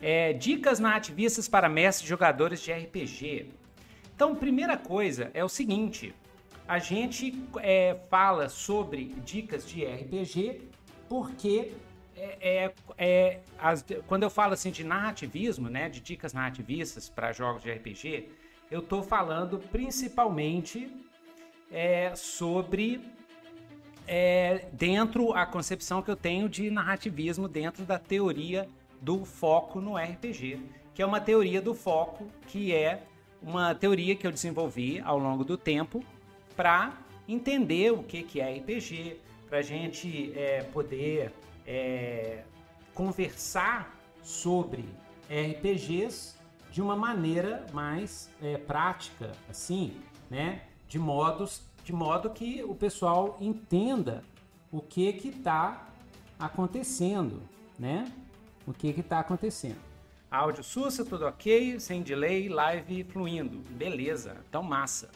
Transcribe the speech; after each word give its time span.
É, 0.00 0.32
dicas 0.32 0.78
narrativistas 0.78 1.48
para 1.48 1.68
mestres 1.68 2.08
jogadores 2.08 2.60
de 2.60 2.72
RPG. 2.72 3.50
Então, 4.14 4.34
primeira 4.34 4.76
coisa 4.76 5.30
é 5.32 5.44
o 5.44 5.48
seguinte: 5.48 6.14
a 6.68 6.78
gente 6.78 7.42
é, 7.60 7.96
fala 8.10 8.48
sobre 8.48 9.14
dicas 9.24 9.66
de 9.68 9.84
RPG 9.84 10.68
porque 11.08 11.72
é, 12.16 12.38
é, 12.40 12.72
é 12.98 13.40
as, 13.58 13.84
quando 14.06 14.24
eu 14.24 14.30
falo 14.30 14.54
assim 14.54 14.70
de 14.70 14.82
narrativismo, 14.82 15.68
né, 15.68 15.88
de 15.88 16.00
dicas 16.00 16.32
narrativistas 16.32 17.08
para 17.08 17.32
jogos 17.32 17.62
de 17.62 17.70
RPG, 17.70 18.28
eu 18.70 18.80
estou 18.80 19.02
falando 19.02 19.58
principalmente 19.58 20.90
é, 21.70 22.14
sobre 22.16 23.00
é, 24.06 24.66
dentro 24.72 25.32
a 25.32 25.44
concepção 25.46 26.02
que 26.02 26.10
eu 26.10 26.16
tenho 26.16 26.48
de 26.48 26.70
narrativismo 26.70 27.48
dentro 27.48 27.84
da 27.84 27.98
teoria 27.98 28.68
do 29.06 29.24
foco 29.24 29.80
no 29.80 29.96
RPG, 29.96 30.58
que 30.92 31.00
é 31.00 31.06
uma 31.06 31.20
teoria 31.20 31.62
do 31.62 31.76
foco 31.76 32.26
que 32.48 32.74
é 32.74 33.04
uma 33.40 33.72
teoria 33.72 34.16
que 34.16 34.26
eu 34.26 34.32
desenvolvi 34.32 34.98
ao 34.98 35.16
longo 35.16 35.44
do 35.44 35.56
tempo 35.56 36.02
para 36.56 36.92
entender 37.28 37.92
o 37.92 38.02
que, 38.02 38.24
que 38.24 38.40
é 38.40 38.56
RPG, 38.56 39.20
para 39.48 39.58
a 39.58 39.62
gente 39.62 40.32
é, 40.36 40.64
poder 40.72 41.32
é, 41.64 42.42
conversar 42.92 43.96
sobre 44.24 44.84
RPGs 45.30 46.34
de 46.72 46.82
uma 46.82 46.96
maneira 46.96 47.64
mais 47.72 48.28
é, 48.42 48.56
prática, 48.56 49.30
assim, 49.48 49.94
né? 50.28 50.62
De 50.88 50.98
modos, 50.98 51.62
de 51.84 51.92
modo 51.92 52.28
que 52.30 52.64
o 52.64 52.74
pessoal 52.74 53.36
entenda 53.40 54.24
o 54.72 54.80
que 54.80 55.12
que 55.12 55.28
está 55.28 55.86
acontecendo, 56.40 57.40
né? 57.78 58.12
O 58.66 58.72
que 58.72 58.88
está 58.88 59.20
acontecendo. 59.20 59.78
Áudio 60.30 60.64
sussa, 60.64 61.04
tudo 61.04 61.24
ok, 61.26 61.78
sem 61.78 62.02
delay, 62.02 62.48
live 62.48 63.04
fluindo. 63.04 63.58
Beleza, 63.70 64.36
então 64.48 64.62
massa. 64.62 65.08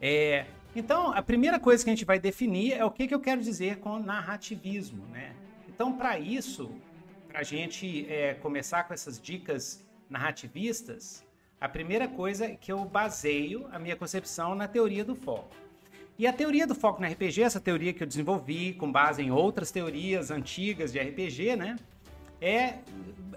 É, 0.00 0.46
então, 0.76 1.12
a 1.12 1.20
primeira 1.20 1.58
coisa 1.58 1.82
que 1.82 1.90
a 1.90 1.92
gente 1.92 2.04
vai 2.04 2.20
definir 2.20 2.72
é 2.74 2.84
o 2.84 2.90
que, 2.90 3.08
que 3.08 3.14
eu 3.14 3.20
quero 3.20 3.40
dizer 3.40 3.78
com 3.78 3.98
narrativismo, 3.98 5.04
né? 5.06 5.34
Então, 5.68 5.92
para 5.92 6.18
isso, 6.18 6.70
para 7.26 7.40
a 7.40 7.42
gente 7.42 8.06
é, 8.08 8.34
começar 8.34 8.84
com 8.84 8.94
essas 8.94 9.20
dicas 9.20 9.84
narrativistas, 10.08 11.24
a 11.60 11.68
primeira 11.68 12.06
coisa 12.06 12.44
é 12.44 12.54
que 12.54 12.70
eu 12.70 12.84
baseio 12.84 13.68
a 13.72 13.78
minha 13.78 13.96
concepção 13.96 14.54
na 14.54 14.68
teoria 14.68 15.04
do 15.04 15.16
foco. 15.16 15.54
E 16.18 16.26
a 16.26 16.32
teoria 16.32 16.66
do 16.66 16.74
foco 16.74 17.00
no 17.00 17.06
RPG, 17.06 17.42
essa 17.42 17.60
teoria 17.60 17.92
que 17.92 18.02
eu 18.02 18.06
desenvolvi 18.06 18.72
com 18.72 18.90
base 18.90 19.22
em 19.22 19.30
outras 19.30 19.70
teorias 19.70 20.32
antigas 20.32 20.92
de 20.92 20.98
RPG, 20.98 21.54
né? 21.54 21.76
É 22.40 22.78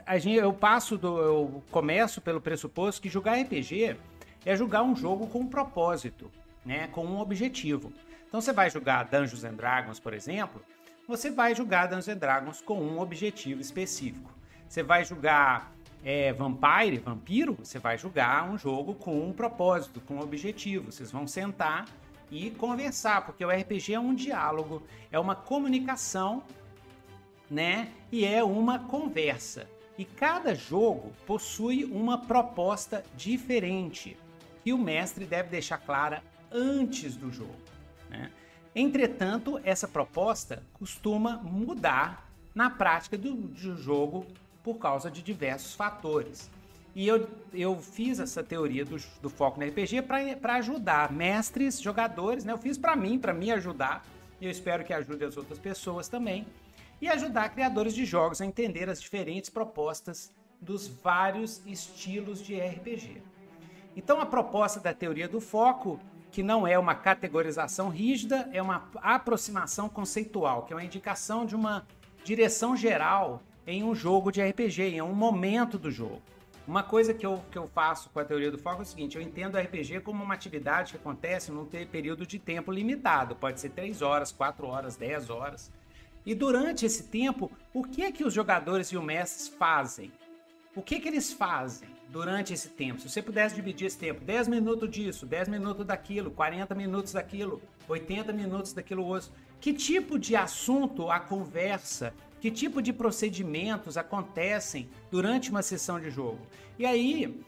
a 0.06 0.18
gente, 0.18 0.38
eu 0.38 0.52
passo 0.52 0.98
do 0.98 1.20
eu 1.20 1.64
começo 1.70 2.20
pelo 2.22 2.42
pressuposto 2.42 3.02
que 3.02 3.10
jogar 3.10 3.40
RPG 3.40 3.98
é 4.46 4.56
jogar 4.56 4.82
um 4.82 4.96
jogo 4.96 5.28
com 5.28 5.40
um 5.40 5.48
propósito 5.48 6.32
né, 6.66 6.88
com 6.88 7.06
um 7.06 7.20
objetivo. 7.20 7.92
Então 8.28 8.42
você 8.42 8.52
vai 8.52 8.70
jogar 8.70 9.04
Dungeons 9.04 9.44
and 9.44 9.54
Dragons, 9.54 10.00
por 10.00 10.14
exemplo, 10.14 10.62
você 11.08 11.30
vai 11.30 11.54
jogar 11.54 11.86
Dungeons 11.86 12.10
and 12.10 12.18
Dragons 12.18 12.62
com 12.62 12.80
um 12.80 13.00
objetivo 13.00 13.62
específico. 13.62 14.32
Você 14.68 14.82
vai 14.82 15.04
jogar 15.04 15.72
é, 16.04 16.32
Vampire, 16.34 16.98
Vampiro, 16.98 17.58
você 17.62 17.78
vai 17.78 17.98
jogar 17.98 18.50
um 18.50 18.58
jogo 18.58 18.96
com 18.96 19.28
um 19.28 19.34
propósito, 19.34 20.00
com 20.02 20.16
um 20.16 20.22
objetivo. 20.22 20.92
Vocês 20.92 21.12
vão 21.12 21.28
sentar 21.28 21.86
e 22.32 22.50
conversar, 22.50 23.26
porque 23.26 23.44
o 23.44 23.50
RPG 23.50 23.94
é 23.94 24.00
um 24.00 24.16
diálogo, 24.16 24.82
é 25.12 25.20
uma 25.20 25.36
comunicação, 25.36 26.42
né? 27.50 27.92
E 28.10 28.24
é 28.26 28.42
uma 28.42 28.80
conversa. 28.80 29.68
E 29.98 30.06
cada 30.06 30.56
jogo 30.56 31.12
possui 31.28 31.84
uma 31.84 32.18
proposta 32.18 33.04
diferente 33.16 34.18
que 34.64 34.72
o 34.72 34.78
mestre 34.78 35.26
deve 35.26 35.50
deixar 35.50 35.78
clara 35.78 36.24
antes 36.52 37.16
do 37.16 37.32
jogo. 37.32 37.56
Né? 38.10 38.32
Entretanto, 38.74 39.60
essa 39.64 39.88
proposta 39.88 40.64
costuma 40.74 41.38
mudar 41.38 42.32
na 42.56 42.70
prática 42.70 43.18
do, 43.18 43.34
do 43.34 43.78
jogo 43.78 44.26
por 44.64 44.76
causa 44.76 45.12
de 45.12 45.22
diversos 45.22 45.74
fatores. 45.74 46.50
E 46.94 47.08
eu, 47.08 47.28
eu 47.54 47.80
fiz 47.80 48.20
essa 48.20 48.44
teoria 48.44 48.84
do, 48.84 48.98
do 49.22 49.30
foco 49.30 49.60
no 49.60 49.66
RPG 49.66 50.02
para 50.02 50.56
ajudar 50.56 51.12
mestres, 51.12 51.82
jogadores, 51.82 52.44
né? 52.44 52.52
Eu 52.52 52.58
fiz 52.58 52.78
para 52.78 52.96
mim, 52.96 53.18
para 53.18 53.34
me 53.34 53.52
ajudar, 53.52 54.06
e 54.40 54.46
eu 54.46 54.52
espero 54.52 54.84
que 54.84 54.94
ajude 54.94 55.24
as 55.24 55.38
outras 55.38 55.58
pessoas 55.58 56.08
também, 56.10 56.46
e 57.02 57.08
ajudar 57.08 57.50
criadores 57.50 57.96
de 57.96 58.06
jogos 58.06 58.42
a 58.42 58.46
entender 58.46 58.90
as 58.90 59.02
diferentes 59.02 59.50
propostas 59.50 60.34
dos 60.60 60.88
vários 60.88 61.66
estilos 61.66 62.44
de 62.44 62.60
RPG. 62.60 63.22
Então, 63.96 64.22
a 64.22 64.26
proposta 64.26 64.80
da 64.80 64.94
teoria 64.94 65.28
do 65.28 65.42
foco 65.42 66.00
que 66.32 66.42
não 66.42 66.66
é 66.66 66.80
uma 66.80 66.96
categorização 66.96 67.90
rígida, 67.90 68.50
é 68.54 68.62
uma 68.62 68.90
aproximação 68.96 69.90
conceitual, 69.90 70.64
que 70.64 70.72
é 70.72 70.76
uma 70.76 70.84
indicação 70.84 71.46
de 71.46 71.56
uma 71.56 71.86
direção 72.24 72.76
geral 72.76 73.44
em 73.68 73.84
um 73.84 73.94
jogo 73.94 74.32
de 74.32 74.42
RPG, 74.42 74.82
em 74.84 75.02
um 75.02 75.14
momento 75.14 75.78
do 75.78 75.92
jogo. 75.92 76.22
Uma 76.68 76.84
coisa 76.84 77.14
que 77.14 77.26
eu, 77.26 77.44
que 77.52 77.58
eu 77.58 77.68
faço 77.68 78.10
com 78.12 78.20
a 78.20 78.26
teoria 78.26 78.52
do 78.52 78.58
foco 78.58 78.80
é 78.80 78.84
o 78.84 78.86
seguinte: 78.86 79.18
eu 79.18 79.22
entendo 79.22 79.56
o 79.56 79.58
RPG 79.58 80.02
como 80.02 80.24
uma 80.24 80.34
atividade 80.34 80.92
que 80.92 80.98
acontece 80.98 81.52
num 81.52 81.66
período 81.66 82.26
de 82.26 82.38
tempo 82.38 82.72
limitado, 82.72 83.36
pode 83.36 83.60
ser 83.60 83.70
3 83.70 84.02
horas, 84.02 84.32
4 84.32 84.68
horas, 84.68 84.96
10 84.96 85.30
horas. 85.30 85.72
E 86.24 86.36
durante 86.36 86.86
esse 86.86 87.04
tempo, 87.04 87.52
o 87.74 87.84
que 87.84 88.04
é 88.04 88.12
que 88.12 88.24
os 88.24 88.34
jogadores 88.34 88.88
e 88.90 88.98
os 88.98 89.04
mestres 89.04 89.48
fazem? 89.48 90.12
O 90.76 90.82
que, 90.82 91.00
que 91.00 91.08
eles 91.08 91.34
fazem 91.34 91.90
durante 92.10 92.54
esse 92.54 92.70
tempo? 92.70 93.02
Se 93.02 93.10
você 93.10 93.22
pudesse 93.22 93.56
dividir 93.56 93.88
esse 93.88 93.98
tempo, 93.98 94.24
10 94.24 94.48
minutos 94.48 94.90
disso, 94.90 95.26
10 95.26 95.50
minutos 95.50 95.86
daquilo, 95.86 96.30
40 96.32 96.76
minutos 96.76 97.14
daquilo, 97.14 97.62
80 97.90 98.32
minutos 98.32 98.72
daquilo 98.72 99.04
outro, 99.04 99.32
que 99.60 99.74
tipo 99.74 100.18
de 100.18 100.36
assunto 100.36 101.10
a 101.10 101.20
conversa, 101.20 102.14
que 102.42 102.50
tipo 102.50 102.82
de 102.82 102.92
procedimentos 102.92 103.96
acontecem 103.98 104.90
durante 105.12 105.52
uma 105.52 105.62
sessão 105.62 106.00
de 106.00 106.10
jogo? 106.10 106.40
E 106.78 106.86
aí 106.88 107.40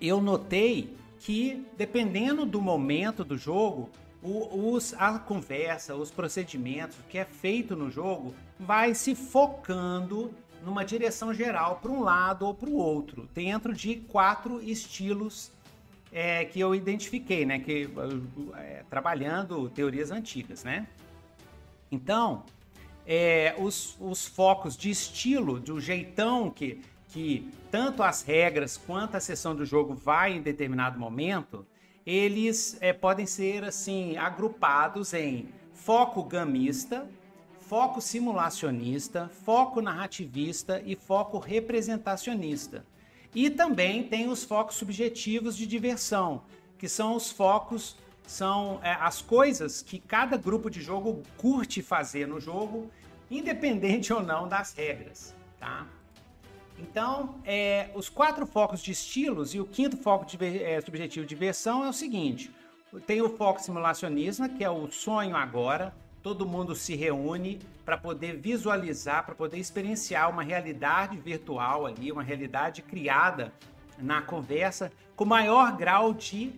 eu 0.00 0.20
notei 0.20 0.96
que, 1.20 1.66
dependendo 1.76 2.46
do 2.46 2.60
momento 2.60 3.22
do 3.22 3.36
jogo, 3.36 3.90
o, 4.22 4.72
os, 4.72 4.94
a 4.94 5.18
conversa, 5.18 5.94
os 5.94 6.10
procedimentos, 6.10 6.96
que 7.10 7.18
é 7.18 7.24
feito 7.24 7.76
no 7.76 7.90
jogo, 7.90 8.34
vai 8.58 8.94
se 8.94 9.14
focando 9.14 10.32
numa 10.64 10.84
direção 10.84 11.32
geral 11.34 11.78
para 11.80 11.90
um 11.90 12.00
lado 12.00 12.46
ou 12.46 12.54
para 12.54 12.68
o 12.68 12.76
outro, 12.76 13.28
dentro 13.34 13.74
de 13.74 13.96
quatro 13.96 14.60
estilos 14.62 15.52
é, 16.10 16.46
que 16.46 16.58
eu 16.58 16.74
identifiquei, 16.74 17.44
né? 17.44 17.58
Que 17.58 17.88
é, 18.56 18.82
trabalhando 18.88 19.68
teorias 19.68 20.10
antigas, 20.10 20.64
né? 20.64 20.86
Então, 21.90 22.44
é, 23.10 23.54
os, 23.58 23.96
os 23.98 24.26
focos 24.26 24.76
de 24.76 24.90
estilo, 24.90 25.58
do 25.58 25.80
jeitão 25.80 26.50
que, 26.50 26.82
que 27.08 27.50
tanto 27.70 28.02
as 28.02 28.20
regras 28.20 28.76
quanto 28.76 29.16
a 29.16 29.20
sessão 29.20 29.56
do 29.56 29.64
jogo 29.64 29.94
vai 29.94 30.34
em 30.34 30.42
determinado 30.42 31.00
momento, 31.00 31.66
eles 32.04 32.76
é, 32.82 32.92
podem 32.92 33.24
ser 33.24 33.64
assim 33.64 34.18
agrupados 34.18 35.14
em 35.14 35.48
foco 35.72 36.22
gamista, 36.22 37.08
foco 37.60 37.98
simulacionista, 38.02 39.30
foco 39.42 39.80
narrativista 39.80 40.82
e 40.84 40.94
foco 40.94 41.38
representacionista. 41.38 42.84
E 43.34 43.48
também 43.48 44.02
tem 44.02 44.28
os 44.28 44.44
focos 44.44 44.76
subjetivos 44.76 45.56
de 45.56 45.66
diversão, 45.66 46.42
que 46.76 46.88
são 46.88 47.16
os 47.16 47.30
focos, 47.30 47.96
são 48.28 48.78
é, 48.82 48.92
as 48.92 49.22
coisas 49.22 49.80
que 49.80 49.98
cada 49.98 50.36
grupo 50.36 50.68
de 50.68 50.82
jogo 50.82 51.22
curte 51.38 51.80
fazer 51.80 52.28
no 52.28 52.38
jogo, 52.38 52.90
independente 53.30 54.12
ou 54.12 54.22
não 54.22 54.46
das 54.46 54.74
regras, 54.74 55.34
tá? 55.58 55.86
Então, 56.78 57.36
é, 57.44 57.88
os 57.94 58.10
quatro 58.10 58.46
focos 58.46 58.82
de 58.82 58.92
estilos 58.92 59.54
e 59.54 59.60
o 59.60 59.64
quinto 59.64 59.96
foco 59.96 60.26
de, 60.26 60.62
é, 60.62 60.78
subjetivo 60.82 61.24
de 61.24 61.34
diversão 61.34 61.82
é 61.82 61.88
o 61.88 61.92
seguinte: 61.92 62.52
tem 63.06 63.22
o 63.22 63.30
foco 63.30 63.62
simulacionista, 63.62 64.46
que 64.46 64.62
é 64.62 64.70
o 64.70 64.90
sonho 64.90 65.34
agora, 65.34 65.94
todo 66.22 66.46
mundo 66.46 66.74
se 66.74 66.94
reúne 66.94 67.58
para 67.82 67.96
poder 67.96 68.36
visualizar, 68.36 69.24
para 69.24 69.34
poder 69.34 69.56
experienciar 69.56 70.28
uma 70.28 70.42
realidade 70.42 71.16
virtual 71.16 71.86
ali, 71.86 72.12
uma 72.12 72.22
realidade 72.22 72.82
criada 72.82 73.54
na 73.98 74.20
conversa 74.20 74.92
com 75.16 75.24
maior 75.24 75.74
grau 75.78 76.12
de 76.12 76.52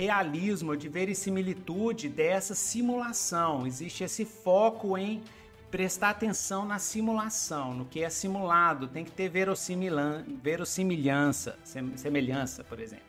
realismo, 0.00 0.76
de 0.76 0.88
verosimilitude 0.88 2.08
dessa 2.08 2.54
simulação. 2.54 3.66
Existe 3.66 4.02
esse 4.02 4.24
foco 4.24 4.96
em 4.96 5.22
prestar 5.70 6.10
atenção 6.10 6.64
na 6.64 6.78
simulação, 6.78 7.74
no 7.74 7.84
que 7.84 8.02
é 8.02 8.08
simulado, 8.08 8.88
tem 8.88 9.04
que 9.04 9.10
ter 9.10 9.28
verossimilhança, 9.28 11.58
semelhança, 11.96 12.64
por 12.64 12.80
exemplo. 12.80 13.04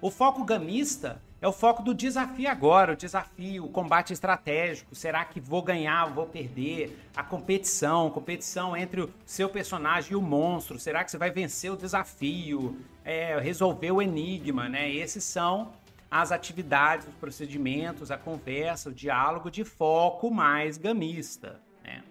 O 0.00 0.10
foco 0.10 0.44
gamista 0.44 1.20
é 1.40 1.46
o 1.46 1.52
foco 1.52 1.82
do 1.82 1.94
desafio 1.94 2.48
agora, 2.48 2.94
o 2.94 2.96
desafio, 2.96 3.64
o 3.64 3.68
combate 3.68 4.12
estratégico. 4.12 4.94
Será 4.94 5.24
que 5.24 5.38
vou 5.38 5.62
ganhar, 5.62 6.06
vou 6.06 6.26
perder? 6.26 6.98
A 7.14 7.22
competição, 7.22 8.10
competição 8.10 8.76
entre 8.76 9.02
o 9.02 9.10
seu 9.24 9.48
personagem 9.48 10.12
e 10.12 10.16
o 10.16 10.22
monstro. 10.22 10.78
Será 10.78 11.04
que 11.04 11.10
você 11.10 11.18
vai 11.18 11.30
vencer 11.30 11.70
o 11.70 11.76
desafio? 11.76 12.76
É, 13.04 13.38
resolver 13.38 13.92
o 13.92 14.02
enigma, 14.02 14.68
né? 14.68 14.90
Esses 14.90 15.22
são 15.22 15.72
as 16.10 16.32
atividades, 16.32 17.06
os 17.06 17.14
procedimentos, 17.14 18.10
a 18.10 18.16
conversa, 18.16 18.90
o 18.90 18.94
diálogo 18.94 19.50
de 19.50 19.64
foco 19.64 20.30
mais 20.30 20.78
gamista. 20.78 21.60
Né? 21.84 22.02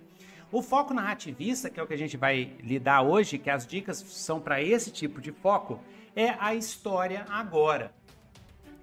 O 0.52 0.62
foco 0.62 0.94
narrativista, 0.94 1.70
que 1.70 1.80
é 1.80 1.84
o 1.84 1.88
que 1.88 1.94
a 1.94 1.98
gente 1.98 2.18
vai 2.18 2.56
lidar 2.60 3.02
hoje, 3.02 3.38
que 3.38 3.50
as 3.50 3.66
dicas 3.66 3.98
são 3.98 4.40
para 4.40 4.62
esse 4.62 4.92
tipo 4.92 5.20
de 5.20 5.32
foco, 5.32 5.80
é 6.16 6.36
a 6.40 6.54
história 6.54 7.26
agora 7.30 7.92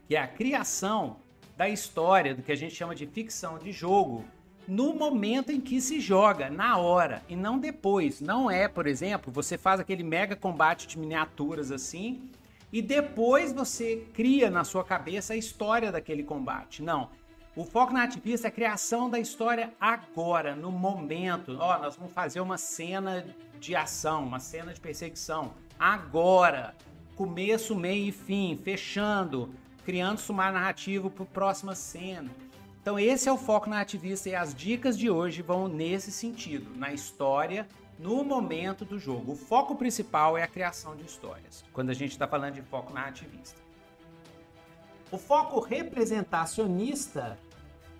que 0.07 0.15
é 0.17 0.21
a 0.21 0.27
criação 0.27 1.17
da 1.57 1.69
história, 1.69 2.35
do 2.35 2.43
que 2.43 2.53
a 2.53 2.57
gente 2.57 2.75
chama 2.75 2.95
de 2.95 3.07
ficção 3.07 3.59
de 3.59 3.73
jogo, 3.73 4.25
no 4.67 4.95
momento 4.95 5.51
em 5.51 5.61
que 5.61 5.81
se 5.81 6.01
joga, 6.01 6.51
na 6.51 6.79
hora, 6.79 7.23
e 7.29 7.37
não 7.37 7.59
depois. 7.59 8.21
Não 8.21 8.51
é, 8.51 8.67
por 8.67 8.87
exemplo, 8.87 9.33
você 9.33 9.57
faz 9.57 9.81
aquele 9.81 10.03
mega 10.03 10.35
combate 10.35 10.87
de 10.87 10.99
miniaturas 10.99 11.71
assim, 11.71 12.29
e 12.75 12.83
depois 12.83 13.53
você 13.53 14.05
cria 14.13 14.51
na 14.51 14.65
sua 14.65 14.85
cabeça 14.85 15.33
a 15.33 15.37
história 15.37 15.93
daquele 15.93 16.25
combate. 16.25 16.83
Não. 16.83 17.09
O 17.55 17.65
foco 17.65 17.93
na 17.93 18.03
ativista 18.03 18.49
é 18.49 18.51
a 18.51 18.53
criação 18.53 19.09
da 19.09 19.19
história 19.19 19.73
agora, 19.81 20.57
no 20.57 20.73
momento. 20.73 21.57
Ó, 21.61 21.79
nós 21.79 21.95
vamos 21.95 22.13
fazer 22.13 22.41
uma 22.41 22.59
cena 22.59 23.25
de 23.61 23.77
ação, 23.77 24.25
uma 24.25 24.41
cena 24.41 24.75
de 24.75 24.81
perseguição. 24.81 25.55
Agora. 25.79 26.75
Começo, 27.15 27.77
meio 27.77 28.09
e 28.09 28.11
fim, 28.11 28.61
fechando 28.61 29.55
criando 29.85 30.19
sumário 30.19 30.55
narrativo 30.55 31.11
para 31.11 31.25
a 31.25 31.27
próxima 31.27 31.75
cena. 31.75 32.31
Então 32.81 32.99
esse 32.99 33.29
é 33.29 33.33
o 33.33 33.37
foco 33.37 33.69
narrativista 33.69 34.29
e 34.29 34.35
as 34.35 34.55
dicas 34.55 34.99
de 34.99 35.09
hoje 35.09 35.43
vão 35.43 35.69
nesse 35.69 36.11
sentido, 36.11 36.77
na 36.77 36.93
história, 36.93 37.67
no 37.99 38.25
momento 38.25 38.85
do 38.85 38.99
jogo. 38.99 39.33
O 39.33 39.37
foco 39.37 39.77
principal 39.77 40.37
é 40.37 40.43
a 40.43 40.47
criação 40.47 40.97
de 40.97 41.05
histórias, 41.05 41.65
quando 41.73 41.91
a 41.91 41.95
gente 41.95 42.13
está 42.13 42.27
falando 42.27 42.55
de 42.55 42.63
foco 42.63 42.93
narrativista. 42.93 43.61
O 45.11 45.19
foco 45.19 45.61
representacionista, 45.61 47.39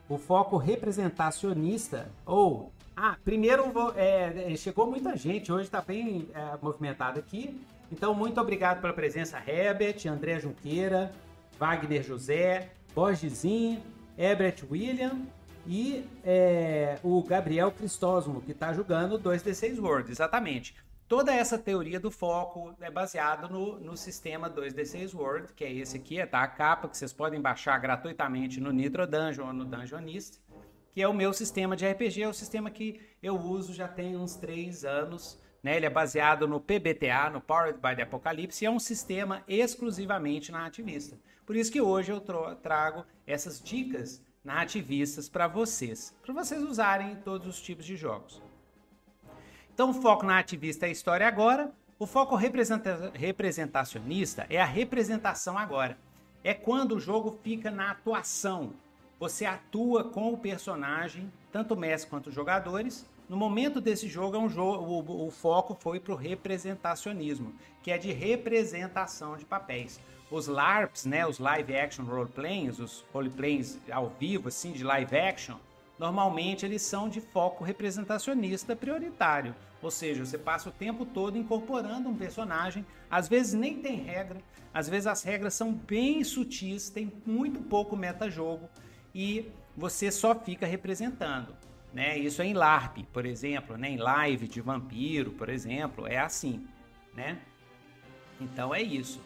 o 0.09 0.19
foco 0.19 0.57
representacionista, 0.57 2.11
ou 2.27 2.73
ah, 2.97 3.17
primeiro 3.25 3.73
é, 3.97 4.53
é, 4.53 4.57
chegou 4.57 4.87
muita 4.87 5.17
gente, 5.17 5.53
hoje 5.53 5.65
está 5.65 5.81
bem 5.81 6.29
é, 6.35 6.59
movimentado 6.61 7.19
aqui. 7.19 7.61
Então, 7.91 8.15
muito 8.15 8.41
obrigado 8.41 8.81
pela 8.81 8.93
presença, 8.93 9.43
Herbert, 9.47 10.07
André 10.07 10.41
Junqueira, 10.41 11.13
Wagner 11.59 12.03
José, 12.03 12.71
Borgesinho, 12.95 13.83
Ebert 14.17 14.65
William 14.71 15.21
e 15.67 16.05
é, 16.25 16.99
o 17.03 17.23
Gabriel 17.23 17.71
Cristóstomo, 17.71 18.41
que 18.41 18.53
está 18.53 18.73
jogando 18.73 19.19
2D6 19.19 19.81
World. 19.81 20.11
Exatamente. 20.11 20.75
Toda 21.07 21.35
essa 21.35 21.59
teoria 21.59 22.01
do 22.01 22.11
foco 22.11 22.75
é 22.81 22.91
baseada 22.91 23.47
no, 23.47 23.79
no 23.79 23.97
sistema 23.97 24.49
2D6 24.49 25.15
World, 25.15 25.53
que 25.55 25.65
é 25.65 25.73
esse 25.73 25.97
aqui, 25.97 26.19
é 26.19 26.27
tá? 26.27 26.43
a 26.43 26.49
capa 26.49 26.89
que 26.89 26.97
vocês 26.97 27.13
podem 27.13 27.41
baixar 27.41 27.79
gratuitamente 27.79 28.59
no 28.59 28.73
Nitro 28.73 29.07
Dungeon 29.07 29.47
ou 29.49 29.53
no 29.53 29.65
Dungeonist, 29.65 30.41
que 30.95 31.03
é 31.03 31.09
o 31.09 31.13
meu 31.13 31.33
sistema 31.33 31.77
de 31.77 31.87
RPG, 31.87 32.23
é 32.23 32.29
o 32.29 32.33
sistema 32.33 32.71
que 32.71 33.01
eu 33.23 33.37
uso 33.37 33.75
já 33.75 33.87
tem 33.87 34.17
uns 34.17 34.37
3 34.37 34.85
anos. 34.85 35.39
Né? 35.63 35.77
Ele 35.77 35.87
é 35.87 35.91
baseado 35.91 36.49
no 36.49 36.61
PBTA, 36.61 37.31
no 37.31 37.41
Powered 37.41 37.79
by 37.81 37.97
the 37.97 38.03
Apocalypse, 38.03 38.65
e 38.65 38.67
é 38.67 38.71
um 38.71 38.79
sistema 38.79 39.43
exclusivamente 39.47 40.53
narrativista. 40.53 41.19
Por 41.45 41.55
isso 41.55 41.71
que 41.71 41.81
hoje 41.81 42.13
eu 42.13 42.21
trago 42.63 43.05
essas 43.27 43.61
dicas 43.61 44.23
narrativistas 44.45 45.29
para 45.29 45.49
vocês, 45.49 46.15
para 46.23 46.35
vocês 46.35 46.63
usarem 46.63 47.13
em 47.13 47.17
todos 47.17 47.47
os 47.47 47.61
tipos 47.61 47.87
de 47.87 47.97
jogos. 47.97 48.43
Então, 49.73 49.91
o 49.91 49.95
foco 49.95 50.27
narrativista 50.27 50.87
é 50.87 50.91
a 50.91 50.93
história 50.93 51.27
agora, 51.27 51.73
o 51.99 52.07
foco 52.07 52.37
representa 52.37 53.11
representacionista 53.15 54.47
é 54.51 54.61
a 54.61 54.65
representação 54.65 55.57
agora. 55.57 55.97
É 56.43 56.53
quando 56.53 56.97
o 56.97 57.01
jogo 57.01 57.39
fica 57.43 57.71
na 57.71 57.93
atuação. 57.93 58.75
Você 59.19 59.47
atua 59.47 60.05
com 60.05 60.33
o 60.33 60.37
personagem, 60.37 61.33
tanto 61.51 61.75
o 61.75 61.77
mestre 61.77 62.11
quanto 62.11 62.27
os 62.27 62.35
jogadores. 62.35 63.09
No 63.29 63.37
momento 63.37 63.81
desse 63.81 64.09
jogo, 64.09 64.37
é 64.37 64.39
um 64.39 64.51
jogo 64.51 64.85
o, 64.85 65.27
o 65.27 65.31
foco 65.31 65.75
foi 65.81 65.99
para 65.99 66.13
o 66.13 66.17
representacionismo, 66.17 67.55
que 67.83 67.91
é 67.91 67.97
de 67.97 68.13
representação 68.13 69.37
de 69.37 69.45
papéis 69.45 69.99
os 70.35 70.49
LARPs, 70.49 71.05
né, 71.05 71.25
os 71.25 71.39
live 71.39 71.77
action 71.77 72.05
role 72.05 72.29
plays, 72.29 72.81
os 72.81 73.05
roleplays 73.13 73.79
ao 73.89 74.11
vivo 74.19 74.49
assim 74.49 74.73
de 74.73 74.83
live 74.83 75.17
action, 75.17 75.57
normalmente 75.97 76.67
eles 76.67 76.83
são 76.83 77.09
de 77.09 77.21
foco 77.21 77.63
representacionista 77.63 78.75
prioritário. 78.75 79.55
Ou 79.81 79.93
seja, 79.93 80.25
você 80.25 80.37
passa 80.37 80.71
o 80.71 80.73
tempo 80.73 81.07
todo 81.07 81.39
incorporando 81.39 82.09
um 82.09 82.17
personagem, 82.17 82.85
às 83.09 83.29
vezes 83.29 83.55
nem 83.55 83.81
tem 83.81 84.03
regra, 84.03 84.41
às 84.73 84.89
vezes 84.89 85.07
as 85.07 85.23
regras 85.23 85.55
são 85.55 85.73
bem 85.73 86.25
sutis, 86.25 86.91
tem 86.91 87.13
muito 87.25 87.61
pouco 87.61 87.97
metajogo 87.97 88.69
e 89.15 89.49
você 89.77 90.11
só 90.11 90.35
fica 90.35 90.67
representando. 90.67 91.55
Né? 91.93 92.19
Isso 92.19 92.43
é 92.43 92.47
em 92.47 92.55
LARP, 92.55 93.05
por 93.13 93.25
exemplo, 93.25 93.77
né? 93.77 93.91
em 93.91 93.99
live 93.99 94.49
de 94.49 94.61
vampiro, 94.61 95.31
por 95.31 95.49
exemplo, 95.49 96.09
é 96.09 96.19
assim. 96.19 96.67
Né? 97.15 97.39
Então 98.41 98.75
é 98.75 98.83
isso. 98.83 99.21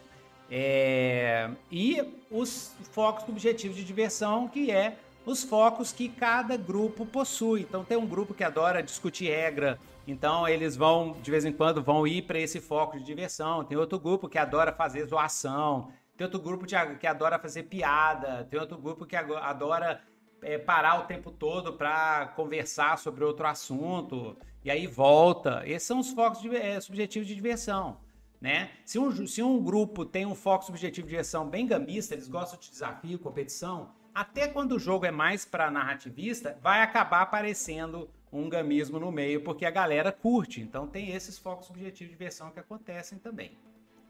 É, 0.51 1.49
e 1.71 2.01
os 2.31 2.75
focos 2.91 3.27
objetivos 3.29 3.77
de 3.77 3.83
diversão, 3.83 4.47
que 4.47 4.71
é 4.71 4.97
os 5.25 5.43
focos 5.43 5.91
que 5.91 6.09
cada 6.09 6.57
grupo 6.57 7.05
possui. 7.05 7.61
Então 7.61 7.83
tem 7.83 7.97
um 7.97 8.07
grupo 8.07 8.33
que 8.33 8.43
adora 8.43 8.81
discutir 8.81 9.29
regra, 9.29 9.79
então 10.07 10.47
eles 10.47 10.75
vão 10.75 11.15
de 11.21 11.29
vez 11.29 11.45
em 11.45 11.53
quando 11.53 11.83
vão 11.83 12.07
ir 12.07 12.23
para 12.23 12.39
esse 12.39 12.59
foco 12.59 12.97
de 12.97 13.03
diversão. 13.03 13.63
Tem 13.63 13.77
outro 13.77 13.99
grupo 13.99 14.27
que 14.27 14.37
adora 14.37 14.71
fazer 14.71 15.05
zoação, 15.05 15.91
tem 16.17 16.25
outro 16.25 16.39
grupo 16.39 16.65
que 16.65 17.07
adora 17.07 17.37
fazer 17.37 17.63
piada, 17.63 18.47
tem 18.49 18.59
outro 18.59 18.77
grupo 18.77 19.05
que 19.05 19.15
adora 19.15 20.01
é, 20.41 20.57
parar 20.57 20.99
o 20.99 21.03
tempo 21.03 21.31
todo 21.31 21.73
para 21.73 22.27
conversar 22.35 22.97
sobre 22.97 23.23
outro 23.23 23.45
assunto 23.45 24.35
e 24.63 24.71
aí 24.71 24.87
volta. 24.87 25.61
Esses 25.65 25.87
são 25.87 25.99
os 25.99 26.11
focos 26.11 26.41
de, 26.41 26.55
é, 26.55 26.79
subjetivos 26.79 27.27
de 27.27 27.35
diversão. 27.35 27.97
Né? 28.39 28.71
Se, 28.85 28.97
um, 28.97 29.27
se 29.27 29.43
um 29.43 29.61
grupo 29.61 30.05
tem 30.05 30.25
um 30.25 30.35
foco 30.35 30.65
subjetivo 30.65 31.07
de 31.07 31.11
direção 31.11 31.49
bem 31.49 31.67
gamista, 31.67 32.13
eles 32.13 32.27
gostam 32.27 32.57
de 32.57 32.69
desafio, 32.69 33.19
competição, 33.19 33.91
até 34.13 34.47
quando 34.47 34.73
o 34.73 34.79
jogo 34.79 35.05
é 35.05 35.11
mais 35.11 35.45
para 35.45 35.69
narrativista, 35.69 36.57
vai 36.61 36.81
acabar 36.81 37.21
aparecendo 37.21 38.09
um 38.31 38.47
gamismo 38.47 38.99
no 38.99 39.11
meio, 39.11 39.43
porque 39.43 39.65
a 39.65 39.71
galera 39.71 40.11
curte. 40.11 40.61
Então 40.61 40.87
tem 40.87 41.11
esses 41.11 41.37
focos 41.37 41.67
subjetivos 41.67 42.11
de 42.11 42.17
diversão 42.17 42.51
que 42.51 42.59
acontecem 42.59 43.17
também. 43.17 43.57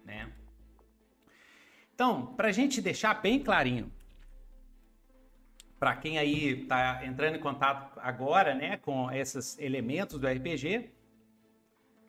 Né? 0.05 0.31
Então, 1.93 2.27
para 2.27 2.49
a 2.49 2.51
gente 2.51 2.81
deixar 2.81 3.15
bem 3.15 3.39
clarinho, 3.39 3.91
para 5.79 5.95
quem 5.95 6.17
aí 6.17 6.61
está 6.61 7.05
entrando 7.05 7.35
em 7.35 7.39
contato 7.39 7.99
agora 8.01 8.53
né, 8.53 8.77
com 8.77 9.09
esses 9.11 9.57
elementos 9.59 10.19
do 10.19 10.27
RPG, 10.27 10.91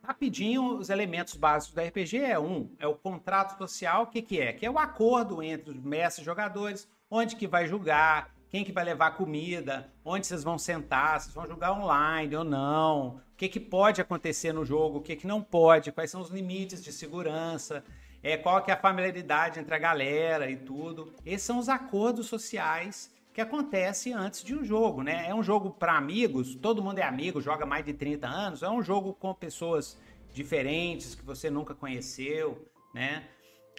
Rapidinho, 0.02 0.76
os 0.76 0.88
elementos 0.88 1.34
básicos 1.34 1.74
do 1.74 1.80
RPG 1.80 2.18
é 2.18 2.38
um, 2.38 2.70
é 2.78 2.86
o 2.86 2.94
contrato 2.94 3.56
social, 3.58 4.04
o 4.04 4.06
que, 4.06 4.22
que 4.22 4.40
é? 4.40 4.52
Que 4.52 4.66
é 4.66 4.70
o 4.70 4.78
acordo 4.78 5.42
entre 5.42 5.70
os 5.70 5.76
mestres 5.76 6.22
e 6.22 6.24
jogadores, 6.24 6.88
onde 7.10 7.36
que 7.36 7.46
vai 7.46 7.66
julgar, 7.66 8.34
quem 8.48 8.64
que 8.64 8.72
vai 8.72 8.84
levar 8.84 9.12
comida, 9.12 9.92
onde 10.04 10.26
vocês 10.26 10.42
vão 10.42 10.58
sentar, 10.58 11.20
vocês 11.20 11.34
vão 11.34 11.46
jogar 11.46 11.72
online 11.72 12.34
ou 12.34 12.44
não, 12.44 13.08
o 13.08 13.36
que, 13.36 13.48
que 13.48 13.60
pode 13.60 14.00
acontecer 14.00 14.52
no 14.52 14.64
jogo, 14.64 14.98
o 14.98 15.02
que, 15.02 15.14
que 15.14 15.26
não 15.26 15.40
pode, 15.40 15.92
quais 15.92 16.10
são 16.10 16.20
os 16.20 16.30
limites 16.30 16.82
de 16.82 16.92
segurança, 16.92 17.84
é, 18.22 18.36
qual 18.36 18.62
que 18.62 18.70
é 18.70 18.74
a 18.74 18.80
familiaridade 18.80 19.60
entre 19.60 19.74
a 19.74 19.78
galera 19.78 20.50
e 20.50 20.56
tudo. 20.56 21.12
Esses 21.24 21.46
são 21.46 21.58
os 21.58 21.68
acordos 21.68 22.26
sociais 22.26 23.10
que 23.32 23.40
acontecem 23.40 24.12
antes 24.12 24.42
de 24.42 24.54
um 24.54 24.64
jogo, 24.64 25.02
né? 25.02 25.28
É 25.28 25.34
um 25.34 25.42
jogo 25.42 25.70
para 25.70 25.96
amigos, 25.96 26.54
todo 26.54 26.82
mundo 26.82 26.98
é 26.98 27.02
amigo, 27.02 27.40
joga 27.40 27.64
mais 27.64 27.84
de 27.84 27.92
30 27.92 28.26
anos, 28.26 28.62
é 28.62 28.68
um 28.68 28.82
jogo 28.82 29.14
com 29.14 29.32
pessoas 29.34 29.98
diferentes 30.32 31.14
que 31.14 31.24
você 31.24 31.50
nunca 31.50 31.74
conheceu, 31.74 32.70
né? 32.94 33.28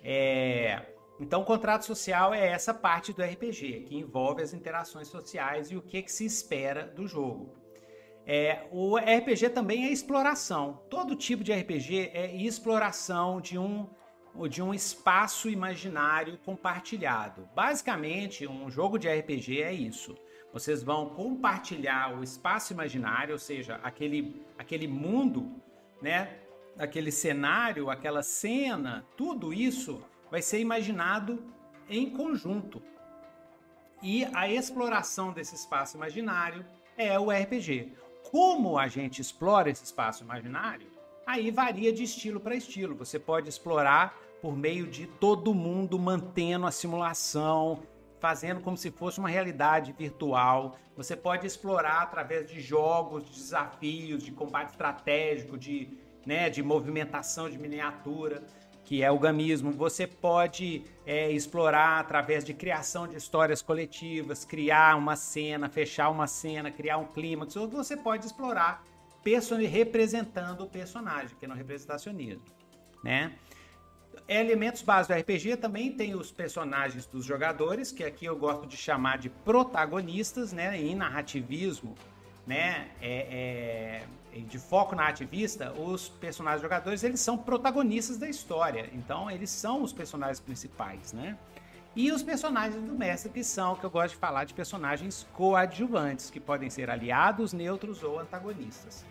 É... 0.03 0.85
Então, 1.19 1.41
o 1.41 1.45
contrato 1.45 1.85
social 1.85 2.33
é 2.33 2.47
essa 2.47 2.73
parte 2.73 3.13
do 3.13 3.21
RPG, 3.21 3.85
que 3.87 3.95
envolve 3.95 4.41
as 4.41 4.53
interações 4.53 5.07
sociais 5.07 5.69
e 5.69 5.75
o 5.75 5.81
que, 5.81 6.01
que 6.01 6.11
se 6.11 6.25
espera 6.25 6.87
do 6.87 7.07
jogo. 7.07 7.53
É, 8.25 8.67
o 8.71 8.97
RPG 8.97 9.49
também 9.49 9.85
é 9.85 9.91
exploração. 9.91 10.81
Todo 10.89 11.15
tipo 11.15 11.43
de 11.43 11.53
RPG 11.53 12.11
é 12.13 12.35
exploração 12.35 13.39
de 13.39 13.57
um 13.57 13.87
de 14.49 14.61
um 14.61 14.73
espaço 14.73 15.49
imaginário 15.49 16.37
compartilhado. 16.45 17.47
Basicamente, 17.55 18.47
um 18.47 18.69
jogo 18.69 18.97
de 18.97 19.09
RPG 19.09 19.61
é 19.61 19.73
isso. 19.73 20.15
Vocês 20.53 20.83
vão 20.83 21.09
compartilhar 21.09 22.17
o 22.17 22.23
espaço 22.23 22.73
imaginário, 22.73 23.33
ou 23.33 23.39
seja, 23.39 23.79
aquele, 23.83 24.45
aquele 24.57 24.87
mundo, 24.87 25.51
né? 26.01 26.37
Aquele 26.77 27.11
cenário, 27.11 27.89
aquela 27.89 28.23
cena, 28.23 29.05
tudo 29.15 29.53
isso 29.53 30.03
vai 30.29 30.41
ser 30.41 30.59
imaginado 30.59 31.43
em 31.89 32.09
conjunto. 32.09 32.81
E 34.01 34.25
a 34.33 34.49
exploração 34.49 35.31
desse 35.31 35.55
espaço 35.55 35.95
imaginário 35.95 36.65
é 36.97 37.19
o 37.19 37.29
RPG. 37.29 37.93
Como 38.29 38.77
a 38.77 38.87
gente 38.87 39.21
explora 39.21 39.69
esse 39.69 39.83
espaço 39.83 40.23
imaginário, 40.23 40.90
aí 41.25 41.51
varia 41.51 41.91
de 41.91 42.03
estilo 42.03 42.39
para 42.39 42.55
estilo. 42.55 42.95
Você 42.95 43.19
pode 43.19 43.49
explorar 43.49 44.17
por 44.41 44.55
meio 44.55 44.87
de 44.87 45.05
todo 45.05 45.53
mundo 45.53 45.99
mantendo 45.99 46.65
a 46.65 46.71
simulação, 46.71 47.83
fazendo 48.19 48.61
como 48.61 48.77
se 48.77 48.91
fosse 48.91 49.19
uma 49.19 49.29
realidade 49.29 49.93
virtual. 49.97 50.77
Você 50.95 51.15
pode 51.15 51.45
explorar 51.45 52.01
através 52.01 52.49
de 52.49 52.59
jogos, 52.59 53.25
de 53.25 53.31
desafios, 53.31 54.23
de 54.23 54.31
combate 54.31 54.69
estratégico, 54.69 55.57
de, 55.57 55.89
né, 56.25 56.49
de 56.49 56.61
movimentação 56.61 57.49
de 57.49 57.57
miniatura 57.57 58.43
que 58.91 59.01
é 59.01 59.09
o 59.09 59.17
gamismo, 59.17 59.71
você 59.71 60.05
pode 60.05 60.83
é, 61.05 61.31
explorar 61.31 62.01
através 62.01 62.43
de 62.43 62.53
criação 62.53 63.07
de 63.07 63.15
histórias 63.15 63.61
coletivas, 63.61 64.43
criar 64.43 64.97
uma 64.97 65.15
cena, 65.15 65.69
fechar 65.69 66.09
uma 66.09 66.27
cena, 66.27 66.69
criar 66.69 66.97
um 66.97 67.05
clímax, 67.05 67.53
você 67.53 67.95
pode 67.95 68.25
explorar 68.25 68.83
representando 69.67 70.61
o 70.61 70.67
personagem, 70.67 71.35
que 71.37 71.45
é 71.45 71.47
no 71.47 71.55
representacionismo, 71.55 72.43
né? 73.03 73.33
Elementos 74.27 74.81
básicos 74.81 75.15
do 75.15 75.19
RPG 75.21 75.57
também 75.57 75.91
tem 75.91 76.15
os 76.15 76.31
personagens 76.31 77.05
dos 77.05 77.25
jogadores, 77.25 77.91
que 77.91 78.03
aqui 78.03 78.25
eu 78.25 78.35
gosto 78.37 78.65
de 78.65 78.77
chamar 78.77 79.17
de 79.17 79.29
protagonistas, 79.29 80.53
né? 80.53 80.79
Em 80.79 80.95
narrativismo, 80.95 81.95
né? 82.45 82.91
É, 83.01 84.03
é 84.33 84.39
de 84.39 84.57
foco 84.57 84.95
na 84.95 85.07
ativista, 85.07 85.73
os 85.73 86.07
personagens 86.07 86.61
jogadores 86.61 87.03
eles 87.03 87.19
são 87.19 87.37
protagonistas 87.37 88.17
da 88.17 88.29
história. 88.29 88.89
Então 88.93 89.29
eles 89.29 89.49
são 89.49 89.83
os 89.83 89.91
personagens 89.91 90.39
principais, 90.39 91.11
né? 91.11 91.37
E 91.93 92.09
os 92.09 92.23
personagens 92.23 92.81
do 92.81 92.93
mestre 92.93 93.29
que 93.29 93.43
são, 93.43 93.75
que 93.75 93.83
eu 93.83 93.89
gosto 93.89 94.13
de 94.13 94.19
falar 94.19 94.45
de 94.45 94.53
personagens 94.53 95.27
coadjuvantes, 95.33 96.29
que 96.29 96.39
podem 96.39 96.69
ser 96.69 96.89
aliados, 96.89 97.51
neutros 97.51 98.01
ou 98.01 98.17
antagonistas. 98.17 99.05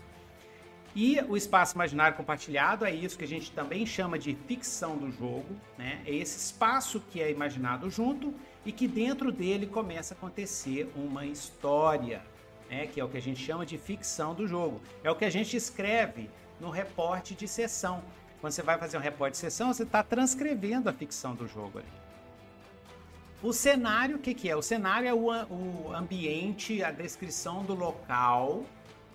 E 0.96 1.20
o 1.28 1.36
espaço 1.36 1.74
imaginário 1.74 2.16
compartilhado 2.16 2.86
é 2.86 2.90
isso 2.90 3.18
que 3.18 3.24
a 3.24 3.28
gente 3.28 3.52
também 3.52 3.84
chama 3.84 4.18
de 4.18 4.34
ficção 4.34 4.96
do 4.96 5.12
jogo, 5.12 5.54
né? 5.76 6.00
É 6.06 6.14
esse 6.14 6.38
espaço 6.38 7.00
que 7.10 7.20
é 7.20 7.30
imaginado 7.30 7.88
junto 7.90 8.34
e 8.64 8.72
que 8.72 8.88
dentro 8.88 9.30
dele 9.30 9.66
começa 9.66 10.14
a 10.14 10.16
acontecer 10.16 10.90
uma 10.96 11.26
história, 11.26 12.22
né, 12.68 12.86
que 12.86 12.98
é 12.98 13.04
o 13.04 13.08
que 13.08 13.18
a 13.18 13.22
gente 13.22 13.40
chama 13.40 13.64
de 13.64 13.78
ficção 13.78 14.34
do 14.34 14.48
jogo. 14.48 14.80
É 15.04 15.10
o 15.10 15.14
que 15.14 15.24
a 15.24 15.30
gente 15.30 15.56
escreve 15.56 16.30
no 16.58 16.70
reporte 16.70 17.34
de 17.34 17.46
sessão. 17.46 18.02
Quando 18.40 18.52
você 18.52 18.62
vai 18.62 18.78
fazer 18.78 18.96
um 18.96 19.00
reporte 19.00 19.32
de 19.32 19.38
sessão, 19.38 19.72
você 19.72 19.82
está 19.82 20.02
transcrevendo 20.02 20.88
a 20.88 20.92
ficção 20.92 21.34
do 21.34 21.46
jogo 21.46 21.78
ali. 21.78 21.99
O 23.42 23.54
cenário, 23.54 24.16
o 24.16 24.18
que, 24.18 24.34
que 24.34 24.50
é? 24.50 24.54
O 24.54 24.60
cenário 24.60 25.08
é 25.08 25.14
o, 25.14 25.28
o 25.28 25.94
ambiente, 25.94 26.82
a 26.84 26.90
descrição 26.90 27.64
do 27.64 27.74
local, 27.74 28.64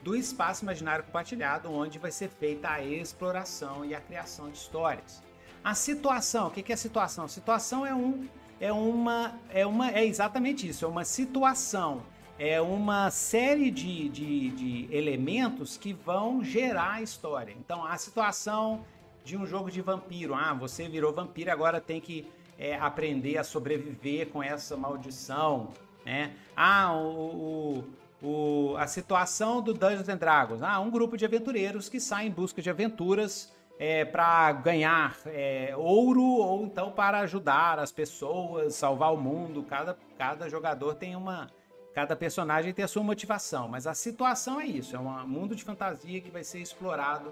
do 0.02 0.16
espaço 0.16 0.64
imaginário 0.64 1.04
compartilhado, 1.04 1.72
onde 1.72 2.00
vai 2.00 2.10
ser 2.10 2.30
feita 2.30 2.70
a 2.70 2.84
exploração 2.84 3.86
e 3.86 3.94
a 3.94 4.02
criação 4.02 4.50
de 4.50 4.58
histórias. 4.58 5.22
A 5.64 5.76
situação, 5.76 6.48
o 6.48 6.52
que, 6.52 6.64
que 6.64 6.74
é 6.74 6.76
situação? 6.76 7.28
Situação 7.28 7.86
é 7.86 7.94
um, 7.94 8.28
é 8.60 8.72
uma, 8.72 9.40
é 9.50 9.64
uma, 9.64 9.92
é 9.92 10.04
exatamente 10.04 10.68
isso, 10.68 10.86
é 10.86 10.88
uma 10.88 11.06
situação 11.06 12.02
é 12.38 12.60
uma 12.60 13.10
série 13.12 13.72
de, 13.72 14.10
de, 14.10 14.50
de, 14.50 14.88
elementos 14.94 15.78
que 15.78 15.94
vão 15.94 16.44
gerar 16.44 16.96
a 16.96 17.02
história. 17.02 17.56
Então, 17.58 17.86
a 17.86 17.98
situação 17.98 18.84
de 19.24 19.38
um 19.38 19.46
jogo 19.46 19.72
de 19.72 19.82
vampiro. 19.82 20.36
Ah, 20.36 20.54
você 20.54 20.88
virou 20.88 21.14
vampiro, 21.14 21.50
agora 21.50 21.80
tem 21.80 22.02
que 22.02 22.28
é, 22.58 22.76
aprender 22.76 23.38
a 23.38 23.44
sobreviver 23.44 24.30
com 24.30 24.42
essa 24.42 24.76
maldição. 24.78 25.70
Né? 26.06 26.34
Ah, 26.56 26.94
o, 26.94 27.84
o, 28.22 28.28
o, 28.28 28.78
a 28.78 28.88
situação 28.88 29.62
do 29.62 29.74
Dungeons 29.74 30.10
and 30.10 30.18
Dragons. 30.18 30.62
Ah, 30.62 30.80
um 30.80 30.90
grupo 30.90 31.18
de 31.18 31.26
aventureiros 31.26 31.90
que 31.90 32.00
saem 32.00 32.30
em 32.30 32.32
busca 32.32 32.62
de 32.62 32.70
aventuras 32.70 33.54
é, 33.78 34.06
para 34.06 34.52
ganhar 34.54 35.18
é, 35.26 35.74
ouro 35.76 36.24
ou 36.24 36.66
então 36.66 36.92
para 36.92 37.20
ajudar 37.20 37.80
as 37.80 37.92
pessoas, 37.92 38.76
salvar 38.76 39.14
o 39.14 39.18
mundo. 39.18 39.64
Cada, 39.64 39.98
cada 40.18 40.50
jogador 40.50 40.96
tem 40.96 41.16
uma 41.16 41.50
Cada 41.96 42.14
personagem 42.14 42.74
tem 42.74 42.84
a 42.84 42.90
sua 42.90 43.02
motivação, 43.02 43.70
mas 43.70 43.88
a 43.88 43.94
situação 43.94 44.60
é 44.60 44.66
isso, 44.66 44.98
é 44.98 45.00
um 45.00 45.26
mundo 45.26 45.56
de 45.56 45.64
fantasia 45.64 46.20
que 46.20 46.30
vai 46.30 46.44
ser 46.44 46.60
explorado, 46.60 47.32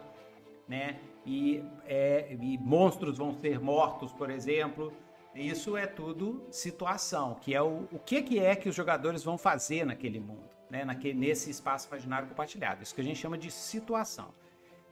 né? 0.70 1.02
E, 1.26 1.62
é, 1.86 2.34
e 2.40 2.58
monstros 2.60 3.18
vão 3.18 3.34
ser 3.34 3.60
mortos, 3.60 4.14
por 4.14 4.30
exemplo. 4.30 4.94
Isso 5.36 5.76
é 5.76 5.88
tudo 5.88 6.46
situação, 6.52 7.36
que 7.36 7.56
é 7.56 7.62
o, 7.62 7.88
o 7.92 8.00
que, 8.00 8.22
que 8.22 8.40
é 8.40 8.56
que 8.56 8.70
os 8.70 8.76
jogadores 8.76 9.24
vão 9.24 9.38
fazer 9.38 9.86
naquele 9.86 10.20
mundo, 10.20 10.50
né? 10.70 10.86
Naquele, 10.86 11.20
nesse 11.20 11.50
espaço 11.50 11.88
imaginário 11.88 12.28
compartilhado. 12.28 12.84
Isso 12.84 12.94
que 12.94 13.02
a 13.02 13.04
gente 13.04 13.20
chama 13.20 13.38
de 13.38 13.50
situação. 13.50 14.34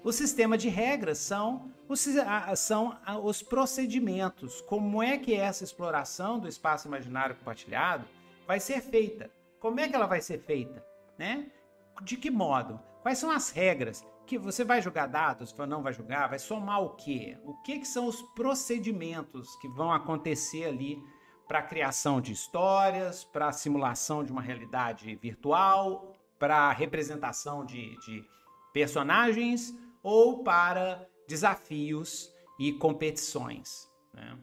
O 0.03 0.11
sistema 0.11 0.57
de 0.57 0.67
regras 0.67 1.19
são 1.19 1.71
os, 1.87 2.07
são 2.55 2.97
os 3.23 3.43
procedimentos. 3.43 4.61
Como 4.61 5.03
é 5.03 5.15
que 5.17 5.35
essa 5.35 5.63
exploração 5.63 6.39
do 6.39 6.47
espaço 6.47 6.87
imaginário 6.87 7.35
compartilhado 7.35 8.05
vai 8.47 8.59
ser 8.59 8.81
feita? 8.81 9.29
Como 9.59 9.79
é 9.79 9.87
que 9.87 9.95
ela 9.95 10.07
vai 10.07 10.19
ser 10.19 10.39
feita? 10.39 10.83
Né? 11.19 11.51
De 12.01 12.17
que 12.17 12.31
modo? 12.31 12.79
Quais 13.03 13.19
são 13.19 13.29
as 13.29 13.51
regras? 13.51 14.03
Que 14.31 14.37
você 14.37 14.63
vai 14.63 14.81
jogar 14.81 15.07
dados, 15.07 15.53
não 15.67 15.83
vai 15.83 15.91
jogar? 15.91 16.27
Vai 16.27 16.39
somar 16.39 16.81
o 16.81 16.91
quê? 16.91 17.37
O 17.43 17.53
que, 17.63 17.79
que 17.79 17.85
são 17.85 18.07
os 18.07 18.21
procedimentos 18.33 19.57
que 19.57 19.67
vão 19.67 19.91
acontecer 19.91 20.63
ali 20.63 21.03
para 21.49 21.59
a 21.59 21.61
criação 21.61 22.21
de 22.21 22.31
histórias, 22.31 23.25
para 23.25 23.49
a 23.49 23.51
simulação 23.51 24.23
de 24.23 24.31
uma 24.31 24.41
realidade 24.41 25.13
virtual, 25.17 26.13
para 26.39 26.69
a 26.69 26.71
representação 26.71 27.65
de, 27.65 27.93
de 28.05 28.23
personagens 28.71 29.75
ou 30.01 30.45
para 30.45 31.05
desafios 31.27 32.33
e 32.57 32.71
competições. 32.71 33.91
Né? 34.13 34.37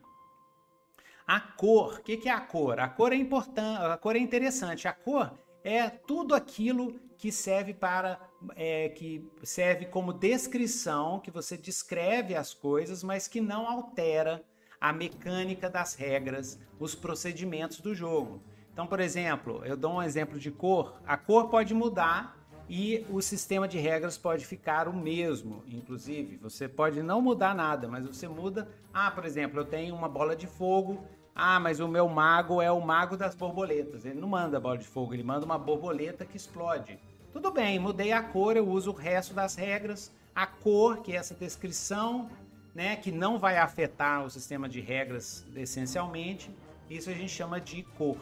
A 1.27 1.41
cor, 1.41 1.95
o 1.95 2.03
que, 2.03 2.19
que 2.19 2.29
é 2.29 2.33
a 2.33 2.43
cor? 2.43 2.79
A 2.79 2.89
cor 2.89 3.11
é 3.15 3.17
importante, 3.17 3.83
a 3.83 3.97
cor 3.97 4.17
é 4.17 4.19
interessante. 4.19 4.87
A 4.87 4.93
cor 4.93 5.33
é 5.69 5.91
tudo 5.91 6.35
aquilo 6.35 6.99
que 7.19 7.31
serve 7.31 7.75
para 7.75 8.19
é, 8.57 8.89
que 8.91 9.29
serve 9.43 9.87
como 9.87 10.13
descrição, 10.13 11.19
que 11.19 11.31
você 11.31 11.57
descreve 11.57 12.35
as 12.35 12.55
coisas, 12.55 13.03
mas 13.03 13.29
que 13.29 13.41
não 13.41 13.69
altera 13.69 14.43
a 14.81 14.93
mecânica 14.93 15.69
das 15.69 15.95
regras, 15.95 16.59
os 16.79 16.95
procedimentos 16.95 17.81
do 17.81 17.95
jogo. 17.95 18.41
Então, 18.73 18.87
por 18.87 19.01
exemplo, 19.01 19.63
eu 19.65 19.77
dou 19.77 19.95
um 19.95 20.03
exemplo 20.03 20.39
de 20.39 20.53
cor. 20.53 21.01
A 21.05 21.17
cor 21.17 21.49
pode 21.49 21.75
mudar 21.75 22.39
e 22.69 23.05
o 23.11 23.21
sistema 23.21 23.67
de 23.67 23.79
regras 23.79 24.17
pode 24.17 24.47
ficar 24.47 24.87
o 24.87 24.97
mesmo. 24.97 25.65
Inclusive, 25.67 26.37
você 26.37 26.69
pode 26.69 27.03
não 27.03 27.21
mudar 27.21 27.55
nada, 27.55 27.89
mas 27.89 28.07
você 28.07 28.29
muda. 28.29 28.69
Ah, 28.95 29.11
por 29.11 29.25
exemplo, 29.25 29.59
eu 29.59 29.65
tenho 29.65 29.95
uma 29.97 30.09
bola 30.09 30.37
de 30.37 30.47
fogo 30.47 31.05
ah, 31.41 31.61
mas 31.61 31.79
o 31.79 31.87
meu 31.87 32.09
mago 32.09 32.61
é 32.61 32.69
o 32.69 32.81
mago 32.81 33.17
das 33.17 33.33
borboletas. 33.33 34.05
Ele 34.05 34.21
não 34.21 34.27
manda 34.27 34.59
bola 34.59 34.77
de 34.77 34.85
fogo, 34.85 35.15
ele 35.15 35.23
manda 35.23 35.47
uma 35.47 35.57
borboleta 35.57 36.25
que 36.25 36.37
explode. 36.37 36.99
Tudo 37.33 37.53
bem, 37.53 37.79
mudei 37.79 38.11
a 38.11 38.21
cor, 38.21 38.57
eu 38.57 38.69
uso 38.69 38.91
o 38.91 38.95
resto 38.95 39.33
das 39.33 39.55
regras. 39.55 40.13
A 40.35 40.49
cor, 40.49 40.99
que 40.99 41.13
é 41.13 41.15
essa 41.15 41.37
descrição, 41.37 42.29
né, 42.75 42.97
que 42.97 43.13
não 43.13 43.39
vai 43.39 43.57
afetar 43.57 44.25
o 44.25 44.31
sistema 44.31 44.69
de 44.69 44.81
regras 44.81 45.47
essencialmente, 45.55 46.51
isso 46.91 47.09
a 47.09 47.13
gente 47.13 47.31
chama 47.31 47.61
de 47.61 47.85
cor. 47.97 48.19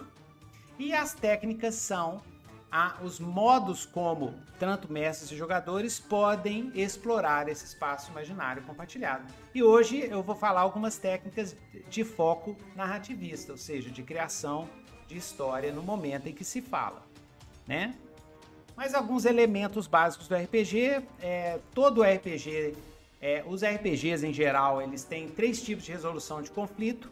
E 0.78 0.92
as 0.92 1.14
técnicas 1.14 1.74
são 1.74 2.20
a, 2.70 2.96
os 3.02 3.20
modos 3.20 3.86
como 3.86 4.34
tanto 4.58 4.90
mestres 4.92 5.30
e 5.30 5.36
jogadores 5.36 6.00
podem 6.00 6.70
explorar 6.74 7.48
esse 7.48 7.64
espaço 7.64 8.10
imaginário 8.10 8.62
compartilhado. 8.62 9.24
E 9.54 9.62
hoje 9.62 10.00
eu 10.00 10.22
vou 10.22 10.34
falar 10.34 10.62
algumas 10.62 10.98
técnicas 10.98 11.56
de 11.88 12.04
foco 12.04 12.56
narrativista, 12.74 13.52
ou 13.52 13.58
seja, 13.58 13.90
de 13.90 14.02
criação 14.02 14.68
de 15.06 15.16
história 15.16 15.72
no 15.72 15.82
momento 15.82 16.28
em 16.28 16.32
que 16.32 16.44
se 16.44 16.60
fala, 16.60 17.02
né? 17.66 17.94
Mas 18.76 18.94
alguns 18.94 19.24
elementos 19.24 19.86
básicos 19.86 20.28
do 20.28 20.34
RPG, 20.34 21.02
é, 21.20 21.58
todo 21.72 22.02
RPG, 22.02 22.76
é, 23.20 23.42
os 23.46 23.62
RPGs 23.62 24.26
em 24.26 24.32
geral, 24.32 24.82
eles 24.82 25.02
têm 25.02 25.28
três 25.28 25.62
tipos 25.62 25.84
de 25.84 25.92
resolução 25.92 26.42
de 26.42 26.50
conflito. 26.50 27.10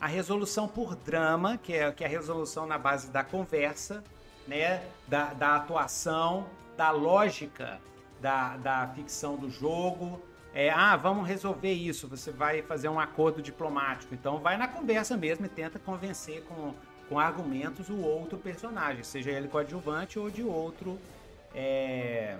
A 0.00 0.06
resolução 0.06 0.68
por 0.68 0.94
drama, 0.94 1.58
que 1.58 1.72
é, 1.72 1.90
que 1.90 2.04
é 2.04 2.06
a 2.06 2.10
resolução 2.10 2.66
na 2.66 2.78
base 2.78 3.10
da 3.10 3.24
conversa, 3.24 4.04
né, 4.46 4.82
da, 5.06 5.32
da 5.32 5.56
atuação, 5.56 6.46
da 6.76 6.90
lógica 6.90 7.80
da, 8.20 8.56
da 8.56 8.86
ficção 8.88 9.36
do 9.36 9.50
jogo. 9.50 10.20
É, 10.54 10.70
ah, 10.70 10.96
vamos 10.96 11.26
resolver 11.26 11.72
isso. 11.72 12.08
Você 12.08 12.30
vai 12.30 12.62
fazer 12.62 12.88
um 12.88 12.98
acordo 12.98 13.42
diplomático. 13.42 14.14
Então, 14.14 14.38
vai 14.38 14.56
na 14.56 14.68
conversa 14.68 15.16
mesmo 15.16 15.46
e 15.46 15.48
tenta 15.48 15.78
convencer 15.78 16.42
com, 16.44 16.72
com 17.08 17.18
argumentos 17.18 17.88
o 17.90 18.00
outro 18.00 18.38
personagem, 18.38 19.02
seja 19.02 19.30
ele 19.30 19.48
coadjuvante 19.48 20.18
ou 20.18 20.30
de 20.30 20.42
outro 20.42 20.98
é, 21.54 22.36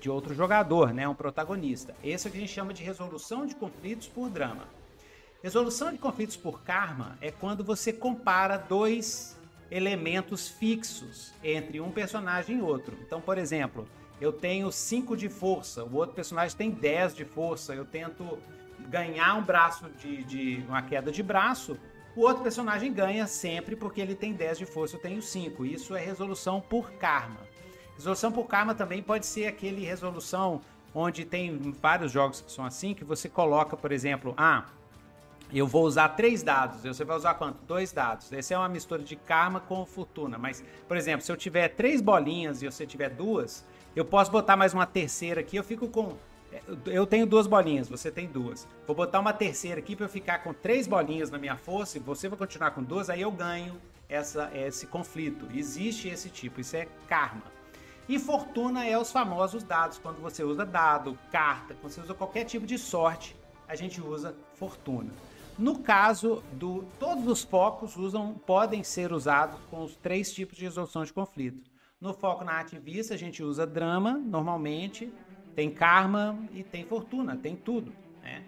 de 0.00 0.10
outro 0.10 0.34
jogador, 0.34 0.92
né, 0.92 1.08
um 1.08 1.14
protagonista. 1.14 1.94
Esse 2.02 2.26
é 2.26 2.28
o 2.28 2.32
que 2.32 2.36
a 2.36 2.40
gente 2.40 2.52
chama 2.52 2.74
de 2.74 2.82
resolução 2.82 3.46
de 3.46 3.54
conflitos 3.54 4.06
por 4.06 4.28
drama. 4.28 4.64
Resolução 5.42 5.92
de 5.92 5.98
conflitos 5.98 6.36
por 6.36 6.62
karma 6.62 7.18
é 7.20 7.30
quando 7.30 7.64
você 7.64 7.92
compara 7.92 8.56
dois 8.56 9.33
elementos 9.70 10.48
fixos 10.48 11.32
entre 11.42 11.80
um 11.80 11.90
personagem 11.90 12.58
e 12.58 12.62
outro. 12.62 12.96
Então, 13.06 13.20
por 13.20 13.38
exemplo, 13.38 13.86
eu 14.20 14.32
tenho 14.32 14.70
5 14.70 15.16
de 15.16 15.28
força, 15.28 15.84
o 15.84 15.96
outro 15.96 16.14
personagem 16.14 16.56
tem 16.56 16.70
10 16.70 17.16
de 17.16 17.24
força, 17.24 17.74
eu 17.74 17.84
tento 17.84 18.38
ganhar 18.88 19.34
um 19.34 19.42
braço 19.42 19.88
de, 19.98 20.22
de, 20.24 20.64
uma 20.68 20.82
queda 20.82 21.10
de 21.10 21.22
braço, 21.22 21.76
o 22.16 22.20
outro 22.20 22.42
personagem 22.42 22.92
ganha 22.92 23.26
sempre 23.26 23.74
porque 23.74 24.00
ele 24.00 24.14
tem 24.14 24.32
10 24.32 24.58
de 24.58 24.66
força, 24.66 24.96
eu 24.96 25.00
tenho 25.00 25.20
5. 25.20 25.66
Isso 25.66 25.96
é 25.96 26.00
resolução 26.00 26.60
por 26.60 26.92
karma. 26.92 27.40
Resolução 27.96 28.30
por 28.30 28.46
karma 28.46 28.74
também 28.74 29.02
pode 29.02 29.26
ser 29.26 29.46
aquele 29.46 29.84
resolução 29.84 30.60
onde 30.94 31.24
tem 31.24 31.58
vários 31.82 32.12
jogos 32.12 32.40
que 32.40 32.52
são 32.52 32.64
assim, 32.64 32.94
que 32.94 33.04
você 33.04 33.28
coloca, 33.28 33.76
por 33.76 33.90
exemplo, 33.90 34.32
ah, 34.36 34.66
eu 35.58 35.66
vou 35.66 35.84
usar 35.84 36.08
três 36.10 36.42
dados. 36.42 36.82
Você 36.82 37.04
vai 37.04 37.16
usar 37.16 37.34
quanto? 37.34 37.58
Dois 37.64 37.92
dados. 37.92 38.32
Essa 38.32 38.54
é 38.54 38.58
uma 38.58 38.68
mistura 38.68 39.02
de 39.02 39.14
karma 39.14 39.60
com 39.60 39.86
fortuna. 39.86 40.36
Mas, 40.36 40.64
por 40.88 40.96
exemplo, 40.96 41.24
se 41.24 41.30
eu 41.30 41.36
tiver 41.36 41.68
três 41.68 42.00
bolinhas 42.00 42.62
e 42.62 42.66
você 42.66 42.86
tiver 42.86 43.10
duas, 43.10 43.64
eu 43.94 44.04
posso 44.04 44.30
botar 44.30 44.56
mais 44.56 44.74
uma 44.74 44.86
terceira 44.86 45.40
aqui. 45.40 45.56
Eu 45.56 45.64
fico 45.64 45.88
com. 45.88 46.16
Eu 46.86 47.06
tenho 47.06 47.26
duas 47.26 47.46
bolinhas, 47.46 47.88
você 47.88 48.10
tem 48.10 48.28
duas. 48.28 48.66
Vou 48.86 48.94
botar 48.94 49.20
uma 49.20 49.32
terceira 49.32 49.80
aqui 49.80 49.96
para 49.96 50.06
eu 50.06 50.08
ficar 50.08 50.38
com 50.38 50.52
três 50.52 50.86
bolinhas 50.86 51.30
na 51.30 51.38
minha 51.38 51.56
força 51.56 51.98
e 51.98 52.00
você 52.00 52.28
vai 52.28 52.38
continuar 52.38 52.70
com 52.70 52.82
duas, 52.82 53.10
aí 53.10 53.22
eu 53.22 53.30
ganho 53.30 53.80
essa, 54.08 54.50
esse 54.54 54.86
conflito. 54.86 55.48
Existe 55.52 56.08
esse 56.08 56.28
tipo, 56.30 56.60
isso 56.60 56.76
é 56.76 56.86
karma. 57.08 57.42
E 58.08 58.18
fortuna 58.18 58.86
é 58.86 58.98
os 58.98 59.10
famosos 59.10 59.64
dados. 59.64 59.98
Quando 59.98 60.20
você 60.20 60.44
usa 60.44 60.64
dado, 60.64 61.18
carta, 61.32 61.74
quando 61.80 61.92
você 61.92 62.00
usa 62.00 62.14
qualquer 62.14 62.44
tipo 62.44 62.66
de 62.66 62.78
sorte, 62.78 63.34
a 63.66 63.74
gente 63.74 64.00
usa 64.00 64.34
fortuna. 64.54 65.10
No 65.58 65.78
caso 65.78 66.42
do 66.52 66.84
todos 66.98 67.28
os 67.28 67.44
focos 67.44 67.96
usam 67.96 68.34
podem 68.34 68.82
ser 68.82 69.12
usados 69.12 69.58
com 69.70 69.84
os 69.84 69.94
três 69.96 70.32
tipos 70.32 70.56
de 70.56 70.64
resolução 70.64 71.04
de 71.04 71.12
conflito. 71.12 71.62
No 72.00 72.12
foco 72.12 72.44
na 72.44 72.58
ativista 72.58 73.14
a 73.14 73.16
gente 73.16 73.42
usa 73.42 73.64
drama 73.64 74.12
normalmente, 74.12 75.12
tem 75.54 75.70
karma 75.70 76.36
e 76.52 76.64
tem 76.64 76.84
fortuna, 76.84 77.36
tem 77.36 77.54
tudo, 77.54 77.92
né? 78.20 78.42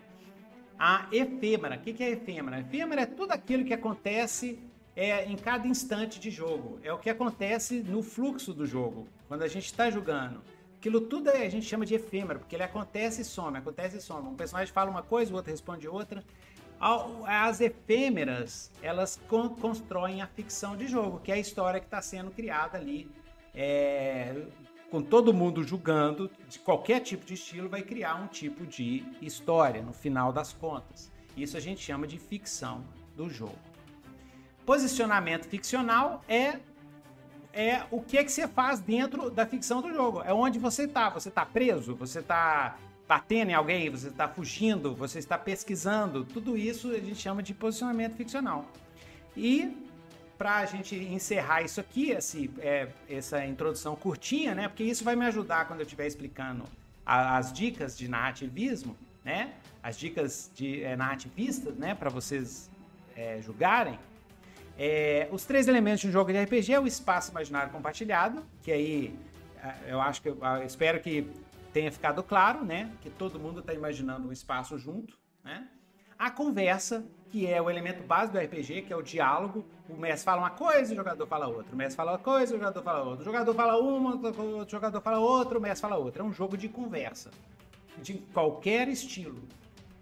A 0.79 1.07
efêmera, 1.13 1.77
o 1.77 1.81
que, 1.81 1.93
que 1.93 2.03
é 2.03 2.11
efêmera? 2.11 2.61
Efêmera 2.61 3.03
é 3.03 3.07
tudo 3.07 3.33
aquilo 3.33 3.65
que 3.65 3.73
acontece 3.73 4.59
é, 4.95 5.25
em 5.25 5.37
cada 5.37 5.67
instante 5.67 6.19
de 6.19 6.31
jogo. 6.31 6.79
É 6.83 6.93
o 6.93 6.99
que 6.99 7.09
acontece 7.09 7.83
no 7.83 8.03
fluxo 8.03 8.53
do 8.53 8.67
jogo, 8.67 9.07
quando 9.29 9.43
a 9.43 9.49
gente 9.49 9.67
está 9.67 9.91
jogando. 9.91 10.43
Aquilo 10.77 11.01
tudo 11.01 11.31
a 11.31 11.49
gente 11.49 11.65
chama 11.65 11.87
de 11.87 11.95
efêmero, 11.95 12.41
porque 12.41 12.55
ele 12.55 12.63
acontece 12.63 13.23
e 13.23 13.25
some, 13.25 13.57
acontece 13.57 13.97
e 13.97 14.01
some. 14.01 14.29
Um 14.29 14.35
personagem 14.35 14.73
fala 14.73 14.91
uma 14.91 15.03
coisa, 15.03 15.33
o 15.33 15.37
outro 15.37 15.51
responde 15.51 15.89
outra. 15.89 16.23
As 16.78 17.61
efêmeras, 17.61 18.71
elas 18.83 19.18
constroem 19.59 20.21
a 20.21 20.26
ficção 20.26 20.76
de 20.76 20.87
jogo, 20.87 21.21
que 21.21 21.33
é 21.33 21.37
a 21.37 21.38
história 21.38 21.80
que 21.80 21.87
está 21.87 22.02
sendo 22.02 22.30
criada 22.30 22.76
ali. 22.76 23.11
É, 23.54 24.35
com 24.90 25.02
todo 25.02 25.33
mundo 25.33 25.64
julgando, 25.64 26.30
de 26.49 26.59
qualquer 26.59 27.00
tipo 27.00 27.25
de 27.25 27.35
estilo, 27.35 27.68
vai 27.68 27.83
criar 27.83 28.16
um 28.16 28.26
tipo 28.26 28.66
de 28.66 29.04
história, 29.21 29.83
no 29.83 29.92
final 29.92 30.33
das 30.33 30.52
contas. 30.52 31.11
Isso 31.37 31.56
a 31.56 31.61
gente 31.61 31.80
chama 31.80 32.06
de 32.06 32.18
ficção 32.18 32.85
do 33.16 33.28
jogo. 33.28 33.59
Posicionamento 34.64 35.47
ficcional 35.47 36.23
é 36.28 36.61
é 37.52 37.85
o 37.90 38.02
que 38.02 38.18
é 38.18 38.25
que 38.25 38.30
você 38.30 38.47
faz 38.47 38.80
dentro 38.80 39.30
da 39.30 39.47
ficção 39.47 39.80
do 39.80 39.90
jogo. 39.90 40.21
É 40.23 40.33
onde 40.33 40.59
você 40.59 40.83
está. 40.83 41.09
Você 41.09 41.30
está 41.30 41.47
preso, 41.47 41.95
você 41.95 42.18
está 42.18 42.76
batendo 43.09 43.51
em 43.51 43.55
alguém, 43.55 43.89
você 43.89 44.09
está 44.09 44.29
fugindo, 44.29 44.95
você 44.95 45.19
está 45.19 45.39
pesquisando, 45.39 46.25
tudo 46.25 46.57
isso 46.57 46.91
a 46.91 46.99
gente 46.99 47.17
chama 47.17 47.43
de 47.43 47.55
posicionamento 47.55 48.17
ficcional. 48.17 48.67
E 49.37 49.77
para 50.37 50.57
a 50.57 50.67
gente 50.67 50.95
encerrar 50.95 51.63
isso 51.63 51.81
aqui, 51.81 52.11
esse, 52.11 52.51
é, 52.59 52.89
essa 53.09 53.45
introdução 53.45 53.97
curtinha, 53.97 54.55
né? 54.55 54.69
Porque 54.69 54.85
isso 54.85 55.03
vai 55.05 55.17
me 55.17 55.25
ajudar 55.27 55.67
quando 55.67 55.81
eu 55.81 55.85
estiver 55.85 56.07
explicando 56.07 56.65
a, 57.05 57.39
as 57.39 57.53
dicas 57.53 57.97
de 57.97 58.09
narrativismo, 58.09 58.97
né? 59.25 59.53
As 59.83 59.99
dicas 59.99 60.51
de 60.55 60.83
é, 60.83 60.97
narrativistas, 60.97 61.75
né? 61.77 61.95
Para 61.95 62.11
vocês 62.11 62.71
é, 63.17 63.41
julgarem. 63.41 63.99
É, 64.78 65.28
os 65.33 65.45
três 65.45 65.69
elementos 65.69 66.00
de 66.00 66.09
um 66.09 66.13
jogo 66.13 66.30
de 66.30 66.39
RPG 66.39 66.75
é 66.75 66.80
o 66.80 66.87
espaço 66.87 67.30
imaginário 67.30 67.73
compartilhado, 67.73 68.45
que 68.63 68.71
aí 68.71 69.15
é, 69.63 69.93
eu 69.93 70.00
acho 70.00 70.21
que 70.21 70.28
eu, 70.28 70.39
espero 70.67 71.00
que 71.00 71.26
tenha 71.76 71.93
ficado 71.93 72.23
claro, 72.23 72.65
né? 72.65 72.91
Que 73.02 73.10
todo 73.10 73.39
mundo 73.39 73.60
está 73.60 73.75
imaginando 73.75 74.26
um 74.26 74.32
espaço 74.32 74.78
junto, 74.78 75.19
né? 75.45 75.69
A 76.19 76.30
conversa, 76.30 77.04
que 77.28 77.47
é 77.47 77.60
o 77.60 77.69
elemento 77.69 78.02
básico 78.02 78.39
do 78.39 78.43
RPG, 78.43 78.80
que 78.86 78.93
é 78.95 78.97
o 78.97 79.02
diálogo. 79.02 79.62
O 79.86 79.95
mestre 79.95 80.25
fala 80.25 80.41
uma 80.41 80.50
coisa, 80.50 80.95
o 80.95 80.97
jogador 80.97 81.26
fala 81.26 81.47
outra. 81.47 81.75
O 81.75 81.76
mestre 81.76 81.95
fala 81.95 82.12
uma 82.12 82.19
coisa, 82.19 82.54
o 82.54 82.58
jogador 82.58 82.82
fala 82.82 83.02
outra. 83.02 83.21
O 83.21 83.25
jogador 83.26 83.54
fala 83.54 83.78
uma, 83.78 84.17
o 84.17 84.67
jogador 84.67 85.02
fala 85.02 85.19
outra, 85.19 85.58
o 85.58 85.60
mestre 85.60 85.82
fala 85.82 85.97
outra. 86.02 86.23
É 86.23 86.25
um 86.25 86.32
jogo 86.32 86.56
de 86.56 86.67
conversa, 86.67 87.30
de 87.99 88.15
qualquer 88.32 88.89
estilo. 88.89 89.43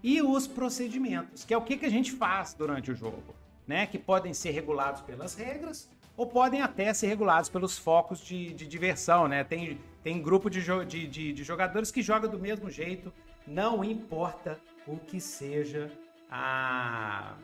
E 0.00 0.22
os 0.22 0.46
procedimentos, 0.46 1.44
que 1.44 1.52
é 1.52 1.58
o 1.58 1.62
que, 1.62 1.76
que 1.76 1.86
a 1.86 1.90
gente 1.90 2.12
faz 2.12 2.54
durante 2.54 2.92
o 2.92 2.94
jogo, 2.94 3.34
né? 3.66 3.84
Que 3.84 3.98
podem 3.98 4.32
ser 4.32 4.52
regulados 4.52 5.00
pelas 5.00 5.34
regras 5.34 5.90
ou 6.16 6.24
podem 6.24 6.62
até 6.62 6.94
ser 6.94 7.08
regulados 7.08 7.50
pelos 7.50 7.76
focos 7.76 8.20
de, 8.20 8.54
de 8.54 8.64
diversão, 8.64 9.26
né? 9.26 9.42
Tem 9.42 9.80
tem 10.04 10.20
grupo 10.20 10.50
de, 10.50 10.60
de, 10.86 11.06
de, 11.08 11.32
de 11.32 11.42
jogadores 11.42 11.90
que 11.90 12.02
joga 12.02 12.28
do 12.28 12.38
mesmo 12.38 12.70
jeito, 12.70 13.10
não 13.46 13.82
importa 13.82 14.60
o 14.86 14.98
que 14.98 15.18
seja 15.18 15.90
a. 16.30 17.34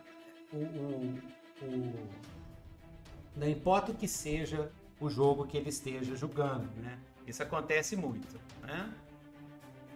O, 0.52 0.56
o, 0.56 1.18
o, 1.62 2.08
não 3.34 3.48
importa 3.48 3.92
o 3.92 3.94
que 3.94 4.06
seja 4.06 4.70
o 5.00 5.08
jogo 5.08 5.46
que 5.46 5.56
ele 5.56 5.70
esteja 5.70 6.14
jogando, 6.14 6.70
né? 6.76 6.98
Isso 7.26 7.42
acontece 7.42 7.96
muito, 7.96 8.38
né? 8.62 8.92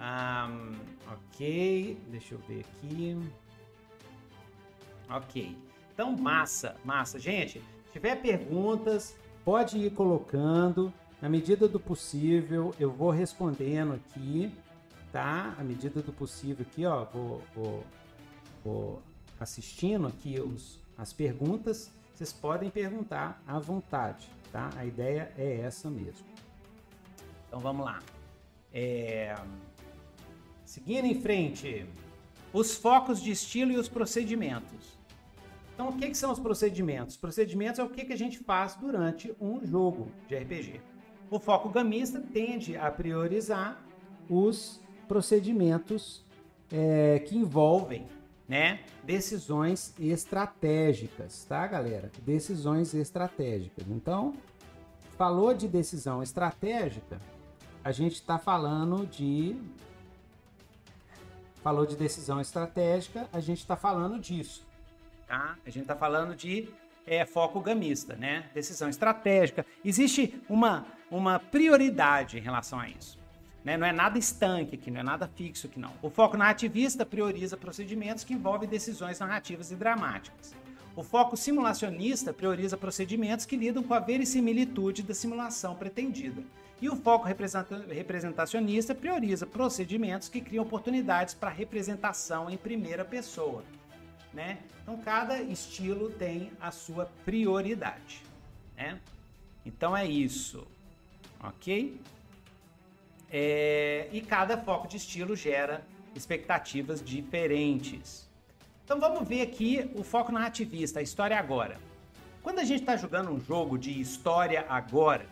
Um, 0.00 0.72
ok, 1.12 1.98
deixa 2.08 2.34
eu 2.34 2.38
ver 2.48 2.60
aqui. 2.60 3.18
Ok. 5.10 5.58
Então, 5.92 6.16
massa, 6.16 6.76
massa. 6.82 7.18
Gente, 7.18 7.60
se 7.60 7.92
tiver 7.92 8.16
perguntas, 8.22 9.18
pode 9.44 9.78
ir 9.78 9.90
colocando. 9.92 10.92
Na 11.24 11.30
medida 11.30 11.66
do 11.66 11.80
possível, 11.80 12.74
eu 12.78 12.92
vou 12.92 13.08
respondendo 13.08 13.94
aqui, 13.94 14.52
tá? 15.10 15.54
À 15.58 15.64
medida 15.64 16.02
do 16.02 16.12
possível 16.12 16.66
aqui, 16.70 16.84
ó, 16.84 17.06
vou, 17.06 17.42
vou, 17.54 17.84
vou 18.62 19.02
assistindo 19.40 20.06
aqui 20.06 20.38
os, 20.38 20.78
as 20.98 21.14
perguntas. 21.14 21.90
Vocês 22.12 22.30
podem 22.30 22.68
perguntar 22.68 23.42
à 23.46 23.58
vontade, 23.58 24.28
tá? 24.52 24.68
A 24.76 24.84
ideia 24.84 25.32
é 25.38 25.60
essa 25.60 25.88
mesmo. 25.88 26.26
Então 27.48 27.58
vamos 27.58 27.86
lá. 27.86 28.02
É... 28.70 29.34
Seguindo 30.62 31.06
em 31.06 31.18
frente, 31.22 31.86
os 32.52 32.76
focos 32.76 33.22
de 33.22 33.30
estilo 33.30 33.72
e 33.72 33.78
os 33.78 33.88
procedimentos. 33.88 34.98
Então, 35.72 35.88
o 35.88 35.96
que, 35.96 36.06
que 36.06 36.18
são 36.18 36.30
os 36.30 36.38
procedimentos? 36.38 37.16
Procedimentos 37.16 37.78
é 37.78 37.82
o 37.82 37.88
que, 37.88 38.04
que 38.04 38.12
a 38.12 38.18
gente 38.18 38.40
faz 38.40 38.74
durante 38.74 39.34
um 39.40 39.66
jogo 39.66 40.10
de 40.28 40.36
RPG. 40.36 40.93
O 41.34 41.40
foco 41.40 41.68
gamista 41.68 42.20
tende 42.20 42.76
a 42.76 42.88
priorizar 42.92 43.84
os 44.30 44.80
procedimentos 45.08 46.24
é, 46.72 47.18
que 47.26 47.36
envolvem 47.36 48.06
né, 48.48 48.84
decisões 49.02 49.92
estratégicas, 49.98 51.44
tá, 51.44 51.66
galera? 51.66 52.12
Decisões 52.24 52.94
estratégicas. 52.94 53.84
Então, 53.88 54.34
falou 55.18 55.52
de 55.52 55.66
decisão 55.66 56.22
estratégica, 56.22 57.20
a 57.82 57.90
gente 57.90 58.14
está 58.14 58.38
falando 58.38 59.04
de. 59.04 59.56
Falou 61.64 61.84
de 61.84 61.96
decisão 61.96 62.40
estratégica, 62.40 63.28
a 63.32 63.40
gente 63.40 63.58
está 63.58 63.74
falando 63.74 64.20
disso, 64.20 64.64
tá? 65.26 65.58
A 65.66 65.68
gente 65.68 65.82
está 65.82 65.96
falando 65.96 66.36
de 66.36 66.68
é, 67.04 67.24
foco 67.26 67.60
gamista, 67.60 68.14
né? 68.14 68.48
Decisão 68.54 68.88
estratégica. 68.88 69.66
Existe 69.84 70.40
uma, 70.48 70.86
uma 71.10 71.38
prioridade 71.38 72.38
em 72.38 72.40
relação 72.40 72.78
a 72.78 72.88
isso. 72.88 73.18
Né? 73.64 73.76
Não 73.76 73.86
é 73.86 73.92
nada 73.92 74.18
estanque 74.18 74.74
aqui, 74.74 74.90
não 74.90 75.00
é 75.00 75.02
nada 75.02 75.28
fixo 75.28 75.66
aqui, 75.66 75.78
não. 75.78 75.92
O 76.02 76.10
foco 76.10 76.36
narrativista 76.36 77.06
prioriza 77.06 77.56
procedimentos 77.56 78.24
que 78.24 78.34
envolvem 78.34 78.68
decisões 78.68 79.18
narrativas 79.18 79.70
e 79.70 79.76
dramáticas. 79.76 80.54
O 80.96 81.02
foco 81.02 81.36
simulacionista 81.36 82.32
prioriza 82.32 82.76
procedimentos 82.76 83.46
que 83.46 83.56
lidam 83.56 83.82
com 83.82 83.94
a 83.94 83.98
verosimilitude 83.98 85.02
da 85.02 85.14
simulação 85.14 85.74
pretendida. 85.74 86.42
E 86.80 86.88
o 86.88 86.96
foco 86.96 87.26
representacionista 87.88 88.94
prioriza 88.94 89.46
procedimentos 89.46 90.28
que 90.28 90.40
criam 90.40 90.64
oportunidades 90.64 91.34
para 91.34 91.50
representação 91.50 92.50
em 92.50 92.56
primeira 92.56 93.04
pessoa 93.04 93.64
né? 94.34 94.58
Então 94.82 94.98
cada 94.98 95.40
estilo 95.40 96.10
tem 96.10 96.50
a 96.60 96.70
sua 96.70 97.06
prioridade, 97.24 98.22
né? 98.76 99.00
Então 99.64 99.96
é 99.96 100.04
isso, 100.04 100.66
ok? 101.42 102.00
É, 103.30 104.08
e 104.12 104.20
cada 104.20 104.56
foco 104.58 104.86
de 104.86 104.96
estilo 104.96 105.34
gera 105.34 105.84
expectativas 106.14 107.02
diferentes. 107.02 108.28
Então 108.84 109.00
vamos 109.00 109.26
ver 109.26 109.42
aqui 109.42 109.90
o 109.94 110.04
foco 110.04 110.30
narrativista, 110.30 111.00
a 111.00 111.02
história 111.02 111.38
agora. 111.38 111.78
Quando 112.42 112.58
a 112.58 112.64
gente 112.64 112.80
está 112.80 112.96
jogando 112.96 113.30
um 113.30 113.40
jogo 113.40 113.78
de 113.78 113.98
história 113.98 114.66
agora, 114.68 115.26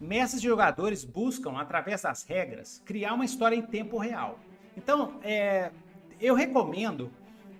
mestres 0.00 0.40
e 0.40 0.46
jogadores 0.46 1.04
buscam, 1.04 1.58
através 1.58 2.02
das 2.02 2.22
regras, 2.22 2.80
criar 2.84 3.14
uma 3.14 3.24
história 3.24 3.56
em 3.56 3.62
tempo 3.62 3.98
real. 3.98 4.38
Então, 4.76 5.18
é, 5.22 5.72
eu 6.20 6.34
recomendo, 6.34 7.10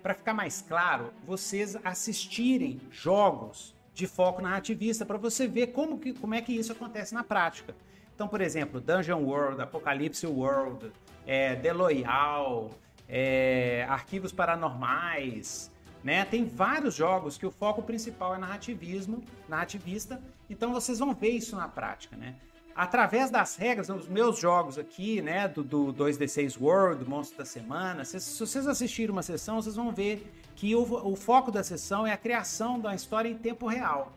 para 0.01 0.13
ficar 0.13 0.33
mais 0.33 0.61
claro, 0.61 1.11
vocês 1.25 1.75
assistirem 1.83 2.79
jogos 2.89 3.75
de 3.97 4.05
foco 4.05 4.43
narrativista 4.43 5.03
para 5.03 5.17
você 5.17 5.47
ver 5.47 5.67
como, 5.67 5.97
que, 5.97 6.13
como 6.13 6.35
é 6.35 6.39
que 6.39 6.53
isso 6.53 6.71
acontece 6.71 7.15
na 7.15 7.23
prática. 7.23 7.75
Então, 8.13 8.27
por 8.27 8.41
exemplo, 8.41 8.79
Dungeon 8.79 9.23
World, 9.23 9.59
Apocalipse 9.59 10.27
World, 10.27 10.91
é, 11.25 11.55
The 11.55 11.73
Loyal, 11.73 12.69
é, 13.09 13.87
Arquivos 13.89 14.31
Paranormais, 14.31 15.71
né? 16.03 16.23
Tem 16.25 16.45
vários 16.45 16.93
jogos 16.93 17.39
que 17.39 17.45
o 17.47 17.49
foco 17.51 17.81
principal 17.81 18.35
é 18.35 18.37
narrativismo, 18.37 19.23
narrativista, 19.49 20.21
então 20.47 20.71
vocês 20.71 20.99
vão 20.99 21.15
ver 21.15 21.31
isso 21.31 21.55
na 21.55 21.67
prática, 21.67 22.15
né? 22.15 22.35
Através 22.77 23.31
das 23.31 23.55
regras, 23.55 23.89
nos 23.89 24.07
meus 24.07 24.37
jogos 24.37 24.77
aqui, 24.77 25.19
né, 25.19 25.47
do, 25.47 25.63
do 25.63 25.91
2D6 25.91 26.61
World, 26.61 27.03
Monstro 27.09 27.39
da 27.39 27.45
Semana, 27.45 28.05
se, 28.05 28.19
se 28.19 28.39
vocês 28.39 28.67
assistirem 28.67 29.11
uma 29.11 29.23
sessão, 29.23 29.59
vocês 29.59 29.75
vão 29.75 29.91
ver 29.91 30.31
que 30.55 30.75
o, 30.75 30.81
o 30.81 31.15
foco 31.15 31.49
da 31.49 31.63
sessão 31.63 32.05
é 32.05 32.11
a 32.11 32.17
criação 32.17 32.79
da 32.79 32.93
história 32.93 33.29
em 33.29 33.35
tempo 33.35 33.65
real. 33.65 34.13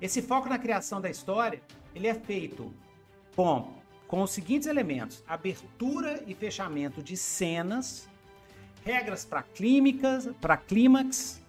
Esse 0.00 0.20
foco 0.20 0.48
na 0.48 0.58
criação 0.58 1.00
da 1.00 1.08
história, 1.08 1.62
ele 1.94 2.08
é 2.08 2.14
feito 2.14 2.74
com, 3.36 3.72
com 4.08 4.22
os 4.22 4.32
seguintes 4.32 4.66
elementos: 4.66 5.22
abertura 5.28 6.24
e 6.26 6.34
fechamento 6.34 7.00
de 7.04 7.16
cenas, 7.16 8.08
regras 8.84 9.24
para 9.24 9.44
clínicas, 9.44 10.28
para 10.40 10.56
clímax, 10.56 11.41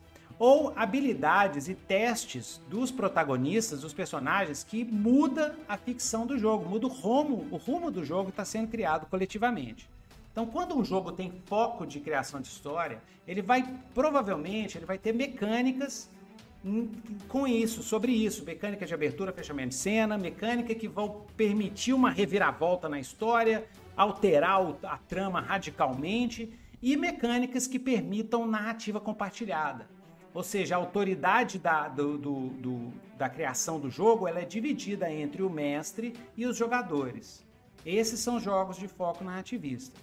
ou 0.45 0.73
habilidades 0.75 1.69
e 1.69 1.73
testes 1.73 2.62
dos 2.67 2.91
protagonistas, 2.91 3.79
dos 3.79 3.93
personagens, 3.93 4.62
que 4.62 4.84
muda 4.84 5.56
a 5.69 5.77
ficção 5.77 6.27
do 6.27 6.38
jogo, 6.38 6.69
muda 6.69 6.86
o 6.86 6.89
rumo, 6.89 7.47
o 7.49 7.56
rumo 7.56 7.89
do 7.89 8.03
jogo 8.03 8.27
está 8.27 8.43
sendo 8.43 8.67
criado 8.67 9.06
coletivamente. 9.06 9.89
Então, 10.34 10.45
quando 10.45 10.77
um 10.77 10.84
jogo 10.84 11.13
tem 11.13 11.32
foco 11.45 11.88
de 11.88 12.01
criação 12.01 12.41
de 12.41 12.49
história, 12.49 13.01
ele 13.25 13.41
vai 13.41 13.63
provavelmente 13.95 14.77
ele 14.77 14.86
vai 14.86 14.97
ter 14.97 15.13
mecânicas 15.13 16.10
com 17.29 17.47
isso, 17.47 17.82
sobre 17.82 18.12
isso, 18.12 18.43
mecânica 18.43 18.86
de 18.86 18.93
abertura, 18.93 19.32
fechamento 19.32 19.69
de 19.69 19.75
cena, 19.75 20.17
mecânica 20.17 20.75
que 20.75 20.89
vão 20.89 21.25
permitir 21.38 21.93
uma 21.93 22.12
reviravolta 22.12 22.89
na 22.89 22.99
história, 22.99 23.65
alterar 23.95 24.60
a 24.84 24.97
trama 24.97 25.39
radicalmente 25.39 26.51
e 26.82 26.97
mecânicas 26.97 27.65
que 27.65 27.79
permitam 27.79 28.45
narrativa 28.45 28.99
compartilhada. 28.99 29.92
Ou 30.33 30.43
seja, 30.43 30.75
a 30.75 30.79
autoridade 30.79 31.59
da, 31.59 31.87
do, 31.87 32.17
do, 32.17 32.47
do, 32.49 32.93
da 33.17 33.29
criação 33.29 33.79
do 33.79 33.89
jogo 33.89 34.27
ela 34.27 34.39
é 34.39 34.45
dividida 34.45 35.11
entre 35.11 35.43
o 35.43 35.49
mestre 35.49 36.15
e 36.35 36.45
os 36.45 36.57
jogadores. 36.57 37.45
Esses 37.85 38.19
são 38.19 38.39
jogos 38.39 38.77
de 38.77 38.87
foco 38.87 39.23
narrativista. 39.23 39.99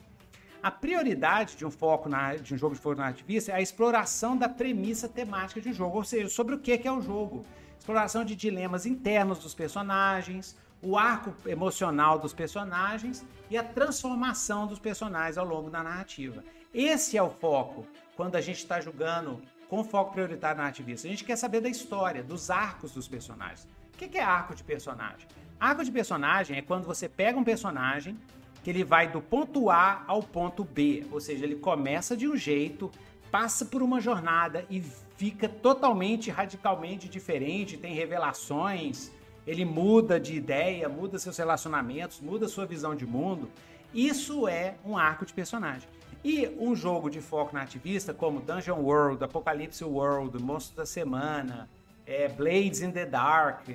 A 0.62 0.70
prioridade 0.70 1.56
de 1.56 1.64
um 1.64 1.70
foco 1.70 2.08
na, 2.08 2.36
de 2.36 2.54
um 2.54 2.58
jogo 2.58 2.74
de 2.74 2.80
foco 2.80 2.96
narrativista 2.96 3.50
é 3.50 3.54
a 3.54 3.62
exploração 3.62 4.36
da 4.36 4.48
premissa 4.48 5.08
temática 5.08 5.60
de 5.60 5.70
um 5.70 5.72
jogo, 5.72 5.96
ou 5.96 6.04
seja, 6.04 6.28
sobre 6.28 6.54
o 6.54 6.58
que 6.58 6.86
é 6.86 6.92
o 6.92 7.00
jogo. 7.00 7.44
Exploração 7.78 8.24
de 8.24 8.36
dilemas 8.36 8.84
internos 8.84 9.38
dos 9.38 9.54
personagens, 9.54 10.54
o 10.82 10.98
arco 10.98 11.34
emocional 11.48 12.18
dos 12.18 12.34
personagens 12.34 13.24
e 13.50 13.56
a 13.56 13.64
transformação 13.64 14.66
dos 14.66 14.78
personagens 14.78 15.38
ao 15.38 15.46
longo 15.46 15.70
da 15.70 15.82
narrativa. 15.82 16.44
Esse 16.72 17.16
é 17.16 17.22
o 17.22 17.30
foco 17.30 17.86
quando 18.14 18.36
a 18.36 18.40
gente 18.40 18.58
está 18.58 18.80
jogando 18.80 19.40
com 19.70 19.84
foco 19.84 20.12
prioritário 20.12 20.56
na 20.56 20.64
narrativista. 20.64 21.06
A 21.06 21.10
gente 21.10 21.22
quer 21.22 21.36
saber 21.36 21.60
da 21.60 21.68
história, 21.68 22.24
dos 22.24 22.50
arcos 22.50 22.92
dos 22.92 23.06
personagens. 23.06 23.68
O 23.94 23.96
que 23.96 24.18
é 24.18 24.22
arco 24.22 24.52
de 24.52 24.64
personagem? 24.64 25.28
Arco 25.60 25.84
de 25.84 25.92
personagem 25.92 26.58
é 26.58 26.62
quando 26.62 26.84
você 26.84 27.08
pega 27.08 27.38
um 27.38 27.44
personagem 27.44 28.18
que 28.64 28.68
ele 28.68 28.82
vai 28.82 29.06
do 29.06 29.22
ponto 29.22 29.70
A 29.70 30.02
ao 30.08 30.24
ponto 30.24 30.64
B, 30.64 31.06
ou 31.12 31.20
seja, 31.20 31.44
ele 31.44 31.54
começa 31.54 32.16
de 32.16 32.26
um 32.26 32.36
jeito, 32.36 32.90
passa 33.30 33.64
por 33.64 33.80
uma 33.80 34.00
jornada 34.00 34.66
e 34.68 34.82
fica 35.16 35.48
totalmente, 35.48 36.30
radicalmente 36.30 37.08
diferente, 37.08 37.76
tem 37.76 37.94
revelações, 37.94 39.12
ele 39.46 39.64
muda 39.64 40.18
de 40.18 40.34
ideia, 40.34 40.88
muda 40.88 41.16
seus 41.16 41.36
relacionamentos, 41.38 42.20
muda 42.20 42.48
sua 42.48 42.66
visão 42.66 42.96
de 42.96 43.06
mundo. 43.06 43.48
Isso 43.94 44.48
é 44.48 44.74
um 44.84 44.98
arco 44.98 45.24
de 45.24 45.32
personagem. 45.32 45.88
E 46.22 46.48
um 46.58 46.74
jogo 46.74 47.08
de 47.08 47.20
foco 47.20 47.54
na 47.54 47.62
ativista, 47.62 48.12
como 48.12 48.40
Dungeon 48.40 48.78
World, 48.78 49.24
Apocalypse 49.24 49.82
World, 49.82 50.42
Monstro 50.42 50.76
da 50.76 50.84
Semana, 50.84 51.68
é, 52.06 52.28
Blades 52.28 52.82
in 52.82 52.90
the 52.90 53.06
Dark, 53.06 53.68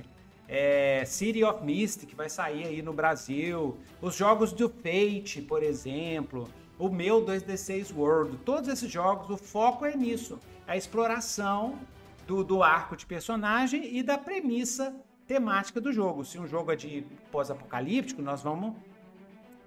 é, 0.48 1.04
City 1.06 1.44
of 1.44 1.64
Mist, 1.64 2.06
que 2.06 2.16
vai 2.16 2.30
sair 2.30 2.68
aí 2.68 2.82
no 2.82 2.94
Brasil, 2.94 3.78
os 4.00 4.16
jogos 4.16 4.52
do 4.54 4.70
Fate, 4.70 5.42
por 5.42 5.64
exemplo, 5.64 6.48
o 6.78 6.88
meu 6.90 7.26
2D6 7.26 7.96
World, 7.96 8.38
todos 8.46 8.70
esses 8.70 8.92
jogos, 8.92 9.30
o 9.30 9.38
foco 9.38 9.86
é 9.86 9.96
nisso, 9.96 10.40
a 10.68 10.78
exploração 10.78 11.80
do, 12.28 12.44
do 12.44 12.62
arco 12.62 12.96
de 12.96 13.06
personagem 13.06 13.98
e 13.98 14.04
da 14.04 14.18
premissa 14.18 14.96
temática 15.26 15.82
do 15.82 15.92
jogo. 15.92 16.24
Se 16.24 16.38
um 16.38 16.48
jogo 16.48 16.72
é 16.72 16.76
de 16.76 17.06
pós-apocalíptico, 17.32 18.22
nós 18.22 18.44
vamos 18.44 18.76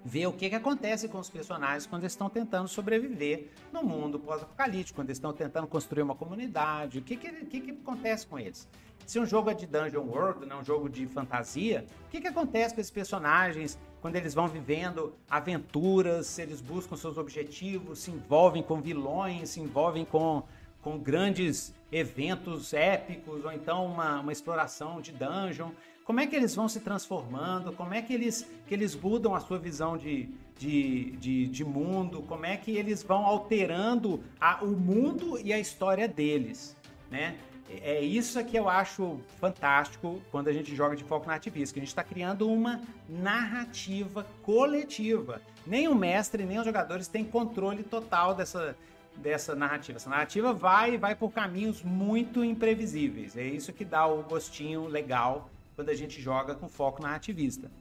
ver 0.03 0.27
o 0.27 0.33
que, 0.33 0.49
que 0.49 0.55
acontece 0.55 1.07
com 1.07 1.19
os 1.19 1.29
personagens 1.29 1.85
quando 1.85 2.03
eles 2.03 2.13
estão 2.13 2.29
tentando 2.29 2.67
sobreviver 2.67 3.49
no 3.71 3.83
mundo 3.83 4.19
pós-apocalíptico, 4.19 4.97
quando 4.97 5.09
eles 5.09 5.17
estão 5.17 5.33
tentando 5.33 5.67
construir 5.67 6.03
uma 6.03 6.15
comunidade, 6.15 6.99
o 6.99 7.01
que, 7.01 7.15
que, 7.15 7.31
que, 7.45 7.61
que 7.61 7.71
acontece 7.71 8.25
com 8.25 8.39
eles. 8.39 8.67
Se 9.05 9.19
um 9.19 9.25
jogo 9.25 9.49
é 9.49 9.55
de 9.55 9.65
Dungeon 9.65 10.03
World, 10.03 10.45
né, 10.45 10.55
um 10.55 10.63
jogo 10.63 10.87
de 10.87 11.07
fantasia, 11.07 11.85
o 12.05 12.09
que, 12.09 12.21
que 12.21 12.27
acontece 12.27 12.75
com 12.75 12.81
esses 12.81 12.91
personagens 12.91 13.77
quando 14.01 14.15
eles 14.15 14.33
vão 14.33 14.47
vivendo 14.47 15.15
aventuras, 15.29 16.27
se 16.27 16.41
eles 16.41 16.61
buscam 16.61 16.95
seus 16.95 17.17
objetivos, 17.17 17.99
se 17.99 18.11
envolvem 18.11 18.63
com 18.63 18.79
vilões, 18.79 19.49
se 19.49 19.59
envolvem 19.59 20.05
com, 20.05 20.43
com 20.81 20.97
grandes 20.97 21.73
eventos 21.91 22.71
épicos, 22.71 23.43
ou 23.43 23.51
então 23.51 23.85
uma, 23.85 24.21
uma 24.21 24.31
exploração 24.31 25.01
de 25.01 25.11
dungeon 25.11 25.71
como 26.09 26.21
é 26.21 26.25
que 26.25 26.35
eles 26.35 26.55
vão 26.55 26.67
se 26.67 26.79
transformando, 26.79 27.71
como 27.71 27.93
é 27.93 28.01
que 28.01 28.11
eles, 28.11 28.49
que 28.65 28.73
eles 28.73 28.95
mudam 28.95 29.35
a 29.35 29.39
sua 29.39 29.59
visão 29.59 29.95
de, 29.95 30.27
de, 30.57 31.11
de, 31.17 31.45
de 31.45 31.63
mundo, 31.63 32.23
como 32.23 32.47
é 32.47 32.57
que 32.57 32.71
eles 32.71 33.03
vão 33.03 33.23
alterando 33.23 34.19
a, 34.41 34.63
o 34.63 34.71
mundo 34.71 35.39
e 35.39 35.53
a 35.53 35.59
história 35.59 36.07
deles, 36.07 36.75
né? 37.11 37.37
É 37.69 38.01
isso 38.01 38.43
que 38.43 38.57
eu 38.57 38.67
acho 38.67 39.19
fantástico 39.39 40.19
quando 40.31 40.47
a 40.47 40.51
gente 40.51 40.75
joga 40.75 40.95
de 40.95 41.03
foco 41.03 41.27
na 41.27 41.35
ativista, 41.35 41.75
que 41.75 41.79
a 41.79 41.83
gente 41.83 41.89
está 41.89 42.03
criando 42.03 42.51
uma 42.51 42.81
narrativa 43.07 44.25
coletiva. 44.41 45.39
Nem 45.63 45.87
o 45.87 45.93
mestre, 45.93 46.43
nem 46.43 46.57
os 46.57 46.65
jogadores 46.65 47.07
têm 47.07 47.23
controle 47.23 47.83
total 47.83 48.33
dessa, 48.33 48.75
dessa 49.15 49.53
narrativa. 49.53 49.97
Essa 49.97 50.09
narrativa 50.09 50.53
vai 50.53 50.97
vai 50.97 51.13
por 51.13 51.31
caminhos 51.31 51.83
muito 51.83 52.43
imprevisíveis. 52.43 53.37
É 53.37 53.43
isso 53.43 53.71
que 53.71 53.85
dá 53.85 54.07
o 54.07 54.23
gostinho 54.23 54.87
legal 54.87 55.51
quando 55.79 55.91
a 55.91 55.95
gente 55.95 56.21
joga 56.21 56.55
com 56.55 56.67
foco 56.67 57.01
na 57.01 57.15
ativista, 57.15 57.71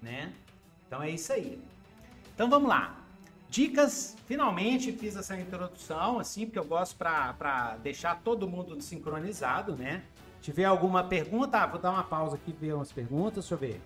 né? 0.00 0.32
Então 0.86 1.02
é 1.02 1.10
isso 1.10 1.32
aí. 1.32 1.60
Então 2.32 2.48
vamos 2.48 2.68
lá. 2.68 3.04
Dicas, 3.50 4.16
finalmente 4.26 4.92
fiz 4.92 5.16
essa 5.16 5.36
introdução, 5.36 6.20
assim, 6.20 6.46
porque 6.46 6.58
eu 6.58 6.64
gosto 6.64 6.96
para 6.96 7.76
deixar 7.82 8.22
todo 8.22 8.48
mundo 8.48 8.80
sincronizado, 8.80 9.74
né? 9.74 10.04
Tiver 10.40 10.66
alguma 10.66 11.02
pergunta, 11.02 11.58
ah, 11.58 11.66
vou 11.66 11.80
dar 11.80 11.90
uma 11.90 12.04
pausa 12.04 12.36
aqui 12.36 12.52
ver 12.52 12.74
umas 12.74 12.92
perguntas, 12.92 13.42
deixa 13.42 13.54
eu 13.54 13.58
ver. 13.58 13.80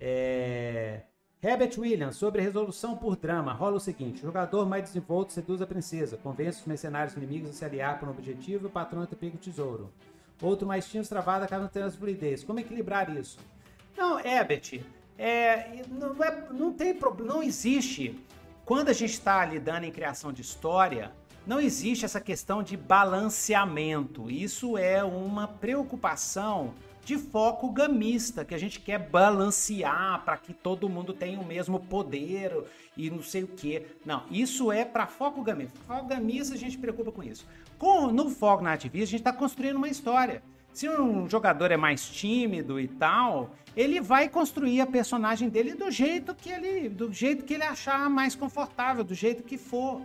É... 0.00 1.02
Herbert 1.40 1.78
Williams, 1.78 2.16
sobre 2.16 2.42
resolução 2.42 2.96
por 2.96 3.14
drama, 3.14 3.52
rola 3.52 3.76
o 3.76 3.80
seguinte: 3.80 4.18
o 4.18 4.26
jogador 4.26 4.66
mais 4.66 4.82
desenvolto 4.82 5.32
seduz 5.32 5.62
a 5.62 5.66
princesa, 5.66 6.16
convence 6.16 6.58
os 6.58 6.66
mercenários 6.66 7.16
inimigos 7.16 7.50
a 7.50 7.52
se 7.52 7.64
aliar 7.64 8.00
para 8.00 8.08
um 8.08 8.10
objetivo 8.10 8.64
e 8.64 8.66
o 8.66 8.70
patrão 8.70 9.06
pega 9.06 9.36
o 9.36 9.38
tesouro 9.38 9.92
outro 10.40 10.66
mais 10.66 10.88
tímido, 10.88 11.08
travado, 11.08 11.44
acaba 11.44 11.62
não 11.62 11.68
tendo 11.68 11.90
fluidez. 11.92 12.44
Como 12.44 12.60
equilibrar 12.60 13.14
isso? 13.16 13.38
Não, 13.96 14.20
Herbert, 14.20 14.80
é, 15.18 15.82
não, 15.88 16.22
é, 16.22 16.46
não 16.52 16.72
tem 16.72 16.94
problema, 16.94 17.34
não 17.34 17.42
existe. 17.42 18.18
Quando 18.64 18.90
a 18.90 18.92
gente 18.92 19.12
está 19.12 19.44
lidando 19.44 19.84
em 19.84 19.90
criação 19.90 20.32
de 20.32 20.42
história, 20.42 21.10
não 21.46 21.58
existe 21.60 22.04
essa 22.04 22.20
questão 22.20 22.62
de 22.62 22.76
balanceamento. 22.76 24.30
Isso 24.30 24.76
é 24.76 25.02
uma 25.02 25.48
preocupação 25.48 26.74
de 27.08 27.16
foco 27.16 27.70
gamista, 27.70 28.44
que 28.44 28.54
a 28.54 28.58
gente 28.58 28.80
quer 28.80 28.98
balancear 28.98 30.22
para 30.26 30.36
que 30.36 30.52
todo 30.52 30.90
mundo 30.90 31.14
tenha 31.14 31.40
o 31.40 31.44
mesmo 31.44 31.80
poder 31.80 32.52
e 32.94 33.08
não 33.08 33.22
sei 33.22 33.44
o 33.44 33.48
que. 33.48 33.82
Não, 34.04 34.24
isso 34.30 34.70
é 34.70 34.84
para 34.84 35.06
foco 35.06 35.42
gamista. 35.42 35.78
Foco 35.86 36.06
gamista 36.06 36.54
a 36.54 36.58
gente 36.58 36.72
se 36.72 36.78
preocupa 36.78 37.10
com 37.10 37.22
isso. 37.22 37.46
Com, 37.78 38.08
no 38.08 38.28
foco 38.28 38.62
na 38.62 38.74
ativismo, 38.74 39.04
a 39.04 39.06
gente 39.06 39.20
está 39.20 39.32
construindo 39.32 39.76
uma 39.76 39.88
história. 39.88 40.42
Se 40.70 40.86
um 40.86 41.26
jogador 41.26 41.70
é 41.72 41.78
mais 41.78 42.06
tímido 42.06 42.78
e 42.78 42.86
tal, 42.86 43.54
ele 43.74 44.02
vai 44.02 44.28
construir 44.28 44.82
a 44.82 44.86
personagem 44.86 45.48
dele 45.48 45.72
do 45.72 45.90
jeito 45.90 46.34
que 46.34 46.50
ele, 46.50 46.90
do 46.90 47.10
jeito 47.10 47.42
que 47.42 47.54
ele 47.54 47.64
achar 47.64 48.10
mais 48.10 48.34
confortável, 48.34 49.02
do 49.02 49.14
jeito 49.14 49.42
que 49.42 49.56
for, 49.56 50.02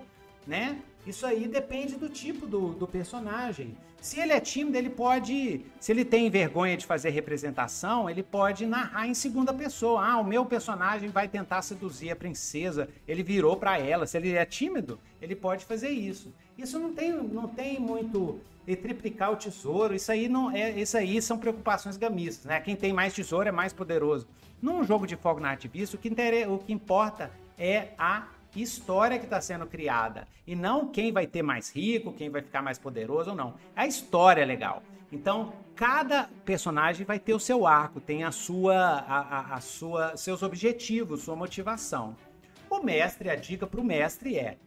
né? 0.48 0.80
Isso 1.06 1.26
aí 1.26 1.48
depende 1.48 1.96
do 1.96 2.08
tipo 2.08 2.46
do, 2.46 2.70
do 2.70 2.88
personagem. 2.88 3.76
Se 4.02 4.20
ele 4.20 4.34
é 4.34 4.40
tímido, 4.40 4.78
ele 4.78 4.90
pode. 4.90 5.66
Se 5.80 5.92
ele 5.92 6.04
tem 6.04 6.30
vergonha 6.30 6.76
de 6.76 6.86
fazer 6.86 7.10
representação, 7.10 8.10
ele 8.10 8.22
pode 8.22 8.66
narrar 8.66 9.08
em 9.08 9.14
segunda 9.14 9.54
pessoa. 9.54 10.06
Ah, 10.06 10.20
o 10.20 10.26
meu 10.26 10.46
personagem 10.46 11.10
vai 11.10 11.28
tentar 11.28 11.62
seduzir 11.62 12.12
a 12.12 12.16
princesa. 12.16 12.90
Ele 13.08 13.24
virou 13.24 13.56
para 13.56 13.80
ela. 13.80 14.06
Se 14.06 14.18
ele 14.18 14.34
é 14.34 14.46
tímido, 14.46 15.00
ele 15.22 15.36
pode 15.36 15.64
fazer 15.64 15.90
isso. 15.90 16.34
Isso 16.58 16.78
não 16.80 16.94
tem, 16.94 17.12
não 17.12 17.48
tem 17.48 17.80
muito 17.80 18.40
e 18.68 18.76
triplicar 18.76 19.32
o 19.32 19.36
tesouro. 19.36 19.94
Isso 19.94 20.12
aí 20.12 20.28
não 20.28 20.52
é, 20.52 20.72
isso 20.72 20.98
aí 20.98 21.22
são 21.22 21.38
preocupações 21.38 21.98
gamistas, 21.98 22.46
né? 22.46 22.60
Quem 22.60 22.76
tem 22.76 22.94
mais 22.94 23.14
tesouro 23.14 23.48
é 23.48 23.52
mais 23.52 23.74
poderoso. 23.74 24.28
Num 24.62 24.84
jogo 24.84 25.06
de 25.06 25.16
fogo 25.16 25.40
nativista, 25.40 25.96
o 25.96 26.00
que, 26.00 26.10
inter... 26.10 26.52
o 26.52 26.58
que 26.58 26.72
importa 26.72 27.32
é 27.58 27.90
a 27.98 28.28
história 28.62 29.18
que 29.18 29.26
está 29.26 29.42
sendo 29.42 29.66
criada 29.66 30.28
e 30.46 30.56
não 30.56 30.88
quem 30.88 31.12
vai 31.12 31.26
ter 31.26 31.42
mais 31.42 31.72
rico, 31.72 32.14
quem 32.14 32.30
vai 32.30 32.42
ficar 32.42 32.62
mais 32.62 32.78
poderoso 32.78 33.32
ou 33.32 33.36
não. 33.36 33.56
A 33.76 33.88
história 33.88 34.42
é 34.42 34.46
legal. 34.46 34.84
Então, 35.12 35.54
cada 35.76 36.30
personagem 36.46 37.06
vai 37.06 37.20
ter 37.20 37.34
o 37.34 37.40
seu 37.40 37.66
arco, 37.68 38.00
tem 38.00 38.24
a 38.24 38.32
sua, 38.32 38.76
a, 38.76 39.20
a, 39.20 39.56
a 39.56 39.62
sua, 39.62 40.18
seus 40.18 40.42
objetivos, 40.42 41.22
sua 41.22 41.36
motivação. 41.36 42.16
O 42.70 42.80
mestre, 42.82 43.30
a 43.30 43.36
dica 43.36 43.68
para 43.68 43.80
o 43.80 43.84
mestre 43.84 44.38
é: 44.38 44.58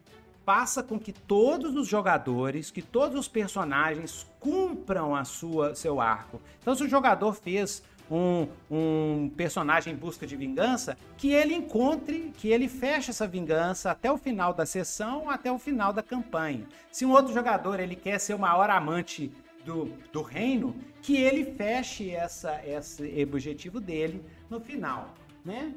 faça 0.44 0.80
com 0.80 0.96
que 0.96 1.12
todos 1.12 1.74
os 1.74 1.88
jogadores, 1.88 2.70
que 2.70 2.80
todos 2.80 3.18
os 3.18 3.26
personagens 3.26 4.24
cumpram 4.38 5.16
a 5.16 5.24
sua 5.24 5.74
seu 5.74 6.00
arco. 6.00 6.40
Então, 6.60 6.74
se 6.74 6.84
o 6.84 6.88
jogador 6.88 7.32
fez 7.34 7.82
um, 8.10 8.48
um 8.70 9.30
personagem 9.36 9.92
em 9.92 9.96
busca 9.96 10.26
de 10.26 10.36
vingança, 10.36 10.96
que 11.16 11.32
ele 11.32 11.54
encontre, 11.54 12.32
que 12.36 12.48
ele 12.48 12.68
feche 12.68 13.10
essa 13.10 13.26
vingança 13.26 13.90
até 13.90 14.10
o 14.10 14.16
final 14.16 14.54
da 14.54 14.64
sessão, 14.64 15.28
até 15.28 15.50
o 15.50 15.58
final 15.58 15.92
da 15.92 16.02
campanha. 16.02 16.66
Se 16.90 17.04
um 17.04 17.10
outro 17.10 17.32
jogador 17.32 17.80
ele 17.80 17.96
quer 17.96 18.18
ser 18.18 18.34
o 18.34 18.38
maior 18.38 18.70
amante 18.70 19.32
do, 19.64 19.86
do 20.12 20.22
reino, 20.22 20.74
que 21.02 21.16
ele 21.16 21.44
feche 21.56 22.10
essa, 22.10 22.60
esse 22.64 23.22
objetivo 23.24 23.80
dele 23.80 24.24
no 24.48 24.60
final, 24.60 25.14
né? 25.44 25.74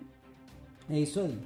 É 0.89 0.99
isso 0.99 1.19
aí. 1.19 1.37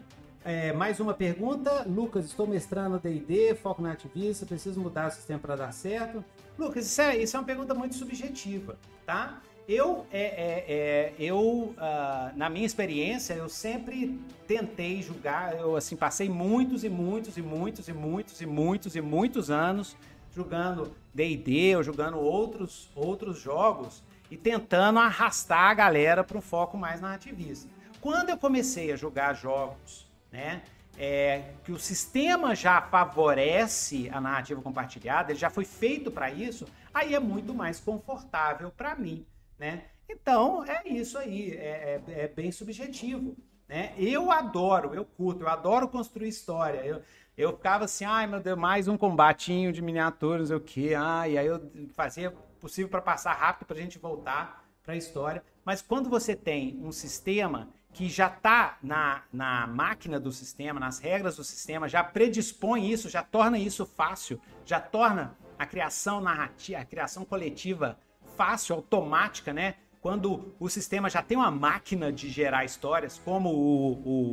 É, 0.45 0.73
mais 0.73 0.99
uma 0.99 1.13
pergunta. 1.13 1.85
Lucas, 1.87 2.25
estou 2.25 2.45
mestrando 2.45 2.99
D&D, 2.99 3.55
foco 3.55 3.81
na 3.81 3.93
ativista, 3.93 4.45
preciso 4.45 4.79
mudar 4.81 5.07
o 5.07 5.11
sistema 5.11 5.39
para 5.39 5.55
dar 5.55 5.71
certo. 5.71 6.23
Lucas, 6.57 6.85
isso 6.85 7.01
é, 7.01 7.17
isso 7.17 7.35
é 7.37 7.39
uma 7.39 7.45
pergunta 7.45 7.73
muito 7.73 7.95
subjetiva, 7.95 8.77
tá? 9.05 9.41
Eu, 9.67 10.05
é, 10.11 10.21
é, 10.21 10.65
é 10.67 11.13
eu 11.17 11.39
uh, 11.39 12.35
na 12.35 12.49
minha 12.49 12.65
experiência, 12.65 13.33
eu 13.33 13.47
sempre 13.47 14.19
tentei 14.45 15.01
julgar, 15.01 15.57
eu 15.57 15.77
assim, 15.77 15.95
passei 15.95 16.27
muitos 16.27 16.83
e 16.83 16.89
muitos 16.89 17.37
e 17.37 17.41
muitos 17.41 17.87
e 17.87 17.93
muitos 17.93 18.41
e 18.41 18.45
muitos 18.45 18.95
e 18.95 19.01
muitos 19.01 19.49
anos 19.49 19.95
jogando 20.35 20.93
D&D 21.13 21.77
ou 21.77 21.83
jogando 21.83 22.19
outros, 22.19 22.89
outros 22.93 23.39
jogos 23.39 24.03
e 24.29 24.35
tentando 24.35 24.99
arrastar 24.99 25.69
a 25.69 25.73
galera 25.73 26.23
para 26.25 26.37
um 26.37 26.41
foco 26.41 26.77
mais 26.77 26.99
nativista. 26.99 27.69
Quando 28.01 28.29
eu 28.29 28.37
comecei 28.37 28.91
a 28.91 28.97
jogar 28.97 29.33
jogos, 29.33 30.05
né, 30.29 30.63
é, 30.97 31.53
que 31.63 31.71
o 31.71 31.79
sistema 31.79 32.53
já 32.53 32.81
favorece 32.81 34.09
a 34.11 34.19
narrativa 34.19 34.61
compartilhada, 34.61 35.31
ele 35.31 35.39
já 35.39 35.49
foi 35.49 35.63
feito 35.63 36.11
para 36.11 36.29
isso, 36.29 36.65
aí 36.93 37.15
é 37.15 37.19
muito 37.19 37.53
mais 37.53 37.79
confortável 37.79 38.69
para 38.75 38.93
mim 38.93 39.25
né? 39.63 39.85
Então, 40.09 40.65
é 40.65 40.85
isso 40.85 41.17
aí, 41.17 41.51
é, 41.51 42.01
é, 42.05 42.23
é, 42.23 42.27
bem 42.27 42.51
subjetivo, 42.51 43.37
né? 43.65 43.93
Eu 43.97 44.29
adoro, 44.29 44.93
eu 44.93 45.05
curto, 45.05 45.43
eu 45.43 45.47
adoro 45.47 45.87
construir 45.87 46.27
história, 46.27 46.85
eu, 46.85 47.01
eu 47.37 47.53
ficava 47.55 47.85
assim, 47.85 48.03
ai 48.03 48.27
meu 48.27 48.41
Deus, 48.41 48.59
mais 48.59 48.89
um 48.89 48.97
combatinho 48.97 49.71
de 49.71 49.81
miniatura, 49.81 50.39
não 50.39 50.45
sei 50.45 50.55
o 50.57 50.59
que, 50.59 50.93
ai, 50.93 51.37
aí 51.37 51.47
eu 51.47 51.71
fazia 51.93 52.31
possível 52.59 52.89
para 52.89 53.01
passar 53.01 53.31
rápido 53.31 53.65
para 53.65 53.77
a 53.77 53.79
gente 53.79 53.97
voltar 53.97 54.67
para 54.83 54.95
a 54.95 54.97
história, 54.97 55.41
mas 55.63 55.81
quando 55.81 56.09
você 56.09 56.35
tem 56.35 56.77
um 56.83 56.91
sistema 56.91 57.69
que 57.93 58.09
já 58.09 58.27
está 58.27 58.77
na, 58.83 59.23
na 59.31 59.65
máquina 59.65 60.19
do 60.19 60.31
sistema, 60.31 60.77
nas 60.77 60.99
regras 60.99 61.37
do 61.37 61.43
sistema, 61.43 61.87
já 61.87 62.03
predispõe 62.03 62.91
isso, 62.91 63.09
já 63.09 63.23
torna 63.23 63.57
isso 63.57 63.85
fácil, 63.85 64.41
já 64.65 64.81
torna 64.81 65.37
a 65.57 65.65
criação 65.65 66.19
narrativa, 66.19 66.79
a 66.79 66.85
criação 66.85 67.23
coletiva 67.23 67.97
fácil, 68.35 68.75
automática, 68.75 69.53
né? 69.53 69.75
Quando 70.01 70.53
o 70.59 70.69
sistema 70.69 71.09
já 71.09 71.21
tem 71.21 71.37
uma 71.37 71.49
máquina 71.49 72.11
de 72.11 72.29
gerar 72.29 72.65
histórias, 72.65 73.21
como 73.23 73.49
o, 73.49 73.91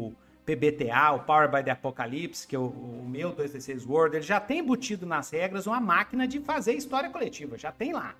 o 0.09 0.15
PBTA, 0.45 1.13
o 1.13 1.21
Power 1.21 1.49
by 1.49 1.63
the 1.63 1.71
Apocalypse, 1.71 2.47
que 2.47 2.57
é 2.57 2.59
o, 2.59 2.67
o 2.67 3.07
meu 3.09 3.33
2D6 3.33 3.89
World, 3.89 4.17
ele 4.17 4.25
já 4.25 4.41
tem 4.41 4.59
embutido 4.59 5.07
nas 5.07 5.31
regras 5.31 5.67
uma 5.67 5.81
máquina 5.81 6.27
de 6.27 6.41
fazer 6.41 6.75
história 6.75 7.09
coletiva, 7.09 7.57
já 7.57 7.71
tem 7.71 7.93
lá. 7.93 8.15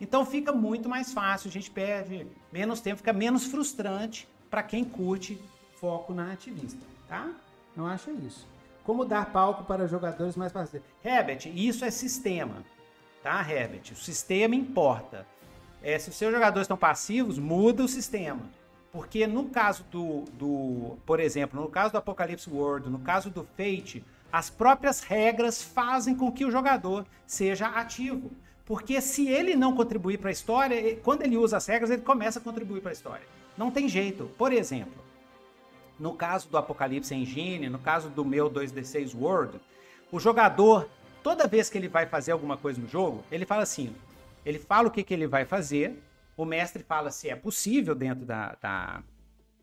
Então 0.00 0.24
fica 0.24 0.52
muito 0.52 0.88
mais 0.88 1.12
fácil, 1.12 1.48
a 1.48 1.52
gente 1.52 1.70
perde 1.70 2.26
menos 2.52 2.80
tempo, 2.80 2.98
fica 2.98 3.12
menos 3.12 3.46
frustrante 3.46 4.28
para 4.48 4.62
quem 4.62 4.84
curte 4.84 5.40
foco 5.80 6.14
na 6.14 6.32
ativista, 6.32 6.80
tá? 7.08 7.30
Eu 7.76 7.86
acho 7.86 8.10
isso. 8.10 8.46
Como 8.84 9.04
dar 9.04 9.32
palco 9.32 9.64
para 9.64 9.88
jogadores 9.88 10.36
mais 10.36 10.52
parceiros? 10.52 10.88
Herbert, 11.04 11.46
isso 11.46 11.84
é 11.84 11.90
sistema 11.90 12.64
tá, 13.22 13.40
Herbert? 13.40 13.92
O 13.92 13.96
sistema 13.96 14.54
importa. 14.54 15.26
É, 15.82 15.98
se 15.98 16.10
os 16.10 16.16
seus 16.16 16.32
jogadores 16.32 16.64
estão 16.64 16.76
passivos, 16.76 17.38
muda 17.38 17.82
o 17.82 17.88
sistema. 17.88 18.42
Porque 18.92 19.26
no 19.26 19.48
caso 19.48 19.84
do, 19.90 20.24
do, 20.32 20.96
por 21.06 21.18
exemplo, 21.18 21.60
no 21.60 21.68
caso 21.68 21.92
do 21.92 21.98
Apocalipse 21.98 22.48
World, 22.50 22.90
no 22.90 22.98
caso 22.98 23.30
do 23.30 23.46
Fate, 23.56 24.04
as 24.30 24.50
próprias 24.50 25.02
regras 25.02 25.62
fazem 25.62 26.14
com 26.14 26.30
que 26.30 26.44
o 26.44 26.50
jogador 26.50 27.06
seja 27.26 27.66
ativo. 27.66 28.30
Porque 28.64 29.00
se 29.00 29.28
ele 29.28 29.56
não 29.56 29.74
contribuir 29.74 30.18
para 30.18 30.28
a 30.28 30.32
história, 30.32 30.96
quando 30.96 31.22
ele 31.22 31.36
usa 31.36 31.56
as 31.56 31.66
regras, 31.66 31.90
ele 31.90 32.02
começa 32.02 32.38
a 32.38 32.42
contribuir 32.42 32.80
para 32.80 32.90
a 32.90 32.92
história. 32.92 33.26
Não 33.56 33.70
tem 33.70 33.88
jeito. 33.88 34.30
Por 34.38 34.52
exemplo, 34.52 35.02
no 35.98 36.14
caso 36.14 36.48
do 36.48 36.56
Apocalipse 36.56 37.14
Engine, 37.14 37.68
no 37.68 37.78
caso 37.78 38.08
do 38.08 38.24
meu 38.24 38.50
2D6 38.50 39.14
World, 39.14 39.60
o 40.10 40.20
jogador 40.20 40.88
toda 41.22 41.46
vez 41.46 41.70
que 41.70 41.78
ele 41.78 41.88
vai 41.88 42.06
fazer 42.06 42.32
alguma 42.32 42.56
coisa 42.56 42.80
no 42.80 42.88
jogo, 42.88 43.24
ele 43.30 43.46
fala 43.46 43.62
assim: 43.62 43.94
ele 44.44 44.58
fala 44.58 44.88
o 44.88 44.90
que, 44.90 45.02
que 45.02 45.14
ele 45.14 45.26
vai 45.26 45.44
fazer, 45.44 46.02
o 46.36 46.44
mestre 46.44 46.82
fala 46.82 47.10
se 47.10 47.28
é 47.28 47.36
possível 47.36 47.94
dentro 47.94 48.24
da, 48.24 48.56
da 48.60 49.02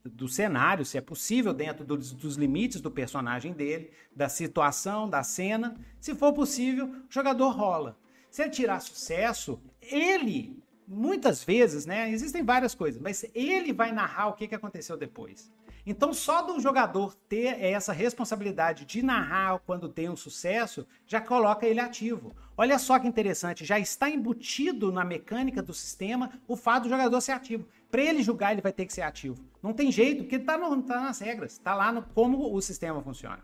do 0.04 0.28
cenário, 0.30 0.86
se 0.86 0.98
é 0.98 1.02
possível 1.02 1.54
dentro 1.54 1.84
dos, 1.84 2.14
dos, 2.14 2.36
limites 2.36 2.80
do 2.80 2.90
personagem 2.90 3.52
dele, 3.52 3.92
da 4.16 4.30
situação, 4.30 5.10
da 5.10 5.24
cena. 5.24 5.76
Se 6.00 6.16
for 6.16 6.34
possível, 6.34 6.86
o 6.86 7.14
jogador 7.14 7.50
rola. 7.50 7.98
Se 8.32 8.42
ele 8.42 8.52
tirar 8.52 8.80
sucesso, 8.80 9.62
ele, 9.82 10.58
muitas 10.88 11.44
vezes, 11.44 11.86
né? 11.86 12.10
Existem 12.10 12.44
várias 12.44 12.74
coisas, 12.74 13.00
mas 13.02 13.26
ele 13.36 13.74
vai 13.74 13.92
narrar 13.92 14.28
o 14.28 14.34
que, 14.34 14.48
que 14.48 14.56
aconteceu 14.56 14.96
depois. 14.96 15.52
Então, 15.90 16.14
só 16.14 16.44
do 16.44 16.60
jogador 16.60 17.16
ter 17.28 17.64
essa 17.64 17.92
responsabilidade 17.92 18.86
de 18.86 19.02
narrar 19.02 19.58
quando 19.66 19.90
tem 19.90 20.08
um 20.08 20.16
sucesso, 20.16 20.86
já 21.08 21.20
coloca 21.20 21.66
ele 21.66 21.80
ativo. 21.80 22.32
Olha 22.56 22.78
só 22.78 23.00
que 23.00 23.08
interessante, 23.08 23.66
já 23.66 23.80
está 23.80 24.08
embutido 24.08 24.92
na 24.92 25.04
mecânica 25.04 25.64
do 25.64 25.74
sistema 25.74 26.30
o 26.48 26.56
fato 26.56 26.84
do 26.84 26.90
jogador 26.90 27.20
ser 27.22 27.32
ativo. 27.32 27.68
Para 27.90 28.04
ele 28.04 28.22
julgar, 28.22 28.52
ele 28.52 28.62
vai 28.62 28.72
ter 28.72 28.86
que 28.86 28.94
ser 28.94 29.02
ativo. 29.02 29.44
Não 29.64 29.74
tem 29.74 29.92
jeito, 29.92 30.22
porque 30.26 30.36
está 30.36 30.60
tá 30.60 31.02
nas 31.02 31.18
regras, 31.18 31.54
está 31.54 31.74
lá 31.74 31.92
no 31.92 32.04
como 32.04 32.54
o 32.54 32.62
sistema 32.62 33.02
funciona. 33.02 33.40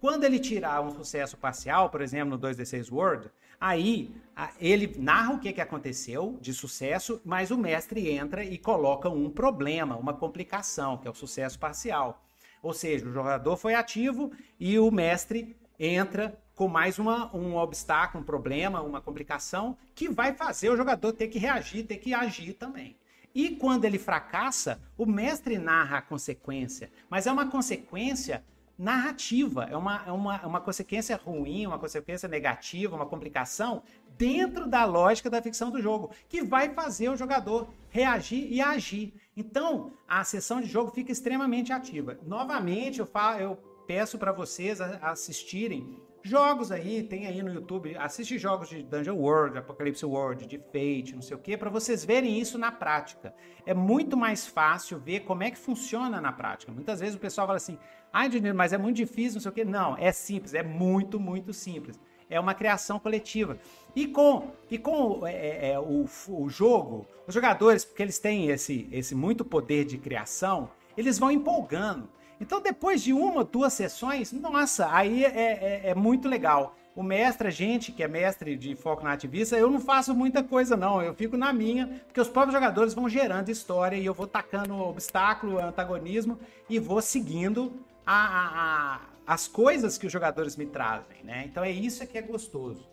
Quando 0.00 0.24
ele 0.24 0.38
tirar 0.38 0.80
um 0.80 0.92
sucesso 0.92 1.36
parcial, 1.36 1.90
por 1.90 2.00
exemplo, 2.00 2.30
no 2.30 2.38
2D6 2.38 2.90
World, 2.90 3.30
aí 3.62 4.12
ele 4.60 4.92
narra 4.98 5.34
o 5.34 5.38
que, 5.38 5.52
que 5.52 5.60
aconteceu 5.60 6.36
de 6.40 6.52
sucesso, 6.52 7.20
mas 7.24 7.52
o 7.52 7.56
mestre 7.56 8.10
entra 8.10 8.44
e 8.44 8.58
coloca 8.58 9.08
um 9.08 9.30
problema, 9.30 9.96
uma 9.96 10.12
complicação, 10.12 10.98
que 10.98 11.06
é 11.06 11.10
o 11.10 11.14
sucesso 11.14 11.56
parcial. 11.60 12.24
Ou 12.60 12.72
seja, 12.72 13.06
o 13.06 13.12
jogador 13.12 13.56
foi 13.56 13.74
ativo 13.74 14.32
e 14.58 14.80
o 14.80 14.90
mestre 14.90 15.56
entra 15.78 16.36
com 16.56 16.66
mais 16.66 16.98
uma, 16.98 17.34
um 17.34 17.54
obstáculo, 17.54 18.22
um 18.22 18.26
problema, 18.26 18.82
uma 18.82 19.00
complicação 19.00 19.76
que 19.94 20.08
vai 20.08 20.34
fazer 20.34 20.68
o 20.70 20.76
jogador 20.76 21.12
ter 21.12 21.28
que 21.28 21.38
reagir, 21.38 21.86
ter 21.86 21.98
que 21.98 22.12
agir 22.12 22.54
também. 22.54 22.96
E 23.32 23.50
quando 23.50 23.84
ele 23.84 23.98
fracassa, 23.98 24.80
o 24.98 25.06
mestre 25.06 25.56
narra 25.56 25.98
a 25.98 26.02
consequência, 26.02 26.90
mas 27.08 27.28
é 27.28 27.32
uma 27.32 27.48
consequência 27.48 28.44
narrativa, 28.82 29.68
é 29.70 29.76
uma, 29.76 30.02
é 30.04 30.10
uma, 30.10 30.36
é 30.36 30.46
uma 30.46 30.60
consequência 30.60 31.14
ruim, 31.16 31.66
uma 31.66 31.78
consequência 31.78 32.28
negativa, 32.28 32.96
uma 32.96 33.06
complicação 33.06 33.84
dentro 34.18 34.66
da 34.66 34.84
lógica 34.84 35.30
da 35.30 35.40
ficção 35.40 35.70
do 35.70 35.80
jogo, 35.80 36.10
que 36.28 36.42
vai 36.42 36.74
fazer 36.74 37.08
o 37.08 37.16
jogador 37.16 37.68
reagir 37.88 38.52
e 38.52 38.60
agir. 38.60 39.14
Então, 39.36 39.92
a 40.08 40.24
sessão 40.24 40.60
de 40.60 40.66
jogo 40.66 40.90
fica 40.90 41.12
extremamente 41.12 41.72
ativa. 41.72 42.18
Novamente, 42.26 42.98
eu, 42.98 43.06
falo, 43.06 43.38
eu 43.38 43.56
peço 43.86 44.18
para 44.18 44.32
vocês 44.32 44.80
assistirem 44.80 45.96
jogos 46.22 46.70
aí, 46.70 47.02
tem 47.02 47.26
aí 47.26 47.42
no 47.42 47.52
YouTube, 47.52 47.96
assiste 47.96 48.38
jogos 48.38 48.68
de 48.68 48.82
Dungeon 48.82 49.16
World, 49.16 49.58
Apocalypse 49.58 50.06
World, 50.06 50.46
de 50.46 50.58
Fate, 50.58 51.14
não 51.14 51.22
sei 51.22 51.36
o 51.36 51.40
que, 51.40 51.56
para 51.56 51.68
vocês 51.68 52.04
verem 52.04 52.38
isso 52.38 52.56
na 52.56 52.70
prática. 52.70 53.34
É 53.66 53.74
muito 53.74 54.16
mais 54.16 54.46
fácil 54.46 54.98
ver 54.98 55.20
como 55.20 55.42
é 55.42 55.50
que 55.50 55.58
funciona 55.58 56.20
na 56.20 56.32
prática. 56.32 56.72
Muitas 56.72 57.00
vezes 57.00 57.16
o 57.16 57.18
pessoal 57.18 57.46
fala 57.46 57.56
assim, 57.56 57.78
ai, 58.12 58.28
ah, 58.28 58.54
mas 58.54 58.72
é 58.72 58.78
muito 58.78 58.96
difícil, 58.96 59.34
não 59.34 59.40
sei 59.40 59.50
o 59.50 59.54
que. 59.54 59.64
Não, 59.64 59.96
é 59.96 60.12
simples, 60.12 60.54
é 60.54 60.62
muito, 60.62 61.18
muito 61.18 61.52
simples. 61.52 61.98
é 62.30 62.40
uma 62.40 62.54
criação 62.54 62.98
coletiva. 62.98 63.58
E 63.94 64.06
com, 64.06 64.52
e 64.70 64.78
com 64.78 65.26
é, 65.26 65.32
é, 65.34 65.70
é, 65.72 65.78
o, 65.78 66.06
o 66.28 66.48
jogo, 66.48 67.06
os 67.26 67.34
jogadores, 67.34 67.84
porque 67.84 68.02
eles 68.02 68.18
têm 68.18 68.48
esse, 68.48 68.88
esse 68.90 69.14
muito 69.14 69.44
poder 69.44 69.84
de 69.84 69.98
criação, 69.98 70.70
eles 70.96 71.18
vão 71.18 71.30
empolgando. 71.30 72.08
Então, 72.40 72.60
depois 72.60 73.02
de 73.02 73.12
uma 73.12 73.38
ou 73.38 73.44
duas 73.44 73.72
sessões, 73.72 74.32
nossa, 74.32 74.92
aí 74.92 75.24
é, 75.24 75.28
é, 75.28 75.90
é 75.90 75.94
muito 75.94 76.28
legal. 76.28 76.76
O 76.94 77.02
mestre, 77.02 77.48
a 77.48 77.50
gente 77.50 77.90
que 77.90 78.02
é 78.02 78.08
mestre 78.08 78.54
de 78.54 78.76
foco 78.76 79.02
na 79.02 79.12
ativista, 79.12 79.56
eu 79.56 79.70
não 79.70 79.80
faço 79.80 80.14
muita 80.14 80.42
coisa, 80.42 80.76
não. 80.76 81.00
Eu 81.00 81.14
fico 81.14 81.36
na 81.38 81.52
minha, 81.52 81.86
porque 82.06 82.20
os 82.20 82.28
próprios 82.28 82.52
jogadores 82.52 82.92
vão 82.92 83.08
gerando 83.08 83.48
história 83.48 83.96
e 83.96 84.04
eu 84.04 84.12
vou 84.12 84.26
tacando 84.26 84.76
obstáculo, 84.76 85.58
antagonismo 85.58 86.38
e 86.68 86.78
vou 86.78 87.00
seguindo 87.00 87.72
a, 88.04 88.26
a, 88.26 88.94
a, 88.94 89.00
as 89.26 89.48
coisas 89.48 89.96
que 89.96 90.06
os 90.06 90.12
jogadores 90.12 90.54
me 90.56 90.66
trazem, 90.66 91.22
né? 91.24 91.44
Então 91.46 91.64
é 91.64 91.70
isso 91.70 92.06
que 92.06 92.18
é 92.18 92.22
gostoso. 92.22 92.86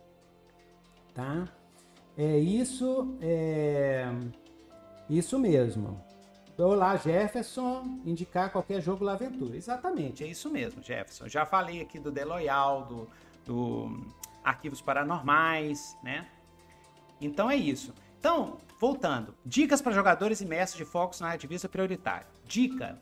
Tá? 1.13 1.49
É 2.17 2.38
isso, 2.38 3.17
é 3.21 4.10
isso 5.10 5.38
mesmo. 5.38 6.02
Olá, 6.62 6.98
Jefferson, 6.98 8.02
indicar 8.06 8.52
qualquer 8.52 8.82
jogo 8.82 9.06
La 9.06 9.13
Aventura. 9.13 9.56
Exatamente, 9.56 10.26
é 10.26 10.28
isso 10.28 10.50
mesmo, 10.50 10.84
Jefferson. 10.84 11.26
Já 11.30 11.45
falei 11.45 11.80
aqui 11.80 11.98
do 11.98 12.12
The 12.12 12.26
Loyal, 12.26 12.86
do 12.86 13.08
do 13.45 14.06
Arquivos 14.43 14.82
Paranormais, 14.82 15.98
né? 16.04 16.28
Então 17.22 17.50
é 17.50 17.56
isso. 17.56 17.93
Então, 18.19 18.58
voltando. 18.78 19.34
Dicas 19.45 19.82
para 19.82 19.93
jogadores 19.93 20.41
e 20.41 20.45
mestres 20.45 20.78
de 20.78 20.84
focos 20.84 21.22
narrativista 21.22 21.69
prioritário. 21.69 22.28
Dica: 22.45 23.00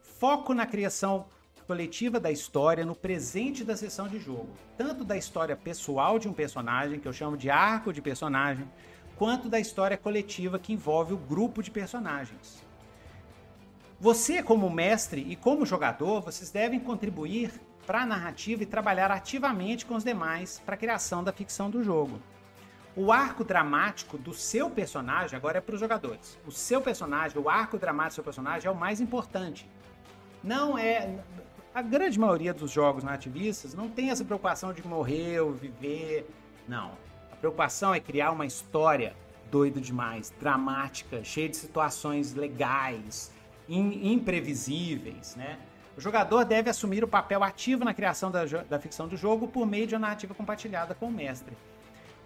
foco 0.00 0.54
na 0.54 0.64
criação 0.64 1.26
coletiva 1.66 2.20
da 2.20 2.30
história 2.30 2.86
no 2.86 2.94
presente 2.94 3.64
da 3.64 3.76
sessão 3.76 4.06
de 4.06 4.20
jogo, 4.20 4.50
tanto 4.78 5.02
da 5.02 5.16
história 5.16 5.56
pessoal 5.56 6.16
de 6.18 6.28
um 6.28 6.32
personagem, 6.32 7.00
que 7.00 7.08
eu 7.08 7.12
chamo 7.12 7.36
de 7.36 7.50
arco 7.50 7.92
de 7.92 8.00
personagem, 8.00 8.70
quanto 9.16 9.48
da 9.48 9.58
história 9.58 9.96
coletiva 9.96 10.60
que 10.60 10.72
envolve 10.72 11.12
o 11.12 11.18
grupo 11.18 11.60
de 11.60 11.72
personagens. 11.72 12.63
Você, 14.04 14.42
como 14.42 14.68
mestre 14.68 15.24
e 15.30 15.34
como 15.34 15.64
jogador, 15.64 16.20
vocês 16.20 16.50
devem 16.50 16.78
contribuir 16.78 17.50
para 17.86 18.02
a 18.02 18.06
narrativa 18.06 18.62
e 18.62 18.66
trabalhar 18.66 19.10
ativamente 19.10 19.86
com 19.86 19.94
os 19.94 20.04
demais 20.04 20.60
para 20.62 20.74
a 20.74 20.76
criação 20.76 21.24
da 21.24 21.32
ficção 21.32 21.70
do 21.70 21.82
jogo. 21.82 22.20
O 22.94 23.10
arco 23.10 23.42
dramático 23.42 24.18
do 24.18 24.34
seu 24.34 24.68
personagem 24.68 25.34
agora 25.34 25.56
é 25.56 25.60
para 25.62 25.74
os 25.74 25.80
jogadores. 25.80 26.38
O 26.46 26.52
seu 26.52 26.82
personagem, 26.82 27.40
o 27.40 27.48
arco 27.48 27.78
dramático 27.78 28.10
do 28.10 28.14
seu 28.16 28.24
personagem 28.24 28.68
é 28.68 28.70
o 28.70 28.76
mais 28.76 29.00
importante. 29.00 29.66
Não 30.42 30.76
é. 30.76 31.24
A 31.74 31.80
grande 31.80 32.20
maioria 32.20 32.52
dos 32.52 32.70
jogos 32.70 33.04
nativistas 33.04 33.72
não 33.72 33.88
tem 33.88 34.10
essa 34.10 34.22
preocupação 34.22 34.74
de 34.74 34.86
morrer 34.86 35.40
ou 35.40 35.54
viver. 35.54 36.28
Não. 36.68 36.90
A 37.32 37.36
preocupação 37.36 37.94
é 37.94 38.00
criar 38.00 38.32
uma 38.32 38.44
história 38.44 39.16
doido 39.50 39.80
demais, 39.80 40.30
dramática, 40.38 41.24
cheia 41.24 41.48
de 41.48 41.56
situações 41.56 42.34
legais, 42.34 43.32
imprevisíveis, 43.68 45.36
né? 45.36 45.58
O 45.96 46.00
jogador 46.00 46.44
deve 46.44 46.68
assumir 46.68 47.04
o 47.04 47.08
papel 47.08 47.42
ativo 47.44 47.84
na 47.84 47.94
criação 47.94 48.30
da, 48.30 48.44
da 48.44 48.78
ficção 48.80 49.06
do 49.06 49.16
jogo 49.16 49.46
por 49.46 49.64
meio 49.64 49.86
de 49.86 49.94
uma 49.94 50.00
narrativa 50.00 50.34
compartilhada 50.34 50.94
com 50.94 51.06
o 51.06 51.12
mestre. 51.12 51.56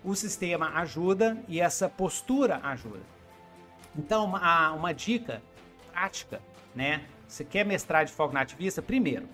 O 0.02 0.14
sistema 0.14 0.70
ajuda 0.78 1.36
e 1.46 1.60
essa 1.60 1.88
postura 1.88 2.60
ajuda. 2.62 3.02
Então, 3.96 4.24
uma, 4.24 4.72
uma 4.72 4.94
dica 4.94 5.42
prática, 5.92 6.40
né? 6.74 7.04
Você 7.26 7.44
quer 7.44 7.64
mestrar 7.66 8.06
de 8.06 8.12
foco 8.12 8.32
nativista? 8.32 8.80
Primeiro, 8.80 9.28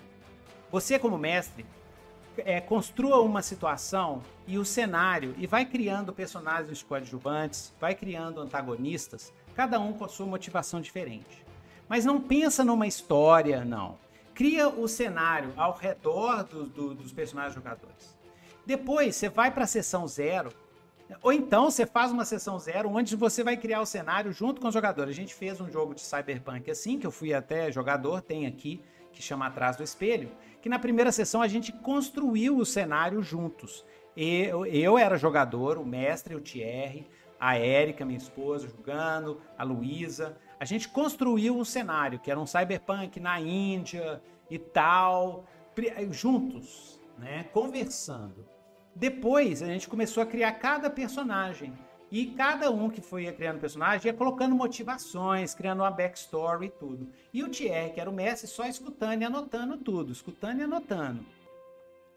você 0.69 0.99
como 0.99 1.17
mestre 1.17 1.65
é, 2.37 2.59
construa 2.59 3.21
uma 3.21 3.41
situação 3.41 4.21
e 4.45 4.57
o 4.57 4.65
cenário 4.65 5.33
e 5.37 5.47
vai 5.47 5.65
criando 5.65 6.11
personagens 6.11 6.83
coadjuvantes, 6.83 7.73
vai 7.79 7.95
criando 7.95 8.41
antagonistas, 8.41 9.33
cada 9.55 9.79
um 9.79 9.93
com 9.93 10.03
a 10.03 10.09
sua 10.09 10.25
motivação 10.25 10.81
diferente. 10.81 11.44
Mas 11.87 12.05
não 12.05 12.19
pensa 12.19 12.63
numa 12.63 12.87
história, 12.87 13.63
não 13.63 13.97
cria 14.35 14.67
o 14.67 14.87
cenário 14.87 15.53
ao 15.55 15.73
redor 15.73 16.43
do, 16.43 16.65
do, 16.65 16.93
dos 16.93 17.13
personagens 17.13 17.55
jogadores. 17.55 18.15
Depois 18.65 19.15
você 19.15 19.29
vai 19.29 19.49
para 19.49 19.63
a 19.63 19.67
sessão 19.67 20.05
zero, 20.05 20.51
ou 21.23 21.31
então 21.31 21.71
você 21.71 21.85
faz 21.85 22.11
uma 22.11 22.25
sessão 22.25 22.59
zero 22.59 22.89
onde 22.89 23.15
você 23.15 23.43
vai 23.43 23.55
criar 23.55 23.79
o 23.79 23.85
cenário 23.85 24.33
junto 24.33 24.59
com 24.59 24.67
os 24.67 24.73
jogadores. 24.73 25.11
A 25.11 25.15
gente 25.15 25.33
fez 25.33 25.61
um 25.61 25.71
jogo 25.71 25.95
de 25.95 26.01
Cyberpunk 26.01 26.69
assim, 26.69 26.99
que 26.99 27.07
eu 27.07 27.11
fui 27.11 27.33
até 27.33 27.71
jogador, 27.71 28.21
tem 28.21 28.45
aqui, 28.45 28.81
que 29.13 29.23
chama 29.23 29.47
Atrás 29.47 29.77
do 29.77 29.83
Espelho, 29.83 30.29
que 30.61 30.67
na 30.67 30.77
primeira 30.77 31.11
sessão 31.11 31.41
a 31.41 31.47
gente 31.47 31.71
construiu 31.71 32.57
o 32.57 32.65
cenário 32.65 33.23
juntos. 33.23 33.85
Eu, 34.17 34.65
eu 34.65 34.97
era 34.97 35.17
jogador, 35.17 35.77
o 35.77 35.85
mestre, 35.85 36.35
o 36.35 36.41
Thierry, 36.41 37.07
a 37.39 37.57
Érica, 37.57 38.03
minha 38.03 38.17
esposa, 38.17 38.67
jogando, 38.67 39.39
a 39.57 39.63
Luísa 39.63 40.35
a 40.59 40.65
gente 40.65 40.87
construiu 40.89 41.57
um 41.57 41.65
cenário 41.65 42.19
que 42.19 42.31
era 42.31 42.39
um 42.39 42.45
cyberpunk 42.45 43.19
na 43.19 43.39
Índia 43.39 44.21
e 44.49 44.57
tal, 44.57 45.45
juntos, 46.11 46.99
né, 47.17 47.45
conversando. 47.51 48.47
Depois 48.95 49.61
a 49.61 49.67
gente 49.67 49.89
começou 49.89 50.23
a 50.23 50.25
criar 50.25 50.53
cada 50.53 50.89
personagem 50.89 51.73
e 52.09 52.27
cada 52.27 52.71
um 52.71 52.89
que 52.89 53.01
foi 53.01 53.29
criando 53.33 53.59
personagem 53.59 54.07
ia 54.07 54.13
colocando 54.13 54.55
motivações, 54.55 55.53
criando 55.53 55.81
uma 55.81 55.91
backstory 55.91 56.67
e 56.67 56.69
tudo. 56.69 57.11
E 57.33 57.43
o 57.43 57.49
Thierry, 57.49 57.91
que 57.91 57.99
era 57.99 58.09
o 58.09 58.13
mestre, 58.13 58.47
só 58.47 58.65
escutando 58.65 59.21
e 59.21 59.25
anotando 59.25 59.77
tudo, 59.77 60.13
escutando 60.13 60.59
e 60.59 60.63
anotando, 60.63 61.25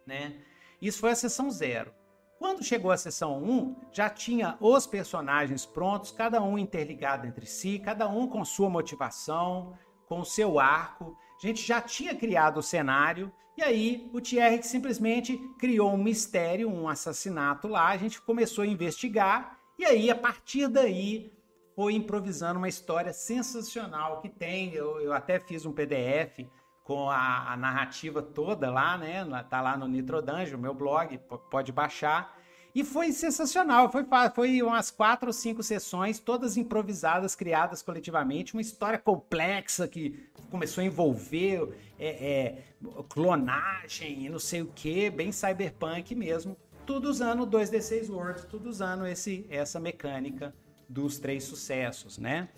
né? 0.06 0.36
Isso 0.80 1.00
foi 1.00 1.10
a 1.10 1.16
sessão 1.16 1.50
zero. 1.50 1.92
Quando 2.38 2.62
chegou 2.62 2.92
a 2.92 2.96
sessão 2.96 3.42
1, 3.42 3.76
já 3.92 4.08
tinha 4.08 4.56
os 4.60 4.86
personagens 4.86 5.66
prontos, 5.66 6.12
cada 6.12 6.40
um 6.40 6.56
interligado 6.56 7.26
entre 7.26 7.44
si, 7.46 7.80
cada 7.80 8.08
um 8.08 8.28
com 8.28 8.44
sua 8.44 8.70
motivação, 8.70 9.76
com 10.06 10.24
seu 10.24 10.60
arco. 10.60 11.16
A 11.36 11.44
gente 11.44 11.66
já 11.66 11.80
tinha 11.80 12.14
criado 12.14 12.58
o 12.58 12.62
cenário 12.62 13.32
e 13.56 13.62
aí 13.62 14.08
o 14.12 14.20
Thierry 14.20 14.62
simplesmente 14.62 15.36
criou 15.58 15.92
um 15.92 16.02
mistério, 16.02 16.70
um 16.70 16.88
assassinato 16.88 17.66
lá. 17.66 17.88
A 17.88 17.96
gente 17.96 18.22
começou 18.22 18.62
a 18.62 18.68
investigar 18.68 19.58
e 19.76 19.84
aí 19.84 20.08
a 20.08 20.14
partir 20.14 20.68
daí 20.68 21.32
foi 21.74 21.94
improvisando 21.94 22.58
uma 22.58 22.68
história 22.68 23.12
sensacional 23.12 24.20
que 24.20 24.28
tem. 24.28 24.72
Eu, 24.72 25.00
eu 25.00 25.12
até 25.12 25.40
fiz 25.40 25.66
um 25.66 25.72
PDF 25.72 26.46
com 26.88 27.10
a, 27.10 27.52
a, 27.52 27.56
narrativa 27.58 28.22
toda 28.22 28.70
lá, 28.70 28.96
né? 28.96 29.22
Tá 29.50 29.60
lá 29.60 29.76
no 29.76 29.86
Nitro 29.86 30.22
Dungeon, 30.22 30.56
meu 30.56 30.72
blog, 30.72 31.18
pode 31.50 31.70
baixar. 31.70 32.34
E 32.74 32.82
foi 32.82 33.12
sensacional, 33.12 33.92
foi, 33.92 34.06
foi 34.34 34.62
umas 34.62 34.90
quatro 34.90 35.26
ou 35.26 35.32
cinco 35.34 35.62
sessões, 35.62 36.18
todas 36.18 36.56
improvisadas, 36.56 37.34
criadas 37.34 37.82
coletivamente, 37.82 38.54
uma 38.54 38.62
história 38.62 38.98
complexa 38.98 39.86
que 39.86 40.30
começou 40.50 40.80
a 40.80 40.86
envolver 40.86 41.76
é, 41.98 42.08
é, 42.08 42.62
clonagem 43.10 44.24
e 44.24 44.30
não 44.30 44.38
sei 44.38 44.62
o 44.62 44.72
que, 44.74 45.10
bem 45.10 45.30
cyberpunk 45.30 46.14
mesmo, 46.14 46.56
tudo 46.86 47.10
usando 47.10 47.46
2D6 47.46 48.08
Words, 48.08 48.46
tudo 48.46 48.66
usando 48.70 49.06
esse, 49.06 49.44
essa 49.50 49.78
mecânica 49.78 50.54
dos 50.88 51.18
três 51.18 51.44
sucessos, 51.44 52.16
né? 52.16 52.48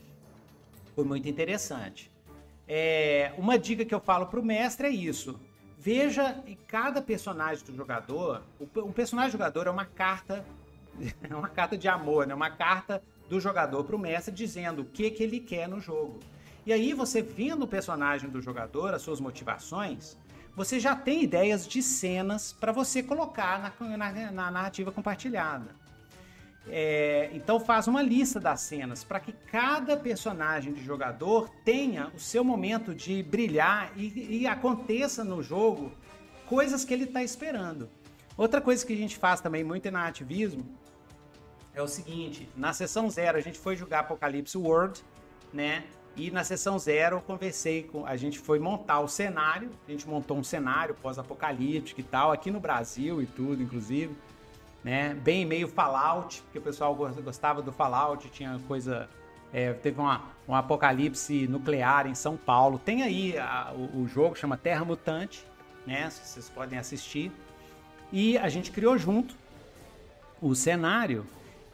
Foi 0.95 1.05
muito 1.05 1.29
interessante. 1.29 2.10
É, 2.73 3.33
uma 3.37 3.59
dica 3.59 3.85
que 3.85 3.93
eu 3.93 3.99
falo 3.99 4.27
pro 4.27 4.45
mestre 4.45 4.87
é 4.87 4.91
isso. 4.91 5.41
Veja 5.77 6.41
em 6.47 6.57
cada 6.69 7.03
personagem 7.03 7.65
do 7.65 7.75
jogador, 7.75 8.45
um 8.77 8.93
personagem 8.93 9.33
jogador 9.33 9.67
é 9.67 9.71
uma 9.71 9.85
carta, 9.85 10.47
é 11.29 11.35
uma 11.35 11.49
carta 11.49 11.77
de 11.77 11.89
amor, 11.89 12.29
né? 12.29 12.35
Uma 12.35 12.51
carta 12.51 13.03
do 13.29 13.41
jogador 13.41 13.83
pro 13.83 13.99
mestre 13.99 14.33
dizendo 14.33 14.83
o 14.83 14.85
que 14.85 15.11
que 15.11 15.21
ele 15.21 15.41
quer 15.41 15.69
no 15.69 15.81
jogo. 15.81 16.21
E 16.65 16.73
aí 16.73 16.93
você 16.93 17.21
vendo 17.21 17.65
o 17.65 17.67
personagem 17.67 18.31
do 18.31 18.41
jogador, 18.41 18.95
as 18.95 19.03
suas 19.03 19.19
motivações, 19.19 20.17
você 20.55 20.79
já 20.79 20.95
tem 20.95 21.25
ideias 21.25 21.67
de 21.67 21.83
cenas 21.83 22.53
para 22.53 22.71
você 22.71 23.03
colocar 23.03 23.75
na, 23.81 23.97
na, 23.97 24.31
na 24.31 24.51
narrativa 24.53 24.93
compartilhada. 24.93 25.75
É, 26.69 27.31
então 27.33 27.59
faz 27.59 27.89
uma 27.89 28.03
lista 28.03 28.39
das 28.39 28.61
cenas 28.61 29.03
para 29.03 29.19
que 29.19 29.33
cada 29.33 29.97
personagem 29.97 30.73
de 30.73 30.85
jogador 30.85 31.49
tenha 31.65 32.09
o 32.15 32.19
seu 32.19 32.45
momento 32.45 32.95
de 32.95 33.23
brilhar 33.23 33.93
e, 33.97 34.41
e 34.43 34.47
aconteça 34.47 35.25
no 35.25 35.43
jogo 35.43 35.93
coisas 36.47 36.85
que 36.85 36.93
ele 36.93 37.05
está 37.05 37.23
esperando. 37.23 37.89
Outra 38.37 38.61
coisa 38.61 38.85
que 38.85 38.93
a 38.93 38.97
gente 38.97 39.17
faz 39.17 39.41
também 39.41 39.65
muito 39.65 39.91
na 39.91 40.07
ativismo 40.07 40.65
é 41.75 41.83
o 41.83 41.89
seguinte: 41.89 42.49
na 42.57 42.73
sessão 42.73 43.09
zero 43.09 43.39
a 43.39 43.41
gente 43.41 43.59
foi 43.59 43.77
jogar 43.77 44.01
Apocalipse 44.01 44.57
World, 44.57 45.03
né? 45.53 45.85
E 46.17 46.31
na 46.31 46.43
sessão 46.43 46.79
zero 46.79 47.17
eu 47.17 47.21
conversei 47.21 47.85
com. 47.85 48.05
A 48.05 48.17
gente 48.17 48.39
foi 48.39 48.59
montar 48.59 49.01
o 49.01 49.09
cenário, 49.09 49.71
a 49.87 49.91
gente 49.91 50.07
montou 50.09 50.37
um 50.37 50.45
cenário 50.45 50.95
pós-apocalíptico 50.97 52.01
e 52.01 52.05
tal, 52.05 52.33
aqui 52.33 52.51
no 52.51 52.61
Brasil 52.61 53.23
e 53.23 53.27
tudo, 53.27 53.63
inclusive 53.63 54.15
né? 54.83 55.15
Bem 55.15 55.45
meio 55.45 55.69
Fallout, 55.69 56.43
porque 56.43 56.59
o 56.59 56.63
pessoal 56.63 56.95
gostava 56.95 57.63
do 57.63 57.73
Fallout, 57.73 58.29
tinha 58.31 58.59
coisa. 58.67 59.09
É, 59.53 59.73
teve 59.73 60.01
uma, 60.01 60.23
um 60.47 60.55
apocalipse 60.55 61.49
nuclear 61.49 62.07
em 62.07 62.15
São 62.15 62.37
Paulo. 62.37 62.79
Tem 62.79 63.03
aí 63.03 63.37
a, 63.37 63.73
o, 63.75 64.03
o, 64.03 64.09
jogo, 64.09 64.37
chama 64.37 64.57
Terra 64.57 64.85
Mutante, 64.85 65.45
né? 65.87 66.09
Vocês 66.09 66.49
podem 66.49 66.79
assistir. 66.79 67.33
e 68.13 68.39
a 68.39 68.49
gente 68.49 68.71
criou 68.71 68.97
junto 68.97 69.35
o 70.41 70.55
cenário 70.55 71.27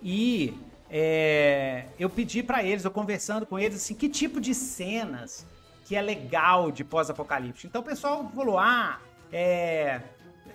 e 0.03 0.59
é, 0.91 1.87
eu 1.99 2.09
pedi 2.09 2.43
para 2.43 2.63
eles, 2.63 2.85
eu 2.85 2.91
conversando 2.91 3.45
com 3.47 3.59
eles, 3.59 3.77
assim, 3.77 3.95
que 3.95 4.09
tipo 4.09 4.41
de 4.41 4.55
cenas 4.55 5.47
que 5.85 5.95
é 5.95 6.03
legal 6.03 6.73
de 6.73 6.83
pós-apocalipse. 6.83 7.67
Então 7.67 7.81
o 7.81 7.85
pessoal 7.85 8.29
falou, 8.35 8.59
ah, 8.59 9.01
é, 9.33 10.01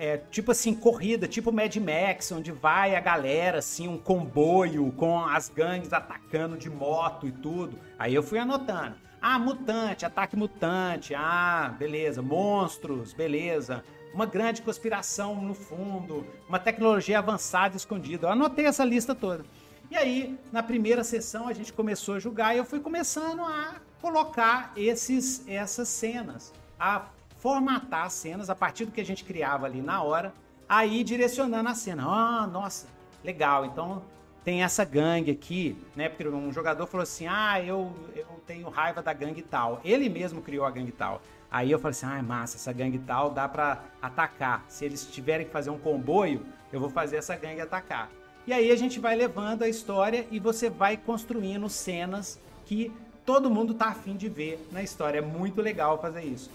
é, 0.01 0.17
tipo 0.17 0.49
assim, 0.49 0.73
corrida, 0.73 1.27
tipo 1.27 1.51
Mad 1.51 1.75
Max, 1.75 2.31
onde 2.31 2.51
vai 2.51 2.95
a 2.95 2.99
galera, 2.99 3.59
assim, 3.59 3.87
um 3.87 3.99
comboio 3.99 4.91
com 4.93 5.23
as 5.23 5.47
gangues 5.47 5.93
atacando 5.93 6.57
de 6.57 6.71
moto 6.71 7.27
e 7.27 7.31
tudo. 7.31 7.77
Aí 7.99 8.15
eu 8.15 8.23
fui 8.23 8.39
anotando. 8.39 8.95
Ah, 9.21 9.37
mutante, 9.37 10.03
ataque 10.03 10.35
mutante. 10.35 11.13
Ah, 11.13 11.75
beleza. 11.77 12.19
Monstros, 12.19 13.13
beleza. 13.13 13.83
Uma 14.11 14.25
grande 14.25 14.63
conspiração 14.63 15.35
no 15.39 15.53
fundo. 15.53 16.25
Uma 16.49 16.57
tecnologia 16.57 17.19
avançada 17.19 17.77
escondida. 17.77 18.25
Eu 18.25 18.31
anotei 18.31 18.65
essa 18.65 18.83
lista 18.83 19.13
toda. 19.13 19.45
E 19.91 19.95
aí, 19.95 20.35
na 20.51 20.63
primeira 20.63 21.03
sessão, 21.03 21.47
a 21.47 21.53
gente 21.53 21.71
começou 21.71 22.15
a 22.15 22.19
julgar 22.19 22.55
e 22.55 22.57
eu 22.57 22.65
fui 22.65 22.79
começando 22.79 23.43
a 23.43 23.75
colocar 24.01 24.73
esses, 24.75 25.47
essas 25.47 25.87
cenas, 25.89 26.51
a 26.79 27.05
formatar 27.41 28.05
as 28.05 28.13
cenas 28.13 28.51
a 28.51 28.55
partir 28.55 28.85
do 28.85 28.91
que 28.91 29.01
a 29.01 29.05
gente 29.05 29.23
criava 29.23 29.65
ali 29.65 29.81
na 29.81 30.01
hora, 30.03 30.31
aí 30.69 31.03
direcionando 31.03 31.67
a 31.67 31.73
cena. 31.73 32.03
Ah, 32.05 32.47
nossa, 32.47 32.87
legal. 33.23 33.65
Então 33.65 34.03
tem 34.43 34.63
essa 34.63 34.85
gangue 34.85 35.31
aqui, 35.31 35.75
né? 35.95 36.07
Porque 36.07 36.27
um 36.27 36.53
jogador 36.53 36.85
falou 36.85 37.01
assim: 37.01 37.25
ah, 37.27 37.59
eu, 37.59 37.91
eu 38.15 38.27
tenho 38.45 38.69
raiva 38.69 39.01
da 39.01 39.11
gangue 39.11 39.41
tal. 39.41 39.81
Ele 39.83 40.07
mesmo 40.07 40.41
criou 40.41 40.65
a 40.65 40.69
gangue 40.69 40.91
tal. 40.91 41.19
Aí 41.49 41.71
eu 41.71 41.79
falei 41.79 41.91
assim: 41.91 42.05
ah, 42.05 42.21
massa, 42.21 42.57
essa 42.57 42.71
gangue 42.71 42.99
tal 42.99 43.31
dá 43.31 43.49
para 43.49 43.83
atacar. 43.99 44.63
Se 44.69 44.85
eles 44.85 45.03
tiverem 45.07 45.47
que 45.47 45.51
fazer 45.51 45.71
um 45.71 45.79
comboio, 45.79 46.45
eu 46.71 46.79
vou 46.79 46.91
fazer 46.91 47.17
essa 47.17 47.35
gangue 47.35 47.59
atacar. 47.59 48.11
E 48.45 48.53
aí 48.53 48.71
a 48.71 48.75
gente 48.75 48.99
vai 48.99 49.15
levando 49.15 49.63
a 49.63 49.67
história 49.67 50.27
e 50.29 50.39
você 50.39 50.69
vai 50.69 50.95
construindo 50.95 51.67
cenas 51.69 52.39
que 52.65 52.91
todo 53.25 53.49
mundo 53.49 53.73
tá 53.73 53.87
afim 53.87 54.15
de 54.15 54.29
ver 54.29 54.63
na 54.71 54.83
história. 54.83 55.17
É 55.17 55.21
muito 55.21 55.59
legal 55.59 55.99
fazer 55.99 56.23
isso 56.23 56.51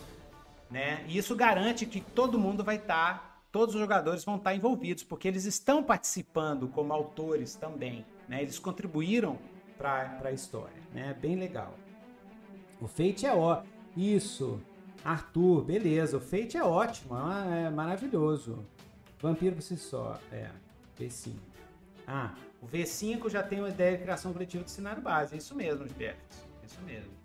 né? 0.71 1.05
E 1.09 1.19
isso 1.19 1.35
garante 1.35 1.87
que 1.87 2.01
todo 2.01 2.39
mundo 2.39 2.64
vai 2.64 2.77
estar, 2.77 3.19
tá, 3.19 3.41
todos 3.53 3.75
os 3.75 3.81
jogadores 3.81 4.25
vão 4.25 4.37
estar 4.37 4.51
tá 4.51 4.57
envolvidos, 4.57 5.03
porque 5.03 5.29
eles 5.29 5.45
estão 5.45 5.83
participando 5.83 6.69
como 6.69 6.93
autores 6.93 7.55
também, 7.55 8.05
né? 8.29 8.43
Eles 8.43 8.59
contribuíram 8.59 9.39
para 9.77 10.21
a 10.25 10.33
história, 10.33 10.83
né? 10.93 11.14
Bem 11.14 11.37
legal. 11.37 11.75
O 12.81 12.87
Fate 12.87 13.27
é 13.27 13.35
ó, 13.35 13.62
isso. 13.97 14.61
Arthur, 15.05 15.62
beleza. 15.62 16.17
O 16.17 16.21
Fate 16.21 16.57
é 16.57 16.64
ótimo, 16.64 17.17
é 17.17 17.71
maravilhoso. 17.71 18.67
Vampiro 19.21 19.57
por 19.57 19.62
si 19.62 19.77
só, 19.77 20.19
é. 20.33 20.51
V5. 20.99 21.35
Ah, 22.07 22.35
o 22.61 22.67
V5 22.67 23.29
já 23.29 23.43
tem 23.43 23.61
uma 23.61 23.69
ideia 23.69 23.97
de 23.97 24.03
criação 24.03 24.33
coletiva 24.33 24.64
de 24.64 24.71
cenário 24.71 25.03
base. 25.03 25.35
É 25.35 25.39
isso 25.39 25.55
mesmo, 25.55 25.87
Jefferson. 25.87 26.47
É 26.62 26.67
isso 26.67 26.81
mesmo. 26.83 27.16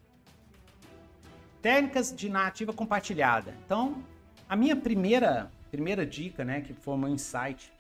Técnicas 1.62 2.16
de 2.16 2.30
narrativa 2.30 2.74
compartilhada. 2.74 3.56
Então, 3.66 4.04
a 4.50 4.56
minha 4.56 4.76
primeira 4.76 5.52
primeira 5.72 6.06
dica, 6.06 6.44
né, 6.44 6.60
que 6.60 6.74
foi 6.74 6.94
um 6.96 7.08
insight. 7.08 7.72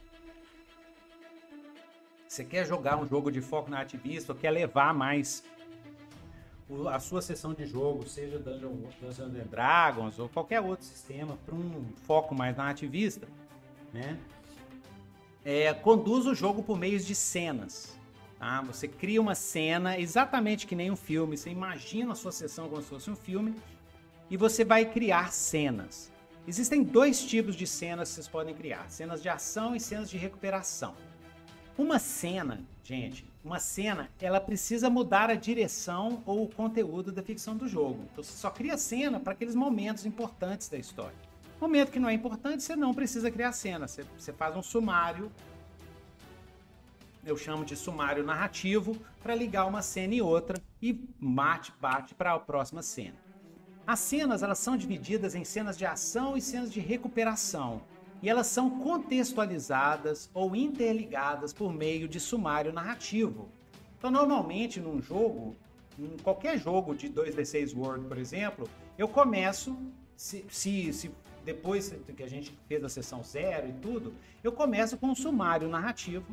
Você 2.26 2.46
quer 2.46 2.66
jogar 2.66 2.98
um 2.98 3.06
jogo 3.06 3.30
de 3.30 3.42
foco 3.42 3.70
narrativista 3.70 4.32
ou 4.32 4.40
quer 4.40 4.52
levar 4.52 4.94
mais 4.94 5.44
a 6.90 7.00
sua 7.02 7.22
sessão 7.22 7.54
de 7.54 7.66
jogo, 7.66 8.08
seja 8.08 8.40
Dungeon, 8.40 8.76
Dungeons 9.02 9.20
and 9.20 9.48
Dragons 9.50 10.18
ou 10.18 10.30
qualquer 10.30 10.62
outro 10.62 10.86
sistema, 10.86 11.38
para 11.46 11.54
um 11.54 11.86
foco 12.06 12.34
mais 12.34 12.56
narrativista, 12.56 13.28
né? 13.92 14.18
É, 15.44 15.74
conduz 15.74 16.26
o 16.26 16.34
jogo 16.34 16.64
por 16.64 16.80
meio 16.80 16.98
de 16.98 17.14
cenas. 17.14 18.00
Tá? 18.42 18.60
Você 18.64 18.88
cria 18.88 19.22
uma 19.22 19.36
cena 19.36 20.00
exatamente 20.00 20.66
que 20.66 20.76
nem 20.76 20.90
um 20.90 20.96
filme. 20.96 21.38
Você 21.38 21.52
imagina 21.52 22.14
a 22.14 22.16
sua 22.16 22.32
sessão 22.32 22.68
como 22.68 22.82
se 22.82 22.90
fosse 22.90 23.12
um 23.12 23.16
filme 23.16 23.54
e 24.32 24.36
você 24.36 24.66
vai 24.66 24.84
criar 24.84 25.32
cenas. 25.32 26.12
Existem 26.48 26.82
dois 26.82 27.24
tipos 27.24 27.56
de 27.56 27.68
cenas 27.68 28.10
que 28.10 28.16
vocês 28.16 28.28
podem 28.28 28.56
criar: 28.56 28.90
cenas 28.90 29.22
de 29.22 29.30
ação 29.30 29.76
e 29.76 29.80
cenas 29.80 30.10
de 30.10 30.18
recuperação. 30.18 30.96
Uma 31.78 32.00
cena, 32.00 32.60
gente, 32.84 33.24
uma 33.46 33.60
cena, 33.60 34.10
ela 34.20 34.42
precisa 34.42 34.90
mudar 34.90 35.30
a 35.30 35.36
direção 35.36 36.24
ou 36.26 36.46
o 36.46 36.50
conteúdo 36.50 37.12
da 37.12 37.22
ficção 37.22 37.56
do 37.56 37.68
jogo. 37.68 38.08
Então 38.12 38.24
você 38.24 38.36
só 38.36 38.50
cria 38.50 38.76
cena 38.76 39.20
para 39.20 39.34
aqueles 39.34 39.54
momentos 39.54 40.04
importantes 40.04 40.68
da 40.68 40.80
história. 40.80 41.16
Momento 41.60 41.92
que 41.92 42.00
não 42.00 42.10
é 42.10 42.14
importante, 42.14 42.64
você 42.64 42.76
não 42.76 42.92
precisa 42.92 43.30
criar 43.30 43.52
cena. 43.52 43.88
Você, 43.88 44.04
você 44.18 44.34
faz 44.34 44.58
um 44.58 44.64
sumário 44.64 45.32
eu 47.26 47.38
chamo 47.38 47.64
de 47.64 47.76
sumário 47.76 48.24
narrativo, 48.24 48.98
para 49.22 49.36
ligar 49.36 49.66
uma 49.66 49.82
cena 49.82 50.16
e 50.16 50.22
outra 50.22 50.62
e 50.82 50.94
bate, 51.20 51.72
bate 51.80 52.16
para 52.16 52.34
a 52.34 52.40
próxima 52.40 52.82
cena. 52.82 53.16
As 53.86 54.00
cenas 54.00 54.44
elas 54.44 54.60
são 54.60 54.78
divididas 54.78 55.36
em 55.36 55.44
cenas 55.44 55.78
de 55.78 55.86
ação 55.86 56.36
e 56.36 56.42
cenas 56.42 56.72
de 56.72 56.80
recuperação, 56.80 57.82
e 58.22 58.30
elas 58.30 58.48
são 58.48 58.80
contextualizadas 58.80 60.30
ou 60.34 60.56
interligadas 60.56 61.54
por 61.54 61.74
meio 61.74 62.08
de 62.08 62.20
sumário 62.20 62.72
narrativo. 62.72 63.50
Então, 63.98 64.12
normalmente 64.12 64.80
num 64.80 65.02
jogo, 65.02 65.56
em 65.98 66.18
qualquer 66.24 66.58
jogo 66.58 66.96
de 66.96 67.10
2d6 67.10 67.76
World, 67.76 68.08
por 68.08 68.18
exemplo, 68.18 68.70
eu 68.98 69.08
começo, 69.08 69.78
se, 70.16 70.46
se, 70.50 70.94
se 70.94 71.12
depois 71.44 71.96
que 72.16 72.24
a 72.24 72.30
gente 72.30 72.58
fez 72.68 72.84
a 72.84 72.90
sessão 72.90 73.24
zero 73.24 73.68
e 73.68 73.74
tudo, 73.74 74.14
eu 74.44 74.52
começo 74.52 74.98
com 74.98 75.08
um 75.08 75.16
sumário 75.16 75.68
narrativo 75.68 76.26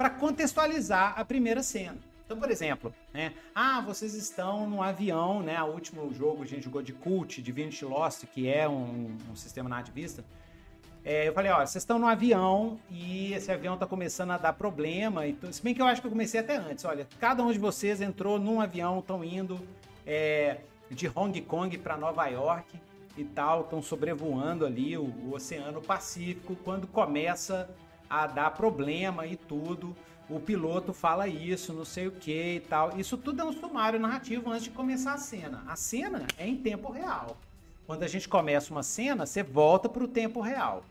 para 0.00 0.08
contextualizar 0.08 1.12
a 1.14 1.22
primeira 1.26 1.62
cena. 1.62 1.98
Então, 2.24 2.38
por 2.38 2.50
exemplo, 2.50 2.90
né? 3.12 3.34
Ah, 3.54 3.82
vocês 3.82 4.14
estão 4.14 4.66
num 4.66 4.82
avião, 4.82 5.42
né? 5.42 5.62
O 5.62 5.66
último 5.66 6.10
jogo 6.14 6.42
a 6.42 6.46
gente 6.46 6.64
jogou 6.64 6.80
de 6.80 6.94
Cult, 6.94 7.42
Divinity 7.42 7.84
Lost, 7.84 8.24
que 8.24 8.48
é 8.48 8.66
um, 8.66 9.14
um 9.30 9.36
sistema 9.36 9.68
nativista. 9.68 10.24
É, 11.04 11.28
eu 11.28 11.34
falei, 11.34 11.52
ó, 11.52 11.58
vocês 11.58 11.82
estão 11.82 11.98
num 11.98 12.06
avião 12.06 12.80
e 12.90 13.34
esse 13.34 13.52
avião 13.52 13.76
tá 13.76 13.86
começando 13.86 14.30
a 14.30 14.38
dar 14.38 14.54
problema. 14.54 15.26
E 15.26 15.36
se 15.50 15.62
bem 15.62 15.74
que 15.74 15.82
eu 15.82 15.86
acho 15.86 16.00
que 16.00 16.06
eu 16.06 16.10
comecei 16.10 16.40
até 16.40 16.56
antes. 16.56 16.82
Olha, 16.86 17.06
cada 17.18 17.42
um 17.42 17.52
de 17.52 17.58
vocês 17.58 18.00
entrou 18.00 18.38
num 18.38 18.58
avião, 18.58 19.00
estão 19.00 19.22
indo 19.22 19.60
é, 20.06 20.60
de 20.90 21.12
Hong 21.14 21.38
Kong 21.42 21.76
para 21.76 21.98
Nova 21.98 22.26
York 22.26 22.80
e 23.18 23.24
tal, 23.24 23.64
estão 23.64 23.82
sobrevoando 23.82 24.64
ali 24.64 24.96
o, 24.96 25.02
o 25.02 25.34
Oceano 25.34 25.82
Pacífico 25.82 26.56
quando 26.64 26.86
começa 26.86 27.68
a 28.10 28.26
dar 28.26 28.50
problema 28.50 29.24
e 29.26 29.36
tudo. 29.36 29.96
O 30.28 30.38
piloto 30.38 30.92
fala 30.92 31.28
isso, 31.28 31.72
não 31.72 31.84
sei 31.84 32.08
o 32.08 32.12
que 32.12 32.56
e 32.56 32.60
tal. 32.60 32.98
Isso 32.98 33.16
tudo 33.16 33.40
é 33.40 33.44
um 33.44 33.52
sumário 33.52 33.98
narrativo 33.98 34.50
antes 34.50 34.64
de 34.64 34.70
começar 34.70 35.14
a 35.14 35.18
cena. 35.18 35.62
A 35.66 35.76
cena 35.76 36.26
é 36.36 36.46
em 36.46 36.56
tempo 36.56 36.90
real. 36.90 37.36
Quando 37.86 38.02
a 38.02 38.08
gente 38.08 38.28
começa 38.28 38.72
uma 38.72 38.82
cena, 38.82 39.26
você 39.26 39.42
volta 39.42 39.88
para 39.88 40.04
o 40.04 40.08
tempo 40.08 40.40
real. 40.40 40.84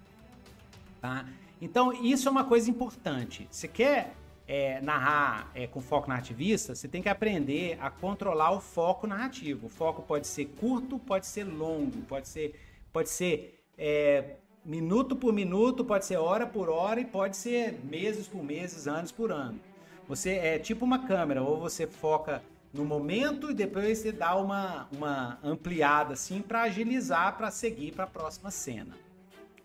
Tá? 1.00 1.26
Então, 1.62 1.94
isso 2.04 2.28
é 2.28 2.32
uma 2.32 2.44
coisa 2.44 2.70
importante. 2.70 3.48
Você 3.50 3.68
quer 3.68 4.14
é, 4.48 4.82
narrar 4.82 5.52
é, 5.54 5.68
com 5.68 5.80
foco 5.80 6.10
narrativista, 6.10 6.74
você 6.74 6.88
tem 6.88 7.02
que 7.02 7.08
aprender 7.08 7.78
a 7.80 7.90
controlar 7.90 8.52
o 8.52 8.60
foco 8.60 9.06
narrativo. 9.06 9.68
O 9.68 9.70
foco 9.70 10.02
pode 10.02 10.28
ser 10.28 10.46
curto, 10.60 10.98
pode 10.98 11.28
ser 11.28 11.44
longo, 11.44 12.02
pode 12.02 12.28
ser, 12.28 12.60
pode 12.92 13.10
ser 13.10 13.64
é, 13.78 14.36
minuto 14.70 15.16
por 15.16 15.34
minuto, 15.34 15.84
pode 15.84 16.06
ser 16.06 16.18
hora 16.18 16.46
por 16.46 16.70
hora 16.70 17.02
e 17.02 17.06
pode 17.06 17.36
ser 17.36 17.80
meses 17.84 18.28
por 18.28 18.44
meses, 18.44 18.88
anos 18.88 19.12
por 19.12 19.32
ano. 19.32 19.60
Você 20.08 20.36
é 20.36 20.60
tipo 20.60 20.86
uma 20.86 21.08
câmera, 21.08 21.42
ou 21.42 21.60
você 21.60 21.88
foca 21.88 22.44
no 22.72 22.86
momento 22.86 23.50
e 23.50 23.54
depois 23.56 23.98
você 23.98 24.12
dá 24.12 24.36
uma, 24.36 24.88
uma 24.92 25.40
ampliada 25.44 26.14
assim 26.14 26.40
para 26.40 26.62
agilizar 26.62 27.36
para 27.36 27.50
seguir 27.50 27.94
para 27.94 28.04
a 28.04 28.08
próxima 28.08 28.52
cena, 28.52 28.96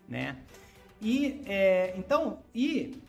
né? 0.09 0.37
E 0.99 1.39
é, 1.45 1.93
então 1.95 2.39
e 2.53 2.99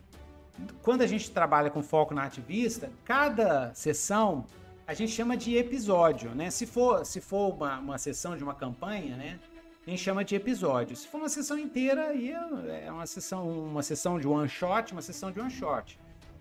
quando 0.83 1.01
a 1.01 1.07
gente 1.07 1.31
trabalha 1.31 1.71
com 1.71 1.81
foco 1.81 2.13
na 2.13 2.25
ativista, 2.25 2.91
cada 3.03 3.73
sessão 3.73 4.45
a 4.85 4.93
gente 4.93 5.11
chama 5.11 5.35
de 5.35 5.57
episódio, 5.57 6.29
né? 6.35 6.51
Se 6.51 6.67
for 6.67 7.03
se 7.03 7.19
for 7.19 7.55
uma, 7.55 7.79
uma 7.79 7.97
sessão 7.97 8.37
de 8.37 8.43
uma 8.43 8.53
campanha, 8.53 9.17
né? 9.17 9.39
A 9.87 9.89
gente 9.89 10.03
chama 10.03 10.25
de 10.25 10.35
episódio. 10.35 10.97
Se 10.97 11.07
for 11.07 11.17
uma 11.17 11.29
sessão 11.29 11.57
inteira, 11.57 12.09
aí 12.09 12.33
é 12.33 12.91
uma 12.91 13.07
sessão, 13.07 13.47
uma 13.49 13.81
sessão 13.81 14.19
de 14.19 14.27
one 14.27 14.49
shot, 14.49 14.91
uma 14.91 15.01
sessão 15.01 15.31
de 15.31 15.39
one 15.39 15.49
shot. 15.49 15.97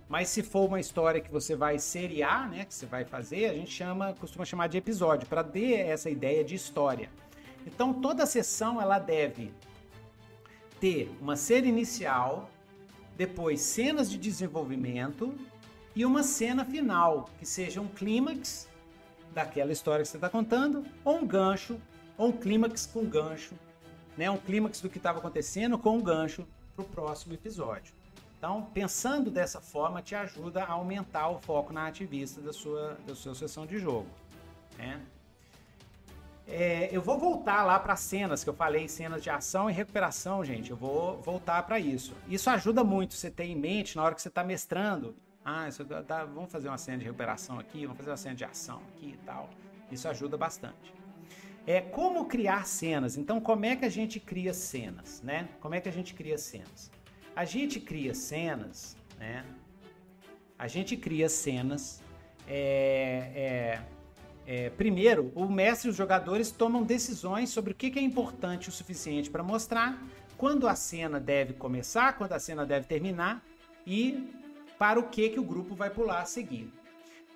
Mas 0.08 0.28
se 0.28 0.42
for 0.42 0.66
uma 0.66 0.80
história 0.80 1.20
que 1.20 1.30
você 1.30 1.54
vai 1.54 1.78
seriar, 1.78 2.50
né, 2.50 2.64
que 2.64 2.74
você 2.74 2.86
vai 2.86 3.04
fazer, 3.04 3.46
a 3.48 3.54
gente 3.54 3.70
chama, 3.70 4.14
costuma 4.14 4.44
chamar 4.44 4.66
de 4.66 4.76
episódio, 4.76 5.28
para 5.28 5.44
ter 5.44 5.74
essa 5.74 6.10
ideia 6.10 6.42
de 6.42 6.56
história. 6.56 7.08
Então 7.64 7.94
toda 7.94 8.26
sessão 8.26 8.82
ela 8.82 8.98
deve 8.98 9.54
ter 10.80 11.08
uma 11.20 11.36
cena 11.36 11.68
inicial, 11.68 12.50
depois 13.16 13.60
cenas 13.60 14.10
de 14.10 14.18
desenvolvimento 14.18 15.32
e 15.94 16.04
uma 16.04 16.24
cena 16.24 16.64
final, 16.64 17.30
que 17.38 17.46
seja 17.46 17.80
um 17.80 17.86
clímax 17.86 18.68
daquela 19.32 19.70
história 19.70 20.02
que 20.02 20.08
você 20.08 20.16
está 20.16 20.28
contando, 20.28 20.84
ou 21.04 21.18
um 21.18 21.26
gancho 21.26 21.80
ou 22.16 22.28
um 22.28 22.32
clímax 22.32 22.86
com 22.86 23.04
gancho, 23.04 23.54
né? 24.16 24.30
Um 24.30 24.36
clímax 24.36 24.80
do 24.80 24.88
que 24.88 24.98
estava 24.98 25.18
acontecendo 25.18 25.78
com 25.78 25.96
um 25.96 26.02
gancho 26.02 26.46
para 26.74 26.84
o 26.84 26.88
próximo 26.88 27.34
episódio. 27.34 27.94
Então, 28.38 28.68
pensando 28.74 29.30
dessa 29.30 29.60
forma, 29.60 30.02
te 30.02 30.14
ajuda 30.14 30.62
a 30.62 30.72
aumentar 30.72 31.28
o 31.28 31.38
foco 31.40 31.72
na 31.72 31.86
ativista 31.86 32.40
da 32.40 32.52
sua, 32.52 32.96
da 33.06 33.14
sua 33.14 33.34
sessão 33.34 33.66
de 33.66 33.78
jogo. 33.78 34.08
Né? 34.76 35.00
É, 36.46 36.88
eu 36.92 37.02
vou 37.02 37.18
voltar 37.18 37.64
lá 37.64 37.78
para 37.80 37.96
cenas 37.96 38.44
que 38.44 38.50
eu 38.50 38.54
falei, 38.54 38.88
cenas 38.88 39.22
de 39.22 39.30
ação 39.30 39.68
e 39.68 39.72
recuperação, 39.72 40.44
gente. 40.44 40.70
Eu 40.70 40.76
vou 40.76 41.20
voltar 41.22 41.62
para 41.64 41.80
isso. 41.80 42.14
Isso 42.28 42.48
ajuda 42.50 42.84
muito 42.84 43.14
você 43.14 43.30
ter 43.30 43.44
em 43.44 43.56
mente 43.56 43.96
na 43.96 44.04
hora 44.04 44.14
que 44.14 44.22
você 44.22 44.28
está 44.28 44.44
mestrando. 44.44 45.16
Ah, 45.44 45.68
isso 45.68 45.84
dá, 45.84 46.24
vamos 46.24 46.50
fazer 46.50 46.68
uma 46.68 46.78
cena 46.78 46.98
de 46.98 47.04
recuperação 47.04 47.58
aqui, 47.58 47.82
vamos 47.82 47.96
fazer 47.96 48.10
uma 48.10 48.16
cena 48.16 48.34
de 48.34 48.44
ação 48.44 48.80
aqui 48.94 49.14
e 49.14 49.24
tal. 49.24 49.48
Isso 49.90 50.08
ajuda 50.08 50.36
bastante. 50.36 50.95
É 51.66 51.80
como 51.80 52.26
criar 52.26 52.64
cenas. 52.64 53.16
Então, 53.16 53.40
como 53.40 53.64
é 53.64 53.74
que 53.74 53.84
a 53.84 53.88
gente 53.88 54.20
cria 54.20 54.54
cenas, 54.54 55.20
né? 55.22 55.48
Como 55.60 55.74
é 55.74 55.80
que 55.80 55.88
a 55.88 55.92
gente 55.92 56.14
cria 56.14 56.38
cenas? 56.38 56.92
A 57.34 57.44
gente 57.44 57.80
cria 57.80 58.14
cenas, 58.14 58.96
né? 59.18 59.44
A 60.56 60.68
gente 60.68 60.96
cria 60.96 61.28
cenas. 61.28 62.00
É, 62.46 63.32
é, 63.34 63.82
é, 64.46 64.70
primeiro, 64.70 65.32
o 65.34 65.48
mestre 65.48 65.88
e 65.88 65.90
os 65.90 65.96
jogadores 65.96 66.52
tomam 66.52 66.84
decisões 66.84 67.50
sobre 67.50 67.72
o 67.72 67.74
que 67.74 67.98
é 67.98 68.02
importante 68.02 68.68
o 68.68 68.72
suficiente 68.72 69.28
para 69.28 69.42
mostrar, 69.42 70.00
quando 70.36 70.68
a 70.68 70.76
cena 70.76 71.18
deve 71.18 71.54
começar, 71.54 72.16
quando 72.16 72.32
a 72.32 72.38
cena 72.38 72.64
deve 72.64 72.86
terminar 72.86 73.44
e 73.84 74.32
para 74.78 75.00
o 75.00 75.08
que, 75.08 75.30
que 75.30 75.40
o 75.40 75.44
grupo 75.44 75.74
vai 75.74 75.90
pular 75.90 76.20
a 76.20 76.26
seguir. 76.26 76.72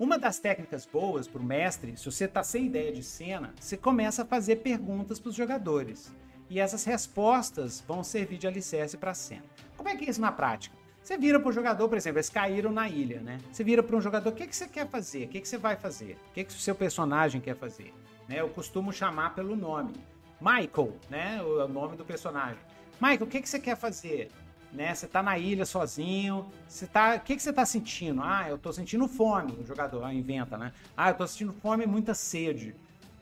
Uma 0.00 0.18
das 0.18 0.38
técnicas 0.38 0.86
boas 0.86 1.28
para 1.28 1.42
o 1.42 1.44
mestre, 1.44 1.94
se 1.94 2.06
você 2.06 2.24
está 2.24 2.42
sem 2.42 2.64
ideia 2.64 2.90
de 2.90 3.02
cena, 3.02 3.52
você 3.60 3.76
começa 3.76 4.22
a 4.22 4.24
fazer 4.24 4.56
perguntas 4.56 5.20
para 5.20 5.28
os 5.28 5.34
jogadores. 5.34 6.10
E 6.48 6.58
essas 6.58 6.84
respostas 6.84 7.84
vão 7.86 8.02
servir 8.02 8.38
de 8.38 8.46
alicerce 8.46 8.96
para 8.96 9.10
a 9.10 9.14
cena. 9.14 9.44
Como 9.76 9.90
é 9.90 9.94
que 9.94 10.06
é 10.06 10.08
isso 10.08 10.18
na 10.18 10.32
prática? 10.32 10.74
Você 11.02 11.18
vira 11.18 11.38
para 11.38 11.50
o 11.50 11.52
jogador, 11.52 11.86
por 11.86 11.98
exemplo, 11.98 12.16
eles 12.16 12.30
caíram 12.30 12.72
na 12.72 12.88
ilha, 12.88 13.20
né? 13.20 13.40
Você 13.52 13.62
vira 13.62 13.82
para 13.82 13.94
um 13.94 14.00
jogador, 14.00 14.30
o 14.30 14.32
que, 14.32 14.46
que 14.46 14.56
você 14.56 14.66
quer 14.66 14.88
fazer? 14.88 15.26
O 15.26 15.28
que, 15.28 15.40
que 15.42 15.46
você 15.46 15.58
vai 15.58 15.76
fazer? 15.76 16.16
O 16.30 16.32
que, 16.32 16.44
que 16.44 16.50
o 16.50 16.58
seu 16.58 16.74
personagem 16.74 17.38
quer 17.38 17.54
fazer? 17.54 17.92
Né? 18.26 18.40
Eu 18.40 18.48
costumo 18.48 18.94
chamar 18.94 19.34
pelo 19.34 19.54
nome. 19.54 19.92
Michael, 20.40 20.96
né? 21.10 21.42
O 21.42 21.68
nome 21.68 21.98
do 21.98 22.06
personagem. 22.06 22.56
Michael, 22.98 23.24
o 23.24 23.26
que, 23.26 23.42
que 23.42 23.48
você 23.48 23.60
quer 23.60 23.76
fazer? 23.76 24.30
Né? 24.72 24.94
Você 24.94 25.06
tá 25.06 25.22
na 25.22 25.36
ilha 25.36 25.66
sozinho, 25.66 26.46
você 26.68 26.86
tá, 26.86 27.16
o 27.16 27.20
que, 27.20 27.34
que 27.34 27.42
você 27.42 27.52
tá 27.52 27.66
sentindo? 27.66 28.22
Ah, 28.22 28.46
eu 28.48 28.56
tô 28.56 28.72
sentindo 28.72 29.08
fome, 29.08 29.52
o 29.60 29.66
jogador 29.66 30.04
ah, 30.04 30.14
inventa, 30.14 30.56
né? 30.56 30.72
Ah, 30.96 31.10
eu 31.10 31.14
tô 31.14 31.26
sentindo 31.26 31.52
fome 31.52 31.84
e 31.84 31.86
muita 31.86 32.14
sede. 32.14 32.74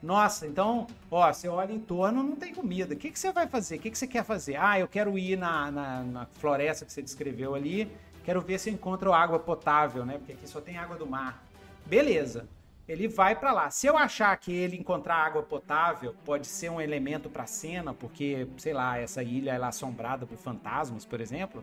Nossa, 0.03 0.47
então, 0.47 0.87
ó, 1.11 1.33
você 1.33 1.49
olha 1.49 1.73
em 1.73 1.81
torno, 1.81 2.23
não 2.23 2.37
tem 2.37 2.55
comida. 2.55 2.95
O 2.95 2.97
que, 2.97 3.11
que 3.11 3.19
você 3.19 3.33
vai 3.33 3.49
fazer? 3.49 3.77
O 3.77 3.79
que, 3.81 3.91
que 3.91 3.99
você 3.99 4.07
quer 4.07 4.25
fazer? 4.25 4.57
Ah, 4.57 4.79
eu 4.79 4.87
quero 4.87 5.19
ir 5.19 5.37
na, 5.37 5.71
na, 5.71 6.03
na, 6.05 6.27
floresta 6.27 6.85
que 6.85 6.93
você 6.93 7.03
descreveu 7.03 7.55
ali, 7.55 7.91
quero 8.25 8.41
ver 8.41 8.61
se 8.61 8.71
eu 8.71 8.75
encontro 8.75 9.13
água 9.13 9.39
potável, 9.39 10.05
né? 10.05 10.19
Porque 10.19 10.33
aqui 10.33 10.47
só 10.47 10.61
tem 10.61 10.77
água 10.77 10.97
do 10.97 11.07
mar. 11.07 11.43
Beleza. 11.85 12.47
Ele 12.89 13.07
vai 13.07 13.37
para 13.37 13.53
lá. 13.53 13.71
Se 13.71 13.87
eu 13.87 13.99
achar 13.99 14.35
que 14.39 14.51
ele 14.51 14.77
encontrar 14.77 15.17
água 15.17 15.43
potável 15.43 16.15
pode 16.25 16.47
ser 16.47 16.71
um 16.71 16.81
elemento 16.81 17.29
para 17.29 17.47
cena, 17.47 17.93
porque, 17.93 18.49
sei 18.57 18.73
lá, 18.73 18.99
essa 18.99 19.23
ilha 19.23 19.53
é 19.53 19.63
assombrada 19.63 20.27
por 20.27 20.39
fantasmas, 20.39 21.05
por 21.05 21.21
exemplo, 21.21 21.63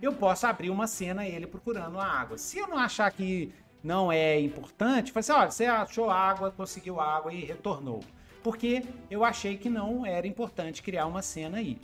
eu 0.00 0.12
posso 0.12 0.46
abrir 0.46 0.68
uma 0.68 0.86
cena 0.86 1.26
ele 1.26 1.46
procurando 1.46 1.98
a 1.98 2.04
água. 2.04 2.36
Se 2.36 2.58
eu 2.58 2.68
não 2.68 2.76
achar 2.76 3.10
que 3.10 3.52
não 3.82 4.12
é 4.12 4.38
importante, 4.38 5.10
falei 5.10 5.20
assim, 5.20 5.32
olha, 5.32 5.50
você 5.50 5.64
achou 5.64 6.10
água, 6.10 6.50
conseguiu 6.50 7.00
água 7.00 7.32
e 7.32 7.44
retornou. 7.44 8.00
Porque 8.42 8.84
eu 9.10 9.24
achei 9.24 9.56
que 9.56 9.70
não 9.70 10.04
era 10.04 10.26
importante 10.26 10.82
criar 10.82 11.06
uma 11.06 11.22
cena 11.22 11.58
aí. 11.58 11.80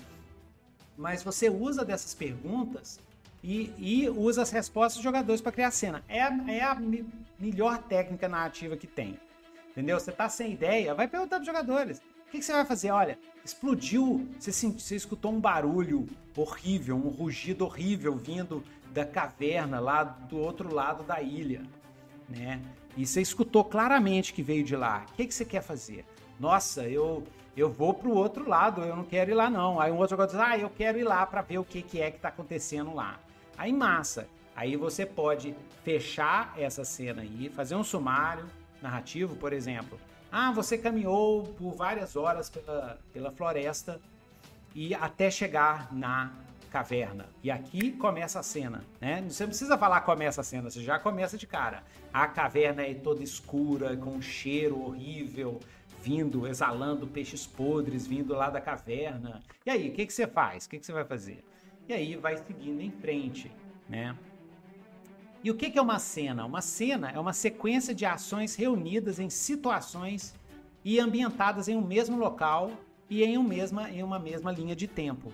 Mas 0.97 1.23
você 1.23 1.49
usa 1.49 1.85
dessas 1.85 2.15
perguntas 2.15 3.01
e, 3.45 3.73
e 3.79 4.09
usa 4.09 4.43
as 4.43 4.51
respostas 4.51 4.95
dos 4.95 5.05
jogadores 5.05 5.41
para 5.41 5.53
criar 5.53 5.71
cena. 5.71 6.03
É, 6.09 6.21
é 6.21 6.65
a 6.65 6.77
melhor 7.39 7.79
técnica 7.83 8.29
narrativa 8.29 8.77
que 8.77 8.87
tem. 8.87 9.21
Entendeu? 9.71 10.01
Você 10.01 10.11
tá 10.11 10.29
sem 10.29 10.53
ideia, 10.53 10.95
vai 10.95 11.07
perguntar 11.07 11.37
para 11.37 11.45
jogadores. 11.45 11.99
O 11.99 12.31
que, 12.31 12.39
que, 12.39 12.45
você 12.45 12.53
vai 12.53 12.65
fazer? 12.65 12.91
Olha, 12.91 13.19
explodiu, 13.45 14.27
você, 14.39 14.51
você 14.51 14.97
escutou 14.97 15.33
um 15.33 15.41
barulho 15.41 16.07
horrível, 16.37 16.97
um 16.97 17.11
rugido 17.11 17.65
horrível 17.65 18.17
vindo 18.17 18.65
da 18.93 19.05
caverna 19.05 19.79
lá 19.79 20.03
do 20.03 20.39
outro 20.39 20.73
lado 20.73 21.05
da 21.05 21.21
ilha 21.21 21.63
né? 22.29 22.61
E 22.97 23.07
você 23.07 23.21
escutou 23.21 23.65
claramente 23.65 24.33
que 24.33 24.43
veio 24.43 24.65
de 24.65 24.77
lá. 24.77 25.05
O 25.11 25.15
que, 25.15 25.27
que 25.27 25.35
você 25.35 25.45
quer 25.45 25.63
fazer? 25.63 26.05
Nossa, 26.39 26.89
eu 26.89 27.25
eu 27.57 27.71
vou 27.71 27.95
para 27.95 28.09
o 28.09 28.15
outro 28.15 28.49
lado, 28.49 28.83
eu 28.83 28.97
não 28.97 29.05
quero 29.05 29.31
ir 29.31 29.35
lá 29.35 29.49
não. 29.49 29.79
Aí 29.79 29.93
um 29.93 29.97
outro 29.97 30.11
jogador 30.17 30.33
diz, 30.33 30.41
ah, 30.41 30.59
eu 30.59 30.69
quero 30.69 30.99
ir 30.99 31.05
lá 31.05 31.25
para 31.25 31.41
ver 31.41 31.59
o 31.59 31.65
que, 31.65 31.83
que 31.83 32.01
é 32.01 32.11
que 32.11 32.17
está 32.17 32.29
acontecendo 32.29 32.93
lá. 32.93 33.21
Aí 33.57 33.73
massa. 33.73 34.27
Aí 34.57 34.77
você 34.77 35.05
pode 35.05 35.55
fechar 35.83 36.55
essa 36.57 36.85
cena 36.85 37.23
aí, 37.23 37.51
fazer 37.55 37.75
um 37.75 37.85
sumário 37.85 38.47
narrativo, 38.81 39.35
por 39.37 39.53
exemplo. 39.53 39.99
Ah, 40.31 40.53
você 40.53 40.79
caminhou 40.79 41.45
por 41.59 41.73
várias 41.73 42.17
horas 42.17 42.51
pela, 42.51 42.99
pela 43.13 43.31
floresta 43.31 44.01
e 44.75 44.95
até 44.95 45.31
chegar 45.31 45.93
na 45.93 46.33
caverna. 46.71 47.29
E 47.43 47.53
aqui 47.53 47.93
começa 47.93 48.41
a 48.41 48.43
cena, 48.43 48.85
né? 49.01 49.25
Você 49.29 49.45
não 49.45 49.51
precisa 49.51 49.79
falar 49.79 50.01
começa 50.01 50.41
a 50.41 50.45
cena, 50.45 50.69
você 50.69 50.83
já 50.83 50.99
começa 50.99 51.39
de 51.39 51.47
cara. 51.47 51.85
A 52.13 52.27
caverna 52.27 52.83
é 52.83 52.95
toda 52.95 53.23
escura, 53.23 53.97
com 53.97 54.11
um 54.11 54.23
cheiro 54.23 54.83
horrível, 54.83 55.61
vindo, 56.03 56.47
exalando 56.49 57.07
peixes 57.07 57.47
podres 57.47 58.07
vindo 58.07 58.35
lá 58.35 58.51
da 58.51 58.61
caverna. 58.61 59.41
E 59.65 59.71
aí, 59.71 59.89
o 59.89 59.93
que, 59.93 60.05
que 60.05 60.13
você 60.13 60.27
faz? 60.27 60.67
O 60.67 60.71
que, 60.71 60.79
que 60.81 60.85
você 60.85 60.93
vai 60.93 61.05
fazer? 61.05 61.45
E 61.89 61.93
aí 61.93 62.17
vai 62.17 62.37
seguindo 62.37 62.81
em 62.81 62.91
frente, 62.91 63.51
né? 63.89 64.17
E 65.43 65.51
o 65.51 65.55
que, 65.55 65.79
é 65.79 65.83
uma 65.83 65.99
cena? 65.99 66.47
Uma 66.47 66.63
cena 66.63 67.11
é 67.11 67.21
uma 67.21 67.35
sequência 67.35 67.95
de 67.95 68.07
ações 68.07 68.55
reunidas 68.55 69.19
em 69.19 69.29
situações 69.29 70.35
e 70.83 70.99
ambientadas 70.99 71.69
em 71.69 71.77
um 71.77 71.87
mesmo 71.87 72.17
local 72.17 72.71
e 73.11 73.23
em, 73.23 73.37
um 73.37 73.43
mesma, 73.43 73.91
em 73.91 74.03
uma 74.03 74.19
mesma 74.19 74.51
linha 74.51 74.75
de 74.75 74.89
tempo. 74.89 75.31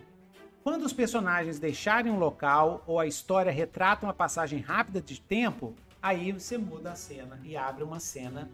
Quando 0.64 0.82
os 0.82 0.92
personagens 0.92 1.60
deixarem 1.60 2.10
um 2.10 2.18
local 2.18 2.82
ou 2.88 2.98
a 2.98 3.06
história 3.06 3.52
retrata 3.52 4.04
uma 4.04 4.12
passagem 4.12 4.58
rápida 4.58 5.00
de 5.00 5.20
tempo, 5.20 5.74
aí 6.02 6.32
você 6.32 6.58
muda 6.58 6.90
a 6.90 6.96
cena 6.96 7.40
e 7.44 7.56
abre 7.56 7.84
uma 7.84 8.00
cena 8.00 8.50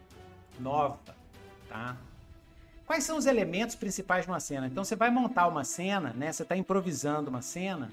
nova, 0.61 1.01
tá? 1.69 1.97
Quais 2.87 3.05
são 3.05 3.19
os 3.19 3.27
elementos 3.27 3.75
principais 3.75 4.25
de 4.25 4.31
uma 4.31 4.41
cena? 4.41 4.67
Então 4.67 4.85
você 4.85 4.95
vai 4.95 5.11
montar 5.11 5.49
uma 5.49 5.65
cena, 5.65 6.13
né? 6.13 6.33
Você 6.33 6.45
está 6.45 6.57
improvisando 6.57 7.29
uma 7.29 7.43
cena, 7.43 7.93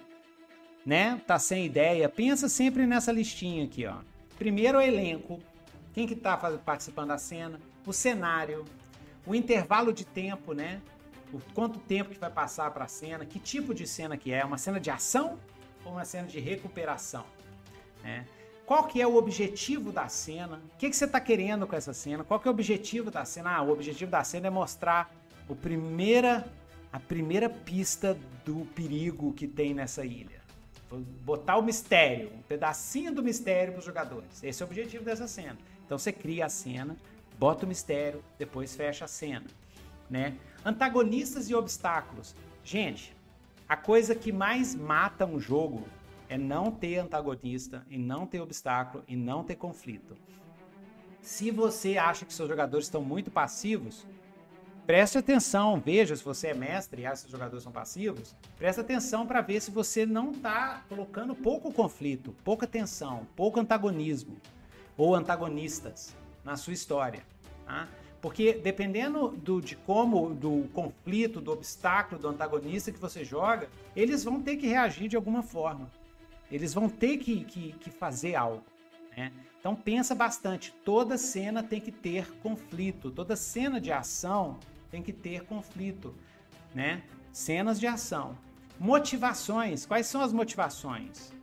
né? 0.86 1.20
Tá 1.26 1.40
sem 1.40 1.66
ideia. 1.66 2.08
Pensa 2.08 2.48
sempre 2.48 2.86
nessa 2.86 3.12
listinha 3.12 3.66
aqui, 3.66 3.86
ó. 3.86 3.98
Primeiro 4.38 4.78
o 4.78 4.82
elenco, 4.82 5.40
quem 5.94 6.08
que 6.08 6.16
tá 6.16 6.38
participando 6.38 7.10
da 7.10 7.18
cena, 7.18 7.60
o 7.86 7.92
cenário, 7.92 8.64
o 9.26 9.34
intervalo 9.34 9.92
de 9.92 10.06
tempo, 10.06 10.54
né? 10.54 10.82
o 11.34 11.42
quanto 11.54 11.80
tempo 11.80 12.12
que 12.12 12.20
vai 12.20 12.30
passar 12.30 12.70
para 12.72 12.86
a 12.86 12.88
cena, 12.88 13.26
que 13.26 13.40
tipo 13.40 13.74
de 13.74 13.88
cena 13.88 14.16
que 14.16 14.32
é, 14.32 14.46
uma 14.46 14.58
cena 14.58 14.80
de 14.80 14.92
ação 14.92 15.40
ou 15.84 15.94
uma 15.94 16.06
cena 16.06 16.28
de 16.28 16.40
recuperação, 16.40 17.26
né? 18.04 18.26
Qual 18.66 18.86
que 18.86 19.02
é 19.02 19.08
o 19.08 19.16
objetivo 19.16 19.92
da 19.92 20.08
cena? 20.08 20.62
O 20.74 20.78
que, 20.78 20.90
que 20.90 20.96
você 20.96 21.06
está 21.06 21.20
querendo 21.20 21.68
com 21.68 21.76
essa 21.76 21.94
cena? 21.94 22.24
Qual 22.24 22.40
que 22.40 22.48
é 22.48 22.52
o 22.52 22.54
objetivo 22.54 23.12
da 23.12 23.26
cena? 23.26 23.58
Ah, 23.58 23.62
o 23.62 23.72
objetivo 23.72 24.10
da 24.10 24.24
cena 24.24 24.48
é 24.48 24.50
mostrar 24.50 25.14
o 25.50 25.56
primeira, 25.56 26.46
a 26.92 27.00
primeira 27.00 27.50
pista 27.50 28.18
do 28.46 28.66
perigo 28.74 29.34
que 29.34 29.48
tem 29.48 29.74
nessa 29.74 30.06
ilha. 30.06 30.42
Botar 31.26 31.58
o 31.58 31.62
mistério, 31.62 32.32
um 32.34 32.42
pedacinho 32.44 33.14
do 33.14 33.24
mistério 33.24 33.74
para 33.74 33.80
os 33.80 33.86
jogadores. 33.86 34.44
Esse 34.44 34.62
é 34.62 34.66
o 34.66 34.70
objetivo 34.70 35.04
dessa 35.04 35.28
cena. 35.28 35.58
Então 35.86 35.98
você 35.98 36.12
cria 36.12 36.46
a 36.46 36.50
cena, 36.50 36.96
bota 37.38 37.66
o 37.66 37.68
mistério, 37.68 38.24
depois 38.38 38.76
fecha 38.76 39.06
a 39.06 39.08
cena 39.08 39.46
né? 40.14 40.36
Antagonistas 40.64 41.50
e 41.50 41.56
obstáculos. 41.56 42.36
Gente, 42.64 43.16
a 43.68 43.76
coisa 43.76 44.14
que 44.14 44.32
mais 44.32 44.76
mata 44.76 45.26
um 45.26 45.40
jogo 45.40 45.88
é 46.30 46.38
não 46.38 46.72
ter 46.72 46.98
antagonista 46.98 47.86
e 47.90 47.98
não 47.98 48.26
ter 48.26 48.42
obstáculo 48.42 49.04
e 49.08 49.16
não 49.16 49.44
ter 49.44 49.56
conflito. 49.56 50.16
Se 51.22 51.52
você 51.52 51.98
acha 51.98 52.26
que 52.26 52.34
seus 52.34 52.50
jogadores 52.50 52.88
estão 52.88 53.02
muito 53.02 53.32
passivos, 53.32 54.06
preste 54.86 55.18
atenção, 55.18 55.82
veja 55.84 56.16
se 56.16 56.24
você 56.24 56.48
é 56.48 56.54
mestre 56.54 57.02
e 57.02 57.06
acha 57.06 57.16
que 57.16 57.22
seus 57.22 57.32
jogadores 57.32 57.64
são 57.64 57.72
passivos, 57.72 58.36
preste 58.58 58.82
atenção 58.82 59.26
para 59.26 59.42
ver 59.42 59.62
se 59.62 59.72
você 59.72 60.06
não 60.06 60.32
está 60.32 60.84
colocando 60.90 61.34
pouco 61.34 61.72
conflito, 61.72 62.36
pouca 62.44 62.68
tensão, 62.68 63.26
pouco 63.36 63.60
antagonismo 63.60 64.36
ou 64.98 65.16
antagonistas 65.16 66.16
na 66.44 66.58
sua 66.58 66.74
história. 66.74 67.24
Tá? 67.66 67.88
Porque 68.22 68.54
dependendo 68.54 69.30
do, 69.30 69.62
de 69.62 69.76
como, 69.76 70.34
do 70.34 70.70
conflito, 70.74 71.42
do 71.42 71.52
obstáculo, 71.52 72.22
do 72.22 72.28
antagonista 72.28 72.92
que 72.92 73.00
você 73.00 73.24
joga, 73.24 73.70
eles 73.96 74.24
vão 74.24 74.42
ter 74.42 74.58
que 74.58 74.68
reagir 74.68 75.08
de 75.08 75.16
alguma 75.16 75.44
forma. 75.44 75.90
Eles 76.54 76.72
vão 76.72 76.88
ter 76.88 77.18
que, 77.18 77.44
que, 77.46 77.72
que 77.74 77.90
fazer 77.90 78.36
algo. 78.36 78.64
Né? 79.18 79.32
Então 79.60 79.76
pensa 79.76 80.14
bastante. 80.14 80.72
Toda 80.86 81.18
cena 81.18 81.64
tem 81.64 81.82
que 81.82 81.92
ter 81.92 82.32
conflito. 82.44 83.10
Toda 83.10 83.36
cena 83.36 83.82
de 83.82 83.92
ação 83.92 84.60
tem 84.92 85.02
que 85.02 85.12
ter 85.12 85.46
conflito. 85.46 86.14
Né? 86.76 87.02
Cenas 87.32 87.80
de 87.80 87.88
ação. 87.88 88.38
Motivações. 88.80 89.84
Quais 89.84 90.06
são 90.06 90.22
as 90.22 90.32
motivações? 90.32 91.34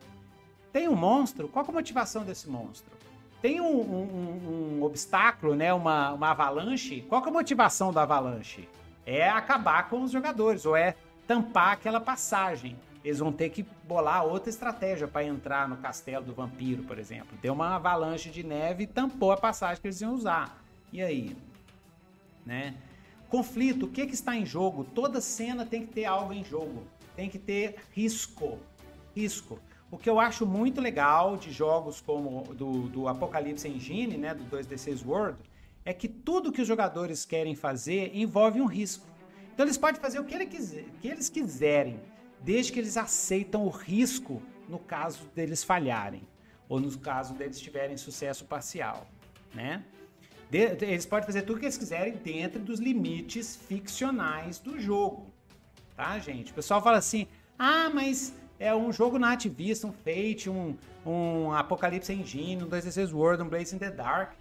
Tem 0.73 0.89
um 0.89 0.95
monstro, 0.95 1.49
qual 1.49 1.65
é 1.65 1.69
a 1.69 1.73
motivação 1.73 2.25
desse 2.25 2.49
monstro? 2.49 2.97
Tem 3.43 3.61
um, 3.61 3.81
um, 3.81 4.77
um 4.79 4.83
obstáculo, 4.85 5.57
né? 5.57 5.75
Uma, 5.75 6.13
uma 6.13 6.31
avalanche. 6.31 7.03
Qual 7.09 7.25
é 7.25 7.29
a 7.29 7.33
motivação 7.33 7.93
da 7.93 8.03
avalanche? 8.03 8.69
É 9.05 9.29
acabar 9.29 9.89
com 9.89 10.03
os 10.03 10.13
jogadores, 10.13 10.65
ou 10.65 10.77
é 10.77 10.95
tampar 11.27 11.73
aquela 11.73 12.01
passagem. 12.01 12.77
Eles 13.05 13.19
vão 13.19 13.33
ter 13.33 13.49
que 13.49 13.65
bolar 13.87 14.25
outra 14.25 14.51
estratégia 14.51 15.09
para 15.09 15.25
entrar 15.25 15.69
no 15.69 15.77
castelo 15.79 16.25
do 16.25 16.35
vampiro, 16.35 16.83
por 16.83 16.99
exemplo. 16.99 17.37
Deu 17.41 17.55
uma 17.55 17.77
avalanche 17.77 18.29
de 18.31 18.43
neve 18.43 18.85
e 18.85 18.87
tampou 18.87 19.33
a 19.33 19.37
passagem 19.37 19.81
que 19.81 19.87
eles 19.87 20.01
iam 20.01 20.15
usar. 20.15 20.63
E 20.93 21.01
aí? 21.01 21.37
Né? 22.45 22.75
Conflito, 23.29 23.87
o 23.87 23.89
que, 23.89 24.07
que 24.07 24.15
está 24.15 24.37
em 24.37 24.45
jogo? 24.45 24.85
Toda 24.85 25.21
cena 25.21 25.65
tem 25.65 25.87
que 25.87 25.93
ter 25.93 26.05
algo 26.05 26.33
em 26.33 26.45
jogo. 26.45 26.83
Tem 27.17 27.31
que 27.31 27.39
ter 27.39 27.77
risco. 27.93 28.59
Risco. 29.15 29.59
O 29.91 29.97
que 29.97 30.09
eu 30.09 30.21
acho 30.21 30.47
muito 30.47 30.81
legal 30.81 31.37
de 31.37 31.51
jogos 31.51 32.01
como 32.01 32.43
do, 32.55 32.89
do 32.89 33.09
Apocalipse 33.09 33.67
Engine, 33.67 34.17
né, 34.17 34.35
do 34.35 34.45
2D6 34.45 35.05
World, 35.07 35.39
é 35.85 35.93
que 35.93 36.07
tudo 36.07 36.53
que 36.53 36.61
os 36.61 36.69
jogadores 36.69 37.25
querem 37.25 37.55
fazer 37.55 38.11
envolve 38.15 38.61
um 38.61 38.67
risco. 38.67 39.07
Então 39.53 39.67
eles 39.67 39.77
podem 39.77 40.01
fazer 40.01 40.21
o 40.21 40.25
que, 40.25 40.35
ele 40.35 40.47
quiser, 40.47 40.85
que 41.01 41.09
eles 41.09 41.29
quiserem, 41.29 42.01
desde 42.43 42.73
que 42.73 42.79
eles 42.79 42.97
aceitam 42.97 43.65
o 43.65 43.69
risco 43.69 44.43
no 44.69 44.79
caso 44.79 45.25
deles 45.35 45.65
falharem, 45.65 46.23
ou 46.69 46.81
no 46.81 46.97
caso 46.99 47.35
deles 47.35 47.61
tiverem 47.61 47.97
sucesso 47.97 48.45
parcial, 48.45 49.07
né? 49.55 49.83
De, 50.51 50.59
eles 50.85 51.07
podem 51.07 51.27
fazer 51.27 51.43
tudo 51.43 51.57
o 51.57 51.61
que 51.61 51.67
eles 51.67 51.77
quiserem 51.77 52.15
dentro 52.15 52.61
dos 52.61 52.81
limites 52.81 53.57
ficcionais 53.57 54.59
do 54.59 54.81
jogo, 54.81 55.33
tá, 55.97 56.19
gente? 56.19 56.51
O 56.51 56.55
pessoal 56.55 56.83
fala 56.83 56.99
assim, 56.99 57.27
ah, 57.59 57.91
mas 57.93 58.35
é 58.59 58.75
um 58.75 58.93
jogo 58.93 59.19
nativista, 59.19 59.87
um 59.87 59.93
Fate, 59.93 60.51
um, 60.51 60.77
um 61.07 61.53
Apocalipse 61.53 62.13
Engine, 62.13 62.63
um 62.63 62.69
2D6 62.69 63.13
World, 63.13 63.43
um 63.43 63.49
Blaze 63.49 63.75
in 63.75 63.79
the 63.79 63.91
Dark. 63.91 64.33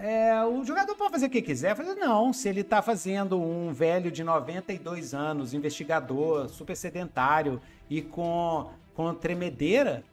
É, 0.00 0.44
o 0.44 0.62
jogador 0.64 0.94
pode 0.94 1.10
fazer 1.10 1.26
o 1.26 1.30
que 1.30 1.42
quiser. 1.42 1.74
Fazer, 1.74 1.94
não, 1.94 2.32
se 2.32 2.48
ele 2.48 2.60
está 2.60 2.80
fazendo 2.80 3.40
um 3.40 3.72
velho 3.72 4.10
de 4.10 4.22
92 4.22 5.12
anos, 5.12 5.52
investigador, 5.52 6.48
super 6.48 6.76
sedentário 6.76 7.60
e 7.90 8.00
com, 8.00 8.70
com 8.94 9.12
tremedeira, 9.14 10.04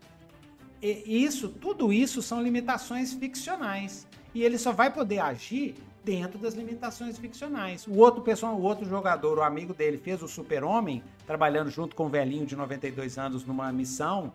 isso, 0.82 1.50
tudo 1.50 1.94
isso 1.94 2.22
são 2.22 2.42
limitações 2.42 3.14
ficcionais. 3.14 4.08
E 4.34 4.44
ele 4.44 4.58
só 4.58 4.72
vai 4.72 4.92
poder 4.92 5.20
agir 5.20 5.76
dentro 6.04 6.40
das 6.40 6.54
limitações 6.56 7.18
ficcionais. 7.18 7.86
O 7.86 7.98
outro 7.98 8.22
pessoal, 8.22 8.56
o 8.56 8.62
outro 8.62 8.88
jogador, 8.88 9.38
o 9.38 9.44
amigo 9.44 9.74
dele, 9.74 9.98
fez 9.98 10.24
o 10.24 10.28
Super-Homem, 10.28 11.04
trabalhando 11.28 11.70
junto 11.70 11.96
com 11.96 12.06
o 12.06 12.10
velhinho 12.10 12.46
de 12.46 12.56
92 12.56 13.18
anos 13.18 13.46
numa 13.46 13.72
missão. 13.72 14.34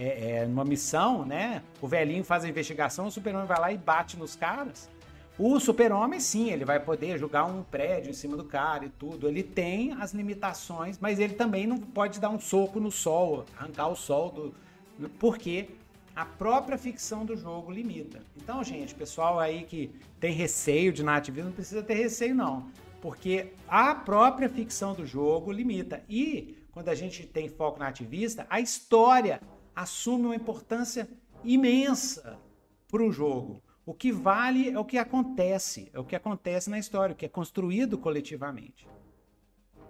É, 0.00 0.30
é, 0.30 0.46
numa 0.46 0.64
missão, 0.64 1.26
né? 1.26 1.60
O 1.82 1.88
velhinho 1.88 2.22
faz 2.22 2.44
a 2.44 2.48
investigação, 2.48 3.08
o 3.08 3.10
Super-Homem 3.10 3.48
vai 3.48 3.58
lá 3.58 3.72
e 3.72 3.76
bate 3.76 4.16
nos 4.16 4.36
caras. 4.36 4.88
O 5.36 5.58
Super-Homem, 5.58 6.20
sim, 6.20 6.50
ele 6.50 6.64
vai 6.64 6.78
poder 6.78 7.18
jogar 7.18 7.44
um 7.46 7.64
prédio 7.64 8.10
em 8.10 8.12
cima 8.12 8.36
do 8.36 8.44
cara 8.44 8.84
e 8.84 8.88
tudo. 8.88 9.26
Ele 9.26 9.42
tem 9.42 9.92
as 9.94 10.12
limitações, 10.12 10.98
mas 11.00 11.18
ele 11.18 11.34
também 11.34 11.66
não 11.66 11.78
pode 11.78 12.20
dar 12.20 12.28
um 12.28 12.38
soco 12.38 12.78
no 12.78 12.92
sol, 12.92 13.44
arrancar 13.56 13.88
o 13.88 13.96
sol 13.96 14.30
do. 14.30 14.54
Porque 15.18 15.70
a 16.14 16.24
própria 16.24 16.78
ficção 16.78 17.24
do 17.24 17.36
jogo 17.36 17.72
limita. 17.72 18.20
Então, 18.36 18.62
gente, 18.62 18.94
pessoal 18.94 19.38
aí 19.38 19.64
que 19.64 19.92
tem 20.20 20.32
receio 20.32 20.92
de 20.92 21.02
nativismo, 21.02 21.50
não 21.50 21.54
precisa 21.54 21.82
ter 21.82 21.94
receio, 21.94 22.36
não. 22.36 22.66
Porque 23.00 23.52
a 23.68 23.94
própria 23.94 24.48
ficção 24.48 24.94
do 24.94 25.04
jogo 25.04 25.50
limita. 25.52 26.02
E 26.08 26.56
quando 26.72 26.88
a 26.88 26.94
gente 26.94 27.24
tem 27.24 27.48
foco 27.48 27.78
nativista, 27.78 28.46
a 28.50 28.60
história 28.60 29.40
assume 29.78 30.24
uma 30.24 30.34
importância 30.34 31.08
imensa 31.44 32.36
para 32.88 33.00
o 33.00 33.12
jogo. 33.12 33.62
O 33.86 33.94
que 33.94 34.10
vale 34.10 34.68
é 34.68 34.78
o 34.78 34.84
que 34.84 34.98
acontece, 34.98 35.88
é 35.92 36.00
o 36.00 36.04
que 36.04 36.16
acontece 36.16 36.68
na 36.68 36.80
história, 36.80 37.12
o 37.12 37.16
que 37.16 37.26
é 37.26 37.28
construído 37.28 37.96
coletivamente. 37.96 38.88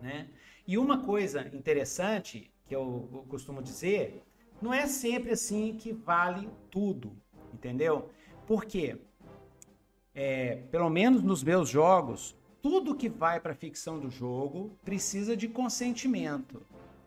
Né? 0.03 0.29
E 0.67 0.77
uma 0.77 0.99
coisa 0.99 1.41
interessante 1.57 2.53
que 2.67 2.77
eu 2.77 3.25
costumo 3.31 3.63
dizer 3.63 4.23
não 4.61 4.75
é 4.75 4.87
sempre 4.87 5.33
assim 5.33 5.75
que 5.75 5.93
vale 5.93 6.51
tudo, 6.71 7.17
entendeu? 7.55 8.11
Porque, 8.47 8.99
é, 10.15 10.57
pelo 10.71 10.91
menos 10.91 11.23
nos 11.23 11.43
meus 11.43 11.71
jogos, 11.71 12.37
tudo 12.61 12.95
que 12.95 13.09
vai 13.09 13.41
para 13.41 13.53
a 13.53 13.57
ficção 13.57 13.99
do 13.99 14.11
jogo 14.11 14.77
precisa 14.85 15.35
de 15.35 15.49
consentimento. 15.49 16.61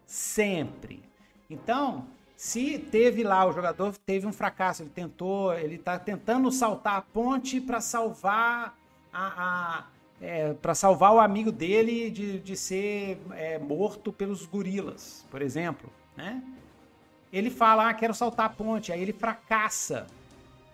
Sempre. 0.03 1.03
Então, 1.47 2.07
se 2.41 2.79
teve 2.79 3.21
lá, 3.21 3.45
o 3.45 3.53
jogador 3.53 3.95
teve 3.97 4.25
um 4.25 4.33
fracasso, 4.33 4.81
ele 4.81 4.89
tentou, 4.89 5.53
ele 5.53 5.75
está 5.75 5.99
tentando 5.99 6.51
saltar 6.51 6.95
a 6.95 7.01
ponte 7.01 7.61
para 7.61 7.79
salvar 7.79 8.75
a, 9.13 9.27
a 9.77 9.85
é, 10.19 10.51
para 10.53 10.73
salvar 10.73 11.13
o 11.13 11.19
amigo 11.19 11.51
dele 11.51 12.09
de, 12.09 12.39
de 12.39 12.57
ser 12.57 13.21
é, 13.33 13.59
morto 13.59 14.11
pelos 14.11 14.47
gorilas, 14.47 15.23
por 15.29 15.39
exemplo, 15.39 15.87
né? 16.17 16.41
ele 17.31 17.51
fala, 17.51 17.87
ah, 17.87 17.93
quero 17.93 18.11
saltar 18.11 18.47
a 18.47 18.49
ponte, 18.49 18.91
aí 18.91 19.03
ele 19.03 19.13
fracassa. 19.13 20.07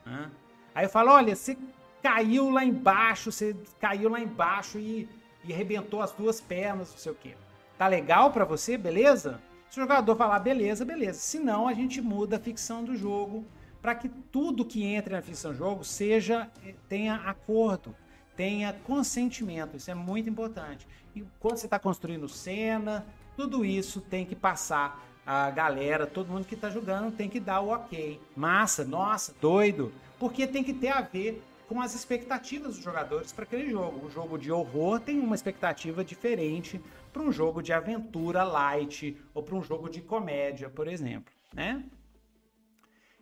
Né? 0.05 0.32
Aí 0.74 0.86
eu 0.86 0.89
falo, 0.89 1.11
olha, 1.11 1.36
você 1.36 1.57
caiu 2.01 2.49
lá 2.49 2.63
embaixo, 2.63 3.30
você 3.30 3.53
caiu 3.78 4.09
lá 4.09 4.22
embaixo 4.22 4.80
e, 4.80 5.09
e 5.43 5.51
arrebentou 5.51 6.01
as 6.01 6.13
duas 6.13 6.39
pernas, 6.39 6.91
não 6.91 6.97
sei 6.97 7.11
o 7.11 7.15
quê. 7.15 7.34
Tá 7.78 7.89
legal 7.89 8.32
para 8.32 8.45
você, 8.45 8.78
beleza? 8.78 9.41
Se 9.70 9.80
o 9.80 9.84
jogador 9.84 10.15
falar 10.15 10.39
beleza, 10.39 10.86
beleza. 10.86 11.20
Se 11.20 11.39
não, 11.39 11.68
a 11.68 11.74
gente 11.74 12.01
muda 12.01 12.38
a 12.38 12.39
ficção 12.39 12.84
do 12.84 12.95
jogo 12.95 13.45
para 13.82 13.95
que 13.95 14.09
tudo 14.09 14.65
que 14.65 14.84
entre 14.84 15.13
na 15.13 15.22
ficção 15.22 15.51
do 15.51 15.57
jogo 15.57 15.84
seja 15.84 16.49
eh, 16.65 16.74
tenha 16.89 17.15
acordo, 17.15 17.95
tenha 18.36 18.74
consentimento. 18.86 19.78
Isso 19.78 19.91
é 19.91 19.95
muito 19.95 20.30
importante. 20.30 20.88
E 21.15 21.24
quando 21.39 21.57
você 21.57 21.68
está 21.68 21.80
construindo 21.80 22.28
cena, 22.28 23.05
tudo 23.36 23.63
isso 23.65 24.01
tem 24.01 24.26
que 24.26 24.36
passar 24.36 25.03
a 25.26 25.49
galera, 25.51 26.07
todo 26.07 26.32
mundo 26.32 26.45
que 26.45 26.55
está 26.55 26.70
jogando 26.70 27.11
tem 27.11 27.30
que 27.30 27.39
dar 27.39 27.59
o 27.59 27.70
ok. 27.70 28.20
Massa, 28.36 28.86
nossa, 28.86 29.36
doido. 29.41 29.91
Porque 30.18 30.47
tem 30.47 30.63
que 30.63 30.74
ter 30.74 30.88
a 30.88 31.01
ver 31.01 31.43
com 31.68 31.82
as 31.82 31.93
expectativas 31.93 32.76
dos 32.76 32.84
jogadores 32.84 33.34
para 33.34 33.43
aquele 33.43 33.70
jogo. 33.70 34.07
Um 34.07 34.09
jogo 34.09 34.38
de 34.38 34.51
horror 34.51 35.01
tem 35.01 35.20
uma 35.20 35.36
expectativa 35.36 36.03
diferente 36.03 36.82
para 37.18 37.26
um 37.26 37.32
jogo 37.32 37.63
de 37.63 37.74
aventura 37.74 38.43
light 38.43 39.18
ou 39.34 39.41
para 39.41 39.55
um 39.55 39.63
jogo 39.63 39.89
de 39.89 40.01
comédia, 40.01 40.70
por 40.70 40.88
exemplo, 40.88 41.34
né? 41.51 41.84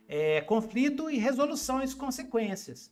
É, 0.06 0.41
conflito 0.41 1.10
e 1.10 1.18
resoluções 1.18 1.93
consequências. 1.93 2.91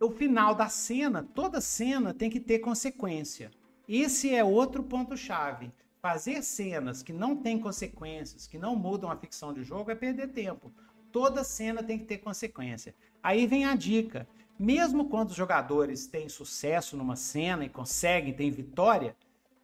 O 0.00 0.10
final 0.10 0.54
da 0.54 0.68
cena, 0.68 1.24
toda 1.34 1.60
cena 1.60 2.14
tem 2.14 2.30
que 2.30 2.38
ter 2.38 2.60
consequência. 2.60 3.50
Esse 3.88 4.32
é 4.32 4.44
outro 4.44 4.84
ponto-chave 4.84 5.72
fazer 6.00 6.40
cenas 6.42 7.02
que 7.02 7.12
não 7.12 7.34
têm 7.34 7.58
consequências, 7.58 8.46
que 8.46 8.56
não 8.56 8.76
mudam 8.76 9.10
a 9.10 9.16
ficção 9.16 9.52
de 9.52 9.64
jogo, 9.64 9.90
é 9.90 9.96
perder 9.96 10.28
tempo. 10.28 10.72
Toda 11.10 11.42
cena 11.42 11.82
tem 11.82 11.98
que 11.98 12.04
ter 12.04 12.18
consequência. 12.18 12.94
Aí 13.20 13.44
vem 13.44 13.64
a 13.64 13.74
dica. 13.74 14.28
Mesmo 14.56 15.08
quando 15.08 15.30
os 15.30 15.36
jogadores 15.36 16.06
têm 16.06 16.28
sucesso 16.28 16.96
numa 16.96 17.16
cena 17.16 17.64
e 17.64 17.68
conseguem, 17.68 18.32
têm 18.32 18.52
vitória, 18.52 19.16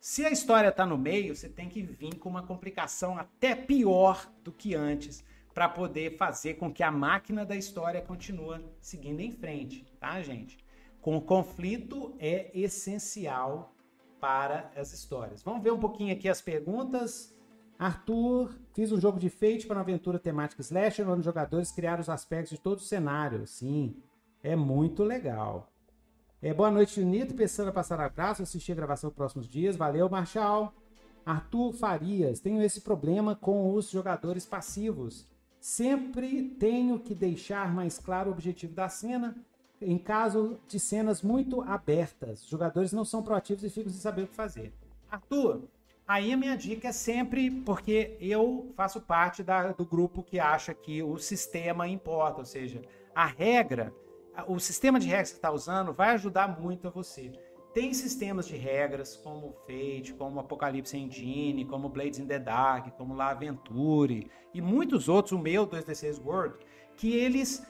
se 0.07 0.23
a 0.23 0.31
história 0.31 0.69
está 0.69 0.85
no 0.85 0.99
meio, 0.99 1.35
você 1.35 1.49
tem 1.49 1.67
que 1.67 1.81
vir 1.81 2.19
com 2.19 2.29
uma 2.29 2.43
complicação 2.43 3.17
até 3.17 3.55
pior 3.55 4.31
do 4.45 4.53
que 4.53 4.75
antes 4.75 5.25
para 5.55 5.67
poder 5.67 6.19
fazer 6.19 6.55
com 6.55 6.71
que 6.71 6.83
a 6.83 6.91
máquina 6.91 7.43
da 7.43 7.57
história 7.57 8.03
continue 8.03 8.63
seguindo 8.83 9.21
em 9.21 9.33
frente, 9.33 9.83
tá, 9.99 10.21
gente? 10.21 10.59
Com 11.01 11.17
o 11.17 11.23
conflito 11.23 12.15
é 12.19 12.51
essencial 12.53 13.75
para 14.21 14.71
as 14.77 14.93
histórias. 14.93 15.43
Vamos 15.43 15.63
ver 15.63 15.73
um 15.73 15.81
pouquinho 15.81 16.13
aqui 16.13 16.29
as 16.29 16.43
perguntas. 16.43 17.35
Arthur, 17.79 18.55
fiz 18.75 18.93
um 18.93 19.01
jogo 19.01 19.19
de 19.19 19.31
Fate 19.31 19.67
para 19.67 19.79
uma 19.79 19.83
aventura 19.85 20.19
temática 20.19 20.61
slasher, 20.61 21.09
onde 21.09 21.21
os 21.21 21.25
jogadores 21.25 21.73
criaram 21.73 22.03
os 22.03 22.11
aspectos 22.11 22.51
de 22.51 22.61
todo 22.61 22.77
o 22.77 22.83
cenário. 22.83 23.47
Sim, 23.47 23.97
é 24.43 24.55
muito 24.55 25.03
legal. 25.03 25.74
É, 26.45 26.53
boa 26.53 26.71
noite. 26.71 27.01
Pensando 27.35 27.71
em 27.71 27.73
passar 27.73 27.99
abraço, 27.99 28.43
assistir 28.43 28.73
a 28.73 28.75
gravação 28.75 29.09
nos 29.09 29.17
próximos 29.17 29.49
dias. 29.49 29.77
Valeu, 29.77 30.11
Marshall. 30.11 30.71
Arthur 31.25 31.73
Farias, 31.73 32.39
tenho 32.39 32.61
esse 32.61 32.83
problema 32.83 33.35
com 33.35 33.73
os 33.73 33.89
jogadores 33.89 34.45
passivos. 34.45 35.27
Sempre 35.59 36.51
tenho 36.61 36.99
que 36.99 37.15
deixar 37.15 37.73
mais 37.73 37.99
claro 37.99 38.29
o 38.29 38.35
objetivo 38.35 38.75
da 38.75 38.91
cena 38.91 39.35
em 39.81 39.97
caso 39.97 40.61
de 40.69 40.79
cenas 40.79 41.23
muito 41.23 41.63
abertas. 41.63 42.43
Os 42.43 42.51
jogadores 42.51 42.93
não 42.93 43.07
são 43.07 43.23
proativos 43.23 43.65
e 43.65 43.71
ficam 43.71 43.91
sem 43.91 44.03
saber 44.03 44.25
o 44.25 44.27
que 44.27 44.35
fazer. 44.35 44.71
Arthur, 45.11 45.63
aí 46.07 46.31
a 46.31 46.37
minha 46.37 46.57
dica 46.57 46.89
é 46.89 46.93
sempre 46.93 47.51
porque 47.51 48.19
eu 48.21 48.71
faço 48.77 49.01
parte 49.01 49.43
da, 49.43 49.73
do 49.73 49.87
grupo 49.87 50.23
que 50.23 50.39
acha 50.39 50.75
que 50.75 51.03
o 51.03 51.17
sistema 51.17 51.89
importa, 51.89 52.41
ou 52.41 52.45
seja, 52.45 52.83
a 53.15 53.25
regra, 53.25 53.95
o 54.47 54.59
sistema 54.59 54.99
de 54.99 55.07
regras 55.07 55.29
que 55.29 55.35
você 55.35 55.39
está 55.39 55.51
usando 55.51 55.93
vai 55.93 56.11
ajudar 56.11 56.61
muito 56.61 56.89
a 56.89 56.91
você. 56.91 57.33
tem 57.73 57.93
sistemas 57.93 58.47
de 58.47 58.57
regras 58.57 59.17
como 59.17 59.53
Fate, 59.67 60.15
como 60.17 60.39
Apocalypse 60.39 60.97
Engine, 60.97 61.65
como 61.65 61.89
Blades 61.89 62.21
in 62.21 62.27
the 62.27 62.39
Dark, 62.39 62.97
como 62.97 63.15
La 63.15 63.31
Aventure 63.31 64.31
e 64.53 64.61
muitos 64.61 65.09
outros, 65.09 65.33
o 65.33 65.39
meu 65.39 65.67
2D6 65.67 66.25
World, 66.25 66.57
que 66.97 67.13
eles 67.17 67.67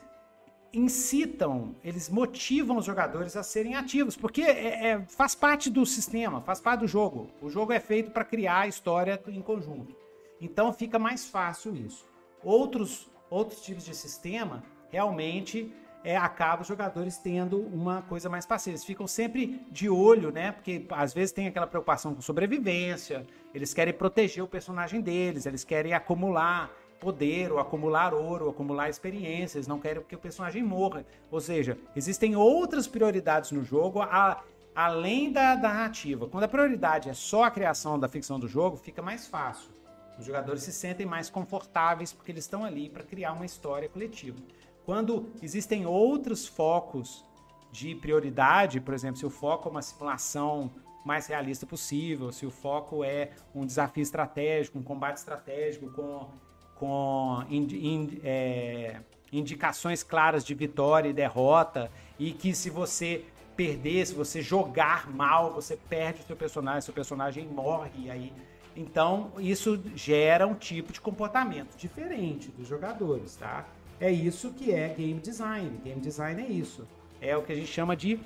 incitam, 0.75 1.77
eles 1.83 2.09
motivam 2.09 2.77
os 2.77 2.85
jogadores 2.85 3.37
a 3.37 3.43
serem 3.43 3.77
ativos, 3.77 4.17
porque 4.17 4.43
é, 4.43 4.89
é, 4.89 5.07
faz 5.07 5.35
parte 5.35 5.71
do 5.71 5.87
sistema, 5.87 6.43
faz 6.43 6.61
parte 6.61 6.81
do 6.81 6.89
jogo. 6.89 7.31
O 7.41 7.49
jogo 7.49 7.73
é 7.73 7.81
feito 7.81 8.11
para 8.11 8.25
criar 8.25 8.61
a 8.61 8.69
história 8.69 9.23
em 9.29 9.41
conjunto. 9.41 9.97
Então 10.41 10.73
fica 10.73 10.99
mais 10.99 11.25
fácil 11.25 11.75
isso. 11.77 12.05
Outros, 12.43 13.09
outros 13.31 13.63
tipos 13.63 13.85
de 13.85 13.95
sistema 13.95 14.63
realmente 14.91 15.73
é, 16.05 16.17
acaba 16.17 16.63
os 16.63 16.69
jogadores 16.69 17.17
tendo 17.17 17.59
uma 17.59 18.03
coisa 18.03 18.29
mais 18.29 18.45
passiva. 18.45 18.73
Eles 18.75 18.85
ficam 18.85 19.07
sempre 19.07 19.67
de 19.71 19.89
olho, 19.89 20.31
né? 20.31 20.53
Porque 20.53 20.87
às 20.91 21.15
vezes 21.15 21.33
tem 21.33 21.47
aquela 21.47 21.67
preocupação 21.67 22.15
com 22.15 22.21
sobrevivência, 22.21 23.27
eles 23.55 23.73
querem 23.73 23.95
proteger 23.95 24.45
o 24.45 24.47
personagem 24.47 25.01
deles, 25.01 25.47
eles 25.47 25.65
querem 25.65 25.95
acumular 25.95 26.71
poder, 27.01 27.53
ou 27.53 27.59
acumular 27.59 28.15
ouro, 28.15 28.47
ou 28.47 28.51
acumular 28.51 28.89
experiências, 28.89 29.67
não 29.67 29.79
querem 29.79 30.03
que 30.03 30.15
o 30.15 30.19
personagem 30.19 30.63
morra. 30.63 31.05
Ou 31.31 31.41
seja, 31.41 31.77
existem 31.97 32.37
outras 32.37 32.87
prioridades 32.87 33.51
no 33.51 33.63
jogo 33.63 34.01
a, 34.01 34.43
além 34.75 35.31
da, 35.33 35.55
da 35.55 35.69
narrativa. 35.69 36.27
Quando 36.27 36.45
a 36.45 36.49
prioridade 36.49 37.09
é 37.09 37.15
só 37.15 37.45
a 37.45 37.51
criação 37.51 37.99
da 37.99 38.09
ficção 38.09 38.39
do 38.39 38.49
jogo, 38.49 38.77
fica 38.77 39.03
mais 39.03 39.27
fácil. 39.27 39.71
Os 40.19 40.25
jogadores 40.25 40.63
se 40.63 40.73
sentem 40.73 41.05
mais 41.05 41.29
confortáveis 41.29 42.13
porque 42.13 42.31
eles 42.31 42.45
estão 42.45 42.65
ali 42.65 42.89
para 42.89 43.03
criar 43.03 43.33
uma 43.33 43.45
história 43.45 43.89
coletiva. 43.89 44.39
Quando 44.85 45.31
existem 45.43 45.87
outros 45.87 46.47
focos 46.47 47.25
de 47.73 47.95
prioridade, 47.95 48.81
por 48.81 48.95
exemplo, 48.95 49.17
se 49.17 49.27
o 49.27 49.31
foco 49.31 49.69
é 49.69 49.71
uma 49.71 49.83
simulação 49.83 50.71
mais 51.05 51.27
realista 51.27 51.67
possível, 51.67 52.31
se 52.33 52.47
o 52.47 52.51
foco 52.51 53.03
é 53.03 53.33
um 53.55 53.67
desafio 53.67 54.03
estratégico, 54.03 54.79
um 54.79 54.83
combate 54.83 55.17
estratégico 55.17 55.91
com, 55.91 56.29
com 56.75 57.45
ind, 57.49 57.73
ind, 57.73 58.21
é, 58.23 59.01
indicações 59.33 60.03
claras 60.03 60.45
de 60.45 60.55
vitória 60.55 61.09
e 61.09 61.13
derrota, 61.13 61.91
e 62.19 62.33
que 62.33 62.55
se 62.55 62.71
você 62.71 63.25
perder, 63.57 64.07
se 64.07 64.15
você 64.15 64.41
jogar 64.41 65.11
mal, 65.11 65.53
você 65.53 65.77
perde 65.77 66.23
o 66.23 66.27
seu 66.27 66.37
personagem, 66.37 66.81
seu 66.81 66.95
personagem 66.95 67.47
morre, 67.47 68.11
aí 68.11 68.33
então, 68.77 69.31
isso 69.39 69.81
gera 69.95 70.47
um 70.47 70.55
tipo 70.55 70.93
de 70.93 71.01
comportamento 71.01 71.77
diferente 71.77 72.49
dos 72.51 72.67
jogadores, 72.67 73.37
tá? 73.37 73.65
É 74.01 74.11
isso 74.11 74.53
que 74.53 74.73
é 74.73 74.89
game 74.89 75.21
design. 75.21 75.79
Game 75.85 76.01
design 76.01 76.43
é 76.43 76.47
isso. 76.47 76.87
É 77.21 77.37
o 77.37 77.43
que 77.43 77.53
a 77.53 77.55
gente 77.55 77.71
chama 77.71 77.97
de 77.97 78.21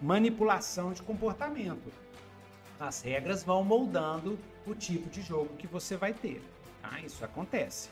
manipulação 0.00 0.92
de 0.92 1.02
comportamento. 1.02 1.92
As 2.78 3.02
regras 3.02 3.44
vão 3.44 3.62
moldando 3.62 4.38
o 4.66 4.74
tipo 4.74 5.08
de 5.08 5.22
jogo 5.22 5.56
que 5.56 5.66
você 5.66 5.96
vai 5.96 6.12
ter. 6.12 6.42
Tá? 6.82 7.00
Isso 7.00 7.24
acontece. 7.24 7.88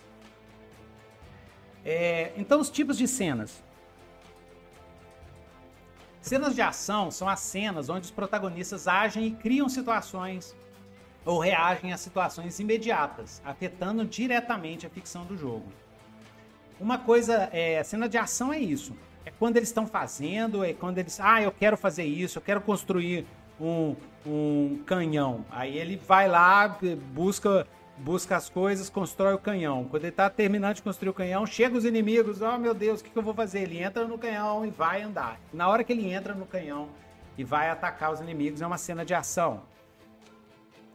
É, 1.85 2.33
então, 2.37 2.61
os 2.61 2.69
tipos 2.69 2.99
de 2.99 3.07
cenas. 3.07 3.63
Cenas 6.21 6.55
de 6.55 6.61
ação 6.61 7.11
são 7.11 7.29
as 7.29 7.41
cenas 7.41 7.89
onde 7.89 8.05
os 8.07 8.11
protagonistas 8.11 8.87
agem 8.87 9.29
e 9.29 9.31
criam 9.31 9.69
situações 9.69 10.55
ou 11.25 11.39
reagem 11.39 11.93
a 11.93 11.97
situações 11.97 12.59
imediatas, 12.59 13.41
afetando 13.45 14.05
diretamente 14.05 14.87
a 14.87 14.91
ficção 14.91 15.25
do 15.25 15.37
jogo. 15.37 15.73
Uma 16.81 16.99
coisa, 16.99 17.49
é, 17.53 17.83
cena 17.85 18.09
de 18.09 18.17
ação 18.17 18.53
é 18.53 18.59
isso. 18.59 18.97
É 19.25 19.31
quando 19.31 19.59
eles 19.59 19.69
estão 19.69 19.87
fazendo, 19.87 20.65
é 20.65 20.73
quando 20.73 20.99
eles, 20.99 21.21
ah, 21.21 21.43
eu 21.43 21.53
quero 21.53 21.77
fazer 21.77 22.05
isso, 22.05 22.39
eu 22.39 22.43
quero 22.43 22.61
construir 22.61 23.27
um, 23.61 23.95
um 24.27 24.83
canhão. 24.87 25.45
Aí 25.51 25.77
ele 25.77 25.97
vai 25.97 26.27
lá, 26.27 26.79
busca 27.13 27.67
busca 28.01 28.37
as 28.37 28.49
coisas, 28.49 28.89
constrói 28.89 29.35
o 29.35 29.39
canhão. 29.39 29.85
Quando 29.85 30.05
ele 30.05 30.11
está 30.11 30.29
terminando 30.31 30.77
de 30.77 30.83
construir 30.83 31.11
o 31.11 31.15
canhão, 31.15 31.47
chega 31.47 31.77
os 31.77 31.85
inimigos, 31.85 32.41
oh 32.41 32.59
meu 32.59 32.75
Deus, 32.75 33.01
o 33.01 33.05
que, 33.05 33.11
que 33.11 33.19
eu 33.19 33.23
vou 33.23 33.35
fazer? 33.35 33.61
Ele 33.61 33.83
entra 33.83 34.07
no 34.07 34.19
canhão 34.19 34.65
e 34.65 34.71
vai 34.71 35.03
andar. 35.03 35.39
Na 35.53 35.69
hora 35.69 35.85
que 35.85 35.93
ele 35.93 36.11
entra 36.11 36.35
no 36.35 36.47
canhão 36.47 36.89
e 37.37 37.45
vai 37.45 37.69
atacar 37.69 38.13
os 38.13 38.21
inimigos, 38.21 38.63
é 38.63 38.67
uma 38.67 38.79
cena 38.79 39.05
de 39.05 39.15
ação. 39.15 39.63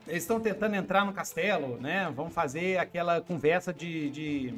Eles 0.07 0.23
estão 0.23 0.39
tentando 0.39 0.75
entrar 0.75 1.05
no 1.05 1.13
castelo, 1.13 1.77
né? 1.77 2.11
Vão 2.15 2.29
fazer 2.29 2.77
aquela 2.77 3.21
conversa 3.21 3.73
de, 3.73 4.09
de 4.09 4.53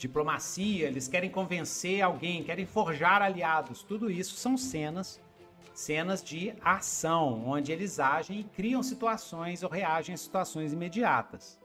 diplomacia, 0.00 0.88
eles 0.88 1.06
querem 1.06 1.30
convencer 1.30 2.00
alguém, 2.00 2.42
querem 2.42 2.64
forjar 2.64 3.20
aliados. 3.20 3.82
Tudo 3.82 4.10
isso 4.10 4.34
são 4.34 4.56
cenas, 4.56 5.20
cenas 5.74 6.24
de 6.24 6.54
ação, 6.62 7.46
onde 7.46 7.70
eles 7.70 8.00
agem 8.00 8.40
e 8.40 8.44
criam 8.44 8.82
situações 8.82 9.62
ou 9.62 9.68
reagem 9.68 10.14
a 10.14 10.18
situações 10.18 10.72
imediatas. 10.72 11.60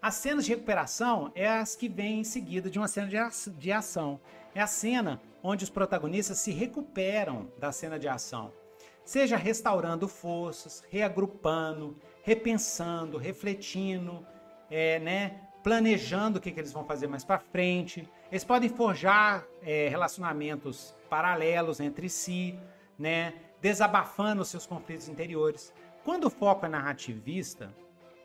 As 0.00 0.14
cenas 0.16 0.44
de 0.44 0.50
recuperação 0.50 1.30
é 1.34 1.48
as 1.48 1.76
que 1.76 1.88
vêm 1.88 2.20
em 2.20 2.24
seguida 2.24 2.68
de 2.68 2.78
uma 2.78 2.88
cena 2.88 3.08
de 3.56 3.70
ação. 3.70 4.20
É 4.52 4.60
a 4.60 4.66
cena 4.66 5.22
onde 5.40 5.62
os 5.62 5.70
protagonistas 5.70 6.38
se 6.38 6.50
recuperam 6.50 7.50
da 7.58 7.70
cena 7.70 7.98
de 7.98 8.08
ação 8.08 8.52
seja 9.04 9.36
restaurando 9.36 10.06
forças, 10.06 10.82
reagrupando, 10.88 11.96
repensando, 12.22 13.18
refletindo, 13.18 14.24
é, 14.70 14.98
né, 15.00 15.40
planejando 15.62 16.38
o 16.38 16.40
que, 16.40 16.50
que 16.50 16.60
eles 16.60 16.72
vão 16.72 16.84
fazer 16.84 17.06
mais 17.06 17.24
para 17.24 17.38
frente. 17.38 18.08
Eles 18.30 18.44
podem 18.44 18.68
forjar 18.68 19.44
é, 19.62 19.88
relacionamentos 19.88 20.94
paralelos 21.08 21.80
entre 21.80 22.08
si, 22.08 22.58
né, 22.98 23.34
desabafando 23.60 24.44
seus 24.44 24.66
conflitos 24.66 25.08
interiores. 25.08 25.72
Quando 26.04 26.24
o 26.24 26.30
foco 26.30 26.66
é 26.66 26.68
narrativista, 26.68 27.72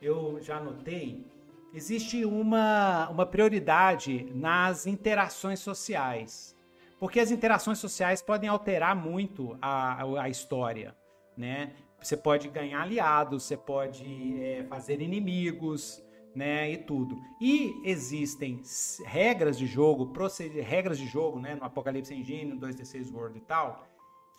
eu 0.01 0.39
já 0.41 0.59
notei, 0.59 1.25
existe 1.73 2.25
uma, 2.25 3.07
uma 3.09 3.25
prioridade 3.25 4.27
nas 4.33 4.87
interações 4.87 5.59
sociais. 5.59 6.55
Porque 6.99 7.19
as 7.19 7.29
interações 7.29 7.77
sociais 7.77 8.21
podem 8.21 8.49
alterar 8.49 8.95
muito 8.95 9.55
a, 9.61 10.03
a, 10.21 10.29
história, 10.29 10.95
né? 11.37 11.73
Você 12.01 12.17
pode 12.17 12.47
ganhar 12.47 12.81
aliados, 12.81 13.43
você 13.43 13.55
pode 13.55 14.41
é, 14.41 14.63
fazer 14.63 15.01
inimigos, 15.01 16.03
né? 16.37 16.71
E 16.71 16.77
tudo. 16.77 17.19
E 17.41 17.81
existem 17.83 18.61
regras 19.05 19.57
de 19.57 19.65
jogo, 19.65 20.13
regras 20.63 20.97
de 20.97 21.07
jogo, 21.07 21.39
né? 21.39 21.55
No 21.55 21.63
Apocalipse 21.63 22.13
Engine, 22.13 22.53
no 22.53 22.59
2D6 22.59 23.11
World 23.11 23.39
e 23.39 23.41
tal, 23.41 23.87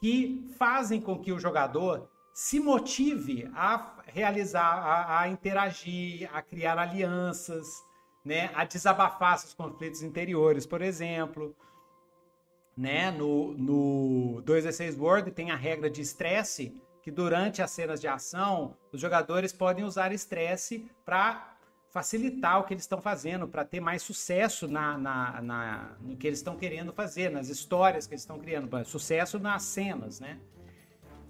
que 0.01 0.49
fazem 0.57 1.01
com 1.01 1.18
que 1.18 1.32
o 1.32 1.38
jogador 1.38 2.09
se 2.32 2.61
motive 2.61 3.51
a 3.53 3.96
realizar, 4.07 4.62
a, 4.62 5.20
a 5.22 5.28
interagir, 5.28 6.30
a 6.32 6.40
criar 6.40 6.78
alianças, 6.78 7.66
né? 8.24 8.51
A 8.55 8.64
desabafar 8.64 9.38
seus 9.38 9.53
conflitos 9.53 10.03
interiores, 10.03 10.64
por 10.64 10.80
exemplo 10.80 11.55
né? 12.78 13.11
No, 13.11 13.55
no 13.55 14.42
2D6 14.44 14.96
World 14.96 15.32
tem 15.32 15.51
a 15.51 15.57
regra 15.57 15.90
de 15.90 16.01
estresse, 16.01 16.80
que 17.03 17.11
durante 17.11 17.61
as 17.61 17.72
cenas 17.72 18.01
de 18.01 18.07
ação, 18.07 18.76
os 18.92 19.01
jogadores 19.01 19.53
podem 19.53 19.84
usar 19.84 20.12
estresse 20.12 20.88
para 21.05 21.58
facilitar 21.91 22.61
o 22.61 22.64
que 22.64 22.74
eles 22.74 22.84
estão 22.84 23.01
fazendo, 23.01 23.49
para 23.49 23.64
ter 23.64 23.80
mais 23.80 24.03
sucesso 24.03 24.68
na, 24.68 24.99
na, 24.99 25.43
na, 25.43 25.91
no 26.01 26.16
que 26.16 26.26
eles 26.26 26.39
estão 26.39 26.57
querendo 26.57 26.93
fazer, 26.93 27.30
nas 27.30 27.49
histórias 27.49 28.07
que 28.07 28.14
eles 28.14 28.22
estão 28.22 28.39
criando, 28.39 28.68
sucesso 28.84 29.39
nas 29.39 29.62
cenas, 29.62 30.20
né? 30.20 30.39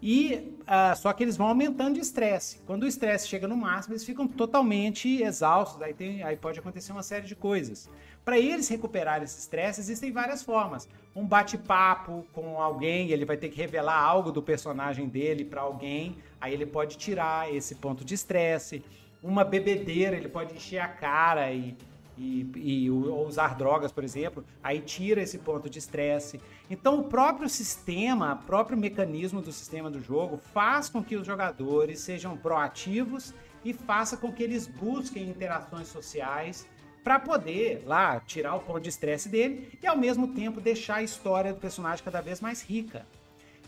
E 0.00 0.56
uh, 0.62 0.96
só 0.96 1.12
que 1.12 1.24
eles 1.24 1.36
vão 1.36 1.48
aumentando 1.48 1.94
de 1.94 2.00
estresse. 2.00 2.60
Quando 2.66 2.84
o 2.84 2.86
estresse 2.86 3.26
chega 3.26 3.48
no 3.48 3.56
máximo, 3.56 3.94
eles 3.94 4.04
ficam 4.04 4.28
totalmente 4.28 5.22
exaustos. 5.22 5.82
Aí, 5.82 5.92
tem, 5.92 6.22
aí 6.22 6.36
pode 6.36 6.58
acontecer 6.58 6.92
uma 6.92 7.02
série 7.02 7.26
de 7.26 7.34
coisas. 7.34 7.90
Para 8.24 8.38
eles 8.38 8.68
recuperarem 8.68 9.24
esse 9.24 9.40
estresse, 9.40 9.80
existem 9.80 10.12
várias 10.12 10.42
formas. 10.42 10.88
Um 11.16 11.26
bate-papo 11.26 12.24
com 12.32 12.60
alguém, 12.60 13.10
ele 13.10 13.24
vai 13.24 13.36
ter 13.36 13.48
que 13.48 13.56
revelar 13.56 13.98
algo 13.98 14.30
do 14.30 14.42
personagem 14.42 15.08
dele 15.08 15.44
para 15.44 15.62
alguém, 15.62 16.16
aí 16.40 16.52
ele 16.52 16.66
pode 16.66 16.96
tirar 16.96 17.52
esse 17.52 17.74
ponto 17.74 18.04
de 18.04 18.14
estresse. 18.14 18.84
Uma 19.22 19.44
bebedeira, 19.44 20.16
ele 20.16 20.28
pode 20.28 20.54
encher 20.54 20.78
a 20.78 20.88
cara 20.88 21.52
e 21.52 21.76
e, 22.18 22.50
e 22.56 22.90
usar 22.90 23.54
drogas, 23.54 23.92
por 23.92 24.02
exemplo, 24.02 24.44
aí 24.62 24.80
tira 24.80 25.22
esse 25.22 25.38
ponto 25.38 25.70
de 25.70 25.78
estresse. 25.78 26.40
Então, 26.68 26.98
o 26.98 27.04
próprio 27.04 27.48
sistema, 27.48 28.34
o 28.34 28.44
próprio 28.44 28.76
mecanismo 28.76 29.40
do 29.40 29.52
sistema 29.52 29.90
do 29.90 30.00
jogo 30.00 30.36
faz 30.36 30.88
com 30.88 31.02
que 31.02 31.16
os 31.16 31.26
jogadores 31.26 32.00
sejam 32.00 32.36
proativos 32.36 33.32
e 33.64 33.72
faça 33.72 34.16
com 34.16 34.32
que 34.32 34.42
eles 34.42 34.66
busquem 34.66 35.28
interações 35.28 35.88
sociais 35.88 36.66
para 37.04 37.18
poder 37.18 37.84
lá 37.86 38.20
tirar 38.20 38.56
o 38.56 38.60
ponto 38.60 38.80
de 38.80 38.88
estresse 38.88 39.28
dele 39.28 39.78
e 39.80 39.86
ao 39.86 39.96
mesmo 39.96 40.28
tempo 40.34 40.60
deixar 40.60 40.96
a 40.96 41.02
história 41.02 41.52
do 41.54 41.60
personagem 41.60 42.04
cada 42.04 42.20
vez 42.20 42.40
mais 42.40 42.62
rica. 42.62 43.06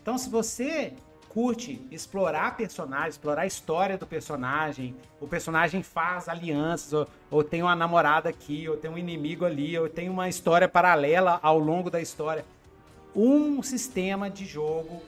Então, 0.02 0.18
se 0.18 0.28
você 0.28 0.92
curte 1.30 1.80
explorar 1.92 2.56
personagens, 2.56 3.14
explorar 3.14 3.42
a 3.42 3.46
história 3.46 3.96
do 3.96 4.06
personagem. 4.06 4.96
O 5.20 5.28
personagem 5.28 5.80
faz 5.82 6.28
alianças, 6.28 6.92
ou, 6.92 7.08
ou, 7.30 7.44
tem 7.44 7.62
uma 7.62 7.76
namorada 7.76 8.28
aqui, 8.28 8.68
ou 8.68 8.76
tem 8.76 8.90
um 8.90 8.98
inimigo 8.98 9.44
ali, 9.44 9.78
ou 9.78 9.88
tem 9.88 10.08
uma 10.08 10.28
história 10.28 10.68
paralela 10.68 11.38
ao 11.40 11.58
longo 11.58 11.88
da 11.88 12.00
história. 12.00 12.44
Um 13.14 13.62
sistema 13.62 14.28
de 14.28 14.44
jogo 14.44 15.00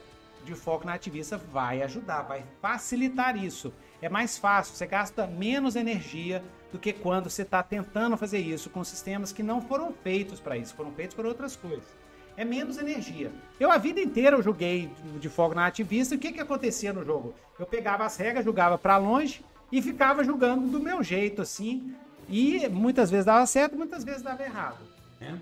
de 0.45 0.55
foco 0.55 0.85
na 0.85 0.93
ativista 0.93 1.37
vai 1.37 1.81
ajudar, 1.81 2.21
vai 2.23 2.43
facilitar 2.61 3.35
isso. 3.35 3.73
É 4.01 4.07
mais 4.07 4.37
fácil, 4.37 4.75
você 4.75 4.85
gasta 4.85 5.27
menos 5.27 5.75
energia 5.75 6.43
do 6.71 6.79
que 6.79 6.91
quando 6.91 7.29
você 7.29 7.43
está 7.43 7.61
tentando 7.61 8.17
fazer 8.17 8.39
isso 8.39 8.69
com 8.69 8.83
sistemas 8.83 9.31
que 9.31 9.43
não 9.43 9.61
foram 9.61 9.93
feitos 10.03 10.39
para 10.39 10.57
isso, 10.57 10.73
foram 10.73 10.91
feitos 10.91 11.15
para 11.15 11.27
outras 11.27 11.55
coisas. 11.55 12.02
É 12.35 12.43
menos 12.43 12.77
energia. 12.77 13.31
Eu 13.59 13.71
a 13.71 13.77
vida 13.77 14.01
inteira 14.01 14.35
eu 14.35 14.41
joguei 14.41 14.89
de 15.19 15.29
fogo 15.29 15.53
na 15.53 15.67
ativista. 15.67 16.15
E 16.15 16.17
o 16.17 16.19
que, 16.19 16.31
que 16.31 16.41
acontecia 16.41 16.91
no 16.91 17.05
jogo? 17.05 17.35
Eu 17.59 17.65
pegava 17.65 18.05
as 18.05 18.17
regras, 18.17 18.43
jogava 18.43 18.77
para 18.77 18.97
longe 18.97 19.43
e 19.71 19.81
ficava 19.81 20.23
jogando 20.23 20.67
do 20.69 20.79
meu 20.79 21.03
jeito, 21.03 21.41
assim. 21.41 21.95
E 22.27 22.67
muitas 22.69 23.11
vezes 23.11 23.25
dava 23.25 23.45
certo, 23.45 23.75
muitas 23.75 24.03
vezes 24.03 24.21
dava 24.21 24.43
errado. 24.43 24.79
É, 25.21 25.35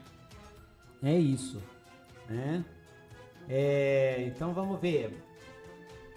é 1.03 1.19
isso. 1.19 1.61
Né? 2.29 2.63
É, 3.49 4.23
então 4.27 4.53
vamos 4.53 4.79
ver. 4.79 5.13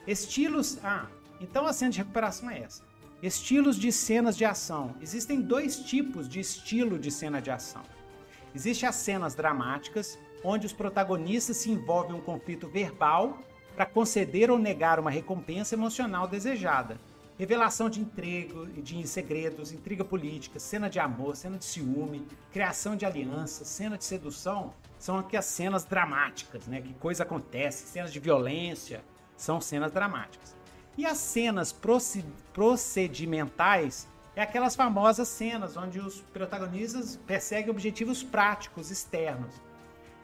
Estilos. 0.06 0.78
Ah, 0.82 1.06
então 1.40 1.66
a 1.66 1.72
cena 1.72 1.90
de 1.90 1.98
recuperação 1.98 2.50
é 2.50 2.60
essa. 2.60 2.82
Estilos 3.22 3.76
de 3.76 3.90
cenas 3.90 4.36
de 4.36 4.44
ação. 4.44 4.94
Existem 5.00 5.40
dois 5.40 5.78
tipos 5.78 6.28
de 6.28 6.40
estilo 6.40 6.98
de 6.98 7.10
cena 7.10 7.40
de 7.40 7.50
ação. 7.50 7.82
Existem 8.54 8.88
as 8.88 8.94
cenas 8.96 9.34
dramáticas, 9.34 10.18
onde 10.44 10.66
os 10.66 10.72
protagonistas 10.72 11.56
se 11.56 11.70
envolvem 11.70 12.12
em 12.12 12.18
um 12.18 12.20
conflito 12.20 12.68
verbal 12.68 13.38
para 13.74 13.86
conceder 13.86 14.50
ou 14.50 14.58
negar 14.58 15.00
uma 15.00 15.10
recompensa 15.10 15.74
emocional 15.74 16.28
desejada. 16.28 17.00
Revelação 17.36 17.90
de 17.90 18.00
intrigo, 18.00 18.66
de 18.66 19.08
segredos, 19.08 19.72
intriga 19.72 20.04
política, 20.04 20.60
cena 20.60 20.88
de 20.88 21.00
amor, 21.00 21.34
cena 21.34 21.58
de 21.58 21.64
ciúme, 21.64 22.28
criação 22.52 22.94
de 22.94 23.04
alianças, 23.04 23.66
cena 23.66 23.98
de 23.98 24.04
sedução, 24.04 24.72
são 24.96 25.18
aqui 25.18 25.36
as 25.36 25.46
cenas 25.46 25.84
dramáticas, 25.84 26.68
né? 26.68 26.80
Que 26.80 26.94
coisa 26.94 27.24
acontece, 27.24 27.88
cenas 27.88 28.12
de 28.12 28.20
violência, 28.20 29.02
são 29.36 29.60
cenas 29.60 29.90
dramáticas. 29.90 30.54
E 30.96 31.04
as 31.04 31.18
cenas 31.18 31.74
procedimentais 32.52 34.06
é 34.36 34.42
aquelas 34.42 34.76
famosas 34.76 35.26
cenas 35.26 35.76
onde 35.76 35.98
os 35.98 36.20
protagonistas 36.20 37.16
perseguem 37.26 37.70
objetivos 37.70 38.22
práticos 38.22 38.92
externos. 38.92 39.60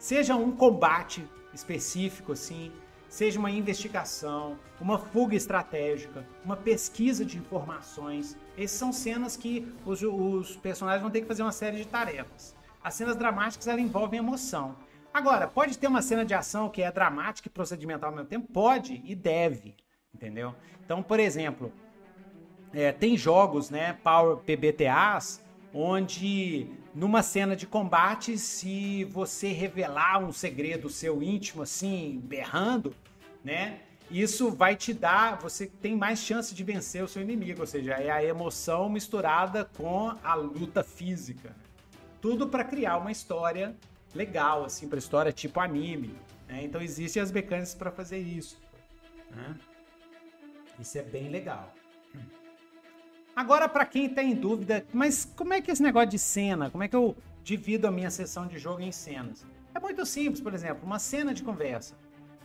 Seja 0.01 0.35
um 0.35 0.51
combate 0.51 1.23
específico 1.53 2.31
assim, 2.31 2.71
seja 3.07 3.37
uma 3.37 3.51
investigação, 3.51 4.57
uma 4.79 4.97
fuga 4.97 5.35
estratégica, 5.35 6.27
uma 6.43 6.57
pesquisa 6.57 7.23
de 7.23 7.37
informações. 7.37 8.35
Essas 8.57 8.71
são 8.71 8.91
cenas 8.91 9.37
que 9.37 9.71
os, 9.85 10.01
os 10.01 10.57
personagens 10.57 11.03
vão 11.03 11.11
ter 11.11 11.21
que 11.21 11.27
fazer 11.27 11.43
uma 11.43 11.51
série 11.51 11.77
de 11.77 11.85
tarefas. 11.85 12.55
As 12.83 12.95
cenas 12.95 13.15
dramáticas 13.15 13.67
envolvem 13.77 14.17
emoção. 14.17 14.75
Agora, 15.13 15.47
pode 15.47 15.77
ter 15.77 15.85
uma 15.85 16.01
cena 16.01 16.25
de 16.25 16.33
ação 16.33 16.67
que 16.67 16.81
é 16.81 16.91
dramática 16.91 17.47
e 17.47 17.51
procedimental 17.51 18.09
ao 18.09 18.15
mesmo 18.15 18.27
tempo? 18.27 18.51
Pode 18.51 19.03
e 19.05 19.13
deve, 19.13 19.75
entendeu? 20.15 20.55
Então, 20.83 21.03
por 21.03 21.19
exemplo, 21.19 21.71
é, 22.73 22.91
tem 22.91 23.15
jogos, 23.15 23.69
né, 23.69 23.99
Power 24.03 24.37
PBTAs, 24.37 25.43
onde 25.71 26.67
numa 26.93 27.23
cena 27.23 27.55
de 27.55 27.65
combate, 27.65 28.37
se 28.37 29.05
você 29.05 29.51
revelar 29.51 30.19
um 30.19 30.31
segredo 30.31 30.89
seu 30.89 31.21
íntimo, 31.23 31.63
assim, 31.63 32.19
berrando, 32.23 32.93
né, 33.43 33.79
isso 34.09 34.51
vai 34.51 34.75
te 34.75 34.93
dar, 34.93 35.37
você 35.39 35.67
tem 35.67 35.95
mais 35.95 36.19
chance 36.19 36.53
de 36.53 36.63
vencer 36.63 37.01
o 37.03 37.07
seu 37.07 37.21
inimigo, 37.21 37.61
ou 37.61 37.67
seja, 37.67 37.93
é 37.93 38.09
a 38.09 38.23
emoção 38.23 38.89
misturada 38.89 39.63
com 39.63 40.13
a 40.21 40.33
luta 40.33 40.83
física. 40.83 41.55
Tudo 42.19 42.47
para 42.47 42.65
criar 42.65 42.97
uma 42.97 43.11
história 43.11 43.75
legal, 44.13 44.65
assim, 44.65 44.89
para 44.89 44.99
história 44.99 45.31
tipo 45.31 45.59
anime. 45.61 46.13
Né? 46.47 46.63
Então 46.63 46.81
existem 46.81 47.23
as 47.23 47.31
mecânicas 47.31 47.73
para 47.73 47.89
fazer 47.89 48.17
isso. 48.17 48.59
Né? 49.31 49.55
Isso 50.77 50.97
é 50.97 51.03
bem 51.03 51.29
legal. 51.29 51.73
Agora, 53.35 53.67
para 53.69 53.85
quem 53.85 54.05
está 54.05 54.21
em 54.21 54.35
dúvida, 54.35 54.85
mas 54.93 55.25
como 55.35 55.53
é 55.53 55.61
que 55.61 55.71
é 55.71 55.73
esse 55.73 55.81
negócio 55.81 56.09
de 56.09 56.19
cena? 56.19 56.69
Como 56.69 56.83
é 56.83 56.87
que 56.87 56.95
eu 56.95 57.15
divido 57.43 57.87
a 57.87 57.91
minha 57.91 58.11
sessão 58.11 58.45
de 58.45 58.57
jogo 58.59 58.81
em 58.81 58.91
cenas? 58.91 59.45
É 59.73 59.79
muito 59.79 60.05
simples, 60.05 60.41
por 60.41 60.53
exemplo, 60.53 60.85
uma 60.85 60.99
cena 60.99 61.33
de 61.33 61.41
conversa. 61.41 61.95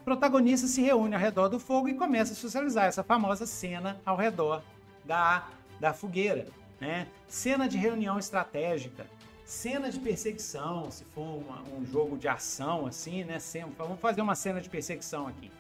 O 0.00 0.04
protagonista 0.04 0.66
se 0.66 0.80
reúne 0.80 1.14
ao 1.14 1.20
redor 1.20 1.48
do 1.48 1.58
fogo 1.58 1.88
e 1.88 1.94
começa 1.94 2.32
a 2.32 2.36
socializar 2.36 2.86
essa 2.86 3.02
famosa 3.02 3.46
cena 3.46 4.00
ao 4.06 4.16
redor 4.16 4.62
da, 5.04 5.48
da 5.80 5.92
fogueira. 5.92 6.46
Né? 6.80 7.08
Cena 7.26 7.68
de 7.68 7.76
reunião 7.76 8.18
estratégica 8.18 9.06
cena 9.46 9.88
de 9.88 10.00
perseguição, 10.00 10.90
se 10.90 11.04
for 11.04 11.38
uma, 11.38 11.62
um 11.78 11.86
jogo 11.86 12.18
de 12.18 12.26
ação, 12.26 12.84
assim, 12.84 13.22
né? 13.22 13.38
Vamos 13.78 14.00
fazer 14.00 14.20
uma 14.20 14.34
cena 14.34 14.60
de 14.60 14.68
perseguição 14.68 15.28
aqui. 15.28 15.52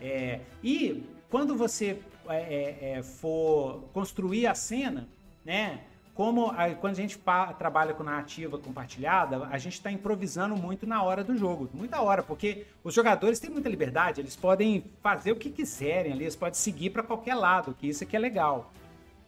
É, 0.00 0.40
e 0.64 1.04
quando 1.36 1.54
você 1.54 1.98
é, 2.30 2.34
é, 2.34 2.92
é 2.92 3.02
for 3.02 3.82
construir 3.92 4.46
a 4.46 4.54
cena, 4.54 5.06
né? 5.44 5.80
Como 6.14 6.46
a, 6.46 6.70
quando 6.70 6.94
a 6.94 6.96
gente 6.96 7.20
trabalha 7.58 7.92
com 7.92 8.02
narrativa 8.02 8.56
compartilhada, 8.56 9.46
a 9.48 9.58
gente 9.58 9.74
está 9.74 9.92
improvisando 9.92 10.56
muito 10.56 10.86
na 10.86 11.02
hora 11.02 11.22
do 11.22 11.36
jogo, 11.36 11.68
muita 11.74 12.00
hora, 12.00 12.22
porque 12.22 12.64
os 12.82 12.94
jogadores 12.94 13.38
têm 13.38 13.50
muita 13.50 13.68
liberdade, 13.68 14.22
eles 14.22 14.34
podem 14.34 14.82
fazer 15.02 15.32
o 15.32 15.36
que 15.36 15.50
quiserem 15.50 16.14
ali, 16.14 16.24
eles 16.24 16.34
podem 16.34 16.54
seguir 16.54 16.88
para 16.88 17.02
qualquer 17.02 17.34
lado, 17.34 17.76
que 17.78 17.86
isso 17.86 18.02
aqui 18.02 18.16
é 18.16 18.18
legal. 18.18 18.72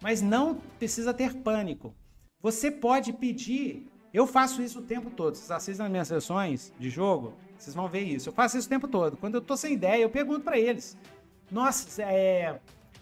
Mas 0.00 0.22
não 0.22 0.54
precisa 0.78 1.12
ter 1.12 1.34
pânico. 1.34 1.94
Você 2.40 2.70
pode 2.70 3.12
pedir 3.12 3.86
eu 4.14 4.26
faço 4.26 4.62
isso 4.62 4.78
o 4.78 4.82
tempo 4.82 5.10
todo. 5.10 5.34
Vocês 5.34 5.50
assistem 5.50 5.84
as 5.84 5.92
minhas 5.92 6.08
sessões 6.08 6.72
de 6.78 6.88
jogo, 6.88 7.34
vocês 7.58 7.76
vão 7.76 7.86
ver 7.86 8.00
isso. 8.00 8.30
Eu 8.30 8.32
faço 8.32 8.56
isso 8.56 8.66
o 8.66 8.70
tempo 8.70 8.88
todo. 8.88 9.16
Quando 9.18 9.34
eu 9.34 9.40
tô 9.42 9.56
sem 9.56 9.74
ideia, 9.74 10.02
eu 10.02 10.08
pergunto 10.08 10.40
para 10.40 10.58
eles: 10.58 10.96
Nossa, 11.50 12.02
é, 12.02 12.58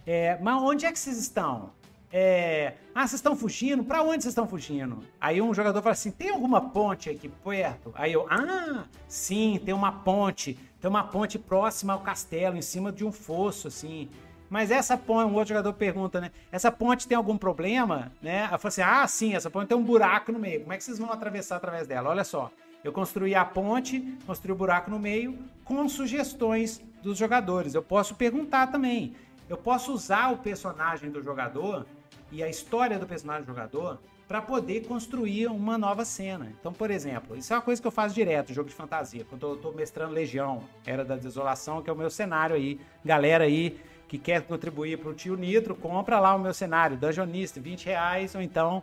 é, 0.06 0.38
mas 0.40 0.62
onde 0.62 0.86
é 0.86 0.92
que 0.92 0.98
vocês 0.98 1.18
estão? 1.18 1.70
É, 2.12 2.74
ah, 2.94 3.00
vocês 3.00 3.14
estão 3.14 3.34
fugindo? 3.34 3.82
Para 3.84 4.02
onde 4.02 4.22
vocês 4.22 4.26
estão 4.26 4.46
fugindo? 4.46 5.02
Aí 5.20 5.42
um 5.42 5.52
jogador 5.52 5.82
fala 5.82 5.92
assim: 5.92 6.10
tem 6.10 6.30
alguma 6.30 6.60
ponte 6.60 7.10
aqui 7.10 7.28
perto? 7.28 7.92
Aí 7.94 8.12
eu, 8.12 8.26
ah, 8.30 8.84
sim, 9.08 9.60
tem 9.64 9.74
uma 9.74 9.92
ponte. 9.92 10.58
Tem 10.80 10.88
uma 10.88 11.02
ponte 11.04 11.38
próxima 11.38 11.92
ao 11.92 12.00
castelo, 12.00 12.56
em 12.56 12.62
cima 12.62 12.92
de 12.92 13.04
um 13.04 13.10
fosso, 13.10 13.68
assim. 13.68 14.08
Mas 14.48 14.70
essa 14.70 14.96
ponte, 14.96 15.30
um 15.30 15.34
outro 15.34 15.48
jogador 15.48 15.72
pergunta, 15.72 16.20
né? 16.20 16.30
Essa 16.52 16.70
ponte 16.70 17.08
tem 17.08 17.16
algum 17.16 17.36
problema? 17.36 18.12
Né? 18.22 18.44
Eu 18.44 18.58
falo 18.58 18.68
assim: 18.68 18.82
ah, 18.82 19.06
sim, 19.08 19.34
essa 19.34 19.50
ponte 19.50 19.68
tem 19.68 19.76
um 19.76 19.82
buraco 19.82 20.30
no 20.30 20.38
meio. 20.38 20.60
Como 20.60 20.72
é 20.72 20.76
que 20.76 20.84
vocês 20.84 20.98
vão 20.98 21.10
atravessar 21.10 21.56
através 21.56 21.86
dela? 21.88 22.10
Olha 22.10 22.24
só. 22.24 22.50
Eu 22.84 22.92
construí 22.92 23.34
a 23.34 23.44
ponte, 23.44 24.16
construí 24.26 24.52
o 24.52 24.56
buraco 24.56 24.90
no 24.90 24.98
meio, 24.98 25.38
com 25.64 25.88
sugestões 25.88 26.80
dos 27.02 27.18
jogadores. 27.18 27.74
Eu 27.74 27.82
posso 27.82 28.14
perguntar 28.14 28.68
também. 28.68 29.14
Eu 29.48 29.56
posso 29.56 29.92
usar 29.92 30.32
o 30.32 30.38
personagem 30.38 31.10
do 31.10 31.22
jogador 31.22 31.86
e 32.32 32.42
a 32.42 32.48
história 32.48 32.98
do 32.98 33.06
personagem 33.06 33.44
do 33.44 33.48
jogador 33.48 34.00
para 34.26 34.42
poder 34.42 34.86
construir 34.86 35.46
uma 35.46 35.78
nova 35.78 36.04
cena. 36.04 36.52
Então, 36.58 36.72
por 36.72 36.90
exemplo, 36.90 37.36
isso 37.36 37.52
é 37.52 37.56
uma 37.56 37.62
coisa 37.62 37.80
que 37.80 37.86
eu 37.86 37.92
faço 37.92 38.14
direto, 38.14 38.52
jogo 38.52 38.68
de 38.68 38.74
fantasia. 38.74 39.24
Quando 39.28 39.46
eu 39.46 39.54
estou 39.54 39.72
mestrando 39.72 40.12
Legião, 40.12 40.64
Era 40.84 41.04
da 41.04 41.16
Desolação, 41.16 41.80
que 41.80 41.88
é 41.88 41.92
o 41.92 41.96
meu 41.96 42.10
cenário 42.10 42.56
aí. 42.56 42.80
Galera 43.04 43.44
aí 43.44 43.80
que 44.08 44.18
quer 44.18 44.42
contribuir 44.42 44.98
para 44.98 45.10
o 45.10 45.14
Tio 45.14 45.36
Nitro, 45.36 45.74
compra 45.74 46.18
lá 46.20 46.34
o 46.34 46.38
meu 46.38 46.54
cenário, 46.54 46.96
Dungeonista, 46.96 47.60
20 47.60 47.86
reais, 47.86 48.34
ou 48.34 48.40
então 48.40 48.82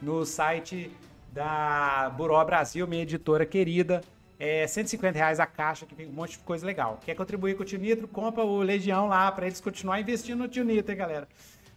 no 0.00 0.24
site 0.24 0.90
da 1.32 2.12
Buró 2.16 2.44
Brasil, 2.44 2.86
minha 2.86 3.02
editora 3.02 3.46
querida, 3.46 4.00
é 4.38 4.66
150 4.66 5.18
reais 5.18 5.38
a 5.38 5.46
caixa, 5.46 5.84
que 5.84 5.94
vem 5.94 6.06
um 6.06 6.12
monte 6.12 6.32
de 6.32 6.38
coisa 6.38 6.66
legal. 6.66 6.98
Quer 7.04 7.14
contribuir 7.14 7.56
com 7.56 7.62
o 7.62 7.66
Tio 7.66 7.78
Nitro, 7.78 8.08
compra 8.08 8.42
o 8.42 8.58
Legião 8.60 9.06
lá, 9.06 9.30
para 9.30 9.46
eles 9.46 9.60
continuar 9.60 10.00
investindo 10.00 10.38
no 10.38 10.48
Tio 10.48 10.64
Nitro, 10.64 10.90
hein, 10.90 10.98
galera. 10.98 11.28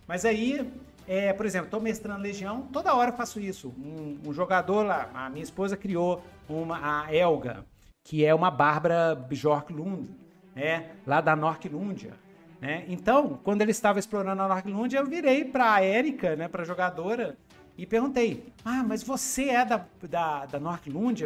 Mas 0.08 0.26
aí, 0.26 0.72
é, 1.08 1.34
por 1.34 1.46
exemplo, 1.46 1.66
estou 1.66 1.82
mestrando 1.82 2.22
Legião, 2.22 2.62
toda 2.72 2.96
hora 2.96 3.12
eu 3.12 3.18
faço 3.18 3.40
isso. 3.40 3.74
Um, 3.78 4.30
um, 4.30 4.34
jogador 4.34 4.84
lá, 4.84 5.10
a 5.14 5.30
minha 5.30 5.44
esposa 5.44 5.76
criou 5.76 6.24
uma, 6.48 7.04
a 7.04 7.14
Elga, 7.14 7.66
que 8.04 8.26
é 8.26 8.34
uma 8.34 8.50
Bárbara 8.50 9.14
Bjorklund, 9.14 10.10
né, 10.56 10.92
lá 11.06 11.20
da 11.20 11.36
Norklundia. 11.36 12.14
Né? 12.62 12.86
Então, 12.88 13.40
quando 13.44 13.62
ele 13.62 13.72
estava 13.72 14.00
explorando 14.00 14.42
a 14.42 14.48
Norklund, 14.48 14.96
eu 14.96 15.06
virei 15.06 15.44
para 15.44 15.74
a 15.74 15.84
Erika, 15.84 16.36
né, 16.38 16.48
para 16.48 16.64
jogadora, 16.64 17.38
e 17.78 17.86
perguntei: 17.86 18.46
Ah, 18.64 18.84
mas 18.84 19.04
você 19.04 19.50
é 19.50 19.66
da, 19.66 19.86
da, 20.04 20.46
da? 20.46 20.80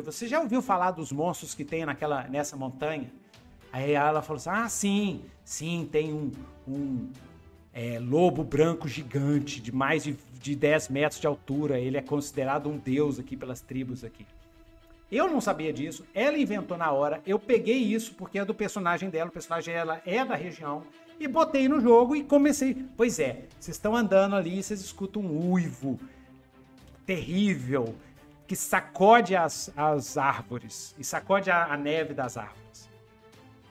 Você 0.04 0.28
já 0.28 0.40
ouviu 0.40 0.62
falar 0.62 0.92
dos 0.92 1.12
monstros 1.12 1.54
que 1.54 1.66
tem 1.66 1.86
naquela, 1.86 2.24
nessa 2.28 2.56
montanha? 2.56 3.12
Aí 3.72 3.92
ela 3.92 4.22
falou 4.22 4.38
assim: 4.38 4.50
Ah, 4.50 4.70
sim, 4.70 5.22
sim, 5.44 5.88
tem 5.92 6.14
um, 6.14 6.32
um 6.68 7.10
é, 7.74 8.00
lobo 8.00 8.44
branco 8.44 8.88
gigante 8.88 9.62
de 9.62 9.72
mais 9.72 10.04
de, 10.04 10.18
de 10.42 10.56
10 10.56 10.90
metros 10.90 11.20
de 11.20 11.28
altura. 11.28 11.80
Ele 11.80 11.98
é 11.98 12.02
considerado 12.02 12.70
um 12.70 12.78
deus 12.78 13.20
aqui 13.20 13.36
pelas 13.36 13.62
tribos 13.62 14.04
aqui. 14.04 14.26
Eu 15.10 15.30
não 15.30 15.40
sabia 15.40 15.72
disso, 15.72 16.06
ela 16.14 16.38
inventou 16.38 16.78
na 16.78 16.92
hora, 16.92 17.22
eu 17.26 17.40
peguei 17.40 17.78
isso 17.78 18.14
porque 18.16 18.40
é 18.40 18.44
do 18.44 18.54
personagem 18.54 19.10
dela, 19.10 19.30
o 19.30 19.32
personagem 19.32 19.74
dela 19.74 20.02
é 20.06 20.26
da 20.26 20.36
região, 20.36 20.84
e 21.18 21.30
botei 21.30 21.70
no 21.70 21.80
jogo 21.80 22.14
e 22.14 22.26
comecei. 22.26 22.86
Pois 22.98 23.18
é, 23.18 23.46
vocês 23.58 23.78
estão 23.78 23.96
andando 23.96 24.36
ali 24.36 24.60
e 24.60 24.64
vocês 24.64 24.82
escutam 24.82 25.22
um 25.22 25.50
uivo 25.52 25.98
terrível 27.08 27.96
que 28.46 28.56
sacode 28.56 29.36
as, 29.36 29.72
as 29.76 30.18
árvores 30.18 30.94
e 31.00 31.04
sacode 31.04 31.50
a, 31.50 31.74
a 31.74 31.78
neve 31.78 32.14
das 32.14 32.38
árvores. 32.38 32.90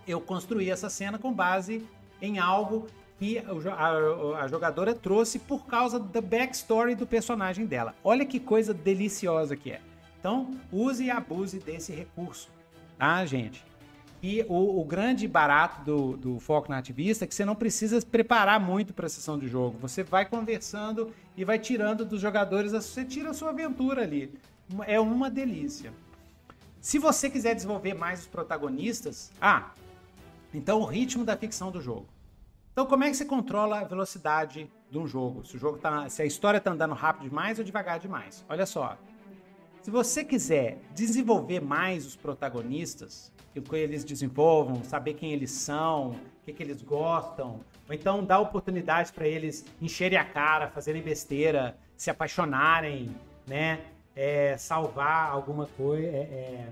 eu 0.08 0.20
construí 0.20 0.70
essa 0.70 0.90
cena 0.90 1.18
com 1.18 1.32
base 1.32 1.86
em 2.20 2.38
algo 2.38 2.86
que 3.18 3.38
a, 3.38 4.40
a, 4.40 4.48
jogadora 4.48 4.94
trouxe 4.94 5.38
por 5.38 5.66
causa 5.66 5.98
da 5.98 6.20
backstory 6.20 6.94
do 6.94 7.06
personagem 7.06 7.66
dela. 7.66 7.94
Olha 8.02 8.24
que 8.26 8.40
coisa 8.40 8.74
deliciosa 8.74 9.56
que 9.56 9.70
é. 9.70 9.80
Então, 10.18 10.58
use 10.72 11.04
e 11.04 11.10
abuse 11.10 11.58
desse 11.58 11.92
recurso, 11.92 12.50
tá, 12.98 13.24
gente? 13.24 13.64
E 14.28 14.44
o, 14.48 14.80
o 14.80 14.84
grande 14.84 15.28
barato 15.28 15.84
do, 15.84 16.16
do 16.16 16.40
foco 16.40 16.68
na 16.68 16.78
ativista 16.78 17.24
é 17.24 17.28
que 17.28 17.32
você 17.32 17.44
não 17.44 17.54
precisa 17.54 18.04
preparar 18.04 18.58
muito 18.58 18.92
para 18.92 19.06
a 19.06 19.08
sessão 19.08 19.38
de 19.38 19.46
jogo. 19.46 19.78
Você 19.78 20.02
vai 20.02 20.26
conversando 20.26 21.12
e 21.36 21.44
vai 21.44 21.60
tirando 21.60 22.04
dos 22.04 22.20
jogadores, 22.20 22.72
você 22.72 23.04
tira 23.04 23.30
a 23.30 23.32
sua 23.32 23.50
aventura 23.50 24.02
ali. 24.02 24.34
É 24.88 24.98
uma 24.98 25.30
delícia. 25.30 25.92
Se 26.80 26.98
você 26.98 27.30
quiser 27.30 27.54
desenvolver 27.54 27.94
mais 27.94 28.22
os 28.22 28.26
protagonistas, 28.26 29.30
ah, 29.40 29.70
então 30.52 30.80
o 30.80 30.84
ritmo 30.84 31.24
da 31.24 31.36
ficção 31.36 31.70
do 31.70 31.80
jogo. 31.80 32.08
Então, 32.72 32.84
como 32.84 33.04
é 33.04 33.10
que 33.10 33.16
você 33.16 33.24
controla 33.24 33.78
a 33.78 33.84
velocidade 33.84 34.68
de 34.90 34.98
um 34.98 35.06
jogo? 35.06 35.46
Se 35.46 35.54
o 35.54 35.58
jogo 35.60 35.78
tá, 35.78 36.08
se 36.08 36.20
a 36.20 36.26
história 36.26 36.58
está 36.58 36.72
andando 36.72 36.94
rápido 36.94 37.28
demais 37.28 37.60
ou 37.60 37.64
devagar 37.64 38.00
demais? 38.00 38.44
Olha 38.48 38.66
só. 38.66 38.98
Se 39.82 39.88
você 39.88 40.24
quiser 40.24 40.80
desenvolver 40.96 41.60
mais 41.60 42.04
os 42.04 42.16
protagonistas, 42.16 43.32
que 43.62 43.76
eles 43.76 44.04
desenvolvam, 44.04 44.82
saber 44.84 45.14
quem 45.14 45.32
eles 45.32 45.50
são, 45.50 46.10
o 46.10 46.16
que, 46.44 46.52
que 46.52 46.62
eles 46.62 46.82
gostam, 46.82 47.60
ou 47.88 47.94
então 47.94 48.24
dar 48.24 48.40
oportunidades 48.40 49.10
para 49.10 49.26
eles 49.26 49.64
encherem 49.80 50.18
a 50.18 50.24
cara, 50.24 50.68
fazerem 50.68 51.02
besteira, 51.02 51.76
se 51.96 52.10
apaixonarem, 52.10 53.14
né? 53.46 53.80
É, 54.14 54.56
salvar 54.56 55.30
alguma 55.30 55.66
coisa, 55.66 56.06
é, 56.06 56.20
é, 56.20 56.68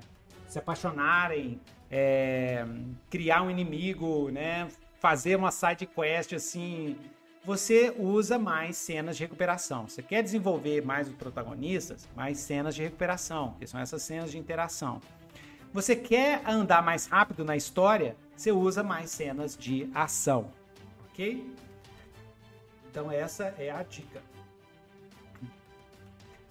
se 0.48 0.58
apaixonarem, 0.58 1.60
é, 1.90 2.64
criar 3.10 3.42
um 3.42 3.50
inimigo, 3.50 4.30
né? 4.30 4.66
fazer 5.04 5.36
uma 5.36 5.50
side 5.50 5.84
quest 5.84 6.32
assim, 6.32 6.96
você 7.44 7.94
usa 7.98 8.38
mais 8.38 8.78
cenas 8.78 9.18
de 9.18 9.22
recuperação. 9.22 9.86
Você 9.86 10.02
quer 10.02 10.22
desenvolver 10.22 10.82
mais 10.82 11.08
os 11.08 11.14
protagonistas, 11.14 12.08
mais 12.16 12.38
cenas 12.38 12.74
de 12.74 12.82
recuperação, 12.82 13.54
que 13.58 13.66
são 13.66 13.78
essas 13.78 14.00
cenas 14.00 14.30
de 14.30 14.38
interação. 14.38 15.02
Você 15.74 15.96
quer 15.96 16.40
andar 16.48 16.84
mais 16.84 17.06
rápido 17.06 17.44
na 17.44 17.56
história, 17.56 18.16
você 18.36 18.52
usa 18.52 18.84
mais 18.84 19.10
cenas 19.10 19.56
de 19.56 19.90
ação, 19.92 20.48
ok? 21.10 21.44
Então 22.88 23.10
essa 23.10 23.52
é 23.58 23.72
a 23.72 23.82
dica. 23.82 24.22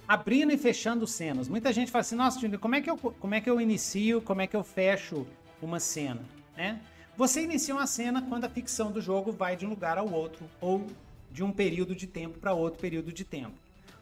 Abrindo 0.06 0.52
e 0.52 0.58
fechando 0.58 1.08
cenas. 1.08 1.48
Muita 1.48 1.72
gente 1.72 1.90
fala 1.90 2.02
assim, 2.02 2.18
nossa, 2.18 2.38
Júnior, 2.38 2.60
como 2.60 2.76
é 2.76 2.82
que 2.82 2.90
eu, 2.90 2.98
como 2.98 3.34
é 3.34 3.40
que 3.40 3.50
eu 3.50 3.62
inicio, 3.62 4.22
como 4.22 4.42
é 4.42 4.48
que 4.48 4.58
eu 4.58 4.64
fecho 4.64 5.26
uma 5.62 5.80
cena, 5.80 6.20
né? 6.58 6.82
Você 7.16 7.44
inicia 7.44 7.74
uma 7.74 7.88
cena 7.88 8.22
quando 8.24 8.44
a 8.44 8.50
ficção 8.50 8.92
do 8.92 9.00
jogo 9.00 9.32
vai 9.32 9.56
de 9.56 9.66
um 9.66 9.70
lugar 9.70 9.98
ao 9.98 10.12
outro 10.12 10.46
ou 10.60 10.86
de 11.32 11.46
um 11.46 11.52
período 11.54 11.96
de 11.96 12.08
tempo 12.08 12.40
para 12.40 12.52
outro 12.52 12.82
período 12.82 13.14
de 13.14 13.24
tempo. 13.24 13.54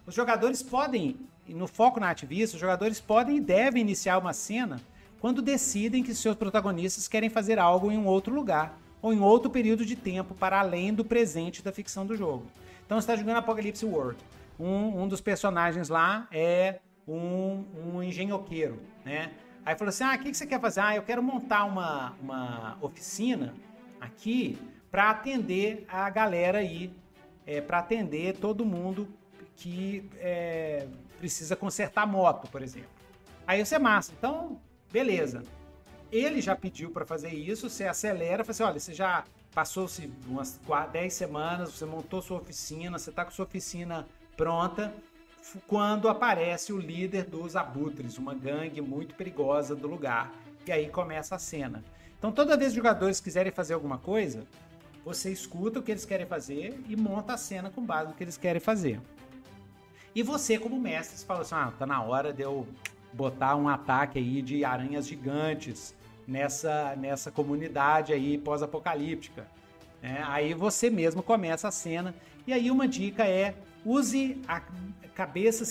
Os 0.03 0.15
jogadores 0.15 0.63
podem, 0.63 1.15
no 1.47 1.67
foco 1.67 1.99
na 1.99 2.09
ativista, 2.09 2.55
os 2.55 2.61
jogadores 2.61 2.99
podem 2.99 3.37
e 3.37 3.39
devem 3.39 3.81
iniciar 3.81 4.17
uma 4.17 4.33
cena 4.33 4.81
quando 5.21 5.39
decidem 5.39 6.01
que 6.01 6.15
seus 6.15 6.35
protagonistas 6.35 7.07
querem 7.07 7.29
fazer 7.29 7.59
algo 7.59 7.91
em 7.91 7.97
um 7.97 8.07
outro 8.07 8.33
lugar 8.33 8.75
ou 8.99 9.13
em 9.13 9.19
outro 9.19 9.51
período 9.51 9.85
de 9.85 9.95
tempo 9.95 10.33
para 10.33 10.59
além 10.59 10.91
do 10.91 11.05
presente 11.05 11.61
da 11.61 11.71
ficção 11.71 12.07
do 12.07 12.17
jogo. 12.17 12.47
Então 12.83 12.97
está 12.97 13.15
jogando 13.15 13.37
Apocalypse 13.37 13.85
World. 13.85 14.17
Um, 14.59 15.03
um 15.03 15.07
dos 15.07 15.21
personagens 15.21 15.89
lá 15.89 16.27
é 16.31 16.79
um, 17.07 17.63
um 17.85 18.03
engenhoqueiro, 18.03 18.81
né? 19.05 19.31
Aí 19.63 19.75
falou 19.75 19.89
assim: 19.89 20.03
ah, 20.03 20.15
o 20.15 20.19
que, 20.19 20.31
que 20.31 20.37
você 20.37 20.47
quer 20.47 20.59
fazer? 20.59 20.81
Ah, 20.81 20.95
eu 20.95 21.03
quero 21.03 21.21
montar 21.21 21.65
uma, 21.65 22.13
uma 22.19 22.77
oficina 22.81 23.53
aqui 23.99 24.57
para 24.89 25.11
atender 25.11 25.85
a 25.87 26.09
galera 26.09 26.57
aí, 26.57 26.91
é, 27.45 27.61
para 27.61 27.77
atender 27.77 28.37
todo 28.37 28.65
mundo 28.65 29.07
que 29.55 30.09
é, 30.19 30.87
precisa 31.19 31.55
consertar 31.55 32.07
moto, 32.07 32.49
por 32.49 32.63
exemplo. 32.63 32.89
Aí 33.45 33.63
você 33.63 33.75
é 33.75 33.79
massa. 33.79 34.11
Então, 34.17 34.59
beleza. 34.91 35.43
Ele 36.11 36.41
já 36.41 36.55
pediu 36.55 36.91
para 36.91 37.05
fazer 37.05 37.33
isso, 37.33 37.69
você 37.69 37.85
acelera, 37.85 38.43
fala 38.43 38.51
assim, 38.51 38.63
olha, 38.63 38.79
você 38.79 38.93
já 38.93 39.23
passou-se 39.53 40.11
umas 40.27 40.59
10 40.91 41.13
semanas, 41.13 41.71
você 41.71 41.85
montou 41.85 42.21
sua 42.21 42.37
oficina, 42.37 42.97
você 42.99 43.09
está 43.09 43.23
com 43.23 43.31
sua 43.31 43.45
oficina 43.45 44.05
pronta, 44.35 44.93
quando 45.67 46.07
aparece 46.07 46.71
o 46.71 46.77
líder 46.77 47.25
dos 47.25 47.55
abutres, 47.55 48.17
uma 48.17 48.33
gangue 48.33 48.81
muito 48.81 49.15
perigosa 49.15 49.75
do 49.75 49.87
lugar. 49.87 50.31
E 50.65 50.71
aí 50.71 50.89
começa 50.89 51.35
a 51.35 51.39
cena. 51.39 51.83
Então, 52.17 52.31
toda 52.31 52.55
vez 52.55 52.71
que 52.71 52.77
os 52.79 52.83
jogadores 52.85 53.19
quiserem 53.19 53.51
fazer 53.51 53.73
alguma 53.73 53.97
coisa, 53.97 54.45
você 55.03 55.31
escuta 55.31 55.79
o 55.79 55.83
que 55.83 55.91
eles 55.91 56.05
querem 56.05 56.25
fazer 56.25 56.79
e 56.87 56.95
monta 56.95 57.33
a 57.33 57.37
cena 57.37 57.69
com 57.69 57.83
base 57.83 58.09
no 58.09 58.15
que 58.15 58.23
eles 58.23 58.37
querem 58.37 58.61
fazer. 58.61 59.01
E 60.13 60.21
você, 60.21 60.59
como 60.59 60.79
mestre, 60.79 61.17
você 61.17 61.25
fala 61.25 61.41
assim: 61.41 61.55
ah, 61.55 61.73
tá 61.77 61.85
na 61.85 62.03
hora 62.03 62.31
de 62.31 62.43
eu 62.43 62.67
botar 63.13 63.55
um 63.55 63.67
ataque 63.67 64.19
aí 64.19 64.41
de 64.41 64.63
aranhas 64.63 65.07
gigantes 65.07 65.95
nessa, 66.27 66.95
nessa 66.95 67.31
comunidade 67.31 68.13
aí 68.13 68.37
pós-apocalíptica. 68.37 69.47
É, 70.01 70.21
aí 70.23 70.53
você 70.53 70.89
mesmo 70.89 71.21
começa 71.21 71.67
a 71.67 71.71
cena. 71.71 72.15
E 72.47 72.53
aí 72.53 72.71
uma 72.71 72.87
dica 72.87 73.25
é 73.25 73.55
use 73.85 74.41
a 74.47 74.61
cabeça 75.13 75.65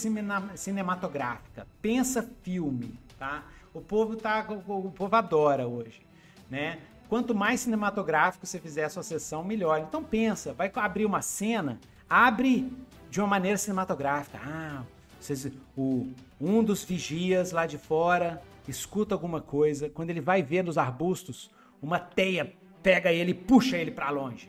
cinematográfica, 0.54 1.66
pensa 1.80 2.28
filme, 2.42 2.98
tá? 3.18 3.44
O 3.72 3.80
povo 3.80 4.16
tá, 4.16 4.46
o 4.48 4.90
povo 4.90 5.16
adora 5.16 5.66
hoje, 5.66 6.02
né? 6.48 6.78
Quanto 7.08 7.34
mais 7.34 7.60
cinematográfico 7.60 8.46
você 8.46 8.60
fizer 8.60 8.84
a 8.84 8.88
sua 8.88 9.02
sessão, 9.02 9.42
melhor. 9.42 9.80
Então 9.80 10.04
pensa, 10.04 10.52
vai 10.52 10.70
abrir 10.76 11.06
uma 11.06 11.22
cena, 11.22 11.80
abre 12.08 12.72
de 13.10 13.20
uma 13.20 13.26
maneira 13.26 13.58
cinematográfica. 13.58 14.38
Ah, 14.44 14.84
vocês, 15.20 15.52
o, 15.76 16.08
um 16.40 16.64
dos 16.64 16.82
vigias 16.82 17.52
lá 17.52 17.66
de 17.66 17.76
fora 17.76 18.42
escuta 18.66 19.14
alguma 19.14 19.40
coisa. 19.40 19.90
Quando 19.90 20.10
ele 20.10 20.20
vai 20.20 20.42
ver 20.42 20.64
nos 20.64 20.78
arbustos, 20.78 21.50
uma 21.82 21.98
teia 21.98 22.54
pega 22.82 23.12
ele 23.12 23.32
e 23.32 23.34
puxa 23.34 23.76
ele 23.76 23.90
para 23.90 24.08
longe. 24.10 24.48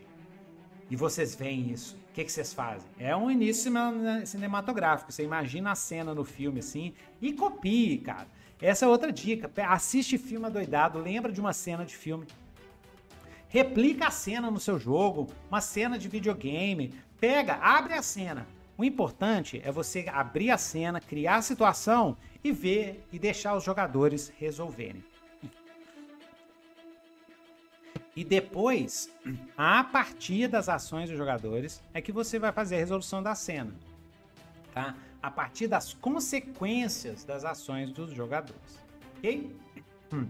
E 0.90 0.96
vocês 0.96 1.36
veem 1.36 1.72
isso. 1.72 1.96
O 2.10 2.14
que, 2.14 2.24
que 2.24 2.32
vocês 2.32 2.54
fazem? 2.54 2.90
É 2.98 3.16
um 3.16 3.30
início 3.30 3.72
cinematográfico. 4.26 5.12
Você 5.12 5.24
imagina 5.24 5.72
a 5.72 5.76
cena 5.76 6.14
no 6.14 6.24
filme 6.24 6.60
assim 6.60 6.94
e 7.22 7.34
copie, 7.34 7.98
cara. 7.98 8.28
Essa 8.62 8.86
é 8.86 8.88
outra 8.88 9.12
dica. 9.12 9.50
Assiste 9.68 10.18
filme 10.18 10.46
adoidado, 10.46 11.00
lembra 11.00 11.32
de 11.32 11.42
uma 11.42 11.54
cena 11.54 11.86
de 11.86 11.96
filme. 11.96 12.28
Replica 13.50 14.08
a 14.08 14.12
cena 14.12 14.50
no 14.50 14.60
seu 14.60 14.80
jogo, 14.80 15.28
uma 15.50 15.60
cena 15.60 15.98
de 15.98 16.08
videogame. 16.08 16.94
Pega, 17.20 17.56
abre 17.56 17.94
a 17.94 18.02
cena. 18.02 18.48
O 18.78 18.84
importante 18.84 19.62
é 19.64 19.72
você 19.72 20.06
abrir 20.12 20.50
a 20.50 20.58
cena, 20.58 21.00
criar 21.00 21.38
a 21.38 21.42
situação 21.42 22.18
e 22.44 22.52
ver 22.52 23.06
e 23.12 23.20
deixar 23.20 23.56
os 23.56 23.64
jogadores 23.64 24.32
resolverem. 24.38 25.04
E 28.16 28.26
depois, 28.26 29.10
a 29.58 29.84
partir 29.84 30.48
das 30.48 30.68
ações 30.68 31.10
dos 31.10 31.18
jogadores, 31.18 31.82
é 31.94 32.02
que 32.02 32.12
você 32.12 32.38
vai 32.38 32.52
fazer 32.52 32.76
a 32.76 32.80
resolução 32.80 33.24
da 33.24 33.34
cena. 33.36 33.74
Tá? 34.74 34.96
A 35.22 35.32
partir 35.32 35.68
das 35.68 35.94
consequências 35.94 37.24
das 37.24 37.46
ações 37.46 37.92
dos 37.92 38.12
jogadores. 38.12 38.80
Ok? 39.18 39.56
Hum. 40.14 40.28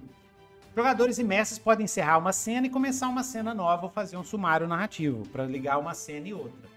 Jogadores 0.76 1.18
e 1.18 1.24
mestres 1.24 1.60
podem 1.60 1.84
encerrar 1.84 2.18
uma 2.18 2.32
cena 2.32 2.68
e 2.68 2.70
começar 2.70 3.10
uma 3.10 3.24
cena 3.24 3.54
nova 3.54 3.86
ou 3.86 3.90
fazer 3.90 4.16
um 4.16 4.24
sumário 4.24 4.68
narrativo 4.68 5.28
para 5.30 5.46
ligar 5.46 5.78
uma 5.78 5.94
cena 5.94 6.28
e 6.28 6.34
outra. 6.34 6.71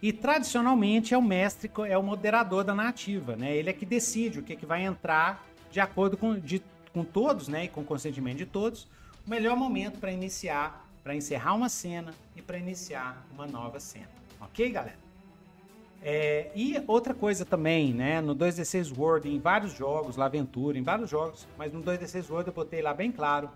E 0.00 0.12
tradicionalmente 0.12 1.12
é 1.12 1.18
o 1.18 1.22
mestre, 1.22 1.70
é 1.88 1.98
o 1.98 2.02
moderador 2.02 2.62
da 2.62 2.74
narrativa, 2.74 3.34
né? 3.34 3.56
Ele 3.56 3.68
é 3.68 3.72
que 3.72 3.84
decide 3.84 4.38
o 4.38 4.42
que, 4.42 4.52
é 4.52 4.56
que 4.56 4.66
vai 4.66 4.84
entrar 4.84 5.44
de 5.72 5.80
acordo 5.80 6.16
com, 6.16 6.38
de, 6.38 6.62
com 6.92 7.02
todos, 7.02 7.48
né? 7.48 7.64
E 7.64 7.68
com 7.68 7.80
o 7.80 7.84
consentimento 7.84 8.38
de 8.38 8.46
todos, 8.46 8.86
o 9.26 9.30
melhor 9.30 9.56
momento 9.56 9.98
para 9.98 10.12
iniciar, 10.12 10.88
para 11.02 11.16
encerrar 11.16 11.54
uma 11.54 11.68
cena 11.68 12.14
e 12.36 12.42
para 12.42 12.58
iniciar 12.58 13.26
uma 13.34 13.46
nova 13.46 13.80
cena. 13.80 14.08
Ok, 14.40 14.70
galera? 14.70 15.08
É, 16.00 16.52
e 16.54 16.80
outra 16.86 17.12
coisa 17.12 17.44
também, 17.44 17.92
né? 17.92 18.20
No 18.20 18.36
2D6 18.36 18.96
World, 18.96 19.28
em 19.28 19.40
vários 19.40 19.72
jogos, 19.72 20.16
lá 20.16 20.26
Aventura, 20.26 20.78
em 20.78 20.82
vários 20.82 21.10
jogos, 21.10 21.46
mas 21.56 21.72
no 21.72 21.82
2D6 21.82 22.30
World 22.30 22.48
eu 22.48 22.54
botei 22.54 22.80
lá 22.80 22.94
bem 22.94 23.10
claro. 23.10 23.50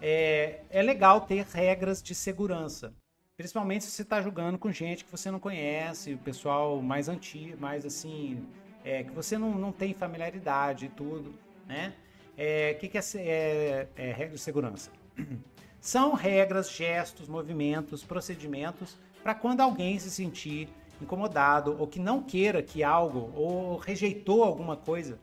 É, 0.00 0.60
é 0.70 0.82
legal 0.82 1.20
ter 1.20 1.44
regras 1.52 2.02
de 2.02 2.14
segurança. 2.14 2.94
Principalmente 3.36 3.84
se 3.84 3.90
você 3.90 4.00
está 4.00 4.22
jogando 4.22 4.56
com 4.56 4.72
gente 4.72 5.04
que 5.04 5.10
você 5.10 5.30
não 5.30 5.38
conhece, 5.38 6.14
o 6.14 6.18
pessoal 6.18 6.80
mais 6.80 7.06
antigo, 7.06 7.60
mais 7.60 7.84
assim, 7.84 8.42
é, 8.82 9.04
que 9.04 9.10
você 9.10 9.36
não, 9.36 9.52
não 9.54 9.70
tem 9.70 9.92
familiaridade 9.92 10.86
e 10.86 10.88
tudo, 10.88 11.34
né? 11.66 11.92
O 12.30 12.32
é, 12.38 12.72
que, 12.74 12.88
que 12.88 12.96
é, 12.96 13.02
é, 13.16 13.88
é 13.94 14.12
regra 14.12 14.34
de 14.34 14.40
segurança? 14.40 14.90
São 15.78 16.14
regras, 16.14 16.70
gestos, 16.70 17.28
movimentos, 17.28 18.02
procedimentos 18.02 18.96
para 19.22 19.34
quando 19.34 19.60
alguém 19.60 19.98
se 19.98 20.10
sentir 20.10 20.70
incomodado 21.00 21.76
ou 21.78 21.86
que 21.86 22.00
não 22.00 22.22
queira 22.22 22.62
que 22.62 22.82
algo 22.82 23.30
ou 23.34 23.76
rejeitou 23.76 24.44
alguma 24.44 24.78
coisa, 24.78 25.18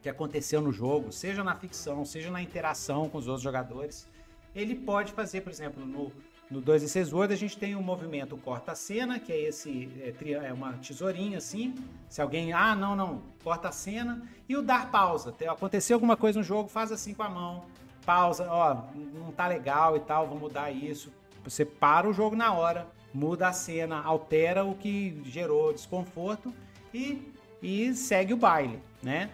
que 0.00 0.08
aconteceu 0.08 0.60
no 0.60 0.70
jogo, 0.70 1.10
seja 1.10 1.42
na 1.42 1.56
ficção, 1.56 2.04
seja 2.04 2.30
na 2.30 2.40
interação 2.40 3.08
com 3.08 3.18
os 3.18 3.26
outros 3.26 3.42
jogadores, 3.42 4.06
ele 4.54 4.76
pode 4.76 5.12
fazer, 5.12 5.40
por 5.40 5.50
exemplo, 5.50 5.84
no, 5.84 6.12
no 6.50 6.60
2 6.60 6.82
e 6.82 6.88
6 6.88 7.12
Word 7.12 7.32
a 7.32 7.36
gente 7.36 7.58
tem 7.58 7.74
o 7.74 7.78
um 7.78 7.82
movimento 7.82 8.36
corta-cena, 8.36 9.18
que 9.18 9.32
é 9.32 9.40
esse, 9.40 9.90
é, 10.00 10.46
é, 10.46 10.52
uma 10.52 10.72
tesourinha 10.74 11.38
assim, 11.38 11.74
se 12.08 12.22
alguém, 12.22 12.52
ah, 12.52 12.74
não, 12.74 12.96
não, 12.96 13.22
corta 13.44 13.68
a 13.68 13.72
cena, 13.72 14.22
e 14.48 14.56
o 14.56 14.62
dar 14.62 14.90
pausa, 14.90 15.34
aconteceu 15.48 15.96
alguma 15.96 16.16
coisa 16.16 16.38
no 16.38 16.44
jogo, 16.44 16.68
faz 16.68 16.90
assim 16.90 17.12
com 17.12 17.22
a 17.22 17.28
mão, 17.28 17.64
pausa, 18.04 18.46
ó, 18.50 18.84
não 19.14 19.30
tá 19.32 19.46
legal 19.46 19.96
e 19.96 20.00
tal, 20.00 20.26
vou 20.26 20.38
mudar 20.38 20.70
isso, 20.70 21.12
você 21.44 21.64
para 21.64 22.08
o 22.08 22.12
jogo 22.12 22.34
na 22.34 22.52
hora, 22.52 22.86
muda 23.12 23.48
a 23.48 23.52
cena, 23.52 24.02
altera 24.02 24.64
o 24.64 24.74
que 24.74 25.20
gerou 25.24 25.72
desconforto 25.72 26.52
e, 26.92 27.32
e 27.62 27.94
segue 27.94 28.32
o 28.32 28.36
baile, 28.36 28.80
né? 29.02 29.30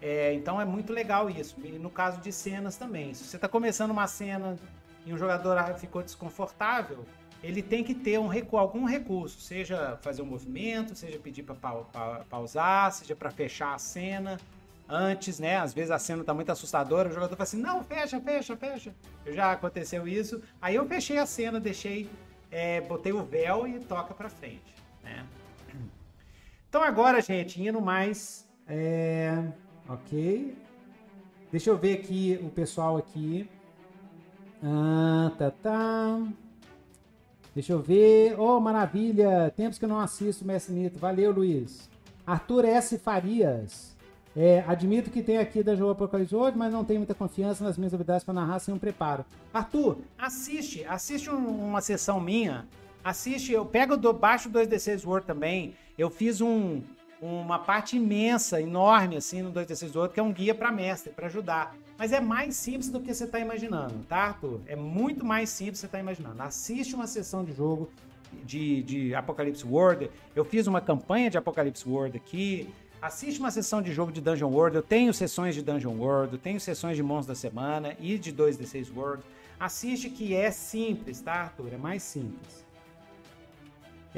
É, 0.00 0.34
então 0.34 0.60
é 0.60 0.64
muito 0.64 0.92
legal 0.92 1.28
isso. 1.28 1.56
E 1.64 1.70
no 1.78 1.90
caso 1.90 2.20
de 2.20 2.30
cenas 2.30 2.76
também. 2.76 3.14
Se 3.14 3.24
você 3.24 3.36
está 3.36 3.48
começando 3.48 3.90
uma 3.90 4.06
cena 4.06 4.56
e 5.06 5.14
um 5.14 5.16
jogador 5.16 5.56
ficou 5.78 6.02
desconfortável, 6.02 7.06
ele 7.42 7.62
tem 7.62 7.84
que 7.84 7.94
ter 7.94 8.18
um 8.18 8.26
recu 8.26 8.56
algum 8.56 8.84
recurso, 8.84 9.40
seja 9.40 9.96
fazer 10.02 10.20
um 10.20 10.26
movimento, 10.26 10.94
seja 10.94 11.18
pedir 11.18 11.44
para 11.44 11.54
pa 11.54 11.72
pa 11.84 12.24
pausar, 12.28 12.92
seja 12.92 13.14
para 13.14 13.30
fechar 13.30 13.74
a 13.74 13.78
cena 13.78 14.36
antes, 14.88 15.38
né? 15.38 15.56
Às 15.56 15.72
vezes 15.72 15.90
a 15.90 15.98
cena 15.98 16.24
tá 16.24 16.34
muito 16.34 16.50
assustadora, 16.50 17.08
o 17.08 17.12
jogador 17.12 17.36
fala 17.36 17.44
assim: 17.44 17.60
não, 17.60 17.84
fecha, 17.84 18.20
fecha, 18.20 18.56
fecha. 18.56 18.94
Já 19.26 19.52
aconteceu 19.52 20.08
isso. 20.08 20.42
Aí 20.60 20.74
eu 20.74 20.86
fechei 20.86 21.18
a 21.18 21.26
cena, 21.26 21.60
deixei, 21.60 22.10
é, 22.50 22.80
botei 22.80 23.12
o 23.12 23.24
véu 23.24 23.66
e 23.66 23.78
toca 23.80 24.12
para 24.12 24.28
frente, 24.28 24.74
né? 25.02 25.24
Então 26.68 26.82
agora, 26.82 27.20
gente, 27.20 27.62
indo 27.62 27.80
mais. 27.80 28.46
É... 28.66 29.42
Ok. 29.88 30.56
Deixa 31.50 31.70
eu 31.70 31.78
ver 31.78 31.98
aqui 31.98 32.38
o 32.42 32.50
pessoal 32.50 32.96
aqui. 32.96 33.48
Ah, 34.62 35.32
tá, 35.38 35.50
tá. 35.50 36.22
Deixa 37.54 37.72
eu 37.72 37.80
ver. 37.80 38.38
Oh, 38.38 38.60
maravilha! 38.60 39.52
Tempos 39.56 39.78
que 39.78 39.84
eu 39.84 39.88
não 39.88 39.98
assisto 39.98 40.44
Mestre 40.44 40.74
Nito. 40.74 40.98
Valeu, 40.98 41.32
Luiz. 41.32 41.88
Arthur 42.26 42.64
S. 42.64 42.98
Farias. 42.98 43.96
É, 44.36 44.62
admito 44.66 45.10
que 45.10 45.22
tem 45.22 45.38
aqui 45.38 45.62
da 45.62 45.74
Jogo 45.74 45.92
Apocalipse 45.92 46.36
hoje, 46.36 46.58
mas 46.58 46.70
não 46.70 46.84
tenho 46.84 47.00
muita 47.00 47.14
confiança 47.14 47.64
nas 47.64 47.78
minhas 47.78 47.94
habilidades 47.94 48.22
para 48.22 48.34
narrar 48.34 48.58
sem 48.58 48.74
um 48.74 48.78
preparo. 48.78 49.24
Arthur, 49.54 49.96
assiste, 50.18 50.84
assiste 50.84 51.30
um, 51.30 51.68
uma 51.68 51.80
sessão 51.80 52.20
minha. 52.20 52.66
Assiste, 53.02 53.52
eu 53.52 53.64
pego 53.64 53.96
do 53.96 54.12
baixo 54.12 54.50
2D6 54.50 55.06
Word 55.06 55.26
também. 55.26 55.74
Eu 55.96 56.10
fiz 56.10 56.42
um, 56.42 56.82
uma 57.22 57.58
parte 57.58 57.96
imensa, 57.96 58.60
enorme, 58.60 59.16
assim, 59.16 59.40
no 59.40 59.50
2D6 59.50 60.12
que 60.12 60.20
é 60.20 60.22
um 60.22 60.32
guia 60.32 60.54
para 60.54 60.70
mestre, 60.70 61.10
para 61.12 61.28
ajudar. 61.28 61.74
Mas 61.98 62.12
é 62.12 62.20
mais 62.20 62.56
simples 62.56 62.90
do 62.90 63.00
que 63.00 63.12
você 63.14 63.24
está 63.24 63.40
imaginando, 63.40 63.94
tá, 64.06 64.16
Arthur? 64.16 64.60
É 64.66 64.76
muito 64.76 65.24
mais 65.24 65.48
simples 65.48 65.78
do 65.78 65.80
que 65.80 65.80
você 65.80 65.86
está 65.86 65.98
imaginando. 65.98 66.42
Assiste 66.42 66.94
uma 66.94 67.06
sessão 67.06 67.42
de 67.44 67.52
jogo 67.52 67.90
de, 68.44 68.82
de 68.82 69.14
Apocalipse 69.14 69.64
World. 69.66 70.10
Eu 70.34 70.44
fiz 70.44 70.66
uma 70.66 70.80
campanha 70.80 71.30
de 71.30 71.38
Apocalipse 71.38 71.88
World 71.88 72.16
aqui. 72.16 72.68
Assiste 73.00 73.38
uma 73.38 73.50
sessão 73.50 73.80
de 73.80 73.92
jogo 73.92 74.12
de 74.12 74.20
Dungeon 74.20 74.50
World. 74.50 74.76
Eu 74.76 74.82
tenho 74.82 75.12
sessões 75.14 75.54
de 75.54 75.62
Dungeon 75.62 75.96
World, 75.96 76.34
eu 76.34 76.38
tenho 76.38 76.60
sessões 76.60 76.96
de 76.96 77.02
Monstros 77.02 77.28
da 77.28 77.34
Semana 77.34 77.96
e 77.98 78.18
de 78.18 78.32
2D6 78.32 78.94
World. 78.94 79.22
Assiste 79.58 80.10
que 80.10 80.34
é 80.34 80.50
simples, 80.50 81.20
tá, 81.20 81.32
Arthur? 81.32 81.72
É 81.72 81.78
mais 81.78 82.02
simples. 82.02 82.65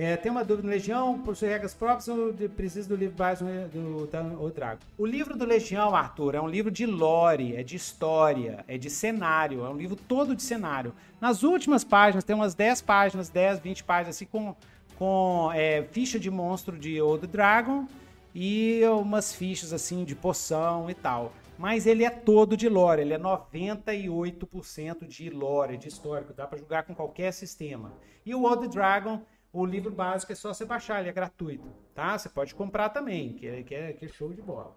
É, 0.01 0.17
tem 0.17 0.31
uma 0.31 0.45
dúvida 0.45 0.69
no 0.69 0.73
Legião, 0.73 1.19
por 1.19 1.35
suas 1.35 1.51
regras 1.51 1.75
próprias, 1.75 2.07
ou 2.07 2.33
precisa 2.51 2.89
do 2.89 2.95
livro 2.95 3.17
base 3.17 3.43
do, 3.43 4.07
do, 4.07 4.51
Drago? 4.53 4.79
O 4.97 5.05
livro 5.05 5.37
do 5.37 5.45
Legião, 5.45 5.93
Arthur, 5.93 6.37
é 6.37 6.41
um 6.41 6.47
livro 6.47 6.71
de 6.71 6.87
lore, 6.87 7.57
é 7.57 7.65
de 7.65 7.75
história, 7.75 8.65
é 8.69 8.79
de 8.79 8.89
cenário, 8.89 9.65
é 9.65 9.69
um 9.69 9.77
livro 9.77 9.97
todo 9.97 10.37
de 10.37 10.43
cenário. 10.45 10.95
Nas 11.21 11.43
últimas 11.43 11.83
páginas, 11.83 12.23
tem 12.23 12.37
umas 12.37 12.55
10 12.55 12.81
páginas, 12.83 13.29
10, 13.29 13.59
20 13.59 13.83
páginas, 13.83 14.15
assim, 14.15 14.27
com, 14.27 14.55
com 14.97 15.51
é, 15.53 15.83
ficha 15.91 16.21
de 16.21 16.31
monstro 16.31 16.79
de 16.79 17.03
Old 17.03 17.27
Dragon 17.27 17.85
e 18.33 18.83
umas 19.01 19.35
fichas, 19.35 19.73
assim, 19.73 20.05
de 20.05 20.15
poção 20.15 20.89
e 20.89 20.95
tal. 20.95 21.33
Mas 21.59 21.89
ele 21.89 22.05
é 22.05 22.11
todo 22.11 22.57
de 22.57 22.69
lore, 22.69 23.03
ele 23.03 23.15
é 23.15 23.19
98% 23.19 25.09
de 25.09 25.29
lore, 25.29 25.77
de 25.77 25.89
histórico, 25.89 26.33
dá 26.33 26.47
para 26.47 26.57
jogar 26.57 26.85
com 26.85 26.95
qualquer 26.95 27.33
sistema. 27.33 27.93
E 28.25 28.33
o 28.33 28.45
Old 28.45 28.69
Dragon 28.69 29.21
o 29.53 29.65
livro 29.65 29.91
básico 29.91 30.33
é 30.33 30.35
só 30.35 30.53
você 30.53 30.65
baixar, 30.65 31.01
ele 31.01 31.09
é 31.09 31.13
gratuito, 31.13 31.69
tá? 31.95 32.17
Você 32.19 32.29
pode 32.29 32.55
comprar 32.55 32.91
também, 32.91 33.33
que 33.35 33.47
é, 33.47 33.63
que 33.63 33.75
é, 33.75 33.93
que 33.93 34.05
é 34.05 34.09
show 34.09 34.33
de 34.33 34.43
bola. 34.43 34.77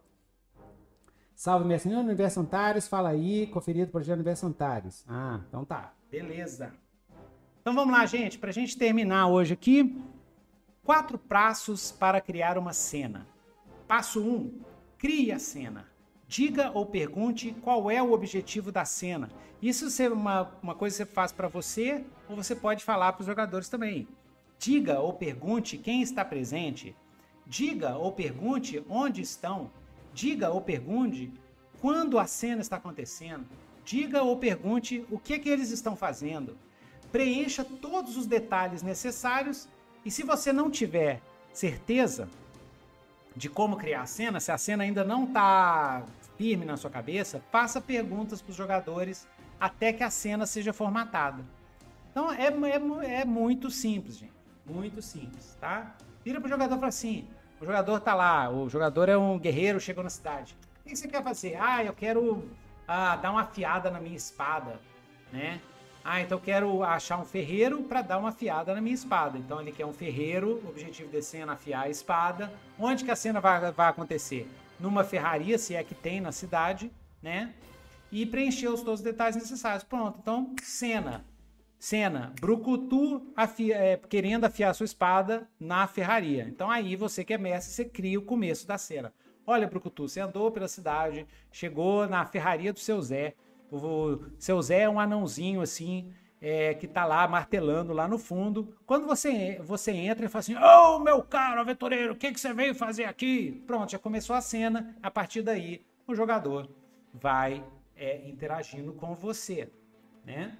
Salve, 1.35 1.65
minha 1.65 1.79
senhora 1.79 2.03
Universo 2.03 2.39
Antares, 2.39 2.87
fala 2.87 3.09
aí, 3.09 3.47
conferido 3.47 3.87
do 3.87 3.91
projeto 3.91 4.15
Universo 4.15 4.45
Antares. 4.45 5.03
Ah, 5.07 5.41
então 5.47 5.65
tá, 5.65 5.93
beleza. 6.09 6.73
Então 7.61 7.73
vamos 7.73 7.93
lá, 7.93 8.05
gente, 8.05 8.37
pra 8.37 8.51
gente 8.51 8.77
terminar 8.77 9.27
hoje 9.27 9.53
aqui, 9.53 10.03
quatro 10.83 11.17
passos 11.17 11.91
para 11.91 12.21
criar 12.21 12.57
uma 12.57 12.73
cena. 12.73 13.27
Passo 13.87 14.21
1, 14.21 14.29
um, 14.29 14.61
crie 14.97 15.31
a 15.31 15.39
cena. 15.39 15.87
Diga 16.27 16.71
ou 16.73 16.85
pergunte 16.85 17.51
qual 17.61 17.91
é 17.91 18.01
o 18.01 18.13
objetivo 18.13 18.71
da 18.71 18.85
cena. 18.85 19.29
Isso 19.61 20.01
é 20.01 20.09
uma, 20.09 20.51
uma 20.63 20.73
coisa 20.73 20.95
que 20.95 21.09
você 21.09 21.13
faz 21.13 21.31
para 21.31 21.47
você 21.47 22.05
ou 22.29 22.35
você 22.35 22.55
pode 22.55 22.83
falar 22.83 23.13
para 23.13 23.21
os 23.21 23.27
jogadores 23.27 23.67
também. 23.67 24.07
Diga 24.61 24.99
ou 24.99 25.11
pergunte 25.11 25.75
quem 25.75 26.03
está 26.03 26.23
presente. 26.23 26.95
Diga 27.47 27.97
ou 27.97 28.11
pergunte 28.11 28.85
onde 28.87 29.19
estão. 29.19 29.71
Diga 30.13 30.51
ou 30.51 30.61
pergunte 30.61 31.33
quando 31.81 32.19
a 32.19 32.27
cena 32.27 32.61
está 32.61 32.75
acontecendo. 32.75 33.47
Diga 33.83 34.21
ou 34.21 34.37
pergunte 34.37 35.03
o 35.09 35.17
que, 35.17 35.39
que 35.39 35.49
eles 35.49 35.71
estão 35.71 35.95
fazendo. 35.95 36.55
Preencha 37.11 37.65
todos 37.65 38.15
os 38.15 38.27
detalhes 38.27 38.83
necessários 38.83 39.67
e 40.05 40.11
se 40.11 40.21
você 40.21 40.53
não 40.53 40.69
tiver 40.69 41.23
certeza 41.51 42.29
de 43.35 43.49
como 43.49 43.77
criar 43.77 44.03
a 44.03 44.05
cena, 44.05 44.39
se 44.39 44.51
a 44.51 44.59
cena 44.59 44.83
ainda 44.83 45.03
não 45.03 45.23
está 45.23 46.05
firme 46.37 46.65
na 46.65 46.77
sua 46.77 46.91
cabeça, 46.91 47.43
faça 47.51 47.81
perguntas 47.81 48.43
para 48.43 48.51
os 48.51 48.57
jogadores 48.57 49.27
até 49.59 49.91
que 49.91 50.03
a 50.03 50.11
cena 50.11 50.45
seja 50.45 50.71
formatada. 50.71 51.43
Então 52.11 52.31
é, 52.31 52.45
é, 52.45 53.21
é 53.21 53.25
muito 53.25 53.71
simples, 53.71 54.17
gente. 54.19 54.40
Muito 54.65 55.01
simples, 55.01 55.57
tá? 55.59 55.95
Vira 56.23 56.39
pro 56.39 56.49
jogador 56.49 56.75
e 56.75 56.77
fala 56.77 56.87
assim: 56.87 57.27
o 57.59 57.65
jogador 57.65 57.99
tá 57.99 58.13
lá, 58.13 58.49
o 58.49 58.69
jogador 58.69 59.09
é 59.09 59.17
um 59.17 59.37
guerreiro, 59.37 59.79
chegou 59.79 60.03
na 60.03 60.09
cidade. 60.09 60.55
O 60.85 60.89
que 60.89 60.95
você 60.95 61.07
quer 61.07 61.23
fazer? 61.23 61.55
Ah, 61.59 61.83
eu 61.83 61.93
quero 61.93 62.49
ah, 62.87 63.15
dar 63.15 63.31
uma 63.31 63.41
afiada 63.41 63.89
na 63.89 63.99
minha 63.99 64.15
espada, 64.15 64.79
né? 65.31 65.61
Ah, 66.03 66.19
então 66.19 66.39
eu 66.39 66.41
quero 66.43 66.83
achar 66.83 67.19
um 67.19 67.25
ferreiro 67.25 67.83
para 67.83 68.01
dar 68.01 68.17
uma 68.17 68.29
afiada 68.29 68.73
na 68.73 68.81
minha 68.81 68.95
espada. 68.95 69.37
Então 69.37 69.61
ele 69.61 69.71
quer 69.71 69.85
um 69.85 69.93
ferreiro, 69.93 70.59
o 70.65 70.69
objetivo 70.69 71.11
da 71.11 71.21
cena 71.21 71.53
afiar 71.53 71.83
a 71.83 71.89
espada. 71.89 72.51
Onde 72.79 73.05
que 73.05 73.11
a 73.11 73.15
cena 73.15 73.39
vai, 73.39 73.71
vai 73.71 73.89
acontecer? 73.89 74.49
Numa 74.79 75.03
ferraria, 75.03 75.59
se 75.59 75.75
é 75.75 75.83
que 75.83 75.93
tem 75.93 76.19
na 76.19 76.31
cidade, 76.31 76.91
né? 77.21 77.53
E 78.11 78.25
preencher 78.25 78.69
os 78.69 78.81
todos 78.81 78.99
os 78.99 79.03
detalhes 79.03 79.35
necessários. 79.35 79.83
Pronto, 79.83 80.17
então 80.19 80.55
cena. 80.63 81.23
Cena, 81.81 82.31
Brucutu 82.39 83.33
afia, 83.35 83.75
é, 83.75 83.97
querendo 83.97 84.45
afiar 84.45 84.75
sua 84.75 84.83
espada 84.83 85.49
na 85.59 85.87
ferraria. 85.87 86.43
Então 86.47 86.69
aí 86.69 86.95
você 86.95 87.23
que 87.23 87.33
é 87.33 87.39
mestre, 87.39 87.73
você 87.73 87.83
cria 87.83 88.19
o 88.19 88.21
começo 88.21 88.67
da 88.67 88.77
cena. 88.77 89.11
Olha, 89.47 89.65
Brucutu, 89.65 90.07
você 90.07 90.19
andou 90.19 90.51
pela 90.51 90.67
cidade, 90.67 91.25
chegou 91.51 92.07
na 92.07 92.23
ferraria 92.23 92.71
do 92.71 92.77
seu 92.77 93.01
Zé. 93.01 93.33
O 93.71 94.19
seu 94.37 94.61
Zé 94.61 94.81
é 94.81 94.89
um 94.89 94.99
anãozinho 94.99 95.59
assim, 95.59 96.13
é, 96.39 96.75
que 96.75 96.87
tá 96.87 97.03
lá 97.03 97.27
martelando 97.27 97.93
lá 97.93 98.07
no 98.07 98.19
fundo. 98.19 98.77
Quando 98.85 99.07
você, 99.07 99.59
você 99.63 99.91
entra 99.91 100.27
e 100.27 100.29
fala 100.29 100.39
assim: 100.41 100.55
Ô 100.55 100.97
oh, 100.97 100.99
meu 100.99 101.23
caro 101.23 101.61
aventureiro, 101.61 102.13
o 102.13 102.15
que, 102.15 102.31
que 102.31 102.39
você 102.39 102.53
veio 102.53 102.75
fazer 102.75 103.05
aqui? 103.05 103.63
Pronto, 103.65 103.91
já 103.91 103.97
começou 103.97 104.35
a 104.35 104.41
cena. 104.41 104.95
A 105.01 105.09
partir 105.09 105.41
daí, 105.41 105.83
o 106.05 106.13
jogador 106.13 106.69
vai 107.11 107.65
é, 107.95 108.29
interagindo 108.29 108.93
com 108.93 109.15
você, 109.15 109.67
né? 110.23 110.55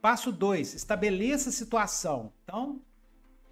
Passo 0.00 0.32
2, 0.32 0.74
estabeleça 0.74 1.50
a 1.50 1.52
situação. 1.52 2.32
Então, 2.44 2.80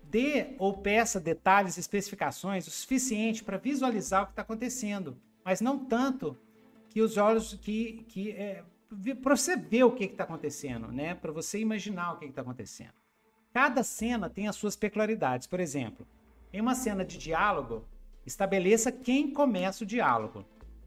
dê 0.02 0.54
ou 0.58 0.78
peça 0.78 1.20
detalhes 1.20 1.76
e 1.76 1.80
especificações 1.80 2.66
o 2.66 2.70
suficiente 2.70 3.44
para 3.44 3.58
visualizar 3.58 4.22
o 4.22 4.26
que 4.26 4.32
está 4.32 4.42
acontecendo, 4.42 5.16
mas 5.44 5.60
não 5.60 5.84
tanto 5.84 6.36
que 6.88 7.02
os 7.02 7.16
olhos 7.16 7.54
que, 7.54 8.04
que 8.08 8.30
é, 8.32 8.64
para 9.22 9.36
você 9.36 9.56
ver 9.56 9.84
o 9.84 9.92
que 9.92 10.04
está 10.04 10.24
acontecendo, 10.24 10.90
né? 10.90 11.14
Para 11.14 11.30
você 11.30 11.58
imaginar 11.58 12.14
o 12.14 12.18
que 12.18 12.24
está 12.24 12.40
acontecendo. 12.40 12.94
Cada 13.52 13.82
cena 13.82 14.30
tem 14.30 14.48
as 14.48 14.56
suas 14.56 14.76
peculiaridades. 14.76 15.46
Por 15.46 15.60
exemplo, 15.60 16.06
em 16.52 16.60
uma 16.60 16.74
cena 16.74 17.04
de 17.04 17.18
diálogo, 17.18 17.84
estabeleça 18.24 18.90
quem 18.90 19.30
começa 19.30 19.84
o 19.84 19.86
diálogo, 19.86 20.44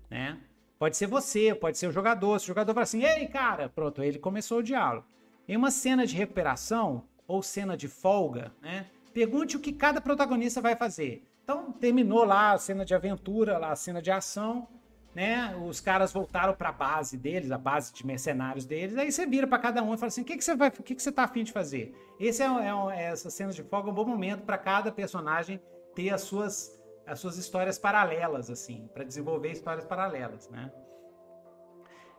né? 0.10 0.40
Pode 0.80 0.98
ser 0.98 1.06
você, 1.06 1.54
pode 1.54 1.78
ser 1.78 1.88
o 1.88 1.92
jogador. 1.92 2.40
Se 2.40 2.46
o 2.46 2.48
jogador 2.48 2.74
fala 2.74 2.84
assim, 2.84 3.04
ei, 3.04 3.28
cara, 3.28 3.70
pronto, 3.70 4.02
ele 4.02 4.18
começou 4.18 4.60
o 4.60 4.64
diálogo. 4.64 5.06
Em 5.52 5.58
uma 5.58 5.70
cena 5.70 6.08
de 6.08 6.16
recuperação 6.16 7.04
ou 7.28 7.44
cena 7.44 7.76
de 7.76 7.90
folga, 7.90 8.54
né, 8.62 8.86
pergunte 9.14 9.58
o 9.58 9.60
que 9.60 9.74
cada 9.74 10.00
protagonista 10.00 10.62
vai 10.62 10.78
fazer. 10.78 11.28
Então 11.44 11.74
terminou 11.74 12.24
lá 12.24 12.54
a 12.54 12.58
cena 12.58 12.86
de 12.86 12.96
aventura, 12.96 13.58
lá 13.58 13.74
a 13.74 13.76
cena 13.76 14.02
de 14.02 14.10
ação, 14.10 14.66
né? 15.14 15.54
Os 15.68 15.82
caras 15.82 16.14
voltaram 16.14 16.54
para 16.54 16.70
a 16.70 16.72
base 16.72 17.18
deles, 17.18 17.52
a 17.52 17.58
base 17.58 17.94
de 17.94 18.08
mercenários 18.08 18.64
deles. 18.64 18.98
Aí 18.98 19.12
você 19.12 19.26
vira 19.26 19.46
para 19.46 19.60
cada 19.60 19.84
um 19.84 19.94
e 19.94 19.98
fala 19.98 20.08
assim: 20.08 20.22
o 20.22 20.24
que, 20.24 20.38
que 20.38 20.44
você 20.46 20.56
vai, 20.56 20.70
o 20.70 20.84
que, 20.84 20.96
que 20.96 21.04
você 21.04 21.12
tá 21.12 21.26
afim 21.26 21.44
de 21.44 21.52
fazer? 21.52 21.94
Esse 22.18 22.42
é, 22.42 22.46
é, 22.46 22.98
é 22.98 23.04
essa 23.12 23.30
cena 23.30 23.52
de 23.52 23.62
fogo 23.62 23.90
é 23.90 23.92
um 23.92 23.94
bom 23.94 24.06
momento 24.06 24.44
para 24.44 24.58
cada 24.58 24.90
personagem 24.90 25.62
ter 25.94 26.12
as 26.12 26.22
suas 26.22 26.80
as 27.06 27.20
suas 27.20 27.36
histórias 27.36 27.78
paralelas, 27.78 28.50
assim, 28.50 28.88
para 28.94 29.04
desenvolver 29.04 29.52
histórias 29.52 29.84
paralelas, 29.84 30.50
né? 30.50 30.72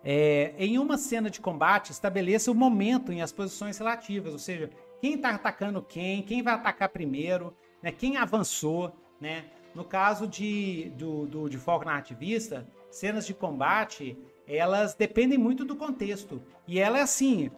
É, 0.05 0.55
em 0.59 0.79
uma 0.79 0.99
cena 0.99 1.31
de 1.31 1.41
combate, 1.41 1.93
estabeleça 1.93 2.51
o 2.51 2.55
momento 2.55 3.13
em 3.13 3.23
as 3.23 3.33
posições 3.33 3.79
relativas, 3.79 4.33
ou 4.33 4.39
seja, 4.39 4.69
quem 5.01 5.15
está 5.15 5.31
atacando 5.31 5.83
quem, 5.83 6.23
quem 6.23 6.43
vai 6.43 6.55
atacar 6.55 6.89
primeiro, 6.89 7.57
né, 7.83 7.93
quem 7.93 8.17
avançou, 8.17 8.93
né? 9.21 9.45
No 9.75 9.85
caso 9.85 10.27
de, 10.27 10.91
do, 10.97 11.27
do, 11.27 11.49
de 11.49 11.57
foco 11.57 11.85
narrativista, 11.85 12.69
cenas 12.91 13.27
de 13.27 13.33
combate, 13.33 14.19
elas 14.47 14.95
dependem 14.95 15.39
muito 15.39 15.65
do 15.65 15.77
contexto. 15.77 16.43
E 16.67 16.79
ela 16.79 16.99
é 16.99 17.03
assim, 17.03 17.51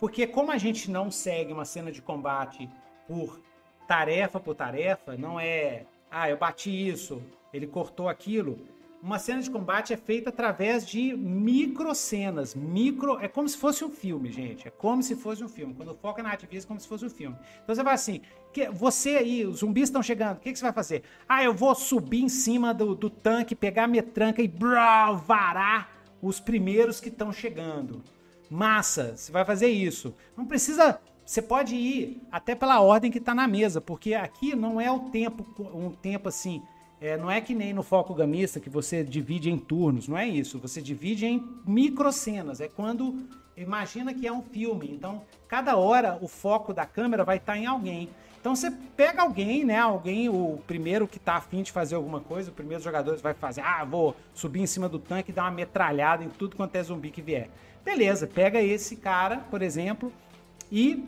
porque 0.00 0.26
como 0.26 0.50
a 0.50 0.56
gente 0.56 0.90
não 0.90 1.10
segue 1.10 1.52
uma 1.52 1.64
cena 1.64 1.92
de 1.92 2.00
combate 2.00 2.68
por 3.06 3.40
tarefa 3.86 4.38
por 4.38 4.54
tarefa, 4.54 5.16
não 5.16 5.40
é, 5.40 5.86
ah, 6.10 6.28
eu 6.28 6.36
bati 6.36 6.70
isso, 6.70 7.22
ele 7.52 7.66
cortou 7.66 8.08
aquilo. 8.08 8.58
Uma 9.00 9.18
cena 9.20 9.40
de 9.40 9.48
combate 9.48 9.92
é 9.92 9.96
feita 9.96 10.30
através 10.30 10.84
de 10.84 11.16
micro 11.16 11.94
cenas, 11.94 12.52
micro, 12.52 13.16
é 13.20 13.28
como 13.28 13.48
se 13.48 13.56
fosse 13.56 13.84
um 13.84 13.90
filme, 13.90 14.32
gente, 14.32 14.66
é 14.66 14.70
como 14.72 15.02
se 15.04 15.14
fosse 15.14 15.42
um 15.44 15.48
filme. 15.48 15.72
Quando 15.72 15.94
foca 15.94 16.20
na 16.20 16.32
ativismo, 16.32 16.66
é 16.66 16.68
como 16.68 16.80
se 16.80 16.88
fosse 16.88 17.04
um 17.04 17.10
filme. 17.10 17.36
Então 17.62 17.74
você 17.74 17.82
vai 17.84 17.94
assim, 17.94 18.22
que, 18.52 18.68
você 18.68 19.10
aí, 19.10 19.46
os 19.46 19.60
zumbis 19.60 19.84
estão 19.84 20.02
chegando, 20.02 20.38
o 20.38 20.40
que, 20.40 20.52
que, 20.52 20.58
você 20.58 20.64
vai 20.64 20.72
fazer? 20.72 21.04
Ah, 21.28 21.44
eu 21.44 21.54
vou 21.54 21.74
subir 21.76 22.22
em 22.22 22.28
cima 22.28 22.74
do, 22.74 22.94
do 22.96 23.08
tanque, 23.08 23.54
pegar 23.54 23.84
a 23.84 23.88
metranca 23.88 24.42
e 24.42 24.48
brau, 24.48 25.16
varar 25.16 25.96
os 26.20 26.40
primeiros 26.40 26.98
que 26.98 27.08
estão 27.08 27.32
chegando. 27.32 28.02
Massa, 28.50 29.16
você 29.16 29.30
vai 29.30 29.44
fazer 29.44 29.68
isso. 29.68 30.12
Não 30.36 30.44
precisa 30.44 31.00
você 31.28 31.42
pode 31.42 31.74
ir 31.76 32.22
até 32.32 32.54
pela 32.54 32.80
ordem 32.80 33.10
que 33.10 33.18
está 33.18 33.34
na 33.34 33.46
mesa, 33.46 33.82
porque 33.82 34.14
aqui 34.14 34.56
não 34.56 34.80
é 34.80 34.90
o 34.90 35.10
tempo, 35.10 35.46
um 35.74 35.90
tempo 35.90 36.30
assim, 36.30 36.62
é, 37.00 37.16
não 37.16 37.30
é 37.30 37.40
que 37.40 37.54
nem 37.54 37.72
no 37.72 37.82
foco 37.82 38.14
gamista 38.14 38.58
que 38.58 38.68
você 38.68 39.04
divide 39.04 39.50
em 39.50 39.58
turnos, 39.58 40.08
não 40.08 40.18
é 40.18 40.26
isso. 40.26 40.58
Você 40.58 40.82
divide 40.82 41.26
em 41.26 41.46
microcenas. 41.66 42.60
É 42.60 42.68
quando 42.68 43.24
imagina 43.56 44.12
que 44.12 44.26
é 44.26 44.32
um 44.32 44.42
filme. 44.42 44.90
Então, 44.90 45.22
cada 45.46 45.76
hora 45.76 46.18
o 46.20 46.28
foco 46.28 46.74
da 46.74 46.84
câmera 46.84 47.24
vai 47.24 47.36
estar 47.36 47.52
tá 47.52 47.58
em 47.58 47.66
alguém. 47.66 48.08
Então 48.40 48.54
você 48.54 48.70
pega 48.96 49.22
alguém, 49.22 49.64
né? 49.64 49.78
Alguém, 49.78 50.28
o 50.28 50.60
primeiro 50.66 51.08
que 51.08 51.18
tá 51.18 51.34
afim 51.34 51.62
de 51.62 51.72
fazer 51.72 51.96
alguma 51.96 52.20
coisa, 52.20 52.50
o 52.50 52.54
primeiro 52.54 52.82
jogador 52.82 53.16
vai 53.18 53.34
fazer, 53.34 53.60
ah, 53.62 53.84
vou 53.84 54.16
subir 54.32 54.60
em 54.60 54.66
cima 54.66 54.88
do 54.88 54.98
tanque 54.98 55.30
e 55.30 55.34
dar 55.34 55.42
uma 55.42 55.50
metralhada 55.50 56.24
em 56.24 56.28
tudo 56.28 56.56
quanto 56.56 56.74
é 56.76 56.82
zumbi 56.82 57.10
que 57.10 57.20
vier. 57.20 57.50
Beleza, 57.84 58.26
pega 58.26 58.60
esse 58.60 58.96
cara, 58.96 59.38
por 59.50 59.60
exemplo, 59.60 60.12
e 60.70 61.04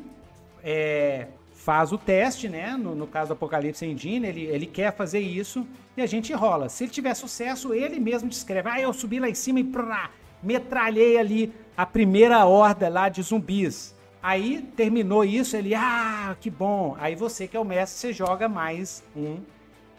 é, 0.62 1.28
faz 1.60 1.92
o 1.92 1.98
teste, 1.98 2.48
né? 2.48 2.74
No, 2.76 2.94
no, 2.94 3.06
caso 3.06 3.28
do 3.28 3.32
Apocalipse 3.34 3.84
Engine, 3.84 4.26
ele, 4.26 4.44
ele 4.44 4.66
quer 4.66 4.94
fazer 4.96 5.20
isso 5.20 5.66
e 5.96 6.00
a 6.00 6.06
gente 6.06 6.32
rola. 6.32 6.68
Se 6.68 6.84
ele 6.84 6.90
tiver 6.90 7.14
sucesso, 7.14 7.74
ele 7.74 8.00
mesmo 8.00 8.28
descreve: 8.28 8.68
ah, 8.68 8.80
eu 8.80 8.92
subi 8.92 9.20
lá 9.20 9.28
em 9.28 9.34
cima 9.34 9.60
e 9.60 9.64
prá, 9.64 10.10
metralhei 10.42 11.18
ali 11.18 11.52
a 11.76 11.84
primeira 11.84 12.44
horda 12.46 12.88
lá 12.88 13.08
de 13.08 13.22
zumbis. 13.22 13.94
Aí 14.22 14.62
terminou 14.74 15.24
isso, 15.24 15.56
ele, 15.56 15.74
ah, 15.74 16.34
que 16.40 16.50
bom. 16.50 16.96
Aí 16.98 17.14
você 17.14 17.46
que 17.46 17.56
é 17.56 17.60
o 17.60 17.64
mestre, 17.64 17.98
você 17.98 18.12
joga 18.12 18.48
mais 18.48 19.02
um, 19.14 19.38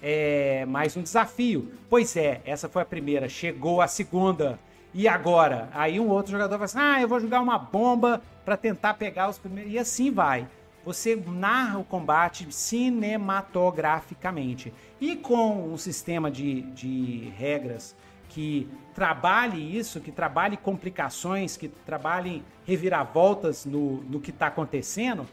é, 0.02 0.66
mais 0.66 0.98
um 0.98 1.04
desafio. 1.04 1.72
Pois 1.90 2.16
é, 2.18 2.42
essa 2.44 2.70
foi 2.70 2.82
a 2.82 2.86
primeira, 2.86 3.30
chegou 3.30 3.82
a 3.82 3.88
segunda. 3.88 4.60
E 4.94 5.08
agora? 5.08 5.70
Aí 5.74 6.00
um 6.00 6.10
outro 6.10 6.32
jogador 6.32 6.58
vai 6.58 6.66
assim, 6.66 6.80
ah, 6.80 7.00
eu 7.00 7.08
vou 7.08 7.20
jogar 7.20 7.40
uma 7.40 7.58
bomba 7.58 8.22
para 8.44 8.58
tentar 8.58 8.96
pegar 8.96 9.30
os 9.30 9.38
primeiros. 9.38 9.72
E 9.72 9.80
assim 9.80 10.12
vai 10.12 10.48
você 10.84 11.16
narra 11.16 11.80
o 11.80 11.84
combate 11.84 12.48
cinematograficamente. 12.52 14.74
E 15.00 15.16
com 15.16 15.72
um 15.72 15.78
sistema 15.78 16.32
de, 16.32 16.64
de 16.74 17.32
regras 17.38 17.96
que 18.30 18.68
trabalhe 18.96 19.78
isso, 19.78 20.00
que 20.00 20.12
trabalhe 20.12 20.58
complicações, 20.58 21.56
que 21.58 21.68
trabalhe 21.68 22.44
reviravoltas 22.66 23.66
no, 23.66 23.98
no 24.04 24.20
que 24.20 24.32
está 24.32 24.48
acontecendo, 24.48 25.28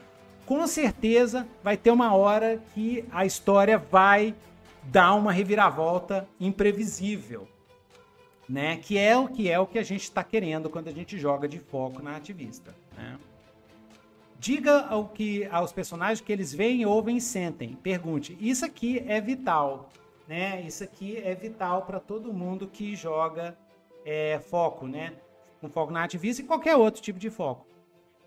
com 0.44 0.66
certeza 0.66 1.48
vai 1.62 1.76
ter 1.76 1.90
uma 1.90 2.14
hora 2.14 2.60
que 2.74 3.04
a 3.12 3.24
história 3.24 3.78
vai 3.78 4.34
dar 4.82 5.14
uma 5.14 5.30
reviravolta 5.30 6.28
imprevisível, 6.40 7.46
né? 8.48 8.78
Que 8.78 8.98
é 8.98 9.16
o 9.16 9.28
que 9.28 9.48
é 9.50 9.60
o 9.60 9.66
que 9.66 9.78
a 9.78 9.82
gente 9.82 10.04
está 10.04 10.24
querendo 10.24 10.70
quando 10.70 10.88
a 10.88 10.92
gente 10.92 11.18
joga 11.18 11.46
de 11.46 11.58
foco 11.58 12.02
na 12.02 12.16
ativista, 12.16 12.74
né? 12.96 13.18
Diga 14.38 14.86
ao 14.86 15.08
que, 15.08 15.46
aos 15.46 15.72
personagens 15.72 16.20
que 16.20 16.32
eles 16.32 16.54
veem, 16.54 16.86
ouvem 16.86 17.16
e 17.16 17.20
sentem. 17.20 17.74
Pergunte. 17.74 18.38
Isso 18.40 18.64
aqui 18.64 19.04
é 19.06 19.20
vital, 19.20 19.90
né? 20.28 20.62
Isso 20.62 20.84
aqui 20.84 21.16
é 21.16 21.34
vital 21.34 21.82
para 21.82 21.98
todo 21.98 22.32
mundo 22.32 22.68
que 22.68 22.94
joga 22.94 23.58
é, 24.04 24.38
foco, 24.38 24.86
né? 24.86 25.14
Com 25.60 25.68
foco 25.68 25.92
na 25.92 26.04
ativista 26.04 26.40
e 26.40 26.44
qualquer 26.44 26.76
outro 26.76 27.02
tipo 27.02 27.18
de 27.18 27.30
foco. 27.30 27.66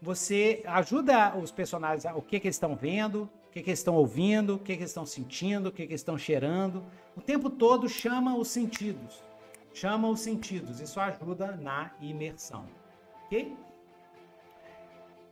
Você 0.01 0.61
ajuda 0.65 1.38
os 1.38 1.49
personagens 1.49 2.05
a, 2.05 2.13
o 2.13 2.21
que, 2.21 2.41
que 2.41 2.47
eles 2.47 2.57
estão 2.57 2.75
vendo, 2.75 3.29
o 3.47 3.51
que, 3.51 3.61
que 3.61 3.69
eles 3.69 3.79
estão 3.79 3.95
ouvindo, 3.95 4.55
o 4.55 4.59
que, 4.59 4.73
que 4.75 4.81
eles 4.81 4.89
estão 4.89 5.05
sentindo, 5.05 5.69
o 5.69 5.71
que, 5.71 5.85
que 5.85 5.93
eles 5.93 6.01
estão 6.01 6.17
cheirando. 6.17 6.83
O 7.15 7.21
tempo 7.21 7.49
todo 7.49 7.88
chama 7.88 8.35
os 8.35 8.49
sentidos. 8.49 9.23
Chama 9.73 10.09
os 10.09 10.19
sentidos. 10.19 10.81
Isso 10.81 10.99
ajuda 10.99 11.55
na 11.55 11.91
imersão. 12.01 12.65
Ok? 13.25 13.55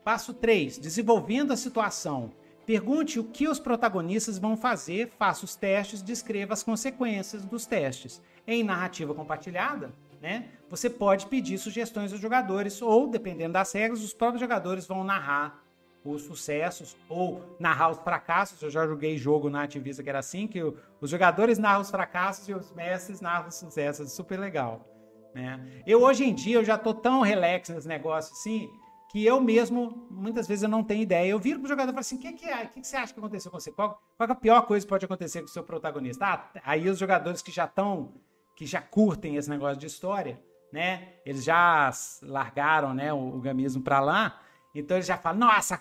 Passo 0.10 0.34
3. 0.34 0.80
Desenvolvendo 0.80 1.54
a 1.54 1.56
situação. 1.56 2.32
Pergunte 2.66 3.20
o 3.20 3.24
que 3.24 3.48
os 3.48 3.60
protagonistas 3.60 4.40
vão 4.40 4.58
fazer, 4.58 5.12
faça 5.20 5.46
os 5.46 5.56
testes, 5.56 6.02
descreva 6.02 6.52
as 6.52 6.64
consequências 6.64 7.46
dos 7.46 7.68
testes. 7.68 8.20
Em 8.48 8.64
narrativa 8.64 9.14
compartilhada, 9.14 9.94
né, 10.20 10.48
você 10.68 10.90
pode 10.90 11.28
pedir 11.28 11.60
sugestões 11.60 12.12
aos 12.12 12.20
jogadores, 12.20 12.82
ou, 12.82 13.06
dependendo 13.06 13.54
das 13.54 13.72
regras, 13.72 14.04
os 14.04 14.12
próprios 14.12 14.42
jogadores 14.42 14.88
vão 14.88 15.04
narrar 15.04 15.64
os 16.04 16.24
sucessos 16.24 16.98
ou 17.08 17.44
narrar 17.60 17.92
os 17.92 18.00
fracassos. 18.00 18.60
Eu 18.64 18.72
já 18.72 18.88
joguei 18.88 19.16
jogo 19.16 19.48
na 19.48 19.62
Ativista 19.62 20.02
que 20.02 20.10
era 20.10 20.18
assim, 20.18 20.48
que 20.48 20.60
os 21.00 21.08
jogadores 21.08 21.60
narram 21.60 21.82
os 21.82 21.92
fracassos 21.92 22.50
e 22.50 22.54
os 22.56 22.72
mestres 22.72 23.22
narram 23.22 23.50
os 23.50 23.56
sucessos. 23.60 24.12
Super 24.12 24.40
legal. 24.40 24.88
Né? 25.36 25.84
Eu, 25.86 26.02
hoje 26.02 26.24
em 26.24 26.34
dia, 26.34 26.56
eu 26.56 26.66
já 26.66 26.80
tô 26.80 26.96
tão 26.96 27.22
relax 27.22 27.70
nesse 27.70 27.88
negócio 27.88 28.34
assim, 28.34 28.72
que 29.10 29.26
eu 29.26 29.42
mesmo, 29.42 30.08
muitas 30.12 30.48
vezes, 30.48 30.64
eu 30.64 30.70
não 30.70 30.84
tenho 30.84 31.02
ideia. 31.02 31.30
Eu 31.30 31.40
viro 31.40 31.60
pro 31.60 31.68
jogador 31.68 31.90
e 31.90 31.94
falo 31.94 32.00
assim: 32.00 32.16
o 32.16 32.20
que, 32.20 32.32
que, 32.34 32.46
é? 32.46 32.66
que, 32.68 32.80
que 32.80 32.88
você 32.88 32.96
acha 32.96 33.12
que 33.12 33.20
aconteceu 33.20 33.52
com 33.52 33.60
você? 33.60 33.72
Qual, 33.72 34.00
qual 34.16 34.30
é 34.30 34.32
a 34.32 34.36
pior 34.36 34.62
coisa 34.62 34.86
que 34.86 34.90
pode 34.90 35.04
acontecer 35.04 35.42
com 35.42 35.48
o 35.48 35.50
seu 35.50 35.64
protagonista? 35.64 36.26
Ah, 36.26 36.50
aí 36.64 36.88
os 36.88 37.00
jogadores 37.00 37.42
que 37.42 37.52
já 37.52 37.66
estão, 37.66 38.14
que 38.56 38.68
já 38.68 38.82
curtem 38.82 39.36
esse 39.36 39.50
negócio 39.50 39.78
de 39.78 39.88
história, 39.88 40.40
né? 40.72 41.14
Eles 41.26 41.44
já 41.44 41.92
largaram 42.22 42.94
né, 42.94 43.12
o, 43.12 43.18
o 43.18 43.42
gamismo 43.42 43.82
para 43.82 44.00
lá. 44.00 44.42
Então 44.76 44.96
eles 44.96 45.08
já 45.08 45.18
falam: 45.18 45.40
nossa, 45.40 45.80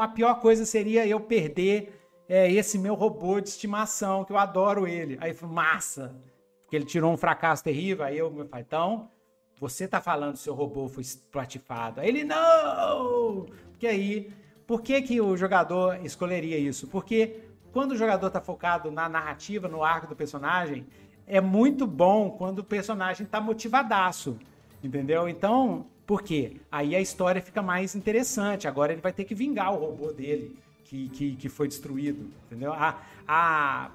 a 0.00 0.08
pior 0.08 0.40
coisa 0.40 0.64
seria 0.64 1.04
eu 1.04 1.18
perder 1.18 2.00
é, 2.28 2.50
esse 2.50 2.78
meu 2.78 2.94
robô 2.94 3.40
de 3.40 3.48
estimação, 3.48 4.24
que 4.24 4.32
eu 4.32 4.38
adoro 4.38 4.86
ele. 4.86 5.18
Aí 5.20 5.32
eu 5.32 5.34
falo, 5.34 5.52
massa, 5.52 6.14
porque 6.62 6.76
ele 6.76 6.84
tirou 6.84 7.12
um 7.12 7.16
fracasso 7.16 7.64
terrível. 7.64 8.04
Aí 8.04 8.16
eu 8.16 8.30
falo, 8.48 8.62
então 8.64 9.10
você 9.58 9.88
tá 9.88 10.00
falando 10.00 10.36
seu 10.36 10.54
robô 10.54 10.88
foi 10.88 11.04
platifado. 11.30 12.00
Aí 12.00 12.08
ele, 12.08 12.24
não! 12.24 13.46
Porque 13.70 13.86
aí, 13.86 14.30
por 14.66 14.82
que, 14.82 15.00
que 15.02 15.20
o 15.20 15.36
jogador 15.36 16.04
escolheria 16.04 16.58
isso? 16.58 16.86
Porque 16.88 17.40
quando 17.72 17.92
o 17.92 17.96
jogador 17.96 18.30
tá 18.30 18.40
focado 18.40 18.90
na 18.90 19.08
narrativa, 19.08 19.68
no 19.68 19.82
arco 19.82 20.06
do 20.06 20.16
personagem, 20.16 20.86
é 21.26 21.40
muito 21.40 21.86
bom 21.86 22.30
quando 22.30 22.60
o 22.60 22.64
personagem 22.64 23.26
tá 23.26 23.40
motivadaço, 23.40 24.38
entendeu? 24.82 25.28
Então, 25.28 25.86
por 26.06 26.22
quê? 26.22 26.56
Aí 26.70 26.94
a 26.94 27.00
história 27.00 27.42
fica 27.42 27.60
mais 27.60 27.94
interessante. 27.94 28.68
Agora 28.68 28.92
ele 28.92 29.00
vai 29.00 29.12
ter 29.12 29.24
que 29.24 29.34
vingar 29.34 29.74
o 29.74 29.78
robô 29.78 30.12
dele, 30.12 30.56
que, 30.84 31.08
que, 31.08 31.36
que 31.36 31.48
foi 31.48 31.66
destruído, 31.66 32.30
entendeu? 32.46 32.72
A, 32.72 33.02
a, 33.26 33.90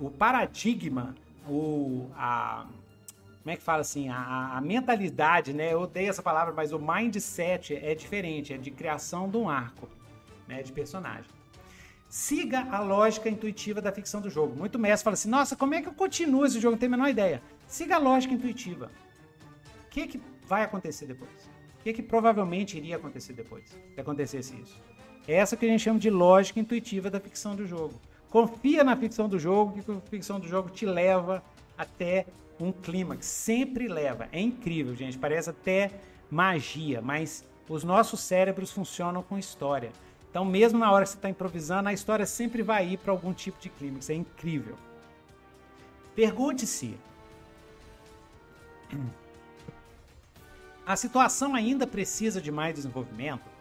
o 0.00 0.10
paradigma, 0.10 1.14
o, 1.48 2.08
a, 2.14 2.66
como 3.46 3.54
é 3.54 3.56
que 3.56 3.62
fala 3.62 3.82
assim, 3.82 4.08
a, 4.08 4.56
a, 4.56 4.60
mentalidade, 4.60 5.52
né? 5.52 5.72
Eu 5.72 5.82
odeio 5.82 6.10
essa 6.10 6.20
palavra, 6.20 6.52
mas 6.52 6.72
o 6.72 6.80
mindset 6.80 7.76
é 7.76 7.94
diferente, 7.94 8.52
é 8.52 8.58
de 8.58 8.72
criação 8.72 9.30
de 9.30 9.36
um 9.36 9.48
arco, 9.48 9.88
né? 10.48 10.64
De 10.64 10.72
personagem. 10.72 11.30
Siga 12.08 12.66
a 12.72 12.80
lógica 12.80 13.28
intuitiva 13.28 13.80
da 13.80 13.92
ficção 13.92 14.20
do 14.20 14.28
jogo. 14.28 14.56
Muito 14.56 14.80
mestre 14.80 15.04
fala 15.04 15.14
assim, 15.14 15.28
nossa, 15.28 15.54
como 15.54 15.74
é 15.74 15.80
que 15.80 15.86
eu 15.86 15.92
continuo 15.92 16.44
esse 16.44 16.58
jogo? 16.58 16.72
Não 16.72 16.78
tenho 16.80 16.92
a 16.92 16.96
menor 16.96 17.08
ideia. 17.08 17.40
Siga 17.68 17.94
a 17.94 17.98
lógica 17.98 18.34
intuitiva. 18.34 18.90
O 19.86 19.90
que, 19.90 20.08
que 20.08 20.20
vai 20.44 20.64
acontecer 20.64 21.06
depois? 21.06 21.30
O 21.78 21.84
que, 21.84 21.92
que 21.92 22.02
provavelmente 22.02 22.76
iria 22.76 22.96
acontecer 22.96 23.32
depois, 23.32 23.68
se 23.94 24.00
acontecesse 24.00 24.60
isso? 24.60 24.82
É 25.28 25.34
essa 25.34 25.56
que 25.56 25.64
a 25.64 25.68
gente 25.68 25.84
chama 25.84 26.00
de 26.00 26.10
lógica 26.10 26.58
intuitiva 26.58 27.08
da 27.08 27.20
ficção 27.20 27.54
do 27.54 27.64
jogo. 27.64 27.94
Confia 28.28 28.82
na 28.82 28.96
ficção 28.96 29.28
do 29.28 29.38
jogo, 29.38 29.80
que 29.80 29.92
a 29.92 30.00
ficção 30.10 30.40
do 30.40 30.48
jogo 30.48 30.68
te 30.68 30.84
leva 30.84 31.44
até 31.78 32.26
um 32.58 32.72
clímax. 32.72 33.26
Sempre 33.26 33.88
leva. 33.88 34.28
É 34.32 34.40
incrível, 34.40 34.94
gente. 34.94 35.18
Parece 35.18 35.50
até 35.50 35.90
magia, 36.30 37.00
mas 37.00 37.44
os 37.68 37.84
nossos 37.84 38.20
cérebros 38.20 38.70
funcionam 38.70 39.22
com 39.22 39.38
história. 39.38 39.92
Então, 40.30 40.44
mesmo 40.44 40.78
na 40.78 40.90
hora 40.90 41.04
que 41.04 41.10
você 41.10 41.16
está 41.16 41.30
improvisando, 41.30 41.88
a 41.88 41.92
história 41.92 42.26
sempre 42.26 42.62
vai 42.62 42.86
ir 42.88 42.98
para 42.98 43.12
algum 43.12 43.32
tipo 43.32 43.58
de 43.58 43.68
clímax. 43.70 44.10
É 44.10 44.14
incrível. 44.14 44.76
Pergunte-se: 46.14 46.96
a 50.86 50.96
situação 50.96 51.54
ainda 51.54 51.86
precisa 51.86 52.40
de 52.40 52.50
mais 52.50 52.74
desenvolvimento? 52.74 53.56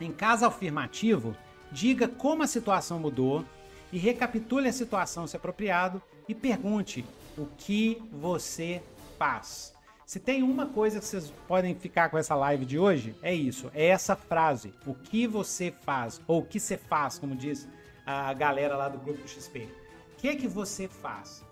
Em 0.00 0.12
caso 0.12 0.44
afirmativo, 0.44 1.36
diga 1.70 2.08
como 2.08 2.42
a 2.42 2.46
situação 2.46 2.98
mudou 2.98 3.44
e 3.92 3.98
recapitule 3.98 4.68
a 4.68 4.72
situação 4.72 5.26
se 5.26 5.36
apropriado 5.36 6.02
e 6.28 6.34
pergunte 6.34 7.04
o 7.36 7.46
que 7.58 8.02
você 8.12 8.82
faz. 9.18 9.74
Se 10.06 10.20
tem 10.20 10.42
uma 10.42 10.66
coisa 10.66 11.00
que 11.00 11.06
vocês 11.06 11.32
podem 11.48 11.74
ficar 11.74 12.10
com 12.10 12.18
essa 12.18 12.34
live 12.34 12.64
de 12.64 12.78
hoje, 12.78 13.16
é 13.22 13.34
isso, 13.34 13.70
é 13.74 13.86
essa 13.86 14.14
frase, 14.14 14.72
o 14.86 14.94
que 14.94 15.26
você 15.26 15.72
faz, 15.84 16.20
ou 16.26 16.40
o 16.40 16.44
que 16.44 16.60
você 16.60 16.76
faz, 16.76 17.18
como 17.18 17.34
diz 17.34 17.66
a 18.06 18.32
galera 18.34 18.76
lá 18.76 18.88
do 18.88 18.98
grupo 18.98 19.26
XP. 19.26 19.68
O 20.12 20.16
que 20.18 20.36
que 20.36 20.48
você 20.48 20.88
faz? 20.88 21.42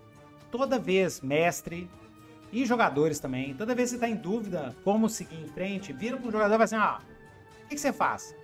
Toda 0.51 0.77
vez, 0.77 1.19
mestre 1.21 1.89
e 2.51 2.63
jogadores 2.65 3.19
também, 3.19 3.55
toda 3.55 3.73
vez 3.73 3.89
que 3.91 3.97
você 3.97 4.05
está 4.05 4.07
em 4.07 4.21
dúvida 4.21 4.75
como 4.83 5.09
seguir 5.09 5.41
em 5.41 5.47
frente, 5.47 5.91
vira 5.91 6.17
para 6.17 6.27
o 6.27 6.31
jogador 6.31 6.53
e 6.53 6.57
fala 6.57 6.63
assim, 6.63 6.75
ah, 6.75 7.01
o 7.65 7.67
que, 7.67 7.75
que 7.75 7.81
você 7.81 7.91
faz? 7.91 8.35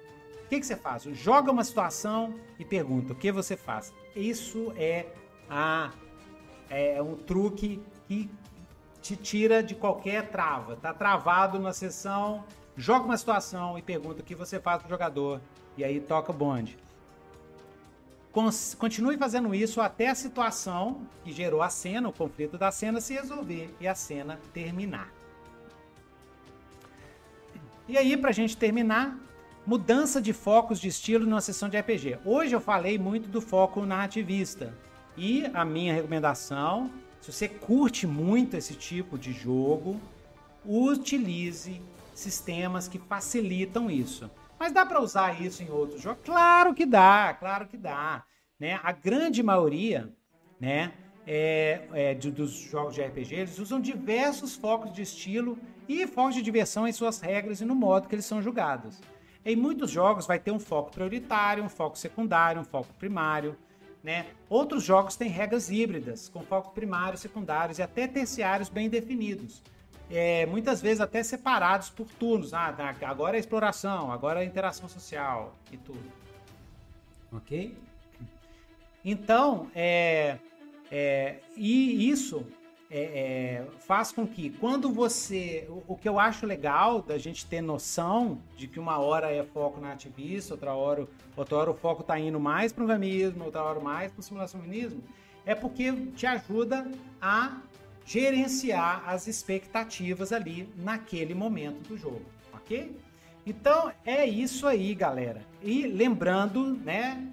O 0.45 0.49
que, 0.49 0.59
que 0.59 0.65
você 0.65 0.75
faz? 0.75 1.03
Joga 1.03 1.51
uma 1.51 1.63
situação 1.63 2.33
e 2.57 2.65
pergunta, 2.65 3.13
o 3.13 3.15
que 3.15 3.31
você 3.31 3.55
faz? 3.55 3.93
Isso 4.15 4.73
é, 4.75 5.05
a, 5.47 5.91
é 6.69 7.01
um 7.01 7.15
truque 7.15 7.81
que 8.07 8.29
te 9.01 9.15
tira 9.15 9.63
de 9.63 9.75
qualquer 9.75 10.29
trava. 10.29 10.75
Tá 10.75 10.93
travado 10.93 11.59
na 11.59 11.73
sessão, 11.73 12.43
joga 12.75 13.05
uma 13.05 13.17
situação 13.17 13.77
e 13.77 13.81
pergunta 13.81 14.21
o 14.21 14.25
que 14.25 14.35
você 14.35 14.59
faz 14.59 14.81
pro 14.81 14.89
jogador. 14.89 15.41
E 15.77 15.83
aí 15.83 15.99
toca 15.99 16.31
o 16.31 16.35
bonde. 16.35 16.77
Continue 18.77 19.17
fazendo 19.17 19.53
isso 19.55 19.81
até 19.81 20.09
a 20.09 20.15
situação 20.15 21.01
que 21.23 21.31
gerou 21.31 21.61
a 21.61 21.69
cena, 21.69 22.09
o 22.09 22.13
conflito 22.13 22.57
da 22.57 22.71
cena, 22.71 23.01
se 23.01 23.13
resolver 23.13 23.73
e 23.79 23.87
a 23.87 23.95
cena 23.95 24.39
terminar. 24.53 25.11
E 27.87 27.97
aí, 27.97 28.15
pra 28.15 28.31
gente 28.31 28.55
terminar, 28.55 29.17
mudança 29.65 30.21
de 30.21 30.31
focos 30.31 30.79
de 30.79 30.87
estilo 30.87 31.25
numa 31.25 31.41
sessão 31.41 31.67
de 31.67 31.77
RPG. 31.79 32.19
Hoje 32.23 32.55
eu 32.55 32.61
falei 32.61 32.99
muito 32.99 33.27
do 33.27 33.41
foco 33.41 33.83
narrativista. 33.83 34.77
E 35.19 35.45
a 35.53 35.65
minha 35.65 35.93
recomendação 35.93 36.89
se 37.21 37.33
você 37.33 37.47
curte 37.47 38.07
muito 38.07 38.55
esse 38.55 38.73
tipo 38.73 39.17
de 39.17 39.33
jogo, 39.33 39.99
utilize 40.65 41.81
sistemas 42.13 42.87
que 42.87 42.97
facilitam 42.97 43.91
isso. 43.91 44.29
Mas 44.57 44.71
dá 44.71 44.85
para 44.85 45.01
usar 45.01 45.41
isso 45.41 45.61
em 45.61 45.69
outros 45.69 46.01
jogos? 46.01 46.21
Claro 46.23 46.73
que 46.73 46.85
dá, 46.85 47.35
claro 47.37 47.67
que 47.67 47.77
dá. 47.77 48.23
Né? 48.59 48.79
A 48.83 48.91
grande 48.91 49.43
maioria 49.43 50.13
né, 50.59 50.93
é, 51.27 51.87
é, 51.93 52.13
de, 52.13 52.31
dos 52.31 52.51
jogos 52.51 52.95
de 52.95 53.01
RPG, 53.01 53.35
eles 53.35 53.59
usam 53.59 53.79
diversos 53.79 54.55
focos 54.55 54.91
de 54.91 55.01
estilo 55.01 55.57
e 55.87 56.07
focos 56.07 56.35
de 56.35 56.41
diversão 56.41 56.87
em 56.87 56.91
suas 56.91 57.19
regras 57.19 57.61
e 57.61 57.65
no 57.65 57.75
modo 57.75 58.07
que 58.07 58.15
eles 58.15 58.25
são 58.25 58.41
julgados. 58.41 58.99
Em 59.45 59.55
muitos 59.55 59.91
jogos 59.91 60.25
vai 60.25 60.39
ter 60.39 60.51
um 60.51 60.59
foco 60.59 60.91
prioritário, 60.91 61.63
um 61.63 61.69
foco 61.69 61.97
secundário, 61.97 62.61
um 62.61 62.65
foco 62.65 62.93
primário. 62.93 63.57
Né? 64.03 64.27
Outros 64.49 64.83
jogos 64.83 65.15
têm 65.15 65.29
regras 65.29 65.69
híbridas, 65.69 66.29
com 66.29 66.41
foco 66.41 66.71
primários, 66.71 67.21
secundários 67.21 67.79
e 67.79 67.81
até 67.81 68.07
terciários 68.07 68.69
bem 68.69 68.89
definidos. 68.89 69.61
É, 70.09 70.45
muitas 70.45 70.81
vezes 70.81 71.01
até 71.01 71.21
separados 71.21 71.89
por 71.89 72.07
turnos. 72.07 72.53
Ah, 72.53 72.73
tá, 72.73 72.95
agora 73.01 73.37
é 73.37 73.39
exploração, 73.39 74.11
agora 74.11 74.41
é 74.41 74.45
interação 74.45 74.87
social 74.87 75.55
e 75.71 75.77
tudo. 75.77 76.11
Ok? 77.31 77.77
Então, 79.03 79.69
é, 79.75 80.37
é, 80.89 81.39
e 81.55 82.09
isso 82.09 82.45
é, 82.91 83.01
é, 83.01 83.65
faz 83.81 84.11
com 84.11 84.25
que 84.25 84.49
quando 84.49 84.91
você. 84.91 85.67
O, 85.69 85.93
o, 85.93 85.95
que 85.95 86.09
eu 86.09 86.19
acho 86.19 86.45
legal 86.45 87.01
da 87.01 87.17
gente 87.17 87.45
ter 87.45 87.61
noção 87.61 88.39
de 88.57 88.67
que 88.67 88.79
uma 88.79 88.97
hora 88.97 89.31
é 89.31 89.43
foco 89.43 89.79
na 89.79 89.93
ativista, 89.93 90.55
outra 90.55 90.73
hora, 90.73 91.07
outra 91.37 91.57
hora 91.57 91.71
o 91.71 91.75
foco 91.75 92.01
está 92.01 92.19
indo 92.19 92.39
mais 92.39 92.73
para 92.73 92.83
o 92.83 92.87
veganismo, 92.87 93.45
outra 93.45 93.63
hora 93.63 93.79
mais 93.79 94.11
para 94.11 94.19
o 94.19 94.23
simulacionismo, 94.23 95.03
é 95.45 95.53
porque 95.53 95.91
te 96.15 96.25
ajuda 96.25 96.89
a 97.21 97.61
gerenciar 98.03 99.03
as 99.07 99.27
expectativas 99.27 100.31
ali 100.31 100.67
naquele 100.77 101.35
momento 101.35 101.89
do 101.89 101.95
jogo, 101.95 102.25
ok? 102.51 102.97
Então 103.45 103.91
é 104.03 104.25
isso 104.25 104.65
aí, 104.65 104.95
galera. 104.95 105.41
E 105.61 105.85
lembrando, 105.85 106.75
né, 106.77 107.23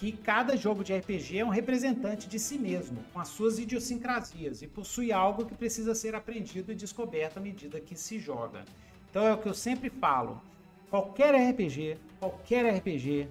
que 0.00 0.12
cada 0.12 0.56
jogo 0.56 0.82
de 0.82 0.96
RPG 0.96 1.40
é 1.40 1.44
um 1.44 1.50
representante 1.50 2.26
de 2.26 2.38
si 2.38 2.58
mesmo, 2.58 3.04
com 3.12 3.20
as 3.20 3.28
suas 3.28 3.58
idiosincrasias, 3.58 4.62
e 4.62 4.66
possui 4.66 5.12
algo 5.12 5.44
que 5.44 5.54
precisa 5.54 5.94
ser 5.94 6.14
aprendido 6.14 6.72
e 6.72 6.74
descoberto 6.74 7.36
à 7.36 7.40
medida 7.40 7.78
que 7.78 7.94
se 7.94 8.18
joga. 8.18 8.64
Então 9.10 9.26
é 9.26 9.34
o 9.34 9.36
que 9.36 9.46
eu 9.46 9.52
sempre 9.52 9.90
falo: 9.90 10.40
qualquer 10.88 11.34
RPG, 11.34 11.98
qualquer 12.18 12.78
RPG, 12.78 13.28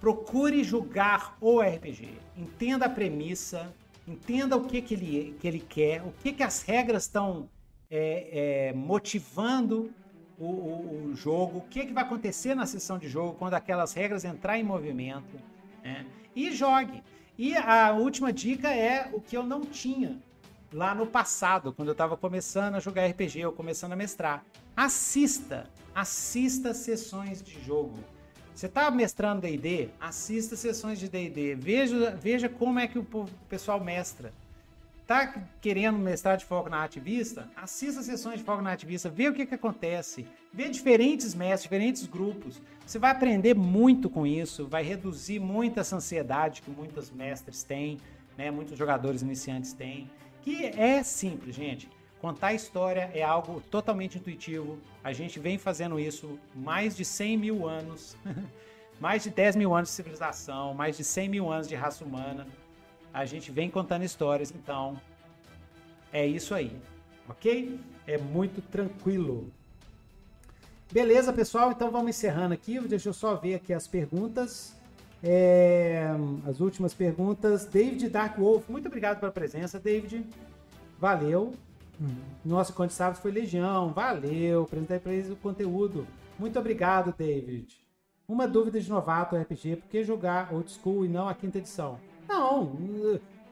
procure 0.00 0.64
jogar 0.64 1.38
o 1.40 1.60
RPG. 1.60 2.08
Entenda 2.36 2.86
a 2.86 2.90
premissa, 2.90 3.72
entenda 4.04 4.56
o 4.56 4.64
que, 4.64 4.82
que, 4.82 4.94
ele, 4.94 5.36
que 5.38 5.46
ele 5.46 5.60
quer, 5.60 6.02
o 6.02 6.12
que, 6.24 6.32
que 6.32 6.42
as 6.42 6.62
regras 6.62 7.04
estão 7.04 7.48
é, 7.88 8.70
é, 8.70 8.72
motivando 8.72 9.92
o, 10.38 10.44
o, 10.44 11.10
o, 11.12 11.16
jogo, 11.16 11.58
o 11.58 11.62
que, 11.62 11.86
que 11.86 11.92
vai 11.92 12.04
acontecer 12.04 12.54
na 12.54 12.66
sessão 12.66 12.98
de 12.98 13.08
jogo 13.08 13.34
quando 13.38 13.54
aquelas 13.54 13.92
regras 13.92 14.24
entrar 14.24 14.58
em 14.58 14.62
movimento. 14.62 15.40
Né? 15.82 16.06
E 16.34 16.52
jogue. 16.52 17.02
E 17.38 17.56
a 17.56 17.92
última 17.92 18.32
dica 18.32 18.74
é 18.74 19.10
o 19.12 19.20
que 19.20 19.36
eu 19.36 19.42
não 19.42 19.62
tinha 19.62 20.18
lá 20.72 20.94
no 20.94 21.06
passado, 21.06 21.72
quando 21.72 21.88
eu 21.88 21.92
estava 21.92 22.16
começando 22.16 22.74
a 22.74 22.80
jogar 22.80 23.06
RPG 23.06 23.44
ou 23.46 23.52
começando 23.52 23.92
a 23.92 23.96
mestrar. 23.96 24.44
Assista, 24.76 25.70
assista 25.94 26.74
sessões 26.74 27.42
de 27.42 27.62
jogo. 27.64 27.98
Você 28.54 28.66
está 28.66 28.90
mestrando 28.90 29.42
D&D? 29.42 29.90
Assista 30.00 30.56
sessões 30.56 30.98
de 30.98 31.08
D&D. 31.08 31.54
Veja, 31.54 32.10
veja 32.10 32.48
como 32.48 32.78
é 32.78 32.86
que 32.86 32.98
o 32.98 33.06
pessoal 33.48 33.78
mestra. 33.78 34.32
Tá 35.06 35.40
querendo 35.60 35.96
mestrar 35.98 36.36
de 36.36 36.44
foco 36.44 36.68
na 36.68 36.82
ativista? 36.82 37.48
Assista 37.54 38.02
sessões 38.02 38.40
de 38.40 38.44
foco 38.44 38.60
na 38.60 38.72
ativista, 38.72 39.08
vê 39.08 39.28
o 39.28 39.32
que, 39.32 39.46
que 39.46 39.54
acontece, 39.54 40.26
vê 40.52 40.68
diferentes 40.68 41.32
mestres, 41.32 41.62
diferentes 41.62 42.06
grupos. 42.06 42.60
Você 42.84 42.98
vai 42.98 43.12
aprender 43.12 43.54
muito 43.54 44.10
com 44.10 44.26
isso, 44.26 44.66
vai 44.66 44.82
reduzir 44.82 45.38
muito 45.38 45.78
essa 45.78 45.94
ansiedade 45.94 46.60
que 46.60 46.72
muitos 46.72 47.08
mestres 47.12 47.62
têm, 47.62 47.98
né? 48.36 48.50
muitos 48.50 48.76
jogadores 48.76 49.22
iniciantes 49.22 49.72
têm. 49.72 50.10
Que 50.42 50.66
é 50.66 51.00
simples, 51.04 51.54
gente. 51.54 51.88
Contar 52.20 52.54
história 52.54 53.08
é 53.14 53.22
algo 53.22 53.60
totalmente 53.70 54.18
intuitivo. 54.18 54.76
A 55.04 55.12
gente 55.12 55.38
vem 55.38 55.56
fazendo 55.56 56.00
isso 56.00 56.36
mais 56.52 56.96
de 56.96 57.04
100 57.04 57.36
mil 57.36 57.68
anos, 57.68 58.16
mais 58.98 59.22
de 59.22 59.30
10 59.30 59.54
mil 59.54 59.72
anos 59.72 59.90
de 59.90 59.94
civilização, 59.94 60.74
mais 60.74 60.96
de 60.96 61.04
100 61.04 61.28
mil 61.28 61.52
anos 61.52 61.68
de 61.68 61.76
raça 61.76 62.04
humana 62.04 62.44
a 63.16 63.24
gente 63.24 63.50
vem 63.50 63.70
contando 63.70 64.04
histórias, 64.04 64.52
então 64.54 65.00
é 66.12 66.26
isso 66.26 66.54
aí, 66.54 66.70
ok? 67.26 67.80
É 68.06 68.18
muito 68.18 68.60
tranquilo. 68.60 69.50
Beleza, 70.92 71.32
pessoal? 71.32 71.72
Então 71.72 71.90
vamos 71.90 72.10
encerrando 72.10 72.52
aqui. 72.52 72.78
Deixa 72.78 73.08
eu 73.08 73.14
só 73.14 73.34
ver 73.34 73.54
aqui 73.54 73.72
as 73.72 73.88
perguntas. 73.88 74.76
É, 75.24 76.10
as 76.46 76.60
últimas 76.60 76.92
perguntas. 76.92 77.64
David 77.64 78.10
Dark 78.10 78.36
Wolf, 78.36 78.68
muito 78.68 78.86
obrigado 78.86 79.18
pela 79.18 79.32
presença, 79.32 79.80
David. 79.80 80.22
Valeu. 80.98 81.54
Hum. 81.98 82.16
Nosso 82.44 82.74
Conde 82.74 82.92
Sábio 82.92 83.18
foi 83.18 83.30
Legião. 83.32 83.94
Valeu. 83.94 84.64
Apresentei 84.64 84.98
para 84.98 85.14
eles 85.14 85.30
o 85.30 85.36
conteúdo. 85.36 86.06
Muito 86.38 86.58
obrigado, 86.58 87.14
David. 87.16 87.78
Uma 88.28 88.46
dúvida 88.46 88.78
de 88.78 88.90
novato 88.90 89.34
RPG: 89.34 89.76
por 89.76 89.88
que 89.88 90.04
jogar 90.04 90.52
Old 90.52 90.70
School 90.70 91.06
e 91.06 91.08
não 91.08 91.26
a 91.26 91.34
quinta 91.34 91.56
edição? 91.56 91.98
Não, 92.28 92.76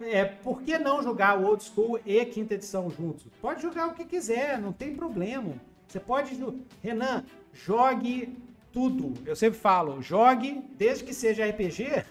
é, 0.01 0.25
por 0.25 0.63
que 0.63 0.79
não 0.79 1.03
jogar 1.03 1.39
o 1.39 1.47
Old 1.47 1.63
School 1.63 2.01
e 2.05 2.25
quinta 2.27 2.55
edição 2.55 2.91
juntos? 2.91 3.27
Pode 3.41 3.63
jogar 3.63 3.89
o 3.89 3.95
que 3.95 4.05
quiser, 4.05 4.59
não 4.59 4.73
tem 4.73 4.95
problema. 4.95 5.55
Você 5.87 6.01
pode. 6.01 6.37
Renan, 6.83 7.25
jogue 7.53 8.37
tudo. 8.73 9.15
Eu 9.25 9.37
sempre 9.37 9.59
falo, 9.59 10.03
jogue, 10.03 10.63
desde 10.77 11.05
que 11.05 11.15
seja 11.15 11.47
RPG. 11.49 12.05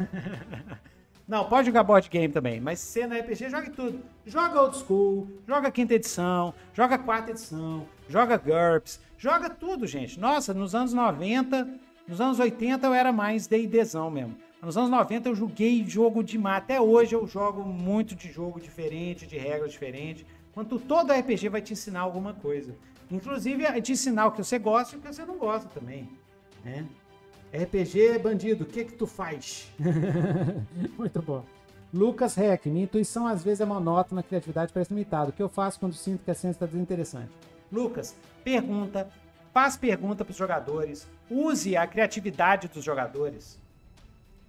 não, 1.27 1.45
pode 1.49 1.68
jogar 1.68 1.84
board 1.84 2.10
game 2.10 2.34
também, 2.34 2.61
mas 2.61 2.80
se 2.80 3.06
não 3.06 3.18
é 3.18 3.19
RPG, 3.19 3.49
jogue 3.49 3.69
tudo. 3.72 4.02
Joga 4.26 4.61
Old 4.61 4.77
School, 4.77 5.27
joga 5.45 5.69
quinta 5.69 5.95
edição, 5.95 6.53
joga 6.73 6.98
quarta 6.98 7.31
edição, 7.31 7.85
joga 8.07 8.38
GURPS, 8.38 9.02
joga 9.18 9.49
tudo, 9.49 9.85
gente. 9.85 10.18
Nossa, 10.18 10.53
nos 10.53 10.73
anos 10.73 10.94
90, 10.94 11.68
nos 12.07 12.22
anos 12.22 12.40
80 12.40 12.88
eu 12.88 12.94
era 12.94 13.11
mais 13.11 13.45
D&Dzão 13.45 14.10
mesmo. 14.10 14.38
Nos 14.64 14.77
anos 14.77 14.90
90 14.90 15.27
eu 15.27 15.35
joguei 15.35 15.85
jogo 15.85 16.23
demais. 16.23 16.60
Até 16.60 16.80
hoje 16.80 17.14
eu 17.14 17.27
jogo 17.27 17.65
muito 17.65 18.15
de 18.15 18.31
jogo 18.31 18.61
diferente, 18.61 19.27
de 19.27 19.38
regras 19.38 19.73
diferentes. 19.73 20.26
Quanto 20.53 20.80
todo 20.80 21.11
RPG 21.11 21.49
vai 21.49 21.61
te 21.61 21.73
ensinar 21.73 21.99
alguma 21.99 22.34
coisa. 22.34 22.73
Inclusive, 23.11 23.81
te 23.81 23.91
ensinar 23.91 24.27
o 24.27 24.31
que 24.31 24.41
você 24.41 24.57
gosta 24.57 24.95
e 24.95 24.99
o 24.99 25.02
que 25.02 25.14
você 25.14 25.26
não 25.26 25.38
gosta 25.38 25.68
também. 25.68 26.10
Né? 26.64 26.85
RPG 27.53 28.19
bandido, 28.19 28.64
o 28.64 28.68
que 28.68 28.85
que 28.85 28.94
tu 28.94 29.06
faz? 29.06 29.69
muito 30.98 31.22
bom. 31.22 31.44
Lucas 31.94 32.38
Heck, 32.38 32.69
minha 32.69 32.85
intuição 32.85 33.27
às 33.27 33.44
vezes 33.44 33.60
é 33.60 33.65
monótona, 33.65 34.22
a 34.22 34.23
criatividade 34.23 34.72
parece 34.72 34.94
limitada. 34.94 35.30
O 35.30 35.34
que 35.34 35.44
eu 35.44 35.49
faço 35.49 35.80
quando 35.80 35.94
sinto 35.94 36.23
que 36.23 36.31
a 36.31 36.34
ciência 36.34 36.56
está 36.56 36.65
desinteressante? 36.65 37.30
Lucas, 37.72 38.15
pergunta, 38.44 39.10
faz 39.53 39.76
pergunta 39.76 40.23
para 40.23 40.31
os 40.31 40.38
jogadores, 40.38 41.07
use 41.30 41.76
a 41.76 41.85
criatividade 41.85 42.69
dos 42.69 42.84
jogadores. 42.84 43.61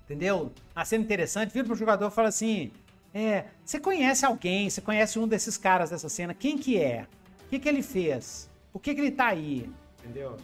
Entendeu? 0.04 0.52
A 0.74 0.84
cena 0.84 1.02
interessante, 1.02 1.52
vira 1.52 1.64
pro 1.64 1.74
jogador 1.74 2.08
e 2.08 2.10
fala 2.10 2.28
assim: 2.28 2.70
é, 3.12 3.44
você 3.64 3.80
conhece 3.80 4.26
alguém, 4.26 4.68
você 4.68 4.80
conhece 4.80 5.18
um 5.18 5.26
desses 5.26 5.56
caras 5.56 5.90
dessa 5.90 6.08
cena, 6.08 6.34
quem 6.34 6.58
que 6.58 6.78
é? 6.80 7.06
O 7.46 7.48
que, 7.48 7.58
que 7.58 7.68
ele 7.68 7.82
fez? 7.82 8.50
Por 8.72 8.80
que, 8.80 8.94
que 8.94 9.00
ele 9.00 9.12
tá 9.12 9.28
aí? 9.28 9.70
Entendeu? 10.00 10.36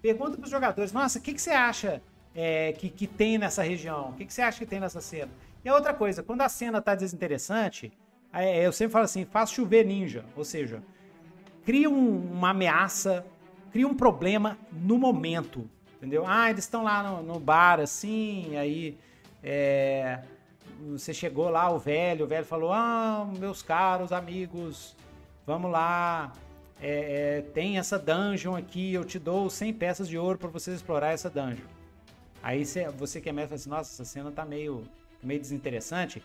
Pergunta 0.00 0.36
pros 0.36 0.50
jogadores, 0.50 0.92
nossa, 0.92 1.18
o 1.18 1.22
que, 1.22 1.32
que 1.32 1.40
você 1.40 1.50
acha 1.50 2.02
é, 2.34 2.72
que, 2.72 2.90
que 2.90 3.06
tem 3.06 3.38
nessa 3.38 3.62
região? 3.62 4.10
O 4.10 4.12
que, 4.14 4.24
que 4.24 4.34
você 4.34 4.42
acha 4.42 4.58
que 4.58 4.66
tem 4.66 4.80
nessa 4.80 5.00
cena? 5.00 5.30
E 5.64 5.68
a 5.68 5.74
outra 5.74 5.94
coisa, 5.94 6.22
quando 6.22 6.42
a 6.42 6.48
cena 6.48 6.82
tá 6.82 6.94
desinteressante, 6.94 7.92
é, 8.32 8.66
eu 8.66 8.72
sempre 8.72 8.92
falo 8.92 9.04
assim, 9.04 9.24
faz 9.24 9.50
chover 9.50 9.86
ninja. 9.86 10.24
Ou 10.36 10.44
seja, 10.44 10.82
cria 11.64 11.88
um, 11.88 12.32
uma 12.32 12.50
ameaça, 12.50 13.24
cria 13.70 13.86
um 13.86 13.94
problema 13.94 14.58
no 14.72 14.98
momento. 14.98 15.70
Entendeu? 16.04 16.24
Ah, 16.26 16.50
eles 16.50 16.64
estão 16.64 16.84
lá 16.84 17.02
no, 17.02 17.22
no, 17.22 17.40
bar, 17.40 17.80
assim, 17.80 18.54
aí 18.58 18.98
é, 19.42 20.20
você 20.90 21.14
chegou 21.14 21.48
lá, 21.48 21.70
o 21.70 21.78
velho, 21.78 22.26
o 22.26 22.28
velho 22.28 22.44
falou, 22.44 22.74
ah, 22.74 23.26
meus 23.38 23.62
caros 23.62 24.12
amigos, 24.12 24.94
vamos 25.46 25.70
lá, 25.70 26.30
é, 26.78 27.38
é, 27.38 27.42
tem 27.54 27.78
essa 27.78 27.98
dungeon 27.98 28.54
aqui, 28.54 28.92
eu 28.92 29.02
te 29.02 29.18
dou 29.18 29.48
100 29.48 29.72
peças 29.72 30.06
de 30.06 30.18
ouro 30.18 30.38
para 30.38 30.50
vocês 30.50 30.76
explorar 30.76 31.12
essa 31.12 31.30
dungeon. 31.30 31.64
Aí 32.42 32.66
você, 32.98 33.18
que 33.18 33.30
é 33.30 33.32
mestre 33.32 33.48
fala 33.48 33.54
assim, 33.54 33.70
nossa, 33.70 33.94
essa 33.94 34.04
cena 34.04 34.30
tá 34.30 34.44
meio 34.44 34.84
meio 35.22 35.40
desinteressante. 35.40 36.22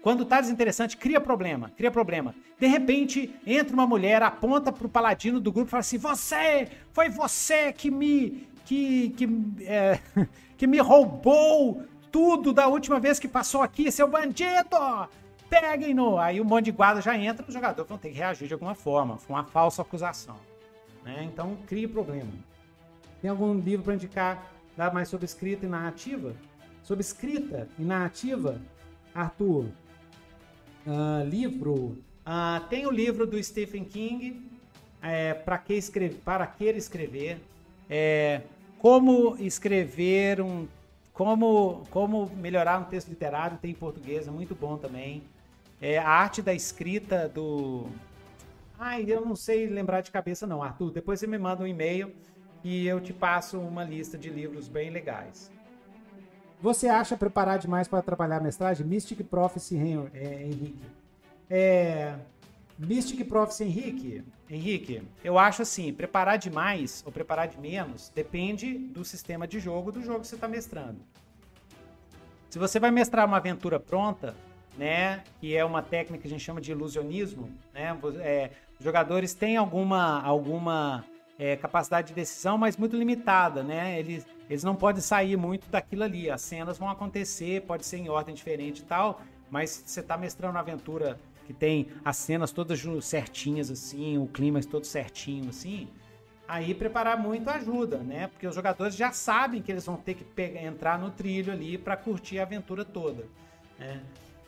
Quando 0.00 0.24
tá 0.24 0.40
desinteressante, 0.40 0.96
cria 0.96 1.20
problema, 1.20 1.72
cria 1.76 1.90
problema. 1.90 2.32
De 2.58 2.68
repente, 2.68 3.34
entra 3.44 3.74
uma 3.74 3.86
mulher, 3.86 4.22
aponta 4.22 4.72
pro 4.72 4.88
paladino 4.88 5.40
do 5.40 5.50
grupo 5.50 5.68
e 5.68 5.70
fala 5.70 5.80
assim: 5.80 5.98
Você, 5.98 6.68
foi 6.92 7.08
você 7.08 7.72
que 7.72 7.90
me. 7.90 8.46
Que. 8.68 9.10
que, 9.10 9.28
é, 9.64 9.98
que 10.58 10.66
me 10.66 10.78
roubou 10.78 11.82
tudo 12.12 12.52
da 12.52 12.68
última 12.68 13.00
vez 13.00 13.18
que 13.18 13.26
passou 13.26 13.62
aqui, 13.62 13.90
seu 13.90 14.08
bandido! 14.08 15.08
Peguem-no! 15.48 16.18
Aí 16.18 16.40
o 16.40 16.44
um 16.44 16.46
monte 16.46 16.66
de 16.66 16.72
guarda 16.72 17.00
já 17.00 17.16
entra, 17.16 17.46
o 17.48 17.52
jogador 17.52 17.84
vão 17.84 17.96
ter 17.96 18.10
que 18.10 18.18
reagir 18.18 18.46
de 18.46 18.52
alguma 18.52 18.74
forma. 18.74 19.16
Foi 19.16 19.34
uma 19.34 19.44
falsa 19.44 19.80
acusação. 19.80 20.36
Né? 21.04 21.24
Então, 21.24 21.56
cria 21.66 21.88
problema. 21.88 22.30
Tem 23.22 23.30
algum 23.30 23.54
livro 23.58 23.84
para 23.84 23.94
indicar 23.94 24.52
mais 24.92 25.08
sobre 25.08 25.24
escrita 25.24 25.64
e 25.64 25.68
narrativa? 25.68 26.34
Sobre 26.82 27.02
escrita 27.02 27.68
e 27.78 27.82
narrativa, 27.82 28.60
Arthur, 29.14 29.66
uh, 30.86 31.24
livro. 31.26 31.98
Uh, 32.26 32.60
tem 32.68 32.86
o 32.86 32.90
livro 32.90 33.26
do 33.26 33.42
Stephen 33.42 33.84
King, 33.84 34.48
é, 35.02 35.34
para 35.34 35.58
que 35.58 35.74
escrever, 35.74 36.18
para 36.24 36.46
que 36.46 36.64
escrever, 36.64 37.40
é, 37.88 38.42
como 38.78 39.36
escrever 39.38 40.40
um, 40.40 40.66
como 41.12 41.84
como 41.90 42.30
melhorar 42.36 42.78
um 42.80 42.84
texto 42.84 43.08
literário, 43.08 43.58
tem 43.58 43.72
em 43.72 43.74
português, 43.74 44.28
é 44.28 44.30
muito 44.30 44.54
bom 44.54 44.76
também. 44.76 45.22
É, 45.80 45.98
a 45.98 46.08
arte 46.08 46.42
da 46.42 46.52
escrita 46.52 47.28
do, 47.28 47.86
ai, 48.78 49.04
eu 49.08 49.24
não 49.24 49.36
sei 49.36 49.66
lembrar 49.66 50.00
de 50.00 50.10
cabeça 50.10 50.46
não, 50.46 50.62
Arthur. 50.62 50.90
Depois 50.90 51.18
você 51.18 51.26
me 51.26 51.38
manda 51.38 51.62
um 51.62 51.66
e-mail 51.66 52.12
e 52.62 52.86
eu 52.86 53.00
te 53.00 53.12
passo 53.12 53.58
uma 53.58 53.84
lista 53.84 54.16
de 54.16 54.30
livros 54.30 54.68
bem 54.68 54.90
legais. 54.90 55.50
Você 56.60 56.88
acha 56.88 57.16
preparar 57.16 57.58
demais 57.58 57.86
para 57.86 58.02
trabalhar 58.02 58.38
a 58.38 58.40
mestragem? 58.40 58.86
Mystic 58.86 59.22
Prophecy, 59.24 59.76
é, 60.12 60.42
Henrique. 60.42 60.82
É, 61.48 62.16
Mystic 62.78 63.24
Prophecy, 63.26 63.64
Henrique. 63.64 64.22
Henrique, 64.48 65.02
eu 65.24 65.38
acho 65.38 65.62
assim, 65.62 65.92
preparar 65.92 66.38
demais 66.38 67.02
ou 67.04 67.10
preparar 67.10 67.48
de 67.48 67.58
menos 67.58 68.10
depende 68.14 68.78
do 68.78 69.04
sistema 69.04 69.48
de 69.48 69.58
jogo 69.58 69.90
do 69.90 70.00
jogo 70.00 70.20
que 70.20 70.28
você 70.28 70.36
está 70.36 70.46
mestrando. 70.46 71.00
Se 72.48 72.58
você 72.58 72.78
vai 72.78 72.90
mestrar 72.90 73.26
uma 73.26 73.36
aventura 73.36 73.80
pronta, 73.80 74.34
né, 74.76 75.24
que 75.40 75.56
é 75.56 75.64
uma 75.64 75.82
técnica 75.82 76.22
que 76.22 76.28
a 76.28 76.30
gente 76.30 76.42
chama 76.42 76.60
de 76.60 76.70
ilusionismo, 76.70 77.50
né, 77.74 77.98
é, 78.20 78.50
os 78.78 78.84
jogadores 78.84 79.34
têm 79.34 79.56
alguma, 79.56 80.22
alguma 80.22 81.04
é, 81.36 81.56
capacidade 81.56 82.08
de 82.08 82.14
decisão, 82.14 82.56
mas 82.56 82.76
muito 82.76 82.96
limitada, 82.96 83.62
né, 83.62 83.98
eles 83.98 84.24
eles 84.48 84.64
não 84.64 84.74
podem 84.74 85.02
sair 85.02 85.36
muito 85.36 85.68
daquilo 85.68 86.04
ali. 86.04 86.30
As 86.30 86.40
cenas 86.40 86.78
vão 86.78 86.88
acontecer, 86.88 87.60
pode 87.62 87.84
ser 87.84 87.98
em 87.98 88.08
ordem 88.08 88.34
diferente 88.34 88.80
e 88.80 88.84
tal, 88.84 89.20
mas 89.50 89.82
você 89.84 90.00
está 90.00 90.16
mestrando 90.16 90.54
uma 90.54 90.60
aventura 90.60 91.18
que 91.48 91.54
tem 91.54 91.88
as 92.04 92.18
cenas 92.18 92.52
todas 92.52 92.78
certinhas 93.00 93.70
assim, 93.70 94.18
o 94.18 94.26
clima 94.26 94.60
todo 94.60 94.84
certinho 94.84 95.48
assim, 95.48 95.88
aí 96.46 96.74
preparar 96.74 97.18
muito 97.18 97.48
ajuda, 97.48 97.96
né? 97.96 98.26
Porque 98.26 98.46
os 98.46 98.54
jogadores 98.54 98.94
já 98.94 99.12
sabem 99.12 99.62
que 99.62 99.72
eles 99.72 99.86
vão 99.86 99.96
ter 99.96 100.12
que 100.12 100.24
pegar, 100.24 100.62
entrar 100.62 100.98
no 100.98 101.10
trilho 101.10 101.50
ali 101.50 101.78
para 101.78 101.96
curtir 101.96 102.38
a 102.38 102.42
aventura 102.42 102.84
toda. 102.84 103.24
Né? 103.78 104.02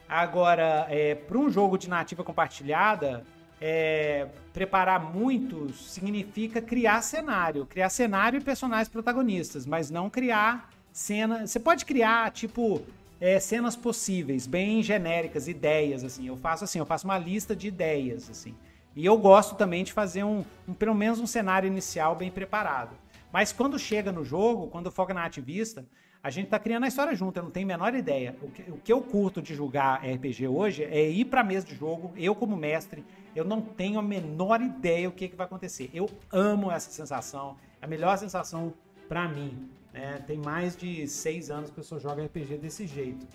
Agora, 0.07 0.87
é, 0.91 1.15
para 1.15 1.39
um 1.39 1.51
jogo 1.51 1.79
de 1.79 1.89
nativa 1.89 2.23
compartilhada, 2.23 3.25
é, 3.59 4.29
preparar 4.53 5.01
muito 5.01 5.73
significa 5.73 6.61
criar 6.61 7.01
cenário, 7.01 7.65
criar 7.65 7.89
cenário 7.89 8.39
e 8.39 8.45
personagens 8.45 8.91
protagonistas, 8.91 9.65
mas 9.65 9.91
não 9.91 10.11
criar 10.11 10.69
cena. 10.93 11.47
Você 11.47 11.59
pode 11.59 11.87
criar 11.87 12.31
tipo 12.31 12.83
é, 13.21 13.39
cenas 13.39 13.77
possíveis, 13.77 14.47
bem 14.47 14.83
genéricas, 14.83 15.47
ideias 15.47 16.03
assim. 16.03 16.27
Eu 16.27 16.37
faço 16.37 16.65
assim, 16.65 16.79
eu 16.79 16.87
faço 16.87 17.05
uma 17.05 17.19
lista 17.19 17.55
de 17.55 17.69
ideias 17.69 18.31
assim. 18.31 18.55
E 18.97 19.05
eu 19.05 19.17
gosto 19.19 19.55
também 19.55 19.85
de 19.85 19.93
fazer 19.93 20.25
um, 20.25 20.45
um 20.67 20.75
pelo 20.75 20.95
menos 20.95 21.21
um 21.21 21.27
cenário 21.27 21.67
inicial 21.67 22.17
bem 22.17 22.31
preparado. 22.31 22.97
Mas 23.33 23.53
quando 23.53 23.79
chega 23.79 24.11
no 24.11 24.25
jogo, 24.25 24.69
quando 24.69 24.91
foca 24.91 25.15
na 25.15 25.25
ativista, 25.25 25.87
a 26.23 26.29
gente 26.29 26.49
tá 26.49 26.59
criando 26.59 26.85
a 26.85 26.89
história 26.89 27.15
junto, 27.15 27.39
eu 27.39 27.45
não 27.45 27.51
tenho 27.51 27.67
a 27.67 27.69
menor 27.69 27.95
ideia. 27.95 28.37
O 28.43 28.51
que, 28.51 28.71
o 28.71 28.77
que 28.77 28.93
eu 28.93 29.01
curto 29.01 29.41
de 29.41 29.55
jogar 29.55 30.03
RPG 30.05 30.49
hoje 30.49 30.83
é 30.85 31.09
ir 31.09 31.27
pra 31.27 31.45
mesa 31.45 31.67
de 31.67 31.75
jogo, 31.75 32.13
eu 32.17 32.35
como 32.35 32.57
mestre, 32.57 33.05
eu 33.35 33.45
não 33.45 33.61
tenho 33.61 33.99
a 33.99 34.03
menor 34.03 34.61
ideia 34.61 35.09
o 35.09 35.13
que, 35.13 35.29
que 35.29 35.37
vai 35.37 35.47
acontecer. 35.47 35.89
Eu 35.95 36.11
amo 36.31 36.71
essa 36.71 36.91
sensação, 36.91 37.57
é 37.81 37.85
a 37.85 37.89
melhor 37.89 38.19
sensação 38.19 38.75
para 39.09 39.29
mim. 39.29 39.71
Né? 39.93 40.23
Tem 40.27 40.39
mais 40.39 40.77
de 40.77 41.07
seis 41.07 41.51
anos 41.51 41.71
que 41.71 41.79
eu 41.79 41.85
só 41.85 41.99
jogo 41.99 42.23
RPG 42.23 42.57
desse 42.59 42.87
jeito. 42.87 43.27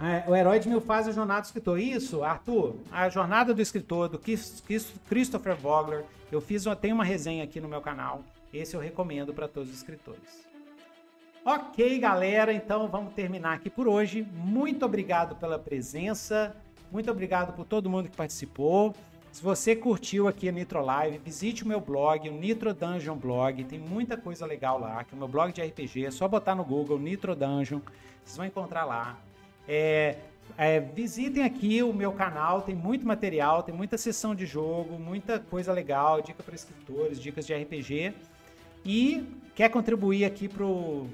É, 0.00 0.30
o 0.30 0.36
herói 0.36 0.60
de 0.60 0.68
mil 0.68 0.80
fases 0.80 1.08
é 1.08 1.10
a 1.10 1.14
jornada 1.14 1.40
do 1.40 1.46
escritor. 1.46 1.80
Isso, 1.80 2.22
Arthur, 2.22 2.76
a 2.90 3.08
jornada 3.08 3.52
do 3.52 3.60
escritor, 3.60 4.08
do 4.08 4.20
Christopher 5.08 5.56
Vogler. 5.56 6.04
Eu 6.30 6.40
fiz, 6.40 6.64
eu 6.66 6.76
tenho 6.76 6.94
uma 6.94 7.04
resenha 7.04 7.42
aqui 7.42 7.60
no 7.60 7.68
meu 7.68 7.80
canal. 7.80 8.22
Esse 8.52 8.76
eu 8.76 8.80
recomendo 8.80 9.34
para 9.34 9.48
todos 9.48 9.70
os 9.70 9.76
escritores. 9.76 10.46
Ok, 11.44 11.98
galera, 11.98 12.52
então 12.52 12.88
vamos 12.88 13.14
terminar 13.14 13.54
aqui 13.54 13.70
por 13.70 13.88
hoje. 13.88 14.26
Muito 14.32 14.84
obrigado 14.84 15.34
pela 15.36 15.58
presença. 15.58 16.54
Muito 16.92 17.10
obrigado 17.10 17.54
por 17.54 17.64
todo 17.64 17.90
mundo 17.90 18.08
que 18.08 18.16
participou. 18.16 18.94
Se 19.32 19.42
você 19.42 19.76
curtiu 19.76 20.26
aqui 20.26 20.48
a 20.48 20.52
Nitro 20.52 20.84
Live, 20.84 21.18
visite 21.18 21.62
o 21.62 21.68
meu 21.68 21.80
blog, 21.80 22.28
o 22.28 22.32
Nitro 22.32 22.74
Dungeon 22.74 23.16
Blog. 23.16 23.64
Tem 23.64 23.78
muita 23.78 24.16
coisa 24.16 24.44
legal 24.46 24.80
lá, 24.80 25.04
que 25.04 25.14
é 25.14 25.16
o 25.16 25.18
meu 25.18 25.28
blog 25.28 25.52
de 25.52 25.62
RPG. 25.62 26.06
É 26.06 26.10
só 26.10 26.26
botar 26.26 26.54
no 26.54 26.64
Google 26.64 26.98
Nitro 26.98 27.36
Dungeon, 27.36 27.80
vocês 28.24 28.36
vão 28.36 28.46
encontrar 28.46 28.84
lá. 28.84 29.18
É, 29.68 30.16
é, 30.56 30.80
visitem 30.80 31.44
aqui 31.44 31.82
o 31.82 31.92
meu 31.92 32.12
canal, 32.12 32.62
tem 32.62 32.74
muito 32.74 33.06
material, 33.06 33.62
tem 33.62 33.74
muita 33.74 33.98
sessão 33.98 34.34
de 34.34 34.46
jogo, 34.46 34.98
muita 34.98 35.38
coisa 35.38 35.72
legal, 35.72 36.20
dica 36.22 36.42
para 36.42 36.54
escritores, 36.54 37.20
dicas 37.20 37.46
de 37.46 37.54
RPG. 37.54 38.14
E 38.84 39.26
quer 39.54 39.68
contribuir 39.68 40.24
aqui 40.24 40.48
pro, 40.48 41.06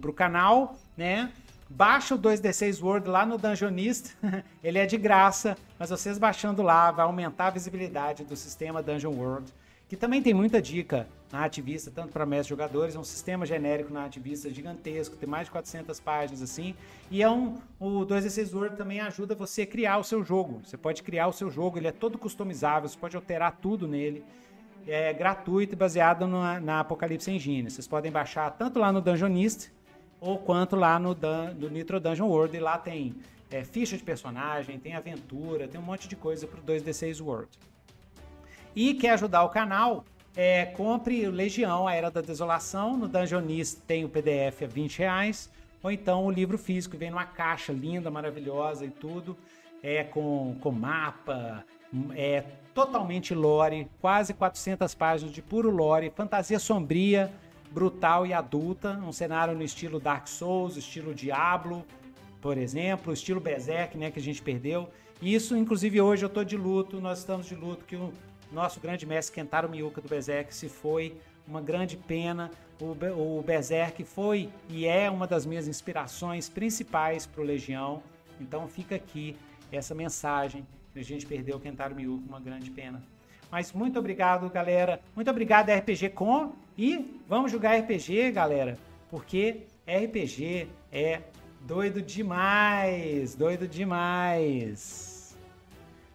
pro 0.00 0.12
canal, 0.12 0.76
né? 0.96 1.30
Baixa 1.68 2.14
o 2.14 2.18
2D6 2.18 2.82
Word 2.82 3.08
lá 3.08 3.24
no 3.24 3.38
Dungeonista, 3.38 4.10
ele 4.62 4.78
é 4.78 4.84
de 4.84 4.98
graça, 4.98 5.56
mas 5.78 5.90
vocês 5.90 6.18
baixando 6.18 6.62
lá 6.62 6.90
vai 6.90 7.04
aumentar 7.04 7.46
a 7.46 7.50
visibilidade 7.50 8.22
do 8.22 8.36
sistema 8.36 8.82
Dungeon 8.82 9.12
World, 9.12 9.52
que 9.88 9.96
também 9.96 10.22
tem 10.22 10.34
muita 10.34 10.60
dica 10.60 11.06
na 11.32 11.44
ativista, 11.44 11.90
tanto 11.90 12.12
para 12.12 12.26
mestres 12.26 12.48
jogadores, 12.48 12.94
é 12.94 12.98
um 12.98 13.04
sistema 13.04 13.46
genérico 13.46 13.92
na 13.92 14.04
ativista 14.04 14.50
gigantesco, 14.50 15.16
tem 15.16 15.28
mais 15.28 15.46
de 15.46 15.52
400 15.52 15.98
páginas 16.00 16.42
assim, 16.42 16.74
e 17.10 17.22
é 17.22 17.30
um, 17.30 17.58
o 17.80 18.04
2D6 18.06 18.54
Word 18.54 18.76
também 18.76 19.00
ajuda 19.00 19.34
você 19.34 19.62
a 19.62 19.66
criar 19.66 19.98
o 19.98 20.04
seu 20.04 20.22
jogo, 20.22 20.60
você 20.64 20.76
pode 20.76 21.02
criar 21.02 21.28
o 21.28 21.32
seu 21.32 21.50
jogo, 21.50 21.78
ele 21.78 21.88
é 21.88 21.92
todo 21.92 22.18
customizável, 22.18 22.88
você 22.88 22.98
pode 22.98 23.16
alterar 23.16 23.58
tudo 23.60 23.88
nele, 23.88 24.22
é 24.86 25.12
gratuito 25.14 25.72
e 25.72 25.76
baseado 25.76 26.26
na, 26.26 26.60
na 26.60 26.80
Apocalipse 26.80 27.30
Engine, 27.30 27.70
vocês 27.70 27.88
podem 27.88 28.12
baixar 28.12 28.50
tanto 28.50 28.78
lá 28.78 28.92
no 28.92 29.00
Dungeonista, 29.00 29.72
ou 30.24 30.38
quanto 30.38 30.74
lá 30.74 30.98
no, 30.98 31.14
Dan, 31.14 31.52
no 31.54 31.68
Nitro 31.68 32.00
Dungeon 32.00 32.26
World. 32.26 32.56
E 32.56 32.60
lá 32.60 32.78
tem 32.78 33.14
é, 33.50 33.62
ficha 33.62 33.96
de 33.96 34.02
personagem, 34.02 34.78
tem 34.78 34.94
aventura, 34.94 35.68
tem 35.68 35.78
um 35.78 35.84
monte 35.84 36.08
de 36.08 36.16
coisa 36.16 36.46
pro 36.46 36.62
2D6 36.62 37.22
World. 37.22 37.50
E 38.74 38.94
quer 38.94 39.10
ajudar 39.10 39.44
o 39.44 39.50
canal? 39.50 40.04
É, 40.34 40.64
compre 40.64 41.28
o 41.28 41.30
Legião, 41.30 41.86
a 41.86 41.94
Era 41.94 42.10
da 42.10 42.22
Desolação. 42.22 42.96
No 42.96 43.06
Dungeonist 43.06 43.82
tem 43.86 44.04
o 44.04 44.08
PDF 44.08 44.62
a 44.62 44.66
20 44.66 44.98
reais. 44.98 45.50
Ou 45.82 45.92
então 45.92 46.24
o 46.24 46.30
livro 46.30 46.56
físico, 46.56 46.96
vem 46.96 47.10
numa 47.10 47.26
caixa 47.26 47.70
linda, 47.70 48.10
maravilhosa 48.10 48.86
e 48.86 48.90
tudo. 48.90 49.36
É 49.82 50.02
com, 50.02 50.56
com 50.62 50.72
mapa, 50.72 51.62
é 52.16 52.42
totalmente 52.72 53.34
lore, 53.34 53.86
quase 54.00 54.32
400 54.32 54.94
páginas 54.94 55.34
de 55.34 55.42
puro 55.42 55.70
lore, 55.70 56.10
fantasia 56.16 56.58
sombria, 56.58 57.30
brutal 57.74 58.24
e 58.24 58.32
adulta, 58.32 58.92
um 59.04 59.10
cenário 59.10 59.52
no 59.52 59.64
estilo 59.64 59.98
Dark 59.98 60.28
Souls, 60.28 60.76
estilo 60.76 61.12
Diablo, 61.12 61.84
por 62.40 62.56
exemplo, 62.56 63.12
estilo 63.12 63.40
Berserk, 63.40 63.98
né, 63.98 64.12
que 64.12 64.20
a 64.20 64.22
gente 64.22 64.40
perdeu. 64.40 64.88
Isso, 65.20 65.56
inclusive, 65.56 66.00
hoje 66.00 66.24
eu 66.24 66.28
tô 66.28 66.44
de 66.44 66.56
luto, 66.56 67.00
nós 67.00 67.18
estamos 67.18 67.46
de 67.46 67.56
luto, 67.56 67.84
que 67.84 67.96
o 67.96 68.12
nosso 68.52 68.78
grande 68.78 69.04
mestre 69.04 69.34
Kentaro 69.34 69.68
Miuka 69.68 70.00
do 70.00 70.08
Berserk 70.08 70.54
se 70.54 70.68
foi, 70.68 71.16
uma 71.48 71.60
grande 71.60 71.96
pena. 71.96 72.48
O, 72.80 73.38
o 73.38 73.42
Berserk 73.42 74.04
foi 74.04 74.48
e 74.68 74.86
é 74.86 75.10
uma 75.10 75.26
das 75.26 75.44
minhas 75.44 75.66
inspirações 75.66 76.48
principais 76.48 77.26
para 77.26 77.40
o 77.40 77.44
Legião. 77.44 78.02
Então 78.40 78.68
fica 78.68 78.94
aqui 78.94 79.36
essa 79.72 79.94
mensagem 79.94 80.64
que 80.92 81.00
a 81.00 81.04
gente 81.04 81.26
perdeu 81.26 81.56
o 81.56 81.60
Kentaro 81.60 81.94
Miuka, 81.94 82.24
uma 82.28 82.40
grande 82.40 82.70
pena. 82.70 83.02
Mas 83.54 83.72
muito 83.72 84.00
obrigado, 84.00 84.50
galera. 84.50 85.00
Muito 85.14 85.30
obrigado, 85.30 85.70
RPG 85.70 86.08
Com. 86.08 86.54
E 86.76 87.20
vamos 87.28 87.52
jogar 87.52 87.78
RPG, 87.78 88.32
galera, 88.32 88.76
porque 89.08 89.68
RPG 89.86 90.66
é 90.90 91.20
doido 91.60 92.02
demais, 92.02 93.36
doido 93.36 93.68
demais. 93.68 95.38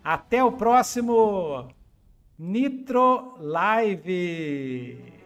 Até 0.04 0.44
o 0.44 0.52
próximo 0.52 1.70
Nitro 2.38 3.38
Live. 3.40 5.19